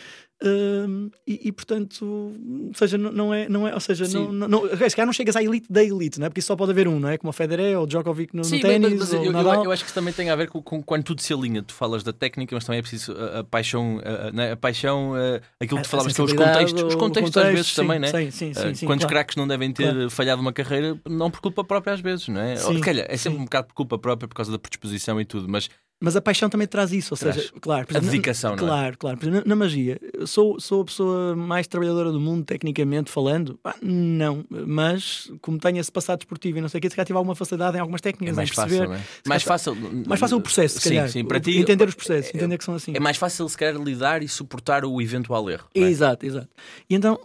hum, 0.43 1.09
e, 1.27 1.47
e, 1.47 1.51
portanto, 1.51 2.05
ou 2.05 2.73
seja, 2.73 2.97
não, 2.97 3.11
não 3.11 3.33
é, 3.33 3.49
não 3.49 3.67
é, 3.67 3.73
ou 3.73 3.79
seja, 3.79 4.05
Sim. 4.05 4.13
não, 4.13 4.31
não, 4.31 4.47
não, 4.47 4.61
se 4.89 4.95
calhar 4.95 5.05
não 5.05 5.13
chegas 5.13 5.35
à 5.35 5.43
elite 5.43 5.67
da 5.69 5.83
elite, 5.83 6.19
não 6.19 6.27
é? 6.27 6.29
Porque 6.29 6.39
isso 6.39 6.47
só 6.47 6.55
pode 6.55 6.71
haver 6.71 6.87
um, 6.87 6.99
não 6.99 7.09
é? 7.09 7.17
Como 7.17 7.29
o 7.29 7.33
Federer 7.33 7.77
ou 7.77 7.83
o 7.83 7.87
Djokovic 7.87 8.35
no, 8.35 8.43
Sim, 8.43 8.57
no 8.57 8.61
mas- 8.61 8.71
ténis, 8.71 8.99
mas 8.99 9.13
eu, 9.13 9.23
eu- 9.23 9.63
eu 9.63 9.71
acho 9.71 9.83
que 9.83 9.87
isso 9.89 9.95
também 9.95 10.13
tem 10.13 10.29
a 10.29 10.35
ver 10.35 10.49
com, 10.49 10.61
com 10.61 10.81
quando 10.83 11.03
tudo 11.03 11.21
se 11.21 11.33
alinha. 11.33 11.61
Tu 11.63 11.73
falas 11.73 12.03
da 12.03 12.13
técnica, 12.13 12.55
mas 12.55 12.65
também 12.65 12.79
é 12.79 12.81
preciso 12.81 13.13
a, 13.13 13.39
a 13.39 13.43
paixão, 13.43 13.99
a, 14.03 14.49
a- 14.49 14.53
a 14.53 14.55
paixão, 14.65 15.13
a- 15.13 15.41
aquilo 15.63 15.79
que 15.79 15.83
tu 15.87 15.89
falavas 15.89 16.13
que 16.13 16.21
é 16.21 16.23
os 16.23 16.33
contextos, 16.33 16.83
os 16.83 16.95
contextos 16.95 17.37
às 17.37 17.49
vezes 17.51 17.67
sim, 17.67 17.75
também, 17.75 17.99
né? 17.99 18.07
Sim, 18.07 18.31
sim, 18.31 18.53
sim, 18.53 18.69
Uh, 18.71 18.75
sim, 18.75 18.85
Quantos 18.85 19.03
claro. 19.05 19.15
craques 19.15 19.35
não 19.35 19.47
devem 19.47 19.71
ter 19.71 19.91
Claro. 19.93 20.09
falhado 20.09 20.41
uma 20.41 20.51
carreira, 20.53 20.99
não 21.07 21.29
por 21.29 21.39
culpa 21.41 21.63
própria 21.63 21.93
às 21.93 21.99
vezes, 22.01 22.27
não 22.27 22.41
é? 22.41 22.53
Ou, 22.53 22.73
Sim, 22.73 22.79
calhar, 22.81 23.05
é 23.09 23.17
sempre 23.17 23.37
sim. 23.37 23.41
um 23.41 23.45
bocado 23.45 23.67
por 23.67 23.73
culpa 23.73 23.97
própria 23.97 24.27
por 24.27 24.35
causa 24.35 24.51
da 24.51 24.57
predisposição 24.59 25.19
e 25.21 25.25
tudo, 25.25 25.47
mas 25.47 25.69
Mas 25.97 26.15
a 26.15 26.21
paixão 26.21 26.49
também 26.49 26.67
traz 26.67 26.91
isso, 26.91 27.13
ou 27.13 27.17
Traz. 27.17 27.35
seja, 27.35 27.53
claro, 27.61 27.87
por 27.87 27.93
a 27.93 27.97
exemplo, 27.97 28.05
na- 28.07 28.11
dedicação, 28.11 28.49
não 28.51 28.57
é? 28.57 28.67
Claro, 28.67 28.97
claro. 28.97 29.17
Exemplo, 29.21 29.39
na, 29.39 29.45
na 29.45 29.55
magia, 29.55 29.97
sou, 30.25 30.59
sou 30.59 30.81
a 30.81 30.85
pessoa 30.85 31.35
mais 31.37 31.67
trabalhadora 31.67 32.11
do 32.11 32.19
mundo, 32.19 32.43
tecnicamente 32.43 33.09
falando? 33.09 33.57
Pá, 33.63 33.75
não, 33.81 34.43
mas 34.49 35.31
como 35.41 35.57
tenho 35.57 35.77
esse 35.79 35.89
passado 35.91 36.19
esportivo 36.19 36.57
e 36.57 36.61
não 36.61 36.67
sei 36.67 36.79
o 36.79 36.81
que, 36.81 36.89
se 36.89 36.95
calhar 36.97 37.05
tive 37.07 37.17
alguma 37.17 37.33
facilidade 37.33 37.77
em 37.77 37.79
algumas 37.79 37.99
É 38.01 38.03
técnicas, 38.03 38.35
mais 38.35 38.49
em 38.51 38.53
perceber. 38.55 38.75
fácil, 38.77 38.89
não 38.89 38.95
é? 38.95 39.01
Mais 39.25 39.43
calhar- 39.43 39.59
fácil. 39.59 39.75
Mais 40.05 40.19
fácil 40.19 40.37
o 40.37 40.41
processo, 40.41 40.75
se 40.79 40.81
sim, 40.81 40.89
calhar. 40.95 41.09
sim, 41.09 41.23
para 41.23 41.37
O- 41.37 41.41
ti 41.41 41.57
Entender 41.57 41.87
os 41.87 41.95
processos, 41.95 42.31
é- 42.33 42.37
entender 42.37 42.57
que 42.57 42.63
são 42.65 42.75
assim. 42.75 42.91
É 42.93 42.99
mais 42.99 43.15
fácil 43.15 43.47
se 43.47 43.57
calhar 43.57 43.81
lidar 43.81 44.21
e 44.21 44.27
suportar 44.27 44.83
o 44.83 45.01
eventual 45.01 45.49
erro. 45.49 45.65
é? 45.73 45.79
Exato, 45.79 46.25
exato. 46.25 46.49
E 46.89 46.93
então, 46.95 47.17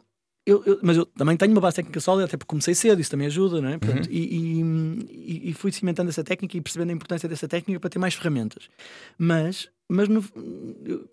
eu, 0.47 0.63
eu- 0.65 0.79
mas 0.83 0.97
eu 0.97 1.07
também 1.07 1.37
tenho 1.37 1.53
uma 1.53 1.61
base 1.61 1.77
técnica 1.77 2.01
sólida, 2.01 2.25
até 2.25 2.37
porque 2.37 2.49
comecei 2.49 2.75
cedo, 2.75 3.01
isso 3.01 3.11
também 3.11 3.27
ajuda, 3.27 3.61
não 3.61 3.69
é? 3.69 3.79
Portanto, 3.79 4.07
Uhum. 4.07 4.13
e, 4.13 4.61
e- 4.61 5.51
e- 5.51 5.55
fui 5.55 5.71
cimentando 5.73 6.09
essa 6.11 6.25
técnica 6.25 6.57
e 6.57 6.61
percebendo 6.61 6.91
a 6.91 6.93
importância 6.95 7.29
dessa 7.29 7.47
técnica 7.47 7.79
para 7.81 7.91
ter 7.91 7.99
mais 7.99 8.15
ferramentas. 8.15 8.69
Mas, 9.19 9.69
mas, 9.89 10.09
no- 10.09 10.25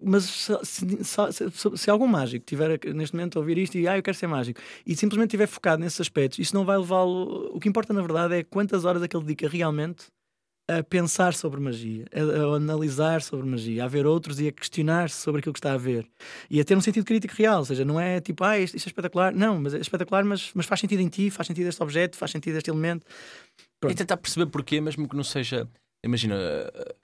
mas 0.02 0.24
se, 0.24 0.54
se- 0.64 1.52
se- 1.52 1.78
se 1.78 1.90
algum 1.90 2.08
mágico 2.08 2.46
tiver 2.46 2.80
neste 2.94 3.16
momento 3.16 3.38
a 3.38 3.42
ouvir 3.42 3.58
isto 3.58 3.78
e 3.78 3.88
ah, 3.88 3.98
eu 3.98 4.04
quero 4.04 4.16
ser 4.18 4.28
mágico 4.28 4.60
e 4.86 4.96
simplesmente 4.96 5.30
estiver 5.30 5.48
focado 5.48 5.82
nesses 5.84 6.00
aspectos, 6.02 6.40
isso 6.40 6.56
não 6.56 6.64
vai 6.66 6.78
levá-lo. 6.78 7.52
O 7.54 7.60
que 7.60 7.68
importa 7.70 7.94
na 7.94 8.02
verdade 8.02 8.36
é 8.36 8.44
quantas 8.44 8.86
horas 8.86 9.02
é 9.04 9.08
que 9.08 9.16
ele 9.18 9.26
dedica 9.26 9.48
realmente 9.50 10.06
a 10.68 10.84
pensar 10.84 11.34
sobre 11.34 11.62
magia, 11.62 12.06
a, 12.14 12.20
a 12.20 12.56
analisar 12.58 13.22
sobre 13.22 13.48
magia, 13.48 13.86
a 13.86 13.88
ver 13.88 14.06
outros 14.06 14.40
e 14.40 14.48
a 14.48 14.52
questionar-se 14.52 15.16
sobre 15.16 15.40
aquilo 15.40 15.54
que 15.54 15.60
está 15.60 15.74
a 15.74 15.78
ver 15.78 16.06
e 16.50 16.60
a 16.60 16.66
ter 16.66 16.76
um 16.76 16.82
sentido 16.82 17.06
crítico 17.06 17.34
real. 17.36 17.60
Ou 17.60 17.66
seja, 17.66 17.86
não 17.86 18.00
é 18.00 18.20
tipo, 18.20 18.44
ah, 18.44 18.60
isto, 18.60 18.76
isto 18.76 18.88
é 18.88 18.90
espetacular. 18.90 19.34
Não, 19.34 19.62
mas 19.62 19.74
é 19.74 19.80
espetacular, 19.80 20.26
mas, 20.26 20.52
mas 20.54 20.66
faz 20.66 20.82
sentido 20.82 21.00
em 21.02 21.08
ti, 21.08 21.30
faz 21.30 21.48
sentido 21.48 21.68
este 21.68 21.82
objeto, 21.82 22.18
faz 22.18 22.32
sentido 22.32 22.58
este 22.58 22.70
elemento. 22.70 23.06
Pronto. 23.80 23.94
E 23.94 23.96
tentar 23.96 24.18
perceber 24.18 24.48
porquê, 24.48 24.82
mesmo 24.82 25.08
que 25.08 25.16
não 25.16 25.24
seja. 25.24 25.68
Imagina, 26.06 26.36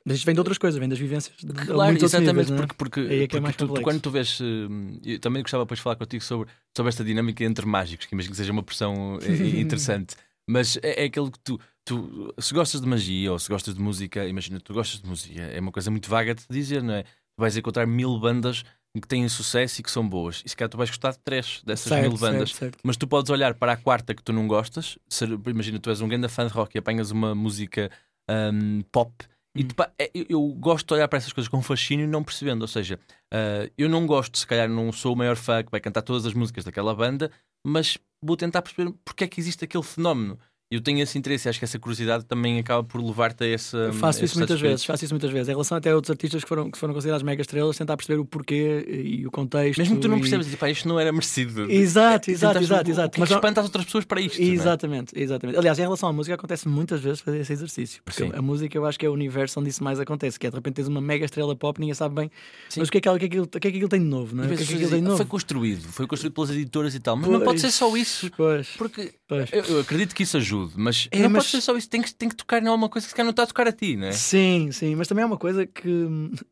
Mas 0.05 0.17
isto 0.17 0.25
vem 0.25 0.35
de 0.35 0.39
outras 0.39 0.57
coisas, 0.57 0.79
vem 0.79 0.87
das 0.87 0.99
vivências. 0.99 1.35
De, 1.37 1.51
Claro, 1.51 1.95
exatamente, 1.95 2.29
níveis, 2.29 2.51
é? 2.51 2.55
porque, 2.55 2.75
porque, 2.75 2.99
é 2.99 3.27
que 3.27 3.41
porque 3.41 3.63
é 3.63 3.67
tu, 3.67 3.81
quando 3.81 4.01
tu 4.01 4.11
vês. 4.11 4.39
hum, 4.39 4.99
Eu 5.03 5.19
também 5.19 5.41
gostava 5.41 5.63
depois 5.63 5.79
de 5.79 5.83
falar 5.83 5.95
contigo 5.95 6.23
sobre, 6.23 6.47
sobre 6.75 6.89
esta 6.89 7.03
dinâmica 7.03 7.43
entre 7.43 7.65
mágicos, 7.65 8.05
que 8.05 8.13
imagino 8.13 8.31
que 8.31 8.37
seja 8.37 8.51
uma 8.51 8.63
pressão 8.63 9.17
eh, 9.23 9.59
interessante, 9.59 10.15
mas 10.47 10.77
é, 10.77 11.03
é 11.03 11.05
aquele 11.05 11.31
que 11.31 11.39
tu, 11.39 11.59
tu. 11.85 12.33
Se 12.39 12.53
gostas 12.53 12.81
de 12.81 12.87
magia 12.87 13.31
ou 13.31 13.39
se 13.39 13.49
gostas 13.49 13.75
de 13.75 13.81
música, 13.81 14.25
imagina, 14.27 14.59
tu 14.59 14.73
gostas 14.73 15.01
de 15.01 15.07
música, 15.07 15.41
é 15.41 15.59
uma 15.59 15.71
coisa 15.71 15.89
muito 15.91 16.09
vaga 16.09 16.33
de 16.35 16.43
te 16.45 16.51
dizer, 16.53 16.81
não 16.83 16.93
é? 16.93 17.03
Tu 17.03 17.39
vais 17.39 17.55
encontrar 17.57 17.85
mil 17.87 18.19
bandas 18.19 18.63
que 18.95 19.07
têm 19.07 19.27
sucesso 19.27 19.81
e 19.81 19.83
que 19.83 19.89
são 19.89 20.07
boas, 20.07 20.43
e 20.45 20.49
se 20.49 20.55
calhar 20.55 20.69
tu 20.69 20.77
vais 20.77 20.89
gostar 20.89 21.11
de 21.11 21.19
três 21.19 21.61
dessas 21.65 21.89
Certo, 21.89 22.01
mil 22.09 22.17
bandas. 22.17 22.49
certo, 22.51 22.59
certo. 22.59 22.77
Mas 22.83 22.95
tu 22.95 23.07
podes 23.07 23.31
olhar 23.31 23.55
para 23.55 23.71
a 23.73 23.77
quarta 23.77 24.13
que 24.13 24.21
tu 24.21 24.31
não 24.31 24.47
gostas. 24.47 24.99
ser- 25.09 25.29
imagina, 25.47 25.79
tu 25.79 25.89
és 25.89 25.99
um 25.99 26.07
grande 26.07 26.27
fã 26.27 26.45
de 26.45 26.53
rock 26.53 26.75
e 26.75 26.79
apanhas 26.79 27.09
uma 27.09 27.33
música 27.33 27.89
hum, 28.29 28.83
pop. 28.91 29.11
E 29.55 29.63
Hum. 29.63 29.67
tu, 29.67 29.75
pá, 29.75 29.91
é- 29.99 30.11
eu, 30.13 30.25
eu 30.29 30.41
gosto 30.59 30.87
de 30.87 30.93
olhar 30.93 31.07
para 31.07 31.17
essas 31.17 31.33
coisas 31.33 31.47
com 31.49 31.61
fascínio, 31.61 32.07
não 32.07 32.23
percebendo. 32.23 32.61
Ou 32.61 32.67
seja, 32.67 32.99
ah, 33.33 33.67
eu 33.77 33.89
não 33.89 34.05
gosto, 34.05 34.37
se 34.37 34.45
calhar 34.45 34.69
não 34.69 34.91
sou 34.91 35.13
o 35.13 35.15
maior 35.17 35.35
fã 35.35 35.63
que 35.63 35.71
vai 35.71 35.79
cantar 35.79 36.03
todas 36.03 36.25
as 36.27 36.33
músicas 36.35 36.63
daquela 36.63 36.93
banda, 36.95 37.31
mas 37.65 37.97
vou 38.23 38.37
tentar 38.37 38.61
perceber 38.61 38.93
porque 39.03 39.23
é 39.23 39.27
que 39.27 39.39
existe 39.39 39.65
aquele 39.65 39.83
fenómeno. 39.83 40.37
Eu 40.73 40.81
tenho 40.81 40.99
esse 40.99 41.17
interesse, 41.17 41.47
e 41.47 41.49
acho 41.49 41.59
que 41.59 41.65
essa 41.65 41.77
curiosidade 41.79 42.25
também 42.25 42.59
acaba 42.59 42.83
por 42.83 43.01
levar-te 43.03 43.43
a 43.43 43.47
esse. 43.47 43.75
Eu 43.75 43.93
faço 43.93 44.23
isso 44.23 44.37
muitas 44.37 44.59
vezes, 44.59 44.85
faço 44.85 45.03
isso 45.05 45.13
muitas 45.13 45.29
vezes. 45.31 45.47
Em 45.49 45.51
relação 45.51 45.77
até 45.77 45.91
a 45.91 45.95
outros 45.95 46.11
artistas 46.11 46.43
que 46.43 46.49
foram, 46.49 46.69
que 46.71 46.77
foram 46.77 46.93
considerados 46.93 47.23
mega 47.23 47.41
estrelas, 47.41 47.77
tentar 47.77 47.95
perceber 47.97 48.19
o 48.19 48.25
porquê 48.25 48.85
e 48.87 49.25
o 49.27 49.31
contexto. 49.31 49.77
Mesmo 49.79 49.95
que 49.95 50.01
tu 50.01 50.07
não 50.07 50.17
e- 50.17 50.21
percebas, 50.21 50.45
tipo, 50.45 50.57
pá, 50.57 50.69
isto 50.69 50.87
não 50.87 50.99
era 50.99 51.11
merecido. 51.11 51.71
Exato, 51.71 52.29
E 52.29 52.33
exato, 52.33 52.59
exato, 52.59 52.89
exato. 52.89 53.11
Que 53.11 53.17
é 53.17 53.21
Mas 53.21 53.29
que 53.29 53.35
espanta 53.35 53.59
as 53.61 53.65
outras 53.67 53.85
pessoas 53.85 54.05
para 54.05 54.19
isto? 54.21 54.41
é? 54.41 54.45
Exatamente, 54.45 55.13
exatamente. 55.15 55.57
Aliás, 55.57 55.77
em 55.79 55.83
relação 55.83 56.09
à 56.09 56.13
música, 56.13 56.35
acontece 56.35 56.67
muitas 56.67 57.01
vezes 57.01 57.19
fazer 57.19 57.39
esse 57.39 57.53
exercício. 57.53 58.01
Porque 58.03 58.23
Sim. 58.25 58.31
a 58.33 58.41
música 58.41 58.77
eu 58.77 58.85
acho 58.85 58.97
que 58.99 59.05
é 59.05 59.09
o 59.09 59.13
universo 59.13 59.59
onde 59.59 59.69
isso 59.69 59.83
mais 59.83 59.99
acontece, 59.99 60.39
que 60.39 60.47
é 60.47 60.49
de 60.49 60.55
repente 60.55 60.75
tens 60.75 60.87
uma 60.87 61.01
mega 61.01 61.25
estrela 61.25 61.55
pop 61.55 61.79
e 61.79 61.81
ninguém 61.81 61.93
sabe 61.93 62.15
bem 62.15 62.31
Sim. 62.69 62.79
mas 62.79 62.89
o 62.89 62.91
que 62.91 62.97
é 62.97 63.01
que, 63.01 63.09
é 63.09 63.11
aquilo- 63.13 63.49
é 63.53 63.59
que 63.59 63.67
aquilo 63.67 63.89
tem 63.89 63.99
de 63.99 64.05
novo, 64.05 64.35
não 64.35 64.43
é? 64.43 64.47
E 64.47 64.53
O 64.53 64.57
que 64.57 64.63
é 64.63 64.65
que 64.65 64.73
aquilo 64.73 64.89
tem 64.89 64.99
de 64.99 65.05
novo? 65.05 65.17
Foi 65.17 65.25
construído, 65.25 65.83
foi 65.89 66.07
construído 66.07 66.33
pelas 66.33 66.49
editoras 66.49 66.95
e 66.95 66.99
tal, 66.99 67.15
mas 67.15 67.29
não 67.29 67.41
pode 67.41 67.59
ser 67.61 67.71
só 67.71 67.95
isso. 67.95 68.29
Pois, 68.35 68.67
Porque 68.77 69.13
pois. 69.27 69.49
eu, 69.51 69.63
eu 69.65 69.79
acredito 69.81 70.13
que 70.15 70.23
isso 70.23 70.37
ajude, 70.63 70.73
mas 70.79 71.07
É, 71.11 71.19
não 71.23 71.29
mas- 71.29 71.43
pode 71.43 71.51
ser 71.51 71.61
só 71.61 71.75
isso. 71.77 71.89
Tem 71.89 72.01
que, 72.01 72.13
tem 72.13 72.29
que 72.29 72.35
tocar 72.35 72.61
em 72.63 72.67
alguma 72.67 72.89
coisa 72.89 73.05
que 73.05 73.09
se 73.09 73.15
calhar 73.15 73.25
não 73.25 73.31
está 73.31 73.43
a 73.43 73.47
tocar 73.47 73.67
a 73.67 73.71
ti, 73.71 73.95
não 73.95 74.07
é? 74.07 74.11
Sim, 74.11 74.71
sim, 74.71 74.95
mas 74.95 75.07
também 75.07 75.23
há 75.23 75.27
uma 75.27 75.37
coisa 75.37 75.65
que, 75.65 75.83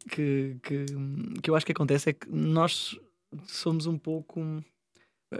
que, 0.09 0.57
que, 0.63 0.85
que 1.41 1.49
eu 1.49 1.55
acho 1.55 1.65
que 1.65 1.71
acontece 1.71 2.09
é 2.09 2.13
que 2.13 2.29
nós 2.29 2.97
somos 3.47 3.85
um 3.85 3.97
pouco. 3.97 4.39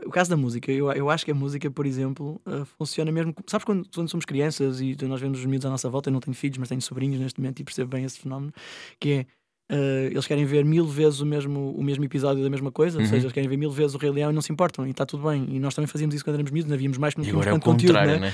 O 0.06 0.10
caso 0.10 0.30
da 0.30 0.38
música, 0.38 0.72
eu, 0.72 0.90
eu 0.94 1.10
acho 1.10 1.26
que 1.26 1.32
a 1.32 1.36
música, 1.36 1.70
por 1.70 1.86
exemplo, 1.86 2.42
eh, 2.46 2.64
funciona 2.78 3.12
mesmo. 3.12 3.36
Sabes 3.46 3.66
quando, 3.66 3.86
quando 3.94 4.08
somos 4.10 4.24
crianças 4.26 4.80
e 4.80 4.96
nós 5.02 5.20
vemos 5.20 5.40
os 5.40 5.46
miúdos 5.46 5.66
à 5.66 5.70
nossa 5.70 5.90
volta? 5.90 6.08
Eu 6.10 6.14
não 6.14 6.22
tenho 6.22 6.34
filhos, 6.34 6.58
mas 6.58 6.70
tenho 6.70 6.82
sobrinhos 6.82 7.20
neste 7.20 7.42
momento 7.42 7.60
e 7.60 7.64
percebo 7.66 7.90
bem 7.90 8.06
esse 8.06 8.18
fenómeno. 8.18 8.54
Que 8.98 9.12
é. 9.12 9.26
Eh, 9.72 10.10
eles 10.12 10.28
querem 10.28 10.44
ver 10.46 10.66
mil 10.66 10.86
vezes 10.86 11.22
o 11.22 11.26
mesmo, 11.26 11.72
o 11.76 11.82
mesmo 11.82 12.04
episódio 12.04 12.44
da 12.44 12.50
mesma 12.50 12.72
coisa, 12.72 12.98
ou 12.98 13.04
Uhum. 13.04 13.10
seja, 13.10 13.22
eles 13.24 13.32
querem 13.32 13.48
ver 13.50 13.56
mil 13.58 13.72
vezes 13.72 13.96
o 13.96 13.98
Rei 13.98 14.12
Leão 14.12 14.30
e 14.30 14.34
não 14.34 14.42
se 14.42 14.52
importam, 14.52 14.86
e 14.86 14.92
está 14.92 15.06
tudo 15.06 15.28
bem. 15.30 15.48
E 15.50 15.60
nós 15.60 15.74
também 15.74 15.88
fazíamos 15.88 16.14
isso 16.14 16.24
quando 16.26 16.36
éramos 16.36 16.52
miúdos, 16.52 16.68
não 16.70 16.76
havíamos 16.76 16.98
mais 16.98 17.14
porque 17.14 17.30
E 17.30 17.32
não 17.34 17.40
é 17.40 17.44
tínhamos 17.44 17.64
tanto 17.64 17.72
conteúdo, 17.72 17.94
contrário, 17.96 18.12
né? 18.14 18.20
não 18.20 18.28
é? 18.28 18.34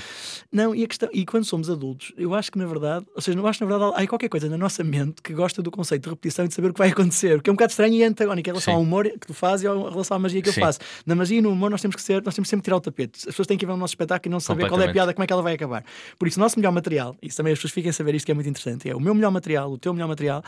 Não, 0.50 0.74
e, 0.74 0.82
a 0.82 0.86
questão, 0.88 1.08
e 1.12 1.24
quando 1.24 1.44
somos 1.44 1.70
adultos, 1.70 2.12
eu 2.16 2.34
acho 2.34 2.50
que 2.50 2.58
na 2.58 2.66
verdade, 2.66 3.06
ou 3.14 3.22
seja, 3.22 3.38
eu 3.38 3.46
acho 3.46 3.58
que 3.60 3.64
na 3.64 3.70
verdade 3.70 3.92
há 4.02 4.06
qualquer 4.08 4.28
coisa 4.28 4.48
na 4.48 4.58
nossa 4.58 4.82
mente 4.82 5.22
que 5.22 5.32
gosta 5.32 5.62
do 5.62 5.70
conceito 5.70 6.02
de 6.04 6.08
repetição 6.10 6.44
e 6.44 6.48
de 6.48 6.54
saber 6.54 6.70
o 6.70 6.72
que 6.74 6.78
vai 6.78 6.88
acontecer, 6.90 7.40
que 7.40 7.48
é 7.48 7.52
um 7.52 7.56
bocado 7.56 7.70
estranho 7.70 7.94
e 7.94 8.02
antagónico 8.02 8.48
em 8.48 8.52
relação 8.52 8.72
Sim. 8.74 8.76
ao 8.78 8.82
humor 8.82 9.04
que 9.08 9.26
tu 9.26 9.34
fazes 9.34 9.64
e 9.64 9.68
em 9.68 9.90
relação 9.90 10.16
à 10.16 10.18
magia 10.18 10.42
que 10.42 10.50
Sim. 10.50 10.60
eu 10.60 10.66
faço. 10.66 10.80
Na 11.06 11.14
magia 11.14 11.38
e 11.38 11.40
no 11.42 11.50
humor 11.50 11.70
nós 11.70 11.80
temos 11.82 11.94
que 11.94 12.02
ser, 12.02 12.22
nós 12.24 12.34
temos 12.34 12.48
sempre 12.48 12.62
que 12.62 12.64
tirar 12.64 12.76
o 12.76 12.80
tapete. 12.80 13.18
As 13.20 13.24
pessoas 13.26 13.46
têm 13.46 13.56
que 13.56 13.64
ir 13.64 13.68
ver 13.68 13.72
o 13.74 13.76
nosso 13.76 13.92
espetáculo 13.92 14.30
e 14.30 14.32
não 14.32 14.40
saber 14.40 14.68
qual 14.68 14.80
é 14.80 14.88
a 14.88 14.92
piada, 14.92 15.14
como 15.14 15.22
é 15.22 15.26
que 15.26 15.32
ela 15.32 15.42
vai 15.42 15.54
acabar. 15.54 15.84
Por 16.18 16.26
isso, 16.26 16.40
o 16.40 16.42
nosso 16.42 16.58
melhor 16.58 16.72
material, 16.72 17.14
e 17.22 17.28
também 17.28 17.52
as 17.52 17.58
pessoas 17.58 17.72
fiquem 17.72 17.90
a 17.90 17.92
saber 17.92 18.14
isto 18.14 18.24
que 18.26 18.32
é 18.32 18.34
muito 18.34 18.48
interessante, 18.48 18.88
é 18.88 18.94
o 18.96 19.00
meu 19.00 19.14
melhor 19.14 19.30
material, 19.30 19.70
o 19.70 19.78
teu 19.78 19.92
melhor 19.92 20.08
material, 20.08 20.42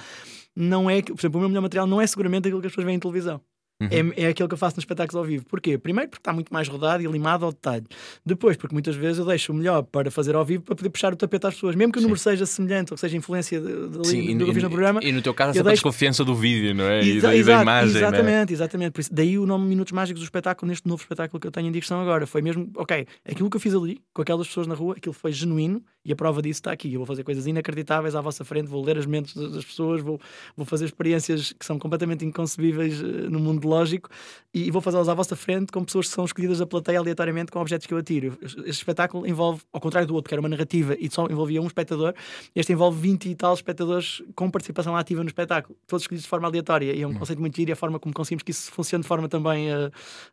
não 0.60 0.88
é, 0.90 1.02
por 1.02 1.18
exemplo, 1.18 1.38
o 1.38 1.40
meu 1.40 1.48
melhor 1.48 1.62
material 1.62 1.86
não 1.86 2.00
é 2.00 2.06
seguramente 2.06 2.48
aquilo 2.48 2.60
que 2.60 2.66
as 2.66 2.72
pessoas 2.72 2.84
veem 2.84 2.96
em 2.96 3.00
televisão. 3.00 3.40
Uhum. 3.80 4.12
É, 4.16 4.24
é 4.24 4.26
aquilo 4.28 4.46
que 4.48 4.54
eu 4.54 4.58
faço 4.58 4.76
nos 4.76 4.82
espetáculos 4.82 5.16
ao 5.16 5.24
vivo. 5.24 5.44
Porquê? 5.46 5.78
Primeiro 5.78 6.10
porque 6.10 6.20
está 6.20 6.32
muito 6.32 6.52
mais 6.52 6.68
rodado 6.68 7.02
e 7.02 7.06
limado 7.06 7.44
ao 7.46 7.50
detalhe. 7.52 7.86
Depois, 8.24 8.56
porque 8.56 8.74
muitas 8.74 8.94
vezes 8.94 9.18
eu 9.18 9.24
deixo 9.24 9.52
o 9.52 9.54
melhor 9.54 9.82
para 9.82 10.10
fazer 10.10 10.34
ao 10.34 10.44
vivo 10.44 10.62
para 10.62 10.74
poder 10.76 10.90
puxar 10.90 11.12
o 11.12 11.16
tapete 11.16 11.46
às 11.46 11.54
pessoas. 11.54 11.74
Mesmo 11.74 11.92
que 11.92 11.98
o 11.98 12.00
Sim. 12.00 12.06
número 12.06 12.20
seja 12.20 12.44
semelhante 12.44 12.92
ou 12.92 12.96
que 12.96 13.00
seja 13.00 13.16
influência 13.16 13.58
de, 13.60 13.88
de, 13.88 14.06
Sim, 14.06 14.36
do 14.36 14.44
que 14.44 14.50
eu 14.50 14.54
fiz 14.54 14.62
no 14.62 14.68
programa. 14.70 15.00
e 15.02 15.10
no 15.12 15.22
teu 15.22 15.32
caso, 15.32 15.48
há 15.48 15.52
eu 15.52 15.54
sempre 15.54 15.68
a 15.68 15.70
deixo- 15.70 15.82
desconfiança 15.82 16.24
do 16.24 16.34
vídeo, 16.34 16.74
não 16.74 16.84
é? 16.84 17.02
E, 17.02 17.16
Exa- 17.16 17.28
da, 17.28 17.34
e 17.34 17.36
da 17.36 17.40
exato, 17.52 17.62
imagem, 17.62 17.94
é? 17.94 17.98
exatamente, 17.98 18.52
exatamente. 18.52 18.92
Por 18.92 19.00
isso, 19.00 19.14
daí 19.14 19.38
o 19.38 19.46
nome 19.46 19.66
Minutos 19.66 19.92
Mágicos 19.92 20.20
do 20.20 20.24
espetáculo, 20.24 20.68
neste 20.68 20.86
novo 20.86 21.00
espetáculo 21.02 21.40
que 21.40 21.46
eu 21.46 21.50
tenho 21.50 21.68
em 21.68 21.72
direção 21.72 22.00
agora. 22.02 22.26
Foi 22.26 22.42
mesmo, 22.42 22.70
ok, 22.76 23.06
aquilo 23.26 23.48
que 23.48 23.56
eu 23.56 23.60
fiz 23.60 23.74
ali, 23.74 23.98
com 24.12 24.20
aquelas 24.22 24.46
pessoas 24.46 24.66
na 24.66 24.74
rua, 24.74 24.94
aquilo 24.98 25.14
foi 25.14 25.32
genuíno 25.32 25.82
e 26.04 26.12
a 26.12 26.16
prova 26.16 26.42
disso 26.42 26.60
está 26.60 26.72
aqui. 26.72 26.92
Eu 26.92 27.00
vou 27.00 27.06
fazer 27.06 27.22
coisas 27.24 27.46
inacreditáveis 27.46 28.14
à 28.14 28.20
vossa 28.20 28.44
frente, 28.44 28.66
vou 28.66 28.84
ler 28.84 28.98
as 28.98 29.06
mentes 29.06 29.34
das 29.34 29.64
pessoas, 29.64 30.02
vou, 30.02 30.20
vou 30.56 30.66
fazer 30.66 30.84
experiências 30.84 31.52
que 31.52 31.64
são 31.64 31.78
completamente 31.78 32.24
inconcebíveis 32.26 33.00
eh, 33.02 33.28
no 33.30 33.38
mundo 33.38 33.60
lógico 33.70 34.08
e 34.52 34.70
vou 34.70 34.82
fazê-las 34.82 35.08
à 35.08 35.14
vossa 35.14 35.36
frente 35.36 35.70
com 35.72 35.84
pessoas 35.84 36.08
que 36.08 36.14
são 36.14 36.24
escolhidas 36.24 36.58
da 36.58 36.66
plateia 36.66 36.98
aleatoriamente 36.98 37.52
com 37.52 37.60
objetos 37.60 37.86
que 37.86 37.94
eu 37.94 37.98
atiro. 37.98 38.36
Este 38.42 38.70
espetáculo 38.70 39.26
envolve, 39.26 39.62
ao 39.72 39.80
contrário 39.80 40.06
do 40.08 40.14
outro, 40.14 40.28
que 40.28 40.34
era 40.34 40.40
uma 40.40 40.48
narrativa 40.48 40.96
e 40.98 41.08
só 41.10 41.26
envolvia 41.26 41.62
um 41.62 41.66
espectador, 41.66 42.14
este 42.54 42.72
envolve 42.72 43.00
20 43.00 43.28
e 43.30 43.34
tal 43.34 43.54
espectadores 43.54 44.22
com 44.34 44.50
participação 44.50 44.96
ativa 44.96 45.22
no 45.22 45.28
espetáculo, 45.28 45.76
todos 45.86 46.02
escolhidos 46.02 46.24
de 46.24 46.28
forma 46.28 46.48
aleatória. 46.48 46.92
E 46.92 47.00
é 47.02 47.06
um 47.06 47.14
conceito 47.14 47.38
muito 47.38 47.56
giro 47.56 47.70
e 47.70 47.72
a 47.72 47.76
forma 47.76 47.98
como 48.00 48.12
conseguimos 48.14 48.42
que 48.42 48.50
isso 48.50 48.72
funcione 48.72 49.02
de 49.02 49.08
forma 49.08 49.28
também 49.28 49.70
eh, 49.70 49.90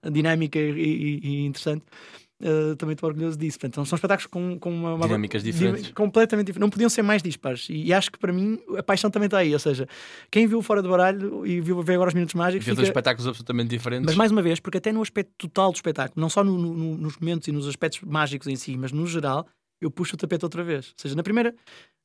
dinâmica 0.10 0.58
e, 0.60 0.72
e- 0.72 1.20
e 1.24 1.46
interessante. 1.46 1.84
Eh, 2.42 2.76
também 2.76 2.94
estou 2.94 3.10
orgulhoso 3.10 3.38
disso. 3.38 3.60
Portanto, 3.60 3.86
são 3.88 3.96
espetáculos 3.96 4.28
com, 4.28 4.60
com 4.60 4.70
uma, 4.72 4.94
uma- 4.94 5.06
Dinâmicas 5.06 5.44
diferentes. 5.44 5.92
completamente 5.92 6.48
diferentes. 6.48 6.62
Não 6.66 6.70
podiam 6.70 6.90
ser 6.90 7.02
mais 7.02 7.22
dispares. 7.24 7.68
E, 7.70 7.86
e 7.86 7.94
acho 7.94 8.12
que 8.12 8.20
para 8.20 8.32
mim 8.32 8.60
a 8.78 8.84
paixão 8.84 9.10
também 9.10 9.28
está 9.28 9.40
aí. 9.40 9.54
Ou 9.54 9.60
seja, 9.60 9.88
quem 10.32 10.46
viu 10.48 10.62
fora 10.62 10.82
do 10.82 10.90
baralho 10.90 11.46
e 11.46 11.60
viu 11.62 11.82
ver 11.82 11.96
agora 11.96 12.10
os 12.10 12.14
minutos 12.14 12.36
mágicos. 12.36 12.66
Dois 12.66 12.78
fica- 12.78 12.88
espetáculos 12.88 13.28
absolutamente 13.28 13.70
diferentes. 13.70 14.06
mas 14.06 14.16
mais 14.16 14.32
uma 14.32 14.42
vez, 14.42 14.60
porque 14.60 14.78
até 14.78 14.92
no 14.92 15.02
aspecto 15.02 15.32
total 15.38 15.72
do 15.72 15.76
espetáculo, 15.76 16.20
não 16.22 16.30
só 16.30 16.44
no- 16.44 16.58
no- 16.58 16.98
nos 16.98 17.18
momentos 17.18 17.48
e 17.48 17.52
nos 17.52 17.68
aspectos 17.68 18.02
mágicos 18.02 18.48
em 18.48 18.56
si, 18.56 18.78
mas 18.78 18.92
no 18.92 19.08
geral, 19.08 19.48
eu 19.82 19.90
puxo 19.92 20.16
o 20.16 20.18
tapete 20.18 20.44
outra 20.46 20.64
vez. 20.64 20.88
Ou 20.88 20.94
seja, 20.98 21.16
na 21.16 21.24
primeira, 21.24 21.54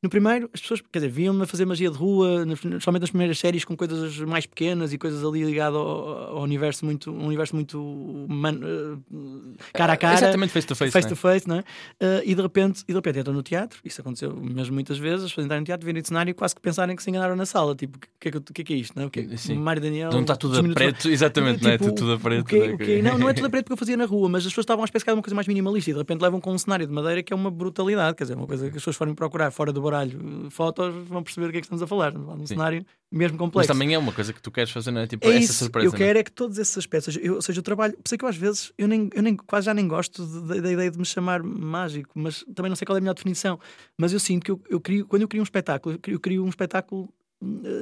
No 0.02 0.10
primeiro, 0.10 0.50
as 0.52 0.60
pessoas, 0.60 0.80
quer 0.80 0.98
dizer, 0.98 1.10
viam-me 1.12 1.44
a 1.44 1.46
fazer 1.46 1.64
magia 1.64 1.88
de 1.88 1.96
rua, 1.96 2.44
somente 2.80 3.02
nas 3.02 3.10
primeiras 3.10 3.38
séries, 3.38 3.64
com 3.64 3.76
coisas 3.76 4.18
mais 4.18 4.44
pequenas 4.46 4.92
e 4.92 4.98
coisas 4.98 5.24
ali 5.24 5.44
ligadas 5.44 5.76
ao, 5.76 6.36
ao 6.38 6.42
universo 6.42 6.84
muito, 6.84 7.12
um 7.12 7.26
universo 7.26 7.54
muito 7.54 8.26
man, 8.28 8.54
uh, 8.54 9.56
cara 9.72 9.92
a 9.92 9.96
cara. 9.96 10.14
Exatamente 10.14 10.52
face 10.52 10.66
to 10.66 10.74
face. 10.74 10.90
Face 10.90 11.08
to 11.08 11.14
face, 11.14 11.48
não 11.48 11.56
é? 11.56 11.60
Uh, 11.60 12.22
e 12.24 12.34
de 12.34 12.42
repente, 12.42 12.82
e 12.82 12.86
de 12.86 12.94
repente 12.94 13.20
entram 13.20 13.32
no 13.32 13.44
teatro, 13.44 13.78
isso 13.84 14.00
aconteceu 14.00 14.34
mesmo 14.34 14.74
muitas 14.74 14.98
vezes, 14.98 15.26
as 15.26 15.30
pessoas 15.30 15.44
entrarem 15.44 15.60
no 15.60 15.66
teatro, 15.66 15.86
virem 15.86 16.02
de 16.02 16.08
cenário 16.08 16.32
e 16.32 16.34
quase 16.34 16.56
que 16.56 16.60
pensarem 16.60 16.96
que 16.96 17.02
se 17.02 17.08
enganaram 17.08 17.36
na 17.36 17.46
sala. 17.46 17.76
Tipo, 17.76 17.98
o 17.98 18.00
que, 18.18 18.28
é 18.28 18.30
que, 18.32 18.40
que, 18.40 18.62
é 18.62 18.64
que 18.64 18.74
é 18.74 18.76
isto? 18.78 18.96
Não? 18.96 19.04
É? 19.04 19.06
O 19.06 19.10
que, 19.10 19.36
Sim. 19.38 19.54
Mário 19.54 19.80
Daniel. 19.80 20.10
Não 20.10 20.22
está 20.22 20.34
tudo 20.34 20.58
a 20.58 20.74
preto, 20.74 21.08
exatamente, 21.10 21.58
tipo, 21.58 21.66
não 21.66 21.74
é? 21.74 21.78
Tipo, 21.78 21.92
tudo 21.92 22.12
a 22.14 22.18
preto. 22.18 22.40
Okay, 22.40 22.66
né? 22.66 22.74
okay. 22.74 23.02
Não, 23.02 23.18
não 23.18 23.28
é 23.28 23.32
tudo 23.32 23.46
a 23.46 23.50
preto 23.50 23.66
porque 23.66 23.74
eu 23.74 23.78
fazia 23.78 23.96
na 23.96 24.04
rua, 24.04 24.28
mas 24.28 24.44
as 24.44 24.50
pessoas 24.50 24.64
estavam 24.64 24.82
a 24.82 24.84
especificar 24.84 25.14
uma 25.14 25.22
coisa 25.22 25.36
mais 25.36 25.46
minimalista 25.46 25.90
e 25.90 25.92
de 25.94 25.98
repente 26.00 26.20
levam 26.20 26.40
com 26.40 26.52
um 26.52 26.58
cenário 26.58 26.88
de 26.88 26.92
madeira 26.92 27.22
que 27.22 27.32
é 27.32 27.36
uma 27.36 27.52
brutalidade, 27.52 28.16
quer 28.16 28.24
dizer, 28.24 28.36
uma 28.36 28.48
coisa 28.48 28.64
que 28.64 28.70
as 28.70 28.82
pessoas 28.82 28.96
forem 28.96 29.14
procurar 29.14 29.52
fora 29.52 29.72
do 29.72 29.80
baralho 29.92 30.50
fotos, 30.50 30.94
vão 31.06 31.22
perceber 31.22 31.46
do 31.46 31.52
que 31.52 31.58
é 31.58 31.60
que 31.60 31.66
estamos 31.66 31.82
a 31.82 31.86
falar. 31.86 32.16
Um 32.16 32.46
cenário 32.46 32.84
mesmo 33.10 33.36
complexo. 33.36 33.68
Mas 33.68 33.78
também 33.78 33.94
é 33.94 33.98
uma 33.98 34.12
coisa 34.12 34.32
que 34.32 34.40
tu 34.40 34.50
queres 34.50 34.70
fazer, 34.70 34.90
não 34.90 35.02
é? 35.02 35.06
Tipo, 35.06 35.26
é 35.26 35.30
essa 35.30 35.38
isso, 35.38 35.52
surpresa. 35.54 35.86
Eu 35.86 35.92
quero 35.92 36.18
é 36.18 36.22
que 36.22 36.32
todos 36.32 36.58
esses 36.58 36.76
aspectos, 36.76 37.18
eu, 37.20 37.34
ou 37.34 37.42
seja, 37.42 37.58
eu 37.58 37.62
trabalho, 37.62 37.96
sei 38.04 38.16
que 38.16 38.24
eu 38.24 38.28
às 38.28 38.36
vezes 38.36 38.72
eu 38.78 38.88
nem, 38.88 39.10
eu 39.14 39.22
nem 39.22 39.36
quase 39.36 39.66
já 39.66 39.74
nem 39.74 39.86
gosto 39.86 40.24
da 40.42 40.56
ideia 40.56 40.90
de 40.90 40.98
me 40.98 41.04
chamar 41.04 41.42
mágico, 41.42 42.10
mas 42.14 42.44
também 42.54 42.70
não 42.70 42.76
sei 42.76 42.86
qual 42.86 42.96
é 42.96 42.98
a 42.98 43.02
melhor 43.02 43.14
definição. 43.14 43.60
Mas 43.98 44.12
eu 44.12 44.20
sinto 44.20 44.44
que 44.44 44.50
eu, 44.50 44.60
eu 44.68 44.80
crio, 44.80 45.06
quando 45.06 45.22
eu 45.22 45.28
crio 45.28 45.42
um 45.42 45.44
espetáculo, 45.44 45.94
eu 45.94 45.98
crio, 45.98 46.14
eu 46.14 46.20
crio 46.20 46.44
um 46.44 46.48
espetáculo 46.48 47.12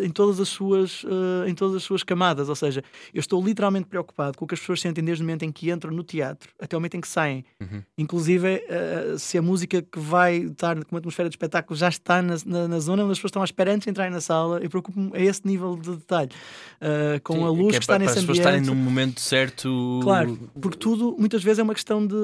em 0.03 0.11
todas 0.11 0.41
as 0.41 0.49
suas 0.49 1.05
uh, 1.05 1.47
em 1.47 1.55
todas 1.55 1.77
as 1.77 1.83
suas 1.83 2.03
camadas, 2.03 2.49
ou 2.49 2.57
seja, 2.57 2.83
eu 3.13 3.21
estou 3.21 3.45
literalmente 3.45 3.87
preocupado 3.87 4.37
com 4.37 4.45
o 4.45 4.49
que 4.49 4.55
as 4.55 4.61
pessoas 4.61 4.81
sentem 4.81 5.05
desde 5.05 5.23
o 5.23 5.27
momento 5.27 5.45
em 5.45 5.53
que 5.53 5.71
entram 5.71 5.93
no 5.93 6.03
teatro 6.03 6.51
até 6.61 6.77
o 6.77 6.81
momento 6.81 6.97
em 6.97 7.01
que 7.01 7.09
saem. 7.09 7.45
Uhum. 7.61 7.83
Inclusive, 7.99 8.57
uh, 8.57 9.19
se 9.19 9.37
a 9.37 9.43
música 9.43 9.83
que 9.83 9.99
vai 9.99 10.39
estar 10.39 10.77
com 10.85 10.95
uma 10.95 10.99
atmosfera 10.99 11.29
de 11.29 11.35
espetáculo 11.35 11.77
já 11.77 11.89
está 11.89 12.23
na, 12.23 12.37
na, 12.45 12.69
na, 12.69 12.79
zona 12.81 13.03
onde 13.03 13.13
as 13.13 13.19
pessoas 13.19 13.31
estão 13.31 13.43
à 13.43 13.45
espera 13.45 13.73
antes 13.73 13.85
de 13.85 13.91
entrarem 13.91 14.13
na 14.13 14.21
sala, 14.21 14.61
eu 14.63 14.71
preocupo-me 14.71 15.11
a 15.15 15.21
esse 15.21 15.47
nível 15.47 15.77
de 15.77 15.97
detalhe. 15.97 16.31
Uh, 16.81 17.21
com 17.23 17.35
Sim, 17.35 17.45
a 17.45 17.49
luz 17.49 17.71
que, 17.71 17.77
é 17.77 17.79
que 17.79 17.85
está 17.85 17.95
para, 17.95 18.05
nesse 18.05 18.15
para 18.15 18.23
ambiente. 18.23 18.31
As 18.31 18.39
pessoas 18.39 18.39
estarem 18.39 18.61
no 18.63 18.75
momento 18.75 19.21
certo. 19.21 20.01
Claro, 20.03 20.51
porque 20.61 20.79
tudo 20.79 21.15
muitas 21.19 21.43
vezes 21.43 21.59
é 21.59 21.63
uma 21.63 21.75
questão 21.75 22.07
de. 22.07 22.17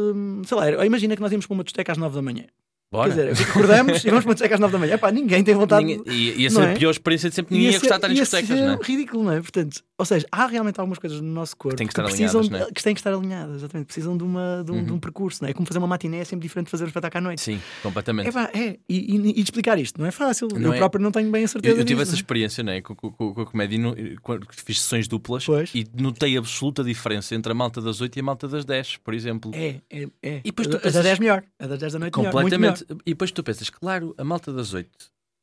Sei 0.47 0.57
lá, 0.57 0.87
imagina 0.87 1.15
que 1.15 1.23
nós 1.23 1.31
íamos 1.31 1.47
para 1.47 1.55
uma 1.55 1.65
discoteca 1.65 1.93
às 1.93 1.99
9 1.99 2.15
da 2.15 2.23
manhã. 2.23 2.45
Bora. 2.91 3.13
Quer 3.13 3.33
dizer, 3.33 3.49
acordamos 3.51 4.05
e 4.05 4.09
vamos 4.09 4.25
para 4.25 4.35
discoteca 4.35 4.55
às 4.55 4.61
9 4.61 4.73
da 4.73 4.79
manhã. 4.79 4.99
Pá, 4.99 5.11
ninguém 5.11 5.43
tem 5.43 5.55
vontade. 5.55 5.85
Ninguém, 5.85 6.15
ia, 6.15 6.51
ser 6.51 6.63
é? 6.63 6.73
a 6.73 6.75
pior 6.77 6.91
experiência 6.91 7.29
de 7.29 7.35
sempre. 7.35 7.55
Ninguém 7.55 7.71
ia, 7.71 7.75
Ia 7.75 7.81
gostar 7.81 7.97
de 7.97 7.99
estar 7.99 8.11
em 8.11 8.15
discotecas, 8.15 8.61
não 8.61 8.75
é? 8.75 8.79
ridículo, 8.83 9.25
não 9.25 9.33
é? 9.33 9.41
Portanto, 9.41 9.83
ou 9.99 10.05
seja, 10.05 10.27
há 10.31 10.47
realmente 10.47 10.79
algumas 10.79 10.99
coisas 10.99 11.21
no 11.23 11.29
nosso 11.33 11.57
corpo 11.57 11.77
Têm 11.77 11.87
que 11.87 11.93
estar 11.93 12.03
precisam 12.05 12.41
alinhadas, 12.41 12.61
não 12.61 12.69
é? 12.69 12.73
que 12.73 12.83
têm 12.83 12.93
que 12.95 13.01
estar 13.01 13.15
alinhadas, 13.15 13.57
exatamente. 13.57 13.87
Precisam 13.87 14.17
de, 14.17 14.23
uma, 14.25 14.63
de, 14.65 14.71
um, 14.71 14.85
de 14.85 14.91
um 14.91 14.95
Uhum. 14.95 15.01
percurso, 15.01 15.43
não 15.43 15.49
é? 15.49 15.53
É 15.53 15.55
Como 15.55 15.67
fazer 15.67 15.79
uma 15.79 15.87
matiné 15.87 16.19
é 16.19 16.25
sempre 16.25 16.43
diferente 16.47 16.67
de 16.67 16.71
fazer 16.71 16.85
um 16.85 16.89
espetáculo 16.89 17.19
à 17.19 17.21
noite. 17.23 17.41
Sim, 17.41 17.61
completamente. 17.83 18.29
É, 18.29 18.33
pá, 18.33 18.51
é. 18.53 18.79
E, 18.89 19.17
e- 19.17 19.31
e 19.31 19.33
de 19.35 19.41
explicar 19.43 19.79
isto 19.79 19.99
não 20.01 20.07
é 20.07 20.11
fácil. 20.11 20.49
Não 20.53 20.61
eu 20.61 20.73
é. 20.75 20.77
próprio 20.79 21.03
não 21.03 21.11
tenho 21.11 21.31
bem 21.31 21.45
a 21.45 21.49
certeza. 21.49 21.75
Eu, 21.75 21.79
eu 21.79 21.85
tive 21.85 22.01
disso, 22.01 22.03
essa 22.03 22.11
não 22.13 22.17
é? 22.17 22.21
experiência 22.21 22.63
né, 22.63 22.81
com, 22.83 22.95
com- 22.95 23.11
com- 23.11 23.35
com 23.35 23.41
a 23.41 23.47
comédia 23.47 23.79
no- 23.79 23.95
quando 24.21 24.47
fiz 24.53 24.81
sessões 24.83 25.09
duplas 25.09 25.45
Pois. 25.47 25.71
e 25.75 25.87
notei 25.99 26.37
absoluta 26.37 26.85
diferença 26.85 27.35
entre 27.35 27.51
a 27.53 27.55
malta 27.55 27.81
das 27.81 28.01
8 28.01 28.17
e 28.17 28.21
a 28.21 28.23
malta 28.23 28.47
das 28.47 28.65
10, 28.67 28.99
por 28.99 29.15
exemplo. 29.15 29.51
É, 29.55 29.81
é, 29.91 30.09
é. 30.23 30.37
E 30.41 30.43
depois 30.51 30.69
tu 30.69 30.77
a 30.77 30.81
pensas- 30.81 30.95
das 30.95 31.05
10 31.05 31.19
melhor. 31.19 31.43
A 31.59 31.67
das 31.67 31.79
10 31.79 31.93
da 31.95 31.99
noite 31.99 32.17
melhor. 32.19 32.33
Completamente. 32.33 32.85
melhor. 32.89 33.03
E 33.07 33.11
depois 33.11 33.33
tu 33.33 33.43
pensas, 33.43 33.71
claro, 33.71 34.15
a 34.19 34.25
malta 34.25 34.53
das 34.53 34.75
8, 34.75 34.91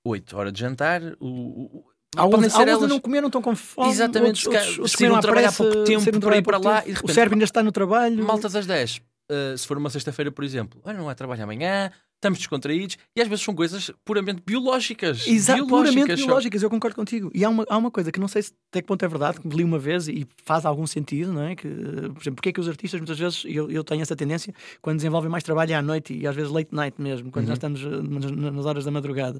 8 0.06 0.38
hora 0.38 0.52
de 0.52 0.60
jantar, 0.60 1.02
o, 1.20 1.28
o, 1.28 1.84
Há 2.16 2.26
uns, 2.26 2.34
há 2.34 2.60
uns 2.60 2.68
elas- 2.68 2.90
não 2.90 3.00
comeram, 3.00 3.28
estão 3.28 3.42
com 3.42 3.56
fome. 3.56 3.90
Exatamente, 3.90 4.48
outros, 4.48 4.62
outros, 4.68 4.80
outros 4.80 4.92
saíram 4.92 5.16
comeram 5.16 5.16
à 5.18 5.22
trabalhar 5.22 5.48
há 5.50 5.52
pressa, 5.52 5.64
pouco 5.64 5.84
tempo 6.04 6.20
para 6.20 6.38
ir 6.38 6.42
para 6.44 6.58
lá 6.58 6.76
tempo. 6.78 6.84
e 6.90 6.92
de 6.92 6.96
repente- 6.96 7.12
O 7.12 7.14
cérebro 7.14 7.36
ainda 7.36 7.46
está 7.46 7.64
no 7.64 7.72
trabalho. 7.72 8.24
malta 8.24 8.50
das 8.50 8.66
10. 8.66 9.02
uh, 9.32 9.58
se 9.58 9.66
for 9.66 9.78
uma 9.78 9.90
sexta-feira, 9.90 10.32
por 10.32 10.44
exemplo, 10.44 10.80
olha, 10.84 10.98
não 10.98 11.10
há 11.10 11.16
trabalho 11.16 11.44
amanhã, 11.44 11.92
estamos 12.24 12.40
descontraídos 12.40 12.98
e 13.16 13.22
às 13.22 13.28
vezes 13.28 13.44
são 13.44 13.54
coisas 13.54 13.92
puramente 14.06 14.42
biológicas. 14.46 15.28
Exato, 15.28 15.66
biológicas 15.66 15.94
puramente 15.96 16.20
só. 16.22 16.26
biológicas, 16.26 16.64
eu 16.64 16.70
concordo 16.70 16.96
contigo. 16.96 17.30
E 17.34 17.44
há 17.44 17.50
uma, 17.50 17.66
há 17.70 17.78
uma 17.78 17.92
coisa 17.92 18.12
que 18.12 18.20
não 18.20 18.28
sei 18.28 18.42
se 18.44 18.54
até 18.70 18.82
que 18.82 18.88
ponto 18.88 19.04
é 19.04 19.08
verdade, 19.08 19.40
que 19.40 19.48
li 19.50 19.64
uma 19.64 19.78
vez 19.78 20.08
e 20.08 20.26
faz 20.44 20.66
algum 20.66 20.88
sentido, 20.88 21.32
não 21.34 21.44
é? 21.44 21.56
Que, 21.56 21.68
por 21.68 22.22
exemplo, 22.22 22.36
porque 22.36 22.50
é 22.50 22.54
que 22.54 22.60
os 22.60 22.68
artistas 22.68 23.00
muitas 23.00 23.20
vezes, 23.20 23.44
eu, 23.46 23.70
eu 23.70 23.84
tenho 23.84 24.02
essa 24.02 24.16
tendência, 24.16 24.54
quando 24.82 24.98
desenvolvem 24.98 25.30
mais 25.30 25.44
trabalho 25.44 25.78
à 25.78 25.82
noite 25.82 26.14
e 26.14 26.26
às 26.26 26.36
vezes 26.36 26.52
late 26.52 26.74
night 26.74 27.00
mesmo, 27.02 27.30
quando 27.32 27.46
já 27.46 27.52
Uhum. 27.52 27.56
estamos 27.56 27.84
uh, 27.84 28.02
nas, 28.02 28.32
nas 28.32 28.66
horas 28.66 28.86
da 28.86 28.92
madrugada. 28.92 29.38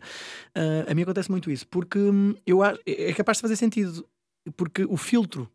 Uh, 0.56 0.92
a 0.92 0.94
mim 0.94 1.02
acontece 1.04 1.32
muito 1.32 1.50
isso, 1.50 1.66
porque 1.68 1.98
hum, 1.98 2.36
eu 2.46 2.64
é 2.64 3.14
capaz 3.14 3.38
de 3.38 3.42
fazer 3.42 3.56
sentido, 3.56 4.06
porque 4.56 4.84
o 4.86 4.98
filtro 4.98 5.50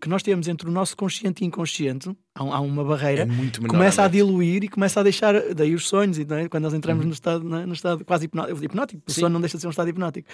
que, 0.00 0.08
nós 0.08 0.22
temos 0.22 0.46
entre 0.48 0.68
o 0.68 0.70
nosso 0.72 0.96
consciente 0.96 1.42
e 1.42 1.46
inconsciente, 1.46 2.10
há, 2.34 2.42
há 2.42 2.60
uma 2.60 2.84
barreira 2.84 3.22
É 3.22 3.24
menor. 3.24 3.66
começa 3.68 4.02
a 4.02 4.08
diluir 4.08 4.62
e 4.64 4.68
começa 4.68 5.00
a 5.00 5.02
deixar 5.02 5.34
daí 5.54 5.74
os 5.74 5.88
sonhos 5.88 6.18
e 6.18 6.26
é? 6.30 6.48
quando 6.48 6.64
nós 6.64 6.74
entramos 6.74 7.02
Uhum. 7.02 7.08
no 7.08 7.14
estado 7.14 7.56
é? 7.56 7.64
no 7.66 7.72
estado 7.72 8.04
quase 8.04 8.26
hipnótico, 8.26 8.62
hipnótico 8.64 9.02
o 9.08 9.10
sono 9.10 9.30
não 9.30 9.40
deixa 9.40 9.56
de 9.56 9.62
ser 9.62 9.66
um 9.66 9.70
estado 9.70 9.88
hipnótico 9.88 10.28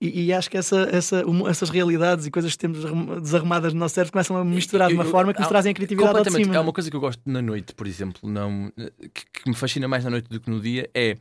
e, 0.00 0.26
e 0.26 0.32
acho 0.32 0.48
que 0.50 0.56
essa, 0.56 0.88
essa, 0.92 1.24
essas 1.48 1.68
realidades 1.68 2.26
e 2.26 2.30
coisas 2.30 2.52
que 2.52 2.58
temos 2.58 2.84
arrum- 2.84 3.20
desarrumadas 3.20 3.72
no 3.74 3.80
nosso 3.80 3.94
cérebro 3.94 4.12
começam 4.12 4.36
a 4.36 4.44
misturar 4.44 4.88
de 4.88 4.94
uma 4.94 5.02
Eu- 5.02 5.06
eu- 5.06 5.10
forma 5.10 5.34
que 5.34 5.40
nos 5.40 5.48
trazem 5.48 5.70
a 5.72 5.74
criatividade 5.74 6.18
ao 6.18 6.24
de 6.24 6.30
cima 6.30 6.54
É 6.56 6.60
uma 6.60 6.72
coisa 6.72 6.88
que 6.90 6.96
eu 6.96 7.00
gosto 7.00 7.20
na 7.26 7.42
noite, 7.42 7.74
por 7.74 7.86
exemplo, 7.86 8.20
não, 8.28 8.72
que, 9.12 9.42
que 9.42 9.48
me 9.48 9.54
fascina 9.56 9.88
mais 9.88 10.04
na 10.04 10.10
noite 10.10 10.28
do 10.28 10.38
que 10.40 10.48
no 10.50 10.60
dia, 10.60 10.88
é 10.94 11.16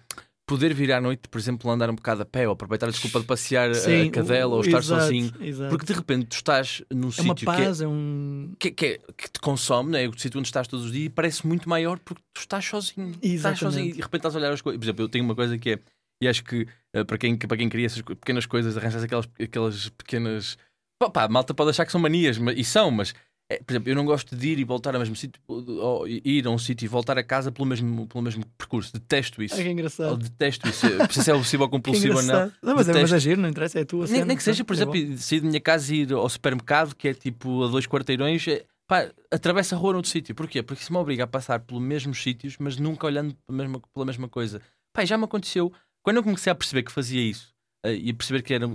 poder 0.52 0.74
vir 0.74 0.92
à 0.92 1.00
noite, 1.00 1.30
por 1.30 1.38
exemplo, 1.40 1.72
andar 1.72 1.90
um 1.90 1.96
bocado 1.96 2.22
a 2.22 2.26
pé 2.26 2.46
ou 2.46 2.54
aproveitar 2.54 2.88
a 2.88 2.92
desculpa 2.92 3.20
de 3.22 3.26
passear 3.26 3.70
a- 3.72 3.74
Sim, 3.74 4.10
a 4.10 4.12
cadela 4.12 4.54
ou 4.56 4.62
estar 4.62 4.80
exato, 4.80 5.02
sozinho. 5.04 5.32
exato. 5.40 5.70
Porque 5.70 5.86
de 5.86 5.94
repente 5.94 6.26
tu 6.28 6.34
estás 6.36 6.84
num 6.94 7.08
é 7.08 7.12
sítio 7.12 7.36
que, 7.36 7.44
é, 7.44 7.46
paz 7.46 7.82
é 7.82 7.88
um 7.88 8.54
que, 8.60 8.72
que, 8.72 8.86
é- 8.86 9.00
que 9.16 9.32
te 9.32 9.40
consome, 9.40 9.92
né? 9.92 10.08
o 10.08 10.20
sítio 10.20 10.38
onde 10.40 10.48
estás 10.50 10.68
todos 10.68 10.86
os 10.88 10.92
dias, 10.92 11.06
e 11.06 11.10
parece 11.10 11.48
muito 11.48 11.70
maior 11.70 11.98
porque 12.00 12.22
tu 12.34 12.40
estás 12.42 12.66
sozinho. 12.66 13.12
Estás 13.12 13.24
Exatamente. 13.34 13.60
sozinho 13.60 13.86
e 13.90 13.94
de 13.94 14.02
repente 14.02 14.20
estás 14.20 14.36
a 14.36 14.40
olhar 14.40 14.52
as 14.52 14.62
coisas. 14.62 14.78
Por 14.80 14.86
exemplo, 14.86 15.04
eu 15.06 15.10
tenho 15.10 15.24
uma 15.24 15.36
coisa 15.36 15.58
que 15.58 15.72
é, 15.72 15.80
e 16.22 16.28
acho 16.28 16.44
que 16.44 16.68
eh, 16.94 17.04
para, 17.06 17.18
quem, 17.18 17.38
para 17.38 17.58
quem 17.58 17.70
cria 17.70 17.86
essas 17.86 18.02
pequenas 18.02 18.46
coisas, 18.46 18.76
arranjas 18.78 19.04
aquelas, 19.04 19.28
aquelas 19.42 19.90
pequenas. 19.90 20.58
Pá, 21.02 21.10
pá, 21.10 21.24
a 21.24 21.30
malta 21.30 21.54
pode 21.54 21.70
achar 21.72 21.86
que 21.86 21.92
são 21.92 22.02
manias, 22.02 22.38
mas- 22.38 22.58
e 22.58 22.64
são, 22.64 22.92
mas. 22.92 23.14
É, 23.52 23.62
por 23.62 23.74
exemplo, 23.74 23.90
eu 23.90 23.96
não 23.96 24.06
gosto 24.06 24.34
de 24.34 24.48
ir 24.48 24.60
e 24.60 24.64
voltar 24.64 24.96
ao 24.96 25.00
mesmo 25.00 25.14
sítio, 25.14 25.42
ou 25.46 26.08
ir 26.08 26.48
a 26.48 26.50
um 26.50 26.58
sítio 26.58 26.86
e 26.86 26.88
voltar 26.88 27.18
a 27.18 27.24
casa 27.24 27.52
pelo 27.52 27.68
mesmo, 27.68 28.08
pelo 28.08 28.24
mesmo 28.24 28.46
percurso. 28.58 28.94
Detesto 28.94 29.44
isso. 29.44 29.56
Ai, 29.56 29.64
que 29.64 29.70
engraçado 29.70 30.16
detesto 30.16 30.70
isso. 30.70 30.88
Se 31.12 31.30
é 31.30 31.34
obsessivo 31.34 31.64
ou 31.64 31.70
compulsivo 31.70 32.16
ou 32.16 32.24
não. 32.24 32.52
não 32.64 32.76
mas, 32.76 32.88
é, 32.88 32.94
mas 32.94 33.12
é 33.12 33.20
giro, 33.20 33.42
não 33.42 33.50
interessa, 33.50 33.80
é 33.80 33.82
a 33.82 33.86
tua 33.86 34.06
Nem, 34.06 34.08
cena, 34.08 34.26
nem 34.26 34.38
que 34.38 34.44
seja, 34.44 34.64
por 34.64 34.74
é 34.74 34.78
exemplo, 34.78 35.06
bom. 35.06 35.18
sair 35.18 35.42
da 35.42 35.48
minha 35.50 35.60
casa 35.60 35.94
e 35.94 36.02
ir 36.04 36.14
ao 36.14 36.30
supermercado, 36.30 36.96
que 36.96 37.10
é 37.10 37.14
tipo 37.14 37.66
a 37.66 37.68
dois 37.68 37.86
quarteirões, 37.86 38.48
é, 38.48 38.64
pá, 38.88 39.12
atravessa 39.30 39.76
a 39.76 39.78
rua 39.78 39.94
noutro 39.94 40.10
sítio. 40.10 40.34
Porquê? 40.34 40.64
Porque 40.64 40.82
isso 40.82 40.94
me 40.94 41.00
obriga 41.00 41.26
a 41.26 41.28
passar 41.28 41.60
pelos 41.60 41.84
mesmos 41.84 42.24
sítios, 42.24 42.56
mas 42.58 42.78
nunca 42.78 43.06
olhando 43.06 43.36
pela 43.46 43.58
mesma, 43.58 43.82
pela 43.94 44.06
mesma 44.06 44.30
coisa. 44.30 44.62
Pá, 44.94 45.04
já 45.04 45.18
me 45.18 45.26
aconteceu. 45.26 45.74
Quando 46.02 46.18
eu 46.18 46.24
comecei 46.24 46.52
a 46.52 46.56
perceber 46.56 46.84
que 46.84 46.92
fazia 46.92 47.22
isso 47.22 47.54
eh, 47.86 47.96
e 47.96 48.10
a 48.12 48.14
perceber 48.14 48.44
que 48.44 48.54
era, 48.54 48.66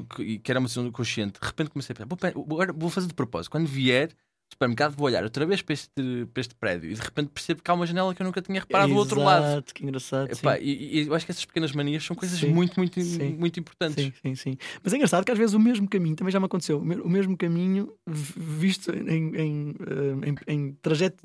que, 0.43 0.51
era 0.51 0.59
uma 0.59 0.67
decisão 0.67 0.91
consciente, 0.93 1.41
de 1.41 1.47
repente 1.47 1.71
comecei 1.71 1.95
a 1.99 2.07
pensar, 2.07 2.33
vou, 2.35 2.59
vou 2.77 2.91
fazer 2.91 3.07
de 3.07 3.15
propósito. 3.15 3.51
Quando 3.51 3.67
vier 3.67 4.11
supermercado, 4.53 4.95
vou 4.97 5.07
olhar 5.07 5.23
outra 5.25 5.45
vez 5.45 5.61
para 5.61 5.75
este, 5.75 5.91
para 6.33 6.41
este 6.41 6.55
prédio 6.55 6.91
e 6.91 6.95
de 6.95 7.01
repente 7.01 7.29
percebo 7.29 7.63
que 7.63 7.71
há 7.71 7.75
uma 7.75 7.85
janela 7.87 8.15
que 8.15 8.23
eu 8.23 8.25
nunca 8.25 8.41
tinha 8.41 8.61
reparado 8.61 8.89
do 8.93 8.97
outro 8.99 9.21
lado. 9.23 9.45
Exato, 9.45 9.75
que 9.75 9.83
engraçado 9.83 10.29
sim. 10.35 10.41
Epá, 10.41 10.59
e, 10.59 11.01
e 11.03 11.07
eu 11.09 11.15
acho 11.15 11.27
que 11.27 11.33
essas 11.33 11.45
pequenas 11.45 11.73
manias 11.73 12.05
são 12.05 12.17
coisas 12.17 12.39
Sim, 12.39 12.53
muito, 12.55 12.79
muito, 12.79 13.01
sim, 13.03 13.35
muito 13.39 13.61
importantes. 13.61 14.03
Sim, 14.03 14.13
sim, 14.23 14.35
sim. 14.35 14.57
Mas 14.83 14.93
é 14.93 14.97
engraçado 14.97 15.25
que 15.25 15.33
às 15.33 15.37
vezes 15.39 15.55
o 15.55 15.61
mesmo 15.61 15.87
caminho, 15.89 16.17
também 16.17 16.33
já 16.33 16.41
me 16.41 16.47
aconteceu, 16.47 16.79
o 16.79 16.85
me- 16.85 16.97
o 16.97 17.09
mesmo 17.09 17.37
caminho 17.37 17.93
visto 18.07 18.91
em, 18.93 19.37
em, 19.37 19.75
eh, 19.81 20.31
em- 20.49 20.55
em 20.55 20.73
trajeto 20.81 21.17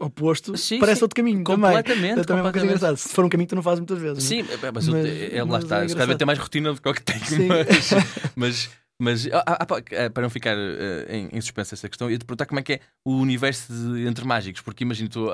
oposto, 0.00 0.56
Sim, 0.56 0.78
parece 0.78 1.00
sim. 1.00 1.04
outro 1.04 1.16
caminho 1.16 1.44
também. 1.44 1.56
Completamente, 1.76 2.20
É 2.20 2.24
também 2.24 2.42
uma 2.42 2.52
coisa 2.52 2.66
completamente. 2.66 2.66
engraçada. 2.76 2.96
Se 2.96 3.08
for 3.14 3.24
um 3.24 3.28
caminho, 3.28 3.48
tu 3.48 3.54
não 3.56 3.62
fazes 3.62 3.80
muitas 3.80 3.98
vezes. 3.98 4.30
não 4.30 4.38
é? 4.38 4.42
Sim, 4.42 4.48
é, 4.66 4.70
mas, 4.72 4.86
eu- 4.88 4.94
Mas- 4.94 5.06
é, 5.06 5.38
lá 5.40 5.46
mas 5.46 5.64
está. 5.64 5.84
é 5.84 5.88
se 5.88 5.96
calhar 5.96 6.16
tem 6.16 6.26
mais 6.26 6.38
rotina 6.38 6.72
do 6.72 6.80
que 6.80 6.88
o 6.88 6.94
que 6.94 7.02
tenho, 7.02 7.24
Sim. 7.26 7.48
mas, 7.76 7.90
mas, 8.36 8.70
mas 8.98 9.26
ah, 9.28 9.44
ah, 9.46 9.66
ah, 10.06 10.10
para 10.10 10.22
não 10.22 10.30
ficar 10.30 10.56
eh, 10.56 11.06
em, 11.16 11.28
em 11.32 11.40
suspenso 11.40 11.74
essa 11.74 11.88
questão, 11.88 12.10
ia 12.10 12.18
te 12.18 12.24
perguntar 12.24 12.46
como 12.46 12.60
é 12.60 12.62
que 12.62 12.74
é 12.74 12.80
o 13.04 13.12
universo 13.16 13.72
de- 13.72 14.06
entre 14.06 14.24
mágicos, 14.24 14.60
porque 14.62 14.84
imagino 14.84 15.08
tu. 15.08 15.28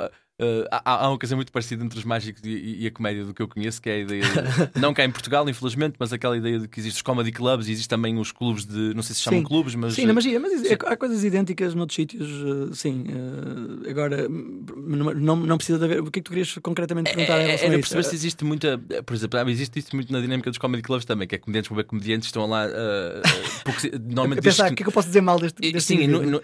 Ah, 0.71 0.83
há, 0.85 1.05
há 1.05 1.09
uma 1.11 1.19
coisa 1.19 1.37
muito 1.37 1.53
parecida 1.53 1.85
entre 1.85 1.99
os 1.99 2.05
mágicos 2.05 2.43
e, 2.45 2.83
e 2.83 2.87
a 2.87 2.91
comédia 2.91 3.25
do 3.25 3.33
que 3.33 3.41
eu 3.43 3.49
conheço, 3.49 3.81
que 3.81 3.89
é 3.89 3.95
a 3.95 3.99
ideia, 3.99 4.23
de- 4.23 4.71
não 4.81 4.93
cá 4.93 5.05
em 5.05 5.11
Portugal, 5.11 5.49
infelizmente, 5.49 5.95
mas 5.99 6.13
aquela 6.13 6.37
ideia 6.37 6.59
de 6.59 6.69
que 6.69 6.81
existem 6.81 6.97
os 6.99 7.03
comedy 7.03 7.31
clubs 7.33 7.69
e 7.69 7.73
existem 7.73 7.97
também 7.97 8.19
os 8.19 8.33
clubes 8.33 8.65
de, 8.67 8.93
não 8.95 9.03
sei 9.03 9.15
se 9.15 9.23
chamam 9.23 9.41
Sim. 9.41 9.45
clubes, 9.47 9.75
mas 9.75 9.95
Sim, 9.95 10.07
na 10.07 10.13
magia, 10.13 10.41
mas 10.41 10.53
sim. 10.61 10.69
é- 10.75 10.79
há 10.93 10.97
coisas 10.97 11.23
idênticas 11.25 11.75
noutros 11.75 11.97
sítios, 11.97 12.29
eh, 12.29 12.75
sim. 12.75 13.05
eh, 13.87 13.91
agora, 13.91 14.29
hum, 14.29 14.65
não, 15.17 15.37
não, 15.37 15.57
precisa 15.57 15.79
de 15.79 15.85
haver. 15.85 16.01
O 16.01 16.11
que 16.11 16.19
é 16.19 16.23
que 16.23 16.23
tu 16.23 16.31
querias 16.31 16.55
concretamente 16.63 17.11
perguntar 17.13 17.41
em 17.41 17.45
É, 17.45 17.45
era 17.45 17.53
a 17.53 17.57
isso? 17.57 17.69
perceber 17.81 18.03
se 18.05 18.15
existe 18.15 18.45
muita. 18.45 18.79
Por 19.07 19.15
exemplo, 19.15 19.39
ah, 19.39 19.51
existe 19.51 19.79
isso 19.79 19.95
muito 19.95 20.13
na 20.13 20.21
dinâmica 20.21 20.51
dos 20.51 20.59
comedy 20.59 20.83
clubs 20.83 21.05
também, 21.05 21.29
que 21.29 21.35
é 21.35 21.39
comediantes 21.39 21.71
ver 21.75 21.85
comediantes, 21.85 22.29
estão 22.29 22.47
lá. 22.47 22.67
pouco- 23.65 23.81
A 23.87 23.99
normalmente 23.99 24.41
pensar, 24.43 24.73
o 24.73 24.75
que 24.75 24.83
é 24.83 24.85
que 24.85 24.89
eu 24.89 24.93
posso 24.93 25.09
dizer 25.09 25.21
mal 25.21 25.39
deste, 25.39 25.61
deste 25.61 25.83
Sim, 25.95 26.07
no- 26.09 26.23
no- 26.23 26.41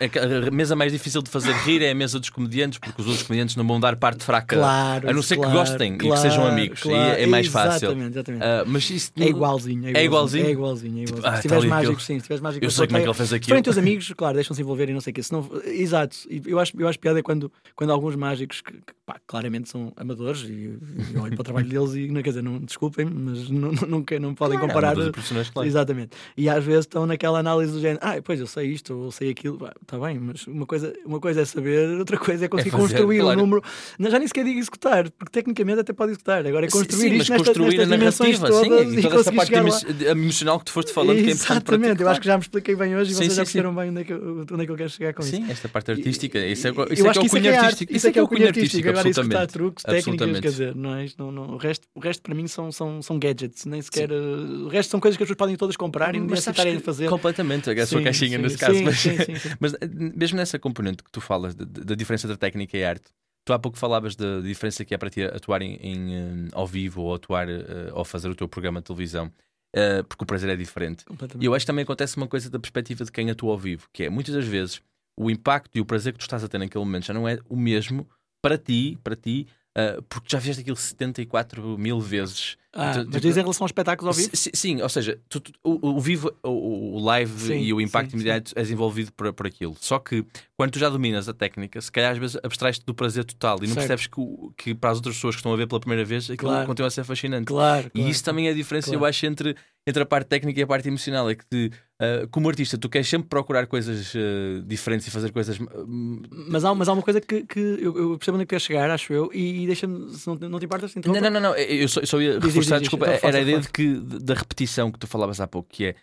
a 0.47 0.51
mesa 0.51 0.76
mais 0.76 0.93
difícil 0.93 1.22
de 1.22 1.30
fazer 1.30 1.53
rir 1.64 1.82
é 1.82 1.91
a 1.91 1.95
mesa 1.95 2.18
dos 2.20 2.30
comediantes, 2.30 2.78
porque 2.78 3.01
os 3.01 3.07
outros 3.07 3.26
comediantes 3.26 3.57
não 3.57 3.66
vão 3.66 3.80
dar 3.81 3.97
parte 3.97 4.24
fraca. 4.24 4.57
Claro, 4.57 5.09
a 5.09 5.12
não 5.12 5.22
ser 5.22 5.37
claro, 5.37 5.51
que 5.53 5.57
gostem 5.59 5.99
claro, 5.99 6.14
e 6.14 6.16
que 6.16 6.22
sejam 6.22 6.47
amigos. 6.47 6.83
é 6.87 7.26
mais 7.26 7.47
fácil. 7.49 7.89
Exatamente, 7.89 8.12
exatamente. 8.12 8.43
Uh, 8.45 8.64
mas 8.66 8.91
isso 8.91 9.12
É 9.18 9.24
igualzinho, 9.24 9.87
é 9.89 9.93
É 10.01 10.05
igualzinho. 10.05 10.05
igualzinho? 10.05 10.47
É 10.47 10.51
igualzinho, 10.51 10.99
é 10.99 11.03
igualzinho. 11.03 11.26
ah, 11.28 11.37
se 11.37 11.43
tiveres 11.43 11.62
tá 11.64 11.66
ali 11.66 11.68
mágicos, 11.68 12.05
aquilo. 12.05 12.07
sim, 12.07 12.18
se 12.18 12.22
tiveres 12.24 12.41
mágicos. 12.43 12.64
Eu 12.64 12.70
sei 12.70 12.87
como 12.87 12.99
é 12.99 13.01
que 13.03 13.07
ele 13.09 13.14
fez 13.14 13.33
aquilo. 13.33 13.49
forem 13.49 13.62
teus 13.62 13.78
amigos, 13.78 14.12
claro, 14.16 14.35
deixam-se 14.35 14.62
envolver 14.62 14.89
e 14.89 14.93
não 14.93 15.01
sei 15.01 15.11
o 15.11 15.14
quê. 15.14 15.22
Senão, 15.22 15.49
exato. 15.64 16.16
Eu 16.47 16.59
acho, 16.59 16.72
eu 16.78 16.89
acho 16.89 16.99
piada 16.99 17.18
é 17.18 17.22
quando, 17.22 17.51
quando 17.74 17.91
alguns 17.93 18.14
mágicos, 18.16 18.61
que, 18.61 18.72
que, 18.72 18.93
pá, 19.07 19.16
claramente 19.26 19.68
são 19.68 19.93
amadores, 19.97 20.43
e 20.43 20.78
eu 21.14 21.22
olho 21.22 21.33
para 21.35 21.41
o 21.41 21.45
trabalho 21.45 21.68
deles 21.68 21.95
e, 21.95 22.09
não, 22.09 22.22
quer 22.22 22.31
dizer, 22.31 22.43
não, 22.43 22.59
desculpem, 22.59 23.07
mas 23.07 23.49
não, 23.49 23.72
não, 23.72 23.89
nunca, 23.89 24.18
não 24.18 24.35
podem 24.35 24.59
Claro, 24.59 24.72
comparar. 24.74 24.95
profissionais, 25.12 25.51
claro. 25.51 25.68
Exatamente. 25.68 26.11
E 26.37 26.49
às 26.49 26.64
vezes 26.64 26.81
estão 26.81 27.07
naquela 27.07 27.39
análise 27.39 27.72
do 27.72 27.81
género, 27.81 28.01
ah, 28.03 28.16
pois 28.22 28.39
eu 28.41 28.47
sei 28.47 28.68
isto, 28.68 28.95
ou 28.95 29.11
sei 29.11 29.31
aquilo, 29.31 29.59
está 29.83 29.99
bem, 29.99 30.18
mas 30.18 30.47
uma 30.47 30.66
coisa, 30.66 30.93
uma 31.05 31.20
coisa 31.20 31.41
é 31.43 31.45
saber, 31.45 31.99
outra 31.99 32.18
coisa 32.18 32.45
é 32.45 32.49
conseguir 32.49 32.70
fazer, 32.70 32.83
construir 32.97 33.20
claro. 33.20 33.39
um 33.39 33.43
número. 33.43 33.62
Não, 33.99 34.11
já 34.11 34.18
nem 34.18 34.27
sequer 34.29 34.45
digo 34.45 34.59
executar, 34.59 35.11
porque 35.11 35.31
tecnicamente 35.33 35.81
até 35.81 35.93
pode 35.93 36.12
executar. 36.12 36.47
Agora 36.47 36.66
é 36.66 36.71
construir 36.71 37.11
sim, 37.11 37.16
isto 37.16 37.35
construir 37.37 37.77
nestas 37.79 37.93
a 37.93 37.97
dimensões 37.97 38.41
narrativa, 38.41 38.68
todas 38.68 38.89
sim, 38.89 38.95
e 38.97 38.99
e 38.99 39.03
toda 39.03 39.21
essa 39.21 39.33
parte 39.33 39.53
lá. 39.53 39.59
emo- 39.61 40.03
emocional 40.21 40.59
que 40.59 40.64
tu 40.66 40.73
foste 40.73 40.93
falando 40.93 41.16
que 41.23 41.29
é. 41.29 41.31
Exatamente, 41.31 42.03
eu 42.03 42.09
acho 42.09 42.21
que 42.21 42.27
já 42.27 42.37
me 42.37 42.43
expliquei 42.43 42.77
bem 42.77 42.97
hoje 42.97 43.11
e 43.11 43.14
vocês 43.14 43.31
sim, 43.31 43.37
já 43.37 43.43
perceberam 43.43 43.75
bem 43.75 43.91
onde 43.91 44.01
é 44.01 44.05
que, 44.05 44.12
eu- 44.12 44.41
onde 44.51 44.62
é 44.62 44.66
que 44.66 44.73
eu 44.73 44.77
quero 44.77 44.91
chegar 44.91 45.14
com 45.14 45.23
isso. 45.23 45.31
Sim, 45.31 45.47
esta 45.49 45.68
parte 45.68 45.91
artística, 45.91 46.39
isso 46.39 46.66
é, 46.68 46.71
isso 46.93 47.07
é 47.07 47.12
que 47.12 47.18
é 47.18 47.23
o 47.23 47.29
cunho 47.29 47.47
é 47.51 47.57
artístico. 47.59 47.93
Isso 47.97 48.07
é 48.09 48.12
que 48.12 48.18
é 48.18 48.23
o 48.23 48.29
cunho 48.29 48.47
artístico. 48.47 48.89
Agora 48.89 49.09
executar 49.09 49.47
truques, 49.47 49.85
técnicas, 49.85 50.41
quer 50.41 50.49
dizer, 50.49 50.75
não 50.75 50.95
é, 50.95 51.07
não, 51.18 51.33
não, 51.33 51.43
o, 51.51 51.57
resto, 51.57 51.87
o 51.95 52.01
resto 52.01 52.23
para 52.23 52.35
mim 52.35 52.47
são, 52.47 52.71
são, 52.73 53.01
são 53.03 53.18
gadgets, 53.18 53.64
nem 53.66 53.81
sequer. 53.83 54.11
uh, 54.11 54.64
o 54.66 54.68
resto 54.68 54.91
são 54.91 55.01
coisas 55.01 55.16
que 55.16 55.23
as 55.23 55.27
pessoas 55.29 55.37
podem 55.39 55.57
todas 55.57 55.77
comprar 55.77 56.14
e 56.14 56.18
sabes 56.18 56.31
necessitarem 56.31 56.77
de 56.77 56.83
fazer. 56.83 57.09
Completamente, 57.09 57.71
é 57.71 57.81
a 57.81 57.87
sua 57.87 57.99
Sim, 57.99 58.05
caixinha 58.05 58.39
nesse 58.39 58.59
caso. 58.59 58.81
mas, 59.61 59.75
eh, 59.75 59.79
mesmo 60.16 60.37
nessa 60.37 60.59
componente 60.59 61.03
que 61.03 61.11
tu 61.11 61.21
falas, 61.21 61.55
da 61.55 61.95
diferença 61.95 62.27
entre 62.27 62.37
técnica 62.39 62.77
e 62.77 62.85
arte, 62.85 63.05
tu 63.45 63.53
há 63.53 63.59
pouco 63.59 63.78
falavas 63.78 64.14
da 64.16 64.41
diferença 64.41 64.84
que 64.84 64.95
é 64.95 64.99
para 64.99 65.11
ti 65.11 65.22
atuar 65.22 65.62
em, 65.62 65.74
em, 65.76 66.14
eh, 66.14 66.49
ao 66.53 66.66
vivo 66.66 67.03
ou 67.03 67.14
atuar 67.14 67.49
eh, 67.49 67.91
ou 67.93 68.05
fazer 68.05 68.28
o 68.28 68.34
teu 68.34 68.49
programa 68.49 68.80
de 68.80 68.86
televisão, 68.86 69.32
eh, 69.74 70.03
porque 70.03 70.24
o 70.24 70.26
prazer 70.26 70.51
é 70.51 70.57
diferente. 70.57 71.05
E 71.38 71.45
eu 71.45 71.55
acho 71.55 71.64
que 71.64 71.66
também 71.68 71.82
acontece 71.82 72.16
uma 72.16 72.28
coisa 72.28 72.51
da 72.51 72.59
perspectiva 72.59 73.05
de 73.05 73.12
quem 73.12 73.30
atua 73.30 73.53
ao 73.53 73.59
vivo, 73.59 73.88
que 73.93 74.05
é 74.05 74.11
muitas 74.11 74.34
das 74.34 74.47
vezes 74.47 74.80
o 75.18 75.30
impacto 75.30 75.76
e 75.76 75.80
o 75.80 75.84
prazer 75.84 76.12
que 76.12 76.18
tu 76.18 76.22
estás 76.22 76.43
a 76.43 76.49
ter 76.49 76.59
naquele 76.59 76.84
momento 76.84 77.07
já 77.07 77.14
não 77.14 77.28
é 77.28 77.38
o 77.49 77.57
mesmo 77.57 78.09
para 78.43 78.57
ti, 78.57 78.99
para 79.03 79.14
ti, 79.14 79.47
ah, 79.76 80.03
porque 80.09 80.28
já 80.30 80.41
fizeste 80.41 80.62
aquilo 80.62 80.76
74 80.76 81.78
mil 81.78 82.01
vezes. 82.01 82.57
Ah, 82.73 82.93
Tu- 82.93 82.99
mas 83.07 83.14
tu- 83.16 83.21
diz 83.21 83.37
em 83.37 83.41
relação 83.41 83.64
aos 83.64 83.71
espetáculos 83.71 84.16
ao 84.16 84.23
vivo? 84.23 84.31
S- 84.33 84.51
Sim, 84.55 84.81
ou 84.81 84.89
seja, 84.89 85.18
tu- 85.29 85.41
tu- 85.41 85.53
o, 85.64 85.89
o 85.97 86.01
vivo, 86.01 86.33
o, 86.43 86.97
o 86.99 87.05
live 87.05 87.33
Sim, 87.49 87.59
e 87.59 87.73
o 87.73 87.81
impacto 87.81 88.11
sim, 88.11 88.16
imediato 88.16 88.53
és 88.55 88.71
envolvido 88.71 89.12
por, 89.12 89.33
por 89.33 89.47
aquilo. 89.47 89.77
Só 89.81 89.99
que 89.99 90.25
quando 90.57 90.71
tu 90.71 90.79
já 90.79 90.89
dominas 90.89 91.29
a 91.29 91.35
técnica, 91.35 91.81
se 91.81 91.91
calhar 91.91 92.12
às 92.12 92.18
vezes 92.18 92.37
abstrais-te 92.45 92.85
do 92.87 92.95
prazer 92.95 93.25
total 93.25 93.59
e 93.59 93.66
não 93.66 93.75
Certo. 93.75 93.89
percebes 93.89 94.07
que, 94.07 94.21
que 94.57 94.75
para 94.75 94.91
as 94.91 94.99
outras 94.99 95.16
pessoas 95.16 95.35
que 95.35 95.41
estão 95.41 95.53
a 95.53 95.57
ver 95.57 95.66
pela 95.66 95.81
primeira 95.81 96.05
vez 96.05 96.31
aquilo 96.31 96.51
Claro. 96.51 96.66
continua 96.68 96.87
a 96.87 96.91
ser 96.91 97.03
fascinante. 97.03 97.47
Claro. 97.47 97.89
E 97.89 97.99
claro. 97.99 98.09
isso 98.11 98.23
também 98.23 98.47
é 98.47 98.51
a 98.51 98.55
diferença, 98.55 98.87
Claro. 98.87 99.03
eu 99.03 99.09
acho, 99.09 99.27
entre, 99.27 99.57
entre 99.91 100.03
a 100.03 100.07
parte 100.07 100.26
técnica 100.28 100.59
e 100.59 100.62
a 100.62 100.66
parte 100.66 100.88
emocional. 100.88 101.28
É 101.28 101.34
que, 101.34 101.45
te, 101.47 101.70
ah, 102.01 102.26
como 102.30 102.49
artista, 102.49 102.78
tu 102.78 102.88
queres 102.88 103.07
sempre 103.09 103.28
procurar 103.28 103.66
coisas 103.66 104.12
ah, 104.16 104.62
diferentes 104.66 105.07
e 105.07 105.11
fazer 105.11 105.30
coisas. 105.32 105.59
hum, 105.61 106.22
Mas 106.49 106.64
há, 106.64 106.74
mas 106.74 106.88
há 106.88 106.93
uma 106.95 107.03
coisa 107.03 107.20
que, 107.20 107.43
que 107.45 107.59
eu, 107.61 107.97
eu 107.99 108.16
percebo 108.18 108.36
onde 108.36 108.45
é 108.45 108.47
que 108.47 108.51
queres 108.51 108.62
chegar, 108.64 108.91
acho 108.91 109.12
eu, 109.12 109.30
e, 109.34 109.64
e 109.64 109.66
deixa-me, 109.66 110.09
se 110.14 110.26
não, 110.26 110.34
não 110.36 110.59
te 110.59 110.64
importas, 110.64 110.95
Não, 110.95 111.12
não, 111.20 111.30
não, 111.30 111.41
não, 111.41 111.55
eu 111.57 111.88
só, 111.88 112.01
eu 112.01 112.07
só 112.07 112.20
ia 112.20 112.38
diz, 112.38 112.45
reforçar, 112.47 112.76
diz, 112.76 112.82
desculpa, 112.82 113.14
então 113.14 113.28
era 113.28 113.38
a 113.38 113.43
ideia 113.43 113.61
de 113.61 113.68
que, 113.68 113.95
da 114.01 114.34
repetição 114.34 114.91
que 114.91 114.99
tu 114.99 115.07
falavas 115.07 115.41
há 115.41 115.47
pouco, 115.47 115.68
que 115.68 115.84
é. 115.86 115.95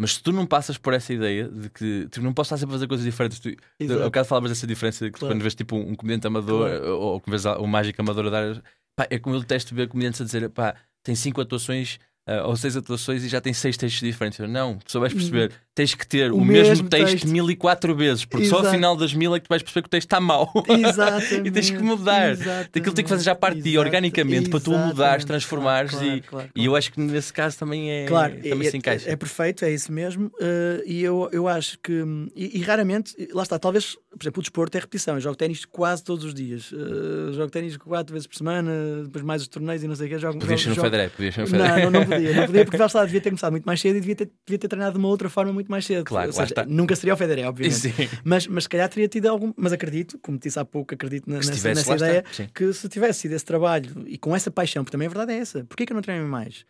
Mas 0.00 0.14
se 0.14 0.22
tu 0.22 0.32
não 0.32 0.46
passas 0.46 0.78
por 0.78 0.94
essa 0.94 1.12
ideia 1.12 1.48
de 1.48 1.68
que 1.68 2.08
tu 2.10 2.22
não 2.22 2.32
podes 2.32 2.46
estar 2.48 2.56
sempre 2.56 2.74
a 2.74 2.76
fazer 2.76 2.88
coisas 2.88 3.04
diferentes, 3.04 3.38
tu, 3.38 3.50
Exato. 3.78 4.00
ao 4.00 4.06
bocado 4.06 4.26
falavas 4.26 4.50
dessa 4.50 4.66
diferença 4.66 5.04
de 5.04 5.12
que 5.12 5.18
Claro. 5.18 5.34
quando 5.34 5.42
vês 5.42 5.54
tipo 5.54 5.76
um 5.76 5.94
comediante 5.94 6.26
amador 6.26 6.68
Claro. 6.70 6.96
ou, 6.98 7.02
ou 7.14 7.22
vês 7.26 7.44
um 7.46 7.66
mágico 7.66 8.00
amador 8.00 8.26
a 8.26 8.30
dar. 8.30 8.62
Pá, 8.96 9.06
é 9.10 9.18
como 9.18 9.36
eu 9.36 9.40
detesto 9.40 9.74
ver 9.74 9.88
comediantes 9.88 10.20
a 10.20 10.24
dizer 10.24 10.48
pá, 10.50 10.74
tem 11.04 11.14
cinco 11.14 11.40
atuações 11.40 12.00
ah, 12.26 12.46
ou 12.46 12.56
seis 12.56 12.76
atuações 12.76 13.24
e 13.24 13.28
já 13.28 13.40
tem 13.40 13.52
seis 13.52 13.76
textos 13.76 14.00
diferentes. 14.00 14.38
Eu, 14.38 14.48
não, 14.48 14.78
só 14.86 15.00
vais 15.00 15.12
perceber, 15.12 15.52
tens 15.74 15.94
que 15.94 16.06
ter 16.06 16.30
o, 16.32 16.36
O 16.36 16.44
mesmo, 16.44 16.68
mesmo 16.68 16.88
texto, 16.88 17.12
texto. 17.12 17.28
mil 17.28 17.50
e 17.50 17.56
quatro 17.56 17.94
vezes, 17.96 18.24
porque 18.24 18.46
só 18.46 18.56
ao 18.56 18.60
Exato. 18.62 18.74
final 18.76 18.96
das 18.96 19.14
mil 19.14 19.34
é 19.34 19.40
que 19.40 19.46
tu 19.46 19.48
vais 19.48 19.62
perceber 19.62 19.82
que 19.82 19.86
o 19.86 19.90
texto 19.90 20.06
está 20.06 20.20
mau. 20.20 20.50
Exatamente. 20.68 21.42
e 21.48 21.50
tens 21.50 21.70
que 21.70 21.78
mudar. 21.82 22.32
Aquilo 22.32 22.94
tem 22.94 23.04
que 23.04 23.08
fazer 23.08 23.24
já 23.24 23.34
parte 23.34 23.56
de 23.56 23.62
ti, 23.62 23.68
Exato, 23.70 23.84
organicamente, 23.86 24.50
para 24.50 24.60
tu 24.60 24.70
mudares, 24.70 24.92
exatamente. 24.94 25.26
transformares 25.26 25.90
Claro, 25.92 26.06
e, 26.06 26.20
claro, 26.20 26.48
e 26.54 26.64
eu 26.66 26.76
acho 26.76 26.92
que 26.92 27.00
nesse 27.00 27.32
caso 27.32 27.58
também 27.58 27.90
é 27.90 28.06
Claro, 28.06 28.34
também 28.42 28.68
é, 28.68 28.70
se 28.70 28.76
encaixa. 28.76 29.08
É, 29.08 29.12
é 29.12 29.16
perfeito, 29.16 29.64
é 29.64 29.72
isso 29.72 29.90
mesmo. 29.92 30.30
eh, 30.40 30.82
e 30.86 31.02
eu, 31.02 31.28
eu 31.32 31.48
acho 31.48 31.78
que. 31.82 31.92
E, 32.36 32.58
e 32.58 32.62
raramente, 32.62 33.14
lá 33.32 33.42
está, 33.42 33.58
talvez, 33.58 33.94
por 34.10 34.22
exemplo, 34.22 34.40
o 34.40 34.42
desporto 34.42 34.76
é 34.76 34.80
repetição. 34.80 35.14
Eu 35.14 35.20
jogo 35.20 35.36
ténis 35.36 35.64
quase 35.64 36.04
todos 36.04 36.24
os 36.24 36.34
dias. 36.34 36.70
Eh, 36.72 37.32
jogo 37.32 37.50
ténis 37.50 37.76
quatro 37.76 38.12
vezes 38.12 38.26
por 38.26 38.36
semana, 38.36 38.70
depois 39.04 39.24
mais 39.24 39.42
os 39.42 39.48
torneios 39.48 39.82
e 39.82 39.88
não 39.88 39.94
sei 39.94 40.06
o 40.06 40.10
quê. 40.10 40.18
Jogo, 40.18 40.38
Podias 40.38 40.60
ser 40.60 40.64
jogo, 40.64 40.70
no 40.70 40.74
jogo- 40.76 40.86
Federer, 40.90 41.10
podias 41.10 41.34
ser 41.34 41.40
no 41.42 41.46
Federer. 41.46 41.70
Não, 41.84 41.90
não, 41.90 42.00
não 42.00 42.06
podia, 42.06 42.34
não 42.34 42.46
podia, 42.46 42.64
porque 42.64 42.76
lá 42.78 42.86
está, 42.86 43.04
devia 43.04 43.20
ter 43.20 43.30
começado 43.30 43.50
muito 43.52 43.64
mais 43.64 43.80
cedo 43.80 43.96
e 43.96 44.00
devia 44.00 44.16
ter, 44.16 44.30
devia 44.46 44.58
ter 44.58 44.68
treinado 44.68 44.92
de 44.92 44.98
uma 44.98 45.08
outra 45.08 45.28
forma 45.30 45.52
muito 45.52 45.61
mais 45.70 45.84
cedo. 45.86 46.04
Claro, 46.04 46.32
seja, 46.32 46.44
está. 46.44 46.64
nunca 46.64 46.94
seria 46.96 47.14
o 47.14 47.16
Federer, 47.16 47.46
obviamente. 47.48 47.76
Sim. 47.92 48.08
Mas, 48.24 48.46
mas 48.46 48.64
se 48.64 48.68
calhar 48.68 48.88
teria 48.88 49.08
tido 49.08 49.26
algum. 49.26 49.52
Mas 49.56 49.72
acredito, 49.72 50.18
como 50.20 50.38
disse 50.38 50.58
há 50.58 50.64
pouco, 50.64 50.94
acredito 50.94 51.28
na- 51.28 51.36
nessa, 51.36 51.52
tivesse, 51.52 51.88
nessa 51.90 51.94
ideia 51.96 52.24
que 52.54 52.72
se 52.72 52.88
tivesse 52.88 53.20
sido 53.20 53.32
esse 53.32 53.44
trabalho 53.44 54.04
e 54.06 54.16
com 54.18 54.34
essa 54.34 54.50
paixão, 54.50 54.82
porque 54.84 54.92
também 54.92 55.06
a 55.06 55.10
verdade 55.10 55.32
é 55.32 55.36
essa, 55.38 55.64
porquê 55.64 55.84
que 55.86 55.92
eu 55.92 55.94
não 55.94 56.02
treino 56.02 56.26
mais? 56.28 56.64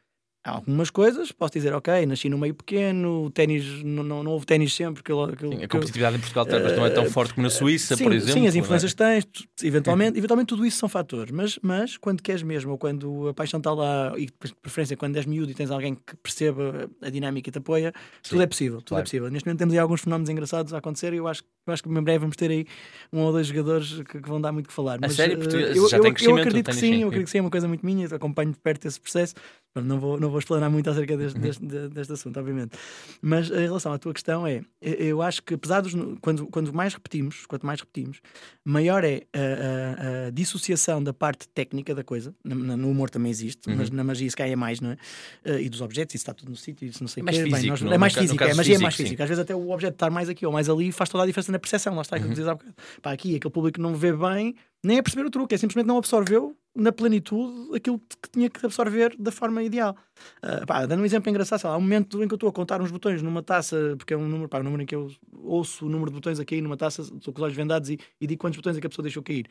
Algumas 0.45 0.91
coisas, 0.91 1.31
posso 1.31 1.53
dizer, 1.53 1.73
ok, 1.73 2.05
nasci 2.05 2.29
no 2.29 2.37
meio 2.37 2.53
pequeno, 2.53 3.31
ténis, 3.31 3.85
não, 3.85 4.03
não, 4.03 4.25
não 4.25 4.33
houve 4.33 4.45
ténis 4.45 4.75
sempre. 4.75 5.01
Que 5.01 5.13
que 5.37 5.47
Sim, 5.49 5.63
a 5.63 5.69
competitividade 5.69 6.17
em 6.17 6.19
Portugal 6.19 6.45
talvez 6.47 6.77
não 6.77 6.85
é 6.85 6.91
tão 6.91 7.07
forte 7.07 7.33
como 7.35 7.45
na 7.45 7.51
Suíça, 7.51 7.97
sim, 7.97 8.03
por 8.03 8.13
exemplo. 8.13 8.41
Sim, 8.41 8.49
as 8.49 8.57
é? 8.57 8.59
influências 8.59 8.93
que 8.93 8.99
tens, 8.99 9.25
tu- 9.25 9.45
eventualmente, 9.63 10.19
eventualmente 10.19 10.49
tudo 10.49 10.67
isso 10.67 10.79
são 10.79 10.89
fatores, 10.89 11.31
mas, 11.31 11.61
mas 11.63 11.97
quando 11.97 12.21
queres 12.21 12.43
mesmo, 12.43 12.73
ou 12.73 12.79
quando 12.79 13.29
a 13.29 13.35
paixão 13.35 13.59
está 13.59 13.73
lá, 13.73 14.15
e 14.17 14.27
de 14.27 14.33
preferência 14.61 14.97
quando 14.97 15.17
és 15.17 15.27
miúdo 15.27 15.53
e 15.53 15.55
tens 15.55 15.71
alguém 15.71 15.95
que 15.95 16.17
perceba 16.17 16.91
a 17.01 17.09
dinâmica 17.09 17.49
e 17.49 17.53
te 17.53 17.59
apoia, 17.59 17.93
Sim, 18.21 18.31
tudo 18.31 18.43
é 18.43 18.47
possível, 18.49 18.79
tudo 18.79 18.89
claro. 18.89 19.03
é 19.03 19.05
possível. 19.05 19.31
Neste 19.31 19.47
momento 19.47 19.59
temos 19.61 19.75
aí 19.75 19.79
alguns 19.79 20.01
fenómenos 20.01 20.29
engraçados 20.29 20.75
a 20.75 20.79
acontecer 20.79 21.13
e 21.13 21.19
eu 21.19 21.29
acho, 21.29 21.45
eu 21.69 21.73
acho 21.73 21.85
que 21.85 21.89
em 21.89 22.03
breve 22.03 22.19
vamos 22.19 22.35
ter 22.35 22.51
aí 22.51 22.67
um 23.13 23.21
ou 23.21 23.31
dois 23.31 23.47
jogadores 23.47 24.03
que, 24.09 24.21
que 24.21 24.29
vão 24.29 24.41
dar 24.41 24.51
muito 24.51 24.67
que 24.67 24.75
falar. 24.75 24.99
Mas, 25.01 25.15
sério? 25.15 25.35
eh, 25.35 25.39
Português 25.39 25.77
eu, 25.77 25.89
já 25.89 25.99
eu, 25.99 26.03
tem 26.03 26.15
eu 26.27 26.37
acredito 26.37 26.69
que 26.69 26.75
sim, 26.75 27.03
eu 27.03 27.09
acredito 27.09 27.27
que 27.27 27.31
sim, 27.31 27.39
é 27.39 27.41
uma 27.43 27.51
coisa 27.51 27.69
muito 27.69 27.87
minha, 27.87 28.09
acompanho 28.09 28.51
de 28.51 28.59
perto 28.59 28.89
esse 28.89 29.01
processo. 29.01 29.35
Não 29.75 29.99
vou, 29.99 30.21
não 30.21 30.31
vou 30.33 30.39
explanar 30.41 30.69
muito 30.71 30.91
acerca 30.91 31.17
deste, 31.17 31.37
Uhum. 31.37 31.43
deste, 31.43 31.65
de- 31.67 31.89
deste 31.89 32.13
assunto, 32.13 32.39
obviamente. 32.41 32.77
Mas 33.21 33.51
em 33.51 33.55
relação 33.63 33.93
à 33.93 33.99
tua 33.99 34.13
questão, 34.13 34.47
é 34.47 34.63
eu- 34.81 35.23
acho 35.23 35.43
que, 35.43 35.55
apesar 35.55 35.81
dos. 35.81 35.93
Quando, 36.21 36.47
quando 36.49 36.73
mais 36.75 36.95
repetimos, 36.95 37.47
quanto 37.47 37.65
mais 37.65 37.81
repetimos, 37.81 38.21
maior 38.65 39.05
é 39.05 39.23
a, 39.33 39.39
a- 39.39 40.27
a 40.27 40.31
dissociação 40.31 41.03
da 41.03 41.13
parte 41.13 41.49
técnica 41.49 41.95
da 41.95 42.03
coisa. 42.03 42.35
Na- 42.45 42.77
No 42.77 42.91
humor 42.91 43.11
também 43.11 43.31
existe, 43.31 43.69
Uhum. 43.69 43.77
mas 43.77 43.91
na 43.91 44.03
magia 44.03 44.29
se 44.29 44.35
calhar 44.37 44.53
é 44.53 44.57
mais, 44.57 44.81
não 44.81 44.91
é? 44.93 44.97
Eh, 45.45 45.63
E 45.63 45.69
dos 45.69 45.81
objetos, 45.81 46.15
isso 46.15 46.23
está 46.23 46.35
tudo 46.35 46.49
no 46.51 46.57
sítio, 46.57 46.87
isso 46.89 47.03
não 47.03 47.09
sei 47.09 47.21
É 47.21 47.23
o 47.23 47.25
mais 47.27 47.37
quê. 47.37 47.43
Bem, 47.45 47.53
físico, 47.53 47.69
nós- 47.71 47.83
no- 47.83 47.93
é 47.93 47.99
mais 47.99 48.13
no 48.13 48.17
ca- 48.17 48.23
no 48.23 48.29
físico, 48.29 48.45
é, 48.45 48.55
magia 48.55 48.75
é 48.75 48.79
mais 48.79 48.95
física. 48.97 49.23
Às 49.23 49.29
vezes 49.29 49.43
até 49.43 49.55
o 49.55 49.71
objeto 49.71 49.93
estar 49.95 50.11
mais 50.11 50.29
aqui 50.29 50.45
ou 50.47 50.53
mais 50.53 50.69
ali 50.69 50.91
faz 50.91 51.11
toda 51.11 51.23
a 51.25 51.27
diferença 51.27 51.53
na 51.53 51.59
percepção. 51.59 51.95
Lá 51.95 52.03
está, 52.03 52.17
Uhum. 52.17 52.23
que 52.23 52.29
dizias 52.31 52.49
há 52.49 52.55
bocado. 52.55 52.75
Pá, 53.03 53.13
aqui, 53.13 53.37
aquele 53.37 53.53
público 53.53 53.81
não 53.81 53.95
vê 53.95 54.13
bem, 54.13 54.55
nem 54.85 54.99
é 54.99 55.03
perceber 55.03 55.27
o 55.27 55.31
truque, 55.31 55.55
é 55.55 55.59
simplesmente 55.59 55.87
não 55.87 55.99
absorveu 55.99 56.57
na 56.75 56.91
plenitude 56.91 57.77
aquilo 57.77 57.99
que 57.99 58.31
tinha 58.31 58.49
que 58.49 58.65
absorver 58.65 59.15
da 59.19 59.31
forma 59.31 59.63
ideal. 59.63 59.95
Ah, 60.43 60.65
pá, 60.67 60.87
dando 60.87 61.03
um 61.03 61.05
exemplo 61.05 61.29
engraçado, 61.29 61.61
sei 61.61 61.69
lá, 61.69 61.75
há 61.77 61.79
um 61.79 61.83
momento 61.83 62.23
em 62.23 62.27
que 62.27 62.33
eu 62.33 62.37
estou 62.37 62.49
a 62.49 62.53
contar 62.53 62.81
uns 62.81 62.91
botões 62.91 63.21
numa 63.23 63.43
taça, 63.43 63.95
porque 63.99 64.15
é 64.15 64.17
um 64.17 64.27
número, 64.27 64.49
pá, 64.49 64.61
um 64.61 64.63
número 64.63 64.83
em 64.83 64.87
que 64.87 64.95
eu 64.95 65.11
ouço 65.43 65.85
o 65.87 65.89
número 65.91 66.11
de 66.11 66.15
botões 66.15 66.41
a 66.41 66.45
cair 66.45 66.63
numa 66.63 66.77
taça, 66.77 67.03
estou 67.03 67.33
com 67.33 67.41
os 67.41 67.43
olhos 67.45 67.57
vendados 67.57 67.91
e, 67.91 67.99
e 68.21 68.27
digo 68.27 68.41
quantos 68.41 68.57
botões 68.57 68.77
é 68.77 68.81
que 68.81 68.87
a 68.87 68.91
pessoa 68.91 69.03
deixou 69.03 69.23
cair. 69.23 69.47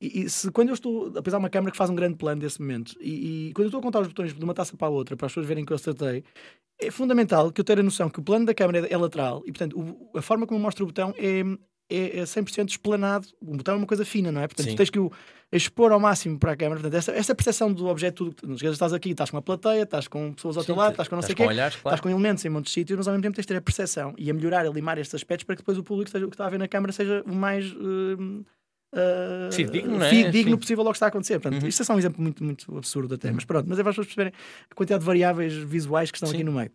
E, 0.00 0.22
e 0.22 0.30
se 0.30 0.50
quando 0.50 0.68
eu 0.70 0.74
estou, 0.74 1.06
apesar 1.16 1.38
de 1.38 1.44
uma 1.44 1.50
câmera 1.50 1.70
que 1.70 1.76
faz 1.78 1.88
um 1.88 1.94
grande 1.94 2.16
plano 2.16 2.40
desse 2.40 2.60
momento, 2.60 2.96
e, 3.00 3.48
e 3.48 3.52
quando 3.52 3.66
eu 3.66 3.68
estou 3.68 3.78
a 3.78 3.82
contar 3.82 4.00
os 4.00 4.08
botões 4.08 4.34
de 4.34 4.44
uma 4.44 4.54
taça 4.54 4.76
para 4.76 4.88
a 4.88 4.90
outra, 4.90 5.16
para 5.16 5.26
as 5.26 5.32
pessoas 5.32 5.46
verem 5.46 5.64
que 5.64 5.72
eu 5.72 5.76
acertei, 5.76 6.24
é 6.80 6.90
fundamental 6.90 7.50
que 7.52 7.60
eu 7.60 7.64
tenha 7.64 7.80
a 7.80 7.82
noção 7.82 8.10
que 8.10 8.18
o 8.18 8.22
plano 8.22 8.44
da 8.44 8.54
câmera 8.54 8.86
é, 8.86 8.92
é 8.92 8.96
lateral 8.96 9.42
e, 9.46 9.52
portanto, 9.52 9.78
o- 9.78 10.18
a 10.18 10.22
forma 10.22 10.46
como 10.46 10.58
eu 10.58 10.62
mostro 10.62 10.84
o 10.84 10.86
botão 10.88 11.14
é, 11.16 11.42
é, 11.88 12.20
é 12.20 12.22
100% 12.24 12.68
esplanado. 12.70 13.28
O 13.40 13.56
botão 13.56 13.74
é 13.74 13.76
uma 13.78 13.86
coisa 13.86 14.04
fina, 14.04 14.32
não 14.32 14.40
é? 14.40 14.46
Portanto, 14.46 14.66
Sim. 14.66 14.74
tu 14.74 14.76
tens 14.76 14.90
que 14.90 14.98
o 14.98 15.10
expor 15.52 15.92
ao 15.92 16.00
máximo 16.00 16.38
para 16.38 16.52
a 16.52 16.56
câmera. 16.56 16.80
Portanto, 16.80 16.98
essa, 16.98 17.12
essa 17.12 17.34
percepção 17.34 17.72
do 17.72 17.86
objeto, 17.86 18.32
tudo, 18.32 18.48
não 18.48 18.54
estás 18.56 18.92
aqui, 18.92 19.10
estás 19.10 19.30
com 19.30 19.36
uma 19.36 19.42
plateia, 19.42 19.82
estás 19.82 20.08
com 20.08 20.32
pessoas 20.32 20.56
ao 20.56 20.64
teu 20.64 20.74
Sim, 20.74 20.80
lado, 20.80 20.90
estás 20.92 21.08
com 21.08 21.14
não 21.14 21.22
sei 21.22 21.32
o 21.32 21.36
quê. 21.36 21.44
olhares, 21.44 21.76
Estás 21.76 21.82
claro. 21.82 22.02
com 22.02 22.10
elementos 22.10 22.44
em 22.44 22.60
de 22.60 22.70
sítios, 22.70 22.96
mas 22.96 23.06
ao 23.06 23.12
mesmo 23.12 23.22
tempo 23.22 23.36
tens 23.36 23.44
de 23.44 23.48
ter 23.48 23.56
a 23.56 23.60
percepção 23.62 24.14
e 24.18 24.30
a 24.30 24.34
melhorar, 24.34 24.66
a 24.66 24.70
limar 24.70 24.98
estes 24.98 25.14
aspectos 25.14 25.44
para 25.44 25.54
que 25.54 25.62
depois 25.62 25.78
o 25.78 25.84
público, 25.84 26.10
seja, 26.10 26.26
o 26.26 26.28
que 26.28 26.34
está 26.34 26.46
a 26.46 26.50
ver 26.50 26.58
na 26.58 26.66
câmara, 26.68 26.92
seja 26.92 27.22
o 27.26 27.34
mais 27.34 27.72
hum, 27.74 28.42
ah, 28.92 29.50
Fidedigno, 29.52 29.98
não 29.98 30.06
é? 30.06 30.32
Sim. 30.32 30.56
possível 30.56 30.84
ao 30.86 30.92
que 30.92 30.96
está 30.96 31.06
a 31.06 31.08
acontecer. 31.08 31.38
Portanto, 31.38 31.62
Uhum. 31.62 31.68
Isto 31.68 31.82
é 31.82 31.84
só 31.84 31.94
um 31.94 31.98
exemplo 31.98 32.22
muito, 32.22 32.42
muito 32.42 32.76
absurdo 32.76 33.14
até, 33.14 33.30
mas 33.30 33.44
pronto, 33.44 33.68
mas 33.68 33.78
é 33.78 33.82
para 33.82 33.90
as 33.90 33.96
pessoas 33.96 34.06
perceberem 34.06 34.32
a 34.70 34.74
quantidade 34.74 35.00
de 35.00 35.06
variáveis 35.06 35.52
visuais 35.54 36.10
que 36.10 36.16
estão 36.16 36.28
Sim. 36.28 36.36
aqui 36.36 36.44
no 36.44 36.52
meio. 36.52 36.70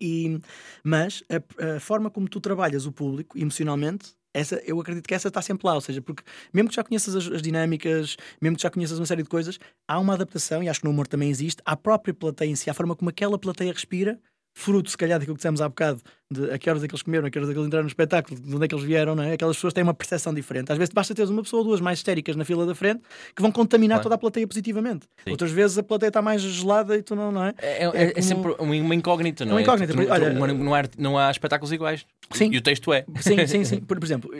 E, 0.00 0.38
mas 0.84 1.24
a, 1.28 1.76
a 1.76 1.80
forma 1.80 2.10
como 2.10 2.28
tu 2.28 2.40
trabalhas 2.40 2.86
o 2.86 2.92
público 2.92 3.36
emocionalmente, 3.36 4.14
essa, 4.34 4.56
eu 4.64 4.80
acredito 4.80 5.06
que 5.06 5.14
essa 5.14 5.28
está 5.28 5.42
sempre 5.42 5.66
lá. 5.66 5.74
Ou 5.74 5.80
seja, 5.80 6.00
porque 6.02 6.22
mesmo 6.52 6.68
que 6.68 6.76
já 6.76 6.84
conheças 6.84 7.14
as, 7.14 7.26
as 7.26 7.42
dinâmicas, 7.42 8.16
mesmo 8.40 8.56
que 8.56 8.62
já 8.62 8.70
conheças 8.70 8.98
uma 8.98 9.06
série 9.06 9.22
de 9.22 9.28
coisas, 9.28 9.58
há 9.86 9.98
uma 9.98 10.14
adaptação, 10.14 10.62
e 10.62 10.68
acho 10.68 10.80
que 10.80 10.86
no 10.86 10.92
humor 10.92 11.06
também 11.06 11.30
existe, 11.30 11.62
à 11.64 11.76
própria 11.76 12.14
plateia 12.14 12.50
em 12.50 12.56
si, 12.56 12.70
à 12.70 12.74
forma 12.74 12.94
como 12.94 13.10
aquela 13.10 13.38
plateia 13.38 13.72
respira, 13.72 14.20
fruto, 14.54 14.90
se 14.90 14.96
calhar, 14.96 15.18
daquilo 15.18 15.36
que 15.36 15.38
dissemos 15.38 15.60
há 15.60 15.68
bocado, 15.68 16.00
de 16.30 16.50
a 16.50 16.58
que 16.58 16.68
horas 16.68 16.82
é 16.82 16.88
que 16.88 16.94
eles 16.94 17.02
comeram, 17.02 17.26
a 17.26 17.30
que 17.30 17.38
horas 17.38 17.48
é 17.48 17.52
que 17.52 17.58
eles 17.58 17.66
entraram 17.66 17.84
no 17.84 17.88
espetáculo, 17.88 18.40
de 18.40 18.54
onde 18.54 18.64
é 18.64 18.68
que 18.68 18.74
eles 18.74 18.84
vieram, 18.84 19.14
não 19.14 19.22
é? 19.22 19.32
Aquelas 19.32 19.56
pessoas 19.56 19.72
têm 19.72 19.82
uma 19.82 19.94
percepção 19.94 20.34
diferente. 20.34 20.70
Às 20.70 20.78
vezes 20.78 20.92
basta 20.92 21.14
teres 21.14 21.30
uma 21.30 21.42
pessoa 21.42 21.60
ou 21.60 21.68
duas 21.68 21.80
mais 21.80 21.98
histéricas 21.98 22.36
na 22.36 22.44
fila 22.44 22.66
da 22.66 22.74
frente 22.74 23.00
que 23.34 23.40
vão 23.40 23.52
contaminar 23.52 23.96
claro. 23.96 24.02
toda 24.04 24.14
a 24.16 24.18
plateia 24.18 24.46
positivamente. 24.46 25.06
Sim. 25.24 25.30
Outras 25.30 25.50
vezes 25.50 25.78
a 25.78 25.82
plateia 25.82 26.08
está 26.08 26.20
mais 26.20 26.42
gelada 26.42 26.96
e 26.96 27.02
tu 27.02 27.14
não, 27.14 27.32
não 27.32 27.44
é? 27.44 27.54
É, 27.58 27.84
é, 27.84 27.86
é, 27.86 28.02
é 28.04 28.10
como... 28.12 28.22
sempre 28.22 28.54
uma 28.58 28.94
incógnita, 28.94 29.44
não 29.44 29.52
é? 29.52 29.54
Uma 29.54 29.62
incógnita. 29.62 29.92
Tu, 29.92 30.04
tu, 30.04 30.12
Olha, 30.12 30.32
não, 30.32 30.74
há, 30.74 30.82
não 30.98 31.18
há 31.18 31.30
espetáculos 31.30 31.72
iguais. 31.72 32.04
Sim. 32.32 32.50
E 32.52 32.58
o 32.58 32.60
texto 32.60 32.92
é. 32.92 33.04
Sim, 33.20 33.46
sim, 33.46 33.64
sim. 33.64 33.80
Por, 33.88 33.98
por 33.98 34.04
exemplo 34.04 34.30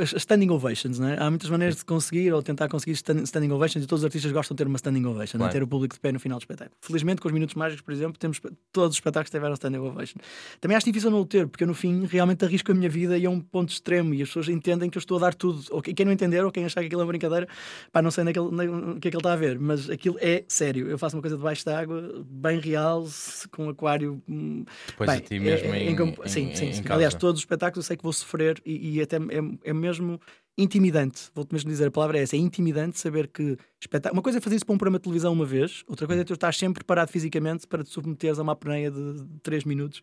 as 0.00 0.12
standing 0.14 0.50
ovations, 0.50 0.98
né? 0.98 1.16
há 1.20 1.30
muitas 1.30 1.48
maneiras 1.48 1.76
de 1.76 1.84
conseguir 1.84 2.32
ou 2.32 2.42
tentar 2.42 2.68
conseguir 2.68 2.92
standing 2.92 3.50
ovations 3.52 3.84
e 3.84 3.86
todos 3.86 4.02
os 4.02 4.04
artistas 4.04 4.32
gostam 4.32 4.56
de 4.56 4.58
ter 4.58 4.66
uma 4.66 4.76
standing 4.76 5.04
ovation, 5.04 5.38
claro. 5.38 5.52
né? 5.52 5.52
ter 5.52 5.62
o 5.62 5.68
público 5.68 5.94
de 5.94 6.00
pé 6.00 6.10
no 6.10 6.18
final 6.18 6.38
do 6.38 6.42
espetáculo. 6.42 6.76
Felizmente, 6.80 7.20
com 7.20 7.28
os 7.28 7.32
Minutos 7.32 7.54
Mágicos, 7.54 7.82
por 7.82 7.92
exemplo, 7.92 8.18
temos 8.18 8.40
todos 8.72 8.90
os 8.90 8.96
espetáculos 8.96 9.30
tiveram 9.30 9.54
standing 9.54 9.78
ovation. 9.78 10.18
Também 10.60 10.76
acho 10.76 10.86
difícil 10.86 11.10
não 11.10 11.20
o 11.20 11.26
ter, 11.26 11.46
porque 11.46 11.62
eu 11.62 11.68
no 11.68 11.74
fim 11.74 12.04
realmente 12.06 12.44
arrisco 12.44 12.72
a 12.72 12.74
minha 12.74 12.88
vida 12.88 13.16
e 13.16 13.24
é 13.24 13.30
um 13.30 13.40
ponto 13.40 13.70
extremo 13.70 14.14
e 14.14 14.22
as 14.22 14.28
pessoas 14.28 14.48
entendem 14.48 14.90
que 14.90 14.98
eu 14.98 15.00
estou 15.00 15.18
a 15.18 15.20
dar 15.20 15.34
tudo. 15.34 15.62
Ou 15.70 15.80
quem 15.80 16.04
não 16.04 16.12
entender 16.12 16.44
ou 16.44 16.50
quem 16.50 16.64
achar 16.64 16.80
que 16.80 16.86
aquilo 16.86 17.02
é 17.02 17.04
uma 17.04 17.08
brincadeira, 17.08 17.46
pá, 17.92 18.02
não 18.02 18.10
sei 18.10 18.24
naquele, 18.24 18.46
o 18.46 18.98
que 19.00 19.08
é 19.08 19.10
que 19.10 19.16
ele 19.16 19.18
está 19.18 19.32
a 19.32 19.36
ver, 19.36 19.60
mas 19.60 19.88
aquilo 19.88 20.16
é 20.20 20.44
sério. 20.48 20.88
Eu 20.88 20.98
faço 20.98 21.14
uma 21.14 21.22
coisa 21.22 21.36
debaixo 21.36 21.64
d'água, 21.64 22.24
bem 22.28 22.58
real, 22.58 23.06
com 23.52 23.66
um 23.66 23.68
aquário. 23.68 24.20
Hum, 24.28 24.64
Depois 24.88 25.08
bem, 25.08 25.18
a 25.18 25.20
ti 25.20 25.38
mesmo 25.38 25.72
é, 25.72 25.84
em, 25.84 25.94
em, 25.94 26.08
em, 26.08 26.14
Sim, 26.26 26.54
sim, 26.54 26.72
sim. 26.72 26.82
Aliás, 26.88 27.14
todos 27.14 27.38
os 27.38 27.42
espetáculos 27.42 27.84
eu 27.84 27.86
sei 27.86 27.96
que 27.96 28.02
vou 28.02 28.12
sofrer 28.12 28.60
e, 28.66 28.96
e 28.96 29.00
até 29.00 29.16
é, 29.16 29.51
é 29.62 29.72
mesmo 29.72 30.20
intimidante, 30.56 31.30
vou-te 31.34 31.52
mesmo 31.52 31.70
dizer, 31.70 31.88
a 31.88 31.90
palavra 31.90 32.18
é 32.18 32.22
essa, 32.22 32.36
é 32.36 32.38
intimidante 32.38 32.98
saber 32.98 33.28
que 33.28 33.56
espetáculo. 33.80 34.18
Uma 34.18 34.22
coisa 34.22 34.38
é 34.38 34.40
fazer 34.40 34.56
isso 34.56 34.66
para 34.66 34.74
um 34.74 34.78
programa 34.78 34.98
de 34.98 35.04
televisão 35.04 35.32
uma 35.32 35.46
vez, 35.46 35.82
outra 35.88 36.06
coisa 36.06 36.22
é 36.22 36.24
tu 36.24 36.34
estar 36.34 36.52
sempre 36.54 36.74
preparado 36.74 37.08
fisicamente 37.08 37.66
para 37.66 37.82
te 37.82 37.90
submeteres 37.90 38.38
a 38.38 38.42
uma 38.42 38.52
apneia 38.52 38.90
de 38.90 39.24
3 39.42 39.64
minutos 39.64 40.00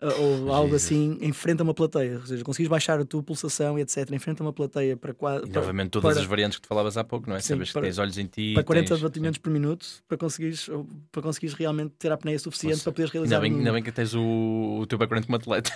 uh, 0.00 0.22
ou 0.22 0.52
algo 0.54 0.74
assim 0.74 1.18
em 1.20 1.32
frente 1.32 1.60
a 1.60 1.64
uma 1.64 1.74
plateia. 1.74 2.18
Ou 2.18 2.26
seja, 2.26 2.44
conseguires 2.44 2.70
baixar 2.70 3.00
a 3.00 3.04
tua 3.04 3.22
pulsação 3.22 3.78
e 3.78 3.82
etc. 3.82 4.10
em 4.12 4.18
frente 4.18 4.40
a 4.40 4.44
uma 4.44 4.52
plateia 4.52 4.96
para 4.96 5.12
quase. 5.12 5.46
E 5.46 5.50
novamente 5.50 5.90
todas 5.90 6.14
para, 6.14 6.22
as 6.22 6.26
variantes 6.26 6.58
que 6.58 6.62
tu 6.62 6.68
falavas 6.68 6.96
há 6.96 7.04
pouco, 7.04 7.28
não 7.28 7.36
é? 7.36 7.40
Sim, 7.40 7.48
Sabes 7.48 7.72
para, 7.72 7.82
que 7.82 7.86
tens 7.88 7.98
olhos 7.98 8.18
em 8.18 8.26
ti. 8.26 8.54
Para 8.54 8.64
40 8.64 8.88
tens... 8.88 9.02
batimentos 9.02 9.38
por 9.38 9.50
minuto 9.50 9.86
para 10.08 10.16
conseguires, 10.16 10.70
para 11.10 11.22
conseguires 11.22 11.54
realmente 11.54 11.94
ter 11.98 12.10
a 12.10 12.14
apneia 12.14 12.38
suficiente 12.38 12.74
Nossa. 12.74 12.84
para 12.84 12.92
poderes 12.92 13.12
realizar. 13.12 13.36
Ainda 13.36 13.42
bem, 13.42 13.54
um... 13.54 13.58
ainda 13.58 13.72
bem 13.72 13.82
que 13.82 13.92
tens 13.92 14.14
o, 14.14 14.78
o 14.80 14.86
teu 14.86 14.98
background 14.98 15.26
como 15.26 15.36
atleta. 15.36 15.72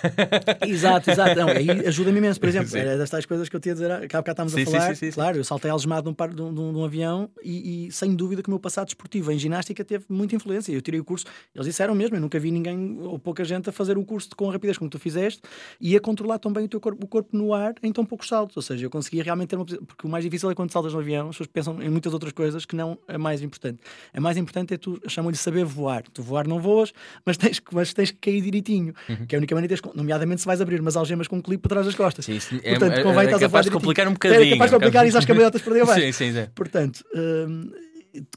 exato, 0.65 1.11
exato. 1.11 1.35
Não, 1.35 1.49
aí 1.49 1.69
ajuda-me 1.87 2.17
imenso. 2.17 2.39
Por 2.39 2.47
exemplo, 2.49 2.75
era 2.77 2.97
das 2.97 3.09
tais 3.09 3.25
coisas 3.25 3.49
que 3.49 3.55
eu 3.55 3.59
tinha 3.59 3.73
a 3.73 3.75
dizer, 3.75 4.04
que 4.07 4.15
há 4.15 4.21
bocado 4.21 4.43
estávamos 4.43 4.53
sim, 4.53 4.61
a 4.61 4.65
falar. 4.65 4.95
Sim, 4.95 5.05
sim, 5.05 5.11
claro, 5.11 5.37
eu 5.37 5.43
saltei 5.43 5.71
algemado 5.71 6.11
de 6.11 6.23
um, 6.23 6.33
de 6.33 6.41
um, 6.41 6.73
de 6.73 6.79
um, 6.79 6.85
avião 6.85 7.29
e, 7.43 7.87
e 7.87 7.91
sem 7.91 8.15
dúvida 8.15 8.41
que 8.41 8.49
o 8.49 8.51
meu 8.51 8.59
passado 8.59 8.87
esportivo 8.87 9.31
em 9.31 9.37
ginástica 9.37 9.83
teve 9.83 10.05
muita 10.09 10.35
influência. 10.35 10.71
Eu 10.71 10.81
tirei 10.81 10.99
o 10.99 11.03
curso, 11.03 11.25
eles 11.53 11.67
disseram 11.67 11.95
mesmo, 11.95 12.15
eu 12.15 12.21
nunca 12.21 12.39
vi 12.39 12.51
ninguém 12.51 12.99
ou 13.01 13.19
pouca 13.19 13.43
gente 13.43 13.69
a 13.69 13.71
fazer 13.71 13.97
um 13.97 14.03
curso 14.03 14.29
com 14.35 14.49
a 14.49 14.53
rapidez 14.53 14.77
como 14.77 14.89
tu 14.89 14.99
fizeste 14.99 15.41
e 15.79 15.95
a 15.95 15.99
controlar 15.99 16.39
tão 16.39 16.51
bem 16.51 16.65
o 16.65 16.67
teu 16.67 16.79
corpo, 16.79 17.05
o 17.05 17.07
corpo 17.07 17.35
no 17.35 17.53
ar 17.53 17.73
em 17.81 17.91
tão 17.91 18.05
poucos 18.05 18.27
saltos. 18.27 18.55
Ou 18.55 18.63
seja, 18.63 18.85
eu 18.85 18.89
conseguia 18.89 19.23
realmente 19.23 19.49
ter 19.49 19.55
uma 19.55 19.65
Porque 19.65 20.07
o 20.07 20.09
mais 20.09 20.23
difícil 20.23 20.49
é 20.49 20.55
quando 20.55 20.71
saltas 20.71 20.93
no 20.93 20.99
avião, 20.99 21.29
as 21.29 21.35
pessoas 21.35 21.47
pensam 21.47 21.81
em 21.81 21.89
muitas 21.89 22.13
outras 22.13 22.31
coisas 22.31 22.65
que 22.65 22.75
não 22.75 22.97
é 23.07 23.17
mais 23.17 23.41
importante. 23.41 23.79
A 24.13 24.21
mais 24.21 24.37
importante 24.37 24.73
é 24.73 24.77
tu, 24.77 24.99
chamam-lhe 25.07 25.37
saber 25.37 25.65
voar. 25.65 26.03
Tu 26.13 26.21
voar 26.21 26.47
não 26.47 26.59
voas, 26.59 26.93
mas 27.25 27.37
tens, 27.37 27.61
mas 27.71 27.93
tens 27.93 28.11
que 28.11 28.17
cair 28.17 28.41
direitinho, 28.41 28.93
uhum. 29.09 29.25
que 29.25 29.35
é 29.35 29.37
a 29.37 29.39
única 29.39 29.55
maneira, 29.55 29.75
nomeadamente 29.93 30.41
se 30.41 30.47
vais 30.47 30.61
abrir 30.61 30.79
umas 30.79 30.95
algemas 30.95 31.27
com 31.27 31.37
um 31.37 31.41
clipe 31.41 31.61
para 31.61 31.69
trás 31.69 31.85
das 31.85 31.95
costas. 31.95 32.25
Sim, 32.25 32.39
sim. 32.39 32.59
Portanto, 32.59 32.93
é, 32.93 33.03
convém 33.03 33.27
é, 33.27 33.31
é 33.31 33.39
capaz 33.39 33.65
de 33.65 33.71
complicar 33.95 34.07
um 34.07 34.13
bocadinho. 34.13 34.41
É 34.41 34.49
capaz 34.51 34.71
de 34.71 34.77
complicar 34.77 35.05
e 35.05 35.17
as 35.17 35.25
cambalhotas 35.25 35.61
para 35.61 35.85
baixo. 35.85 36.01
Sim, 36.01 36.11
sim, 36.11 36.33
sim. 36.33 36.47
Portanto, 36.53 37.03
hum, 37.15 37.71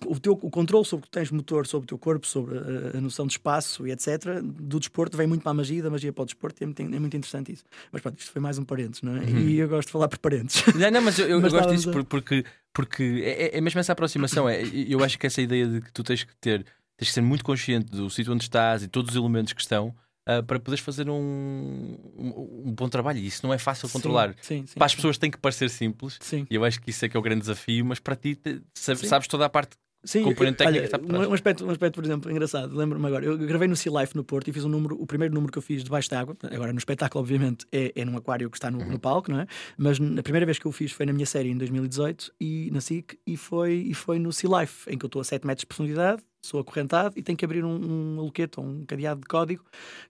o, 0.07 0.19
teu, 0.19 0.33
o 0.33 0.51
controle 0.51 0.85
sobre 0.85 1.05
o 1.05 1.07
que 1.07 1.11
tens 1.11 1.31
motor, 1.31 1.67
sobre 1.67 1.85
o 1.85 1.89
teu 1.89 1.99
corpo, 1.99 2.27
sobre 2.27 2.59
a, 2.59 2.99
a, 2.99 3.01
noção 3.01 3.27
de 3.27 3.33
espaço 3.33 3.87
e 3.87 3.93
etc., 3.93 4.41
do 4.43 4.79
desporto 4.79 5.17
vem 5.17 5.27
muito 5.27 5.43
para 5.43 5.51
a 5.51 5.55
magia, 5.55 5.83
da 5.83 5.91
magia 5.91 6.13
para 6.13 6.23
o 6.23 6.27
desporto, 6.27 6.63
e 6.63 6.65
é 6.65 6.67
muito, 6.67 6.81
é 6.81 6.99
muito 6.99 7.17
interessante 7.17 7.53
isso. 7.53 7.65
Mas 7.93 8.03
pronto, 8.03 8.19
isto 8.19 8.33
foi 8.33 8.41
mais 8.41 8.59
um 8.59 8.65
parênteses, 8.65 9.03
não 9.03 9.17
é? 9.17 9.21
Uhum. 9.21 9.39
E 9.39 9.59
eu 9.59 9.69
gosto 9.69 9.89
de 9.89 9.93
falar 9.93 10.09
por 10.09 10.19
parênteses. 10.19 10.63
Não, 10.75 10.91
não, 10.91 11.03
mas 11.03 11.19
eu, 11.19 11.27
eu 11.29 11.41
mas 11.43 11.53
gosto 11.53 11.71
disso 11.71 11.91
a... 11.91 12.05
porque, 12.05 12.45
porque 12.73 13.23
é, 13.25 13.47
é, 13.47 13.59
é 13.59 13.61
mesmo 13.61 13.81
essa 13.81 13.93
aproximação. 13.93 14.49
É, 14.49 14.63
eu 14.63 15.03
acho 15.03 15.19
que 15.19 15.27
essa 15.27 15.41
ideia 15.41 15.67
de 15.67 15.81
que 15.81 15.93
tu 15.93 16.03
tens 16.03 16.25
que 16.25 16.35
ter, 16.37 16.65
tens 16.97 17.09
que 17.09 17.13
ser 17.13 17.23
muito 17.23 17.45
consciente 17.45 17.91
do 17.91 18.09
sítio 18.11 18.33
onde 18.33 18.45
estás 18.45 18.83
e 18.83 18.89
todos 18.89 19.11
os 19.11 19.17
elementos 19.17 19.53
que 19.53 19.61
estão. 19.61 19.95
Uh, 20.29 20.43
para 20.43 20.61
poderes 20.61 20.85
fazer 20.85 21.09
um, 21.09 21.97
um, 22.19 22.75
bom 22.75 22.87
trabalho. 22.87 23.19
E 23.19 23.27
isso 23.27 23.47
não 23.47 23.55
é 23.55 23.57
fácil 23.57 23.87
de 23.87 23.95
controlar. 23.95 24.35
Sim, 24.43 24.67
sim, 24.67 24.75
para 24.75 24.85
as 24.85 24.95
pessoas 24.95 25.17
tem 25.17 25.31
que 25.31 25.39
parecer 25.39 25.71
simples. 25.71 26.19
E 26.51 26.55
eu 26.55 26.65
acho 26.65 26.81
que 26.83 26.91
isso 26.91 27.03
é 27.05 27.09
que 27.09 27.17
é 27.17 27.21
o 27.21 27.23
grande 27.23 27.41
desafio, 27.41 27.85
mas 27.87 27.99
para 27.99 28.15
ti 28.15 28.39
sabes, 28.75 29.09
sabes 29.09 29.27
toda 29.27 29.47
a 29.47 29.49
parte 29.49 29.77
Sim, 30.05 30.23
componente 30.23 30.59
técnica 30.59 30.85
está 30.85 30.99
por 30.99 31.09
trás. 31.09 31.29
Um 31.29 31.35
aspecto, 31.35 31.67
um 31.67 31.71
aspecto, 31.71 31.95
por 31.97 32.05
exemplo, 32.05 32.31
engraçado, 32.31 32.75
lembro-me 32.75 33.07
agora. 33.07 33.25
Eu 33.25 33.37
gravei 33.37 33.67
no 33.67 33.75
Sea 33.75 33.93
Life 34.01 34.17
no 34.17 34.23
Porto 34.23 34.49
e 34.49 34.53
fiz 34.53 34.65
um 34.65 34.69
número, 34.69 35.01
o 35.01 35.07
primeiro 35.07 35.35
número 35.35 35.53
que 35.53 35.59
eu 35.59 35.63
fiz 35.63 35.83
debaixo 35.83 36.09
d'água. 36.09 36.37
Agora, 36.51 36.73
no 36.73 36.79
espetáculo, 36.79 37.23
obviamente, 37.23 37.67
é, 37.73 37.93
é 37.95 38.05
num 38.05 38.17
aquário 38.17 38.49
que 38.49 38.57
está 38.57 38.71
no, 38.71 38.79
uhum. 38.79 38.93
no, 38.93 38.99
palco, 38.99 39.31
não 39.31 39.41
é? 39.41 39.47
Mas 39.77 39.99
a 40.01 40.23
primeira 40.23 40.47
vez 40.47 40.59
que 40.59 40.67
eu 40.67 40.73
fiz 40.73 40.93
foi 40.93 41.05
na 41.05 41.13
minha 41.13 41.27
série 41.27 41.51
em 41.51 41.57
2018 41.57 42.33
e 42.41 42.71
na 42.73 42.81
SIC 42.81 43.19
e 43.27 43.37
foi, 43.37 43.87
e 43.89 43.95
foi 43.95 44.19
no 44.19 44.33
Sea 44.33 44.61
Life, 44.61 44.89
em 44.91 44.97
que 44.97 45.05
eu 45.05 45.09
estou 45.09 45.21
a 45.21 45.25
7 45.25 45.47
metros 45.47 45.63
de 45.63 45.67
profundidade, 45.67 46.23
sou 46.43 46.61
acorrentado 46.61 47.19
e 47.19 47.23
tenho 47.23 47.37
que 47.37 47.45
abrir 47.45 47.65
um, 47.65 48.17
um 48.17 48.21
aloquete 48.21 48.59
ou 48.59 48.67
um 48.67 48.85
cadeado 48.85 49.21
de 49.21 49.27
código 49.27 49.65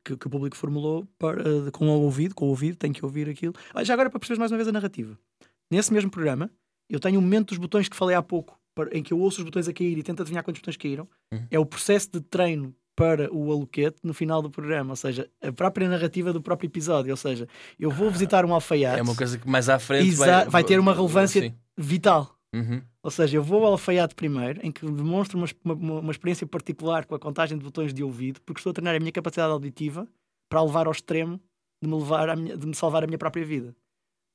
que, 0.04 0.16
que 0.16 0.26
o 0.26 0.30
público 0.30 0.56
formulou 0.56 1.06
para, 1.18 1.40
uh, 1.40 1.72
com 1.72 1.88
o 1.88 2.02
ouvido, 2.02 2.34
com 2.34 2.46
o 2.46 2.48
ouvido, 2.48 2.76
tenho 2.76 2.94
que 2.94 3.04
ouvir 3.04 3.28
aquilo. 3.28 3.54
Olha, 3.74 3.84
já 3.84 3.94
agora 3.94 4.10
para 4.10 4.20
perceber 4.20 4.38
mais 4.38 4.50
uma 4.50 4.58
vez 4.58 4.68
a 4.68 4.72
narrativa. 4.72 5.18
Nesse 5.70 5.92
mesmo 5.92 6.10
programa, 6.10 6.50
eu 6.88 7.00
tenho 7.00 7.18
um 7.18 7.22
momento 7.22 7.48
dos 7.48 7.58
botões 7.58 7.88
que 7.88 7.96
falei 7.96 8.16
há 8.16 8.22
pouco 8.22 8.58
em 8.92 9.02
que 9.02 9.12
eu 9.12 9.18
ouço 9.18 9.38
os 9.38 9.44
botões 9.44 9.66
a 9.66 9.72
cair 9.72 9.98
e 9.98 10.02
tento 10.02 10.22
adivinhar 10.22 10.44
quantos 10.44 10.60
botões 10.60 10.76
caíram, 10.76 11.08
uhum. 11.32 11.46
é 11.50 11.58
o 11.58 11.66
processo 11.66 12.10
de 12.12 12.20
treino 12.20 12.74
para 12.94 13.32
o 13.32 13.52
aluquete 13.52 13.98
no 14.02 14.12
final 14.12 14.42
do 14.42 14.50
programa, 14.50 14.90
ou 14.90 14.96
seja, 14.96 15.30
a 15.40 15.52
própria 15.52 15.88
narrativa 15.88 16.32
do 16.32 16.42
próprio 16.42 16.66
episódio. 16.66 17.12
Ou 17.12 17.16
seja, 17.16 17.46
eu 17.78 17.92
vou 17.92 18.10
visitar 18.10 18.44
um 18.44 18.52
alfaiate. 18.52 18.98
É 18.98 19.02
uma 19.02 19.14
coisa 19.14 19.38
que 19.38 19.48
mais 19.48 19.68
à 19.68 19.78
frente 19.78 20.16
vai, 20.16 20.44
vai, 20.46 20.64
ter 20.64 20.80
uma 20.80 20.92
relevância 20.92 21.40
Sim. 21.40 21.54
vital. 21.76 22.36
Uhum. 22.52 22.82
Ou 23.08 23.10
seja, 23.10 23.38
eu 23.38 23.42
vou 23.42 23.64
ao 23.64 23.72
alfaiate 23.72 24.14
primeiro, 24.14 24.60
em 24.62 24.70
que 24.70 24.84
demonstro 24.84 25.38
uma, 25.38 25.46
uma, 25.64 26.00
uma, 26.00 26.10
experiência 26.12 26.46
particular 26.46 27.06
com 27.06 27.14
a 27.14 27.18
contagem 27.18 27.56
de 27.56 27.64
botões 27.64 27.94
de 27.94 28.04
ouvido, 28.04 28.38
porque 28.42 28.58
estou 28.58 28.70
a 28.70 28.74
treinar 28.74 28.94
a 28.94 28.98
minha 28.98 29.10
capacidade 29.10 29.50
auditiva 29.50 30.06
para 30.46 30.62
levar 30.62 30.84
ao 30.84 30.92
extremo 30.92 31.40
de 31.82 31.88
me, 31.88 31.94
levar 31.94 32.36
minha, 32.36 32.54
de 32.54 32.66
me 32.66 32.74
salvar 32.74 33.02
a 33.02 33.06
minha 33.06 33.16
própria 33.16 33.46
vida 33.46 33.74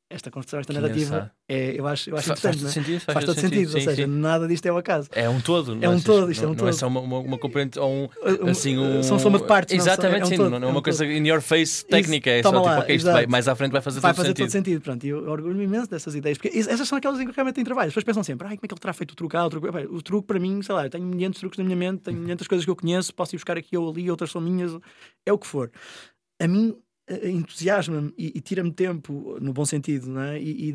esta 0.10 0.30
construção, 0.30 0.60
esta 0.60 0.74
narrativa, 0.74 1.32
é, 1.50 1.80
eu 1.80 1.88
acho, 1.88 2.10
eu 2.10 2.16
acho 2.16 2.28
faz, 2.28 2.40
interessante. 2.40 2.62
Faz, 2.62 2.78
é? 2.78 2.82
sentido, 2.82 3.00
faz, 3.02 3.14
faz 3.14 3.26
todo 3.26 3.36
sentido, 3.36 3.72
sentido. 3.72 3.76
ou 3.76 3.82
seja, 3.82 4.06
sim. 4.06 4.12
nada 4.12 4.48
disto 4.48 4.66
é 4.66 4.72
o 4.72 4.78
acaso. 4.78 5.10
É 5.12 5.28
um 5.28 5.42
todo, 5.42 5.84
é 5.84 5.90
um 5.90 6.00
todo, 6.00 6.32
isto 6.32 6.42
não, 6.44 6.50
é 6.50 6.52
um 6.52 6.56
todo. 6.56 6.64
Não 6.64 6.70
é 6.70 6.74
só 6.74 6.88
uma, 6.88 7.00
uma, 7.00 7.20
uma 7.20 7.38
componente 7.38 7.80
ou 7.80 7.92
um, 7.92 8.50
assim, 8.50 8.78
um. 8.78 9.02
São 9.02 9.18
soma 9.18 9.40
de 9.40 9.46
partes. 9.46 9.76
Exatamente, 9.76 10.20
não, 10.20 10.28
sim, 10.28 10.36
é 10.36 10.42
um 10.42 10.50
não, 10.50 10.60
não 10.60 10.68
é 10.68 10.72
uma 10.72 10.82
coisa 10.82 11.06
in 11.06 11.28
your 11.28 11.42
face 11.42 11.86
técnica, 11.86 12.30
é 12.30 12.44
só 12.44 12.52
tipo, 12.52 12.64
lá, 12.64 12.80
ok, 12.80 12.96
isto 12.96 13.12
vai, 13.12 13.26
mais 13.26 13.48
à 13.48 13.56
frente 13.56 13.72
vai 13.72 13.82
fazer 13.82 14.00
vai 14.00 14.12
todo 14.12 14.18
fazer 14.18 14.30
sentido. 14.30 14.46
todo 14.46 14.52
sentido. 14.52 14.82
Pronto, 14.82 15.04
e 15.04 15.10
eu 15.10 15.30
orgulho-me 15.30 15.64
imenso 15.64 15.90
dessas 15.90 16.14
ideias, 16.14 16.38
porque 16.38 16.58
essas 16.58 16.88
são 16.88 16.98
aquelas 16.98 17.20
em 17.20 17.26
que 17.26 17.34
realmente 17.34 17.56
tem 17.56 17.64
trabalho. 17.64 17.88
As 17.88 17.94
pessoas 17.94 18.06
pensam 18.06 18.24
sempre, 18.24 18.48
ai, 18.48 18.56
como 18.56 18.66
é 18.66 18.68
que 18.68 18.74
ele 18.74 18.82
terá 18.82 18.94
feito 18.94 19.12
o 19.12 19.16
truque? 19.16 19.36
Ah, 19.36 19.46
o 19.46 19.50
truque, 19.50 19.68
o 19.68 20.02
truque 20.02 20.28
para 20.28 20.40
mim, 20.40 20.62
sei 20.62 20.76
lá, 20.76 20.86
eu 20.86 20.90
tenho 20.90 21.06
milhares 21.06 21.36
de 21.36 21.40
truques 21.40 21.58
na 21.58 21.64
minha 21.64 21.78
mente, 21.78 22.02
tenho 22.04 22.20
milhares 22.20 22.44
de 22.44 22.50
coisas 22.50 22.64
que 22.64 22.72
eu 22.72 22.76
conheço, 22.76 23.14
posso 23.14 23.36
ir 23.36 23.38
buscar 23.38 23.58
aqui 23.58 23.76
ou 23.76 23.90
ali, 23.90 24.12
outras 24.12 24.30
são 24.30 24.40
minhas, 24.40 24.78
é 25.26 25.34
o 25.34 25.38
que 25.38 25.48
for. 25.48 25.72
A 26.40 26.48
mim 26.48 26.76
entusiasma-me 27.24 28.14
e, 28.18 28.34
e 28.36 28.42
tira-me 28.42 28.72
tempo, 28.72 29.38
no 29.42 29.52
bom 29.52 29.66
sentido, 29.66 30.10
não 30.10 30.22
é? 30.22 30.40
e, 30.40 30.70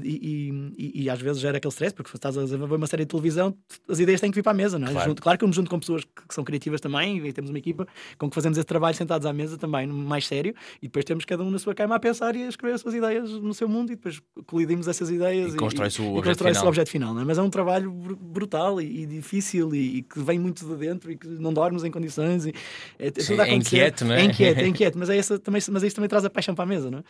e, 0.77 1.03
e, 1.03 1.11
às 1.11 1.21
vezes 1.21 1.41
gera 1.41 1.57
aquele 1.57 1.73
stress, 1.73 1.95
porque 1.95 2.11
se 2.11 2.17
estás 2.17 2.37
a 2.37 2.45
ver 2.45 2.57
uma 2.57 2.87
série 2.87 3.05
de 3.05 3.09
televisão, 3.09 3.57
as 3.89 3.99
ideias 3.99 4.21
têm 4.21 4.31
que 4.31 4.35
vir 4.35 4.43
para 4.43 4.53
a 4.53 4.55
mesa, 4.55 4.79
não 4.79 4.89
é? 4.89 4.93
Claro, 4.93 5.09
junto, 5.09 5.23
claro 5.23 5.39
que 5.39 5.45
eu 5.45 5.49
me 5.49 5.55
junto 5.55 5.71
com 5.71 5.81
pessoas 5.81 6.05
que, 6.05 6.27
que, 6.29 6.35
são 6.35 6.45
criativas 6.45 6.81
também, 6.81 7.27
e 7.27 7.33
temos 7.33 7.51
uma 7.51 7.59
equipa 7.59 7.87
com 8.19 8.29
que 8.29 8.35
fazemos 8.35 8.59
esse 8.59 8.67
trabalho 8.67 8.95
sentados 8.95 9.27
à 9.27 9.33
mesa 9.33 9.57
também, 9.57 9.87
mais 9.87 10.27
sério, 10.27 10.55
e 10.83 10.87
depois 10.87 11.05
temos 11.05 11.25
cada 11.25 11.43
um 11.43 11.51
na 11.51 11.59
sua 11.59 11.75
cama 11.75 11.95
a 11.95 11.99
pensar 11.99 12.37
e 12.37 12.43
a 12.43 12.49
escrever 12.49 12.75
as 12.75 12.83
suas 12.83 12.95
ideias 12.95 13.31
no 13.31 13.55
seu 13.55 13.69
mundo, 13.69 13.93
e 13.93 13.97
depois 13.97 14.21
colidimos 14.47 14.87
essas 14.87 15.11
ideias 15.11 15.55
e, 15.55 15.57
constrói-se 15.57 16.03
o, 16.03 16.23
constrói 16.23 16.53
o 16.53 16.67
objeto 16.67 16.91
final. 16.91 17.15
Não 17.15 17.23
é? 17.23 17.25
Mas 17.25 17.39
é 17.39 17.43
um 17.43 17.51
trabalho 17.51 17.91
brutal 17.91 18.81
e, 18.81 19.07
difícil 19.07 19.75
e, 19.75 20.03
que 20.03 20.21
vem 20.21 20.39
muito 20.39 20.67
de 20.67 20.77
dentro 20.77 21.11
e 21.11 21.17
que 21.17 21.27
não 21.27 21.53
dormes 21.53 21.85
em 21.85 21.91
condições. 21.91 22.47
E, 22.47 22.55
é, 22.99 23.09
é, 23.09 23.21
Sim, 23.21 23.41
é 23.41 23.55
inquieto, 23.55 24.05
não 24.05 24.15
é? 24.15 24.21
É 24.21 24.25
inquieto, 24.25 24.59
é 24.59 24.67
inquieto, 24.69 24.99
mas, 24.99 25.09
é 25.09 25.17
essa, 25.17 25.39
também, 25.39 25.63
mas 25.71 25.83
isso 25.83 25.97
também 25.97 26.09
traz 26.09 26.18
a 26.25 26.31
paixão 26.31 26.55
para 26.55 26.65
a 26.65 26.67
mesa, 26.67 26.91
não 26.91 26.99
é? 26.99 27.05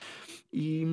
E, 0.52 0.84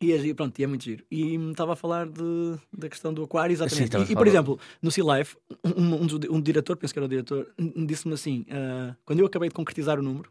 e, 0.00 0.12
é 0.12 0.34
pronto, 0.34 0.58
e 0.58 0.64
é 0.64 0.66
muito 0.66 0.84
giro. 0.84 1.04
E 1.10 1.34
estava 1.50 1.72
a 1.72 1.76
falar 1.76 2.08
de, 2.08 2.56
da 2.72 2.88
questão 2.88 3.12
do 3.12 3.24
aquário, 3.24 3.52
exatamente. 3.52 3.96
Sim, 3.96 4.04
e, 4.08 4.12
e, 4.12 4.16
por 4.16 4.26
exemplo, 4.26 4.58
no 4.80 4.90
Sea 4.90 5.18
Life, 5.18 5.36
um, 5.64 5.94
um, 5.94 6.36
um, 6.36 6.40
diretor, 6.40 6.76
penso 6.76 6.92
que 6.92 6.98
era 6.98 7.06
o 7.06 7.08
diretor, 7.08 7.52
disse-me 7.58 8.14
assim: 8.14 8.42
uh, 8.42 8.96
quando 9.04 9.20
eu 9.20 9.26
acabei 9.26 9.48
de 9.48 9.54
concretizar 9.54 9.98
o 9.98 10.02
número, 10.02 10.30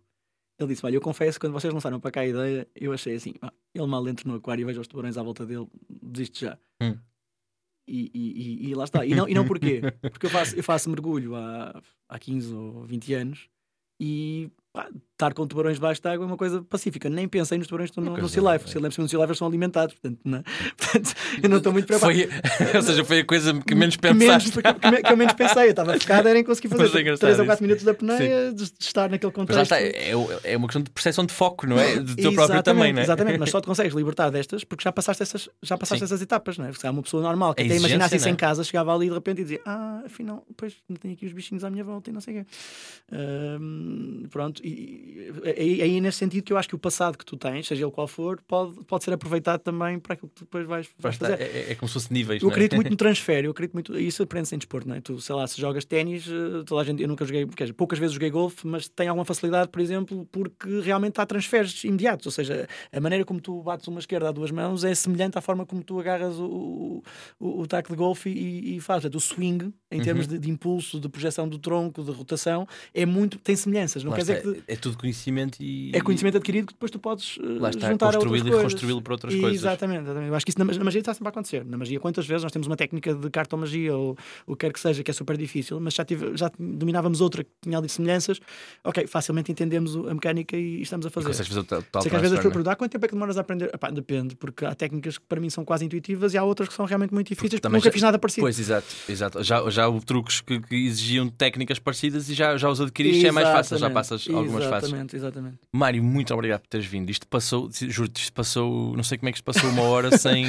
ele 0.58 0.70
disse: 0.70 0.86
Olha, 0.86 0.96
eu 0.96 1.02
confesso 1.02 1.38
que 1.38 1.46
quando 1.46 1.54
vocês 1.54 1.74
lançaram 1.74 2.00
para 2.00 2.12
cá 2.12 2.22
a 2.22 2.28
ideia, 2.28 2.68
eu 2.76 2.94
achei 2.94 3.16
assim: 3.16 3.34
ah, 3.42 3.52
ele 3.74 3.88
mal 3.88 4.08
entra 4.08 4.28
no 4.30 4.36
aquário 4.36 4.62
e 4.62 4.66
vejo 4.66 4.80
os 4.80 4.88
tubarões 4.88 5.18
à 5.18 5.24
volta 5.24 5.46
dele, 5.46 5.68
desiste 5.90 6.46
já. 6.46 6.58
Hum. 6.82 6.98
E, 7.88 8.12
e, 8.14 8.70
e, 8.70 8.76
lá 8.76 8.84
está. 8.84 9.06
E 9.06 9.16
não, 9.16 9.30
e 9.30 9.34
não 9.34 9.46
porquê? 9.46 9.82
Porque 10.12 10.26
eu 10.26 10.30
faço, 10.30 10.56
eu 10.56 10.64
faço 10.64 10.90
mergulho 10.90 11.36
há, 11.36 11.82
há 12.10 12.20
15 12.20 12.54
ou 12.54 12.84
20 12.86 13.14
anos 13.14 13.50
e 14.00 14.52
pá, 14.74 14.90
estar 15.18 15.34
com 15.34 15.48
tubarões 15.48 15.78
debaixo 15.78 16.00
de 16.00 16.08
água 16.08 16.24
é 16.24 16.28
uma 16.28 16.38
coisa 16.38 16.62
pacífica. 16.62 17.10
Nem 17.10 17.28
pensei 17.28 17.58
nos 17.58 17.68
tubarões 17.68 17.90
que 17.90 18.00
estão 18.00 18.14
no, 18.14 18.22
no 18.22 18.30
Sea 18.30 18.54
Life. 18.54 18.66
é. 18.66 18.72
Sea 18.72 18.82
Life, 18.82 19.02
no 19.02 19.10
Sea 19.10 19.20
Life 19.20 19.30
eles 19.30 19.38
são 19.40 19.48
alimentados, 19.48 19.96
portanto, 19.96 20.20
não, 20.24 20.38
é? 20.38 20.44
portanto, 20.78 21.16
eu 21.42 21.50
não 21.50 21.58
estou 21.58 21.74
muito 21.74 21.88
preocupado. 21.88 22.14
Foi, 22.14 22.30
ou 22.78 22.82
seja, 22.84 23.04
foi 23.04 23.20
a 23.20 23.26
coisa 23.26 23.60
que 23.60 23.74
menos 23.74 23.96
que 23.96 24.14
menos, 24.14 24.24
pensaste. 24.24 24.52
que, 24.52 24.62
que, 24.62 25.02
que 25.04 25.12
eu 25.12 25.18
menos 25.18 25.34
pensei. 25.34 25.66
Eu 25.66 25.70
estava 25.72 26.00
focado 26.00 26.28
era 26.28 26.40
em 26.40 26.44
conseguir 26.44 26.68
é 26.68 26.78
fazer 26.78 27.02
engraçado 27.02 27.20
3 27.20 27.40
ou 27.40 27.46
4 27.46 27.54
isso. 27.54 27.64
minutos 27.64 27.84
da 27.84 27.94
peneia, 27.96 28.54
de, 28.54 28.64
de 28.64 28.74
estar 28.80 29.10
naquele 29.10 29.32
contexto. 29.32 29.62
está, 29.62 29.82
é, 29.82 30.12
é 30.44 30.58
uma 30.58 30.68
questão 30.68 30.84
de 30.84 30.92
percepção 30.92 31.26
de 31.26 31.34
foco, 31.34 31.66
não 31.66 31.80
é? 31.80 31.96
Do 31.96 32.16
teu 32.16 32.34
próprio 32.34 32.62
também, 32.62 32.94
não 32.94 33.00
é? 33.00 33.04
Exatamente, 33.04 33.40
mas 33.40 33.50
só 33.50 33.60
te 33.60 33.66
consegues 33.68 33.96
libertar 33.96 34.30
destas 34.30 34.64
porque 34.64 34.84
já 34.84 34.92
passaste 34.92 35.24
essas, 35.24 35.50
já 35.64 35.78
passaste 35.78 36.00
Sim. 36.00 36.06
essas 36.06 36.22
etapas, 36.22 36.60
não 36.60 36.66
é? 36.66 36.68
Porque 36.68 36.82
se 36.82 36.88
há 36.88 36.92
uma 36.92 37.02
pessoa 37.02 37.24
normal 37.24 37.56
que 37.56 37.64
até 37.64 37.76
imaginasse 37.76 38.18
isso 38.18 38.28
é? 38.28 38.32
em 38.32 38.36
casa, 38.36 38.64
chegava 38.64 38.94
ali 38.94 39.08
de 39.08 39.16
repente 39.16 39.40
e 39.40 39.44
dizia: 39.44 39.62
Ah, 39.66 40.04
afinal, 40.06 40.46
pois 40.56 40.76
tenho 41.02 41.16
aqui 41.16 41.26
os 41.26 41.34
bichinhos 41.34 41.64
à 41.64 41.72
minha 41.72 41.84
volta 41.84 42.12
e 42.12 42.14
não 42.14 42.22
sei 42.22 42.42
o 42.42 42.44
quê. 42.44 42.52
Pronto, 44.30 44.62
e 44.64 45.07
e- 45.08 45.82
é 45.82 45.84
aí 45.84 46.02
nesse 46.02 46.18
sentido 46.18 46.44
que 46.44 46.52
eu 46.54 46.58
acho 46.58 46.68
que 46.68 46.76
o 46.76 46.80
passado 46.80 47.18
que 47.18 47.26
tu 47.26 47.38
tens, 47.38 47.68
seja 47.68 47.84
ele 47.86 47.92
qual 47.92 48.08
for, 48.08 48.42
pode, 48.48 48.84
pode 48.86 49.04
ser 49.04 49.14
aproveitado 49.14 49.62
também 49.62 50.00
para 50.00 50.14
aquilo 50.14 50.30
que 50.30 50.36
tu 50.36 50.40
depois 50.42 50.66
vais, 50.68 50.88
vais 51.00 51.16
fazer. 51.16 51.40
é, 51.42 51.72
é 51.72 51.76
como 51.76 51.88
se 51.88 51.94
fosse 51.94 52.12
níveis. 52.14 52.42
Eu 52.42 52.50
é? 52.50 52.52
acredito 52.52 52.76
muito 52.76 52.90
no 52.90 52.96
transfer, 52.98 53.44
eu 53.46 53.52
acredito 53.52 53.74
muito. 53.74 53.98
Isso 54.00 54.22
aprende-se 54.24 54.56
em 54.56 54.58
desporto, 54.58 54.88
não 54.88 54.96
é? 54.96 55.02
Tu, 55.02 55.20
sei 55.22 55.36
lá, 55.36 55.46
se 55.48 55.60
jogas 55.60 55.86
ténis, 55.86 56.28
eh, 56.28 56.64
toda 56.66 56.82
a 56.82 56.84
gente, 56.84 57.02
eu 57.02 57.08
nunca 57.08 57.26
joguei, 57.26 57.46
quer 57.48 57.64
dizer, 57.66 57.74
poucas 57.74 58.00
vezes 58.00 58.14
joguei 58.14 58.30
golfe, 58.30 58.66
mas 58.68 58.88
tem 58.88 59.08
alguma 59.08 59.26
facilidade, 59.26 59.70
por 59.70 59.82
exemplo, 59.82 60.28
porque 60.32 60.80
realmente 60.82 61.20
há 61.22 61.26
transferes 61.26 61.84
imediatos. 61.84 62.26
Ou 62.26 62.32
seja, 62.32 62.68
a 62.92 63.00
maneira 63.00 63.24
como 63.26 63.40
tu 63.40 63.62
bates 63.64 63.88
uma 63.88 64.00
esquerda 64.00 64.30
a 64.30 64.32
duas 64.32 64.52
mãos 64.52 64.84
é 64.84 64.94
semelhante 64.94 65.38
à 65.38 65.42
forma 65.42 65.66
como 65.66 65.84
tu 65.84 66.00
agarras 66.00 66.36
o, 66.38 67.04
o, 67.40 67.62
o 67.62 67.68
taco 67.68 67.90
de 67.90 67.96
golfe 67.96 68.30
e, 68.30 68.76
e 68.76 68.80
fazes. 68.80 69.08
O 69.14 69.20
swing, 69.20 69.74
em 69.92 70.02
termos 70.02 70.26
Uhum. 70.26 70.34
de, 70.34 70.40
de 70.40 70.50
impulso, 70.50 71.00
de 71.00 71.08
projeção 71.08 71.48
do 71.48 71.58
tronco, 71.60 72.04
de 72.04 72.12
rotação, 72.12 72.68
é 72.94 73.06
muito, 73.06 73.38
tem 73.40 73.56
semelhanças. 73.56 74.04
Não 74.04 74.12
Lá 74.12 74.16
quer 74.18 74.22
dizer 74.24 74.38
está, 74.38 74.52
que. 74.54 74.64
é 74.68 74.76
tudo 74.76 74.97
conhecimento 74.98 75.58
e. 75.62 75.92
É 75.94 76.02
conhecimento 76.02 76.38
adquirido 76.38 76.68
que 76.68 76.74
depois 76.74 76.92
tu 76.92 77.00
podes 77.00 77.38
eh, 77.42 77.46
Lá 77.60 77.70
está, 77.70 77.90
juntar 77.90 78.06
a 78.06 78.08
outras 78.20 78.24
construí-lo 78.24 78.48
e 78.48 78.52
coisas. 78.52 78.58
reconstruí-lo 78.66 79.02
para 79.02 79.14
outras 79.14 79.34
coisas. 79.36 79.60
Exatamente, 79.62 80.02
exatamente. 80.04 80.30
Eu 80.30 80.36
acho 80.36 80.46
que 80.46 80.50
isso 80.52 80.60
na, 80.60 80.66
na 80.66 80.84
magia 80.84 81.00
está 81.00 81.14
sempre 81.14 81.28
a 81.28 81.30
acontecer. 81.30 81.64
Na 81.66 81.78
magia, 81.78 82.00
quantas 82.00 82.26
vezes 82.28 82.44
nós 82.44 82.52
temos 82.52 82.68
uma 82.68 82.76
técnica 82.76 83.14
de 83.14 83.30
cartomagia 83.30 83.96
ou 83.96 84.18
o 84.46 84.56
que 84.56 84.66
quer 84.66 84.74
que 84.74 84.80
seja, 84.80 85.04
que 85.04 85.12
é 85.12 85.14
super 85.14 85.38
difícil, 85.38 85.80
mas 85.80 85.94
já, 85.94 86.04
tive, 86.04 86.36
já 86.36 86.52
dominávamos 86.60 87.22
outra 87.22 87.44
que 87.44 87.50
tinha 87.62 87.78
ali 87.78 87.88
semelhanças, 87.90 88.40
ok, 88.84 89.06
facilmente 89.08 89.52
entendemos 89.52 89.96
a 89.96 90.14
mecânica 90.14 90.58
e 90.58 90.82
estamos 90.82 91.06
a 91.06 91.10
E 91.10 91.12
fazer. 91.12 91.28
consegues 91.28 91.48
fazer 91.48 91.60
o 91.60 91.64
tal, 91.64 91.84
tal 91.92 92.02
Sei 92.02 92.10
que 92.10 92.16
às 92.16 92.22
vezes 92.22 92.38
é? 92.38 92.42
perguntam, 92.42 92.74
"Ah, 92.74 92.76
quanto 92.76 92.92
tempo 92.92 93.06
é 93.06 93.08
que 93.08 93.14
demoras 93.14 93.38
a 93.38 93.42
aprender? 93.42 93.70
Epá, 93.74 93.90
depende, 93.90 94.36
porque 94.36 94.66
há 94.66 94.74
técnicas 94.76 95.18
que 95.18 95.26
para 95.28 95.40
mim 95.40 95.50
são 95.50 95.64
quase 95.64 95.86
intuitivas 95.86 96.34
e 96.34 96.38
há 96.38 96.44
outras 96.44 96.70
que 96.70 96.76
são 96.76 96.86
realmente 96.86 97.14
muito 97.14 97.28
difíceis 97.28 97.52
porque 97.52 97.62
também 97.62 97.78
nunca 97.80 97.90
já- 97.90 97.94
fiz 97.94 98.02
nada 98.02 98.18
parecido. 98.20 98.44
Pois, 98.44 98.60
exato, 98.60 98.88
exato. 99.08 99.44
Já, 99.44 99.70
já 99.70 99.88
houve 99.88 100.06
truques 100.06 100.42
que, 100.42 100.60
que 100.60 100.76
exigiam 100.88 101.28
técnicas 101.30 101.80
parecidas 101.80 102.30
e 102.30 102.34
já, 102.34 102.58
já 102.58 102.70
os 102.70 102.80
adquiriste, 102.82 103.26
é 103.28 103.32
mais 103.32 103.48
fácil, 103.50 103.78
já 103.78 103.90
passas 103.90 104.28
algumas 104.28 104.66
fases. 104.66 104.87
Exatamente, 104.88 105.16
exatamente. 105.16 105.58
Mário, 105.72 106.04
muito 106.04 106.34
obrigado 106.34 106.62
por 106.62 106.68
teres 106.68 106.86
vindo. 106.86 107.10
Isto 107.10 107.28
passou, 107.28 107.70
juro-te, 107.72 108.22
isto 108.22 108.34
passou, 108.34 108.96
não 108.96 109.04
sei 109.04 109.18
como 109.18 109.30
é 109.30 109.32
que 109.32 109.38
isto 109.38 109.46
passou 109.46 109.70
uma 109.70 109.84
hora 109.84 110.16
sem. 110.18 110.46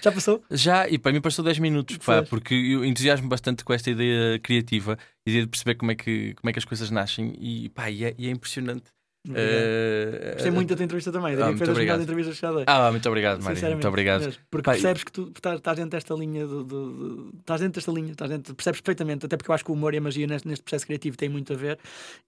Já 0.00 0.12
passou? 0.12 0.42
Já, 0.50 0.88
e 0.88 0.98
para 0.98 1.12
mim 1.12 1.20
passou 1.20 1.44
10 1.44 1.58
minutos, 1.58 1.98
pá, 1.98 2.22
porque 2.22 2.54
eu 2.54 2.84
entusiasmo 2.84 3.28
bastante 3.28 3.64
com 3.64 3.72
esta 3.72 3.90
ideia 3.90 4.38
criativa, 4.38 4.98
ideia 5.26 5.44
de 5.44 5.48
perceber 5.48 5.74
como 5.74 5.90
é 5.90 5.94
que, 5.94 6.34
como 6.34 6.50
é 6.50 6.52
que 6.52 6.58
as 6.58 6.64
coisas 6.64 6.90
nascem 6.90 7.34
e, 7.38 7.68
pá, 7.70 7.90
e, 7.90 8.04
é, 8.04 8.14
e 8.18 8.28
é 8.28 8.30
impressionante. 8.30 8.90
Eh, 9.34 10.30
Gostei 10.34 10.50
muito 10.50 10.68
da 10.70 10.76
tua 10.76 10.84
entrevista 10.84 11.12
também. 11.12 11.34
Ah, 11.34 11.46
muito 11.46 11.70
obrigado. 11.70 12.02
entrevistas 12.02 12.34
que 12.36 12.40
já 12.40 12.52
dei. 12.52 12.64
Ah, 12.66 12.90
muito 12.90 13.06
obrigado, 13.08 13.42
Mário. 13.42 13.60
Muito 13.70 13.88
obrigado. 13.88 14.24
mesmo. 14.24 14.42
Porque 14.50 14.70
e- 14.70 14.72
percebes 14.72 15.04
que 15.04 15.12
tu 15.12 15.32
estás, 15.34 15.56
estás 15.58 15.76
dentro 15.76 15.90
desta 15.90 16.14
linha 16.14 16.46
do, 16.46 16.64
do- 16.64 16.92
do- 16.92 17.34
estás 17.40 17.60
dentro 17.60 17.74
desta 17.80 17.92
linha, 17.92 18.12
estás 18.12 18.30
dentro, 18.30 18.54
percebes 18.54 18.80
perfeitamente, 18.80 19.26
até 19.26 19.36
porque 19.36 19.50
eu 19.50 19.54
acho 19.54 19.64
que 19.64 19.70
o 19.70 19.74
humor 19.74 19.92
e 19.94 19.98
a 19.98 20.00
magia 20.00 20.26
neste, 20.26 20.48
neste 20.48 20.62
processo 20.62 20.86
criativo 20.86 21.16
têm 21.16 21.28
muito 21.28 21.52
a 21.52 21.56
ver 21.56 21.78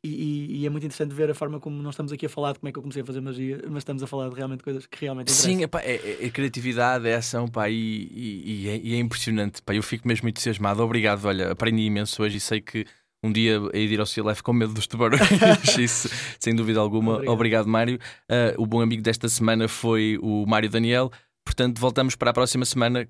e, 0.02 0.08
e- 0.08 0.56
e 0.60 0.66
é 0.66 0.70
muito 0.70 0.84
interessante 0.84 1.14
ver 1.14 1.30
a 1.30 1.34
forma 1.34 1.58
como 1.60 1.80
nós 1.82 1.94
estamos 1.94 2.12
aqui 2.12 2.26
a 2.26 2.28
falar 2.28 2.52
de 2.52 2.58
como 2.58 2.68
é 2.68 2.72
que 2.72 2.78
eu 2.78 2.82
comecei 2.82 3.02
a 3.02 3.06
fazer 3.06 3.20
magia, 3.20 3.60
mas 3.68 3.78
estamos 3.78 4.02
a 4.02 4.06
falar 4.06 4.28
de 4.28 4.34
realmente 4.34 4.62
coisas 4.62 4.86
que 4.86 5.00
realmente 5.00 5.30
interessam. 5.30 5.50
Sim, 5.58 5.62
epá, 5.62 5.80
é, 5.80 5.94
é, 5.96 6.26
é 6.26 6.30
criatividade, 6.30 7.08
é 7.08 7.14
ação, 7.14 7.48
pá, 7.48 7.68
e, 7.70 7.74
e- 7.76 8.68
é, 8.68 8.96
é 8.96 8.98
impressionante. 8.98 9.62
Pá, 9.62 9.74
eu 9.74 9.82
fico 9.82 10.06
mesmo 10.06 10.24
muito 10.24 10.36
entusiasmado. 10.36 10.82
Obrigado, 10.82 11.24
olha, 11.24 11.50
aprendi 11.52 11.82
imenso 11.82 12.22
hoje 12.22 12.36
e 12.36 12.40
sei 12.40 12.60
que 12.60 12.84
um 13.22 13.30
dia 13.30 13.60
de 13.72 13.78
ir 13.78 14.00
ao 14.00 14.28
Life 14.28 14.42
com 14.42 14.52
medo 14.52 14.72
dos 14.72 14.86
tubarões. 14.86 15.20
Isso, 15.78 16.08
sem 16.38 16.54
dúvida 16.54 16.80
alguma. 16.80 17.14
Obrigado. 17.14 17.34
Obrigado, 17.34 17.68
Mário. 17.68 17.98
Ah, 18.28 18.54
o 18.56 18.66
bom 18.66 18.80
amigo 18.80 19.02
desta 19.02 19.28
semana 19.28 19.68
foi 19.68 20.18
o 20.22 20.46
Mário 20.46 20.70
Daniel. 20.70 21.10
Portanto, 21.44 21.78
voltamos 21.78 22.16
para 22.16 22.30
a 22.30 22.34
próxima 22.34 22.64
semana 22.64 23.08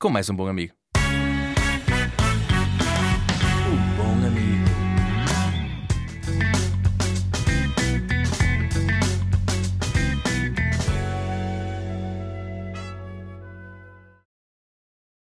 com 0.00 0.10
mais 0.10 0.28
um 0.30 0.34
bom 0.34 0.46
amigo. 0.46 0.77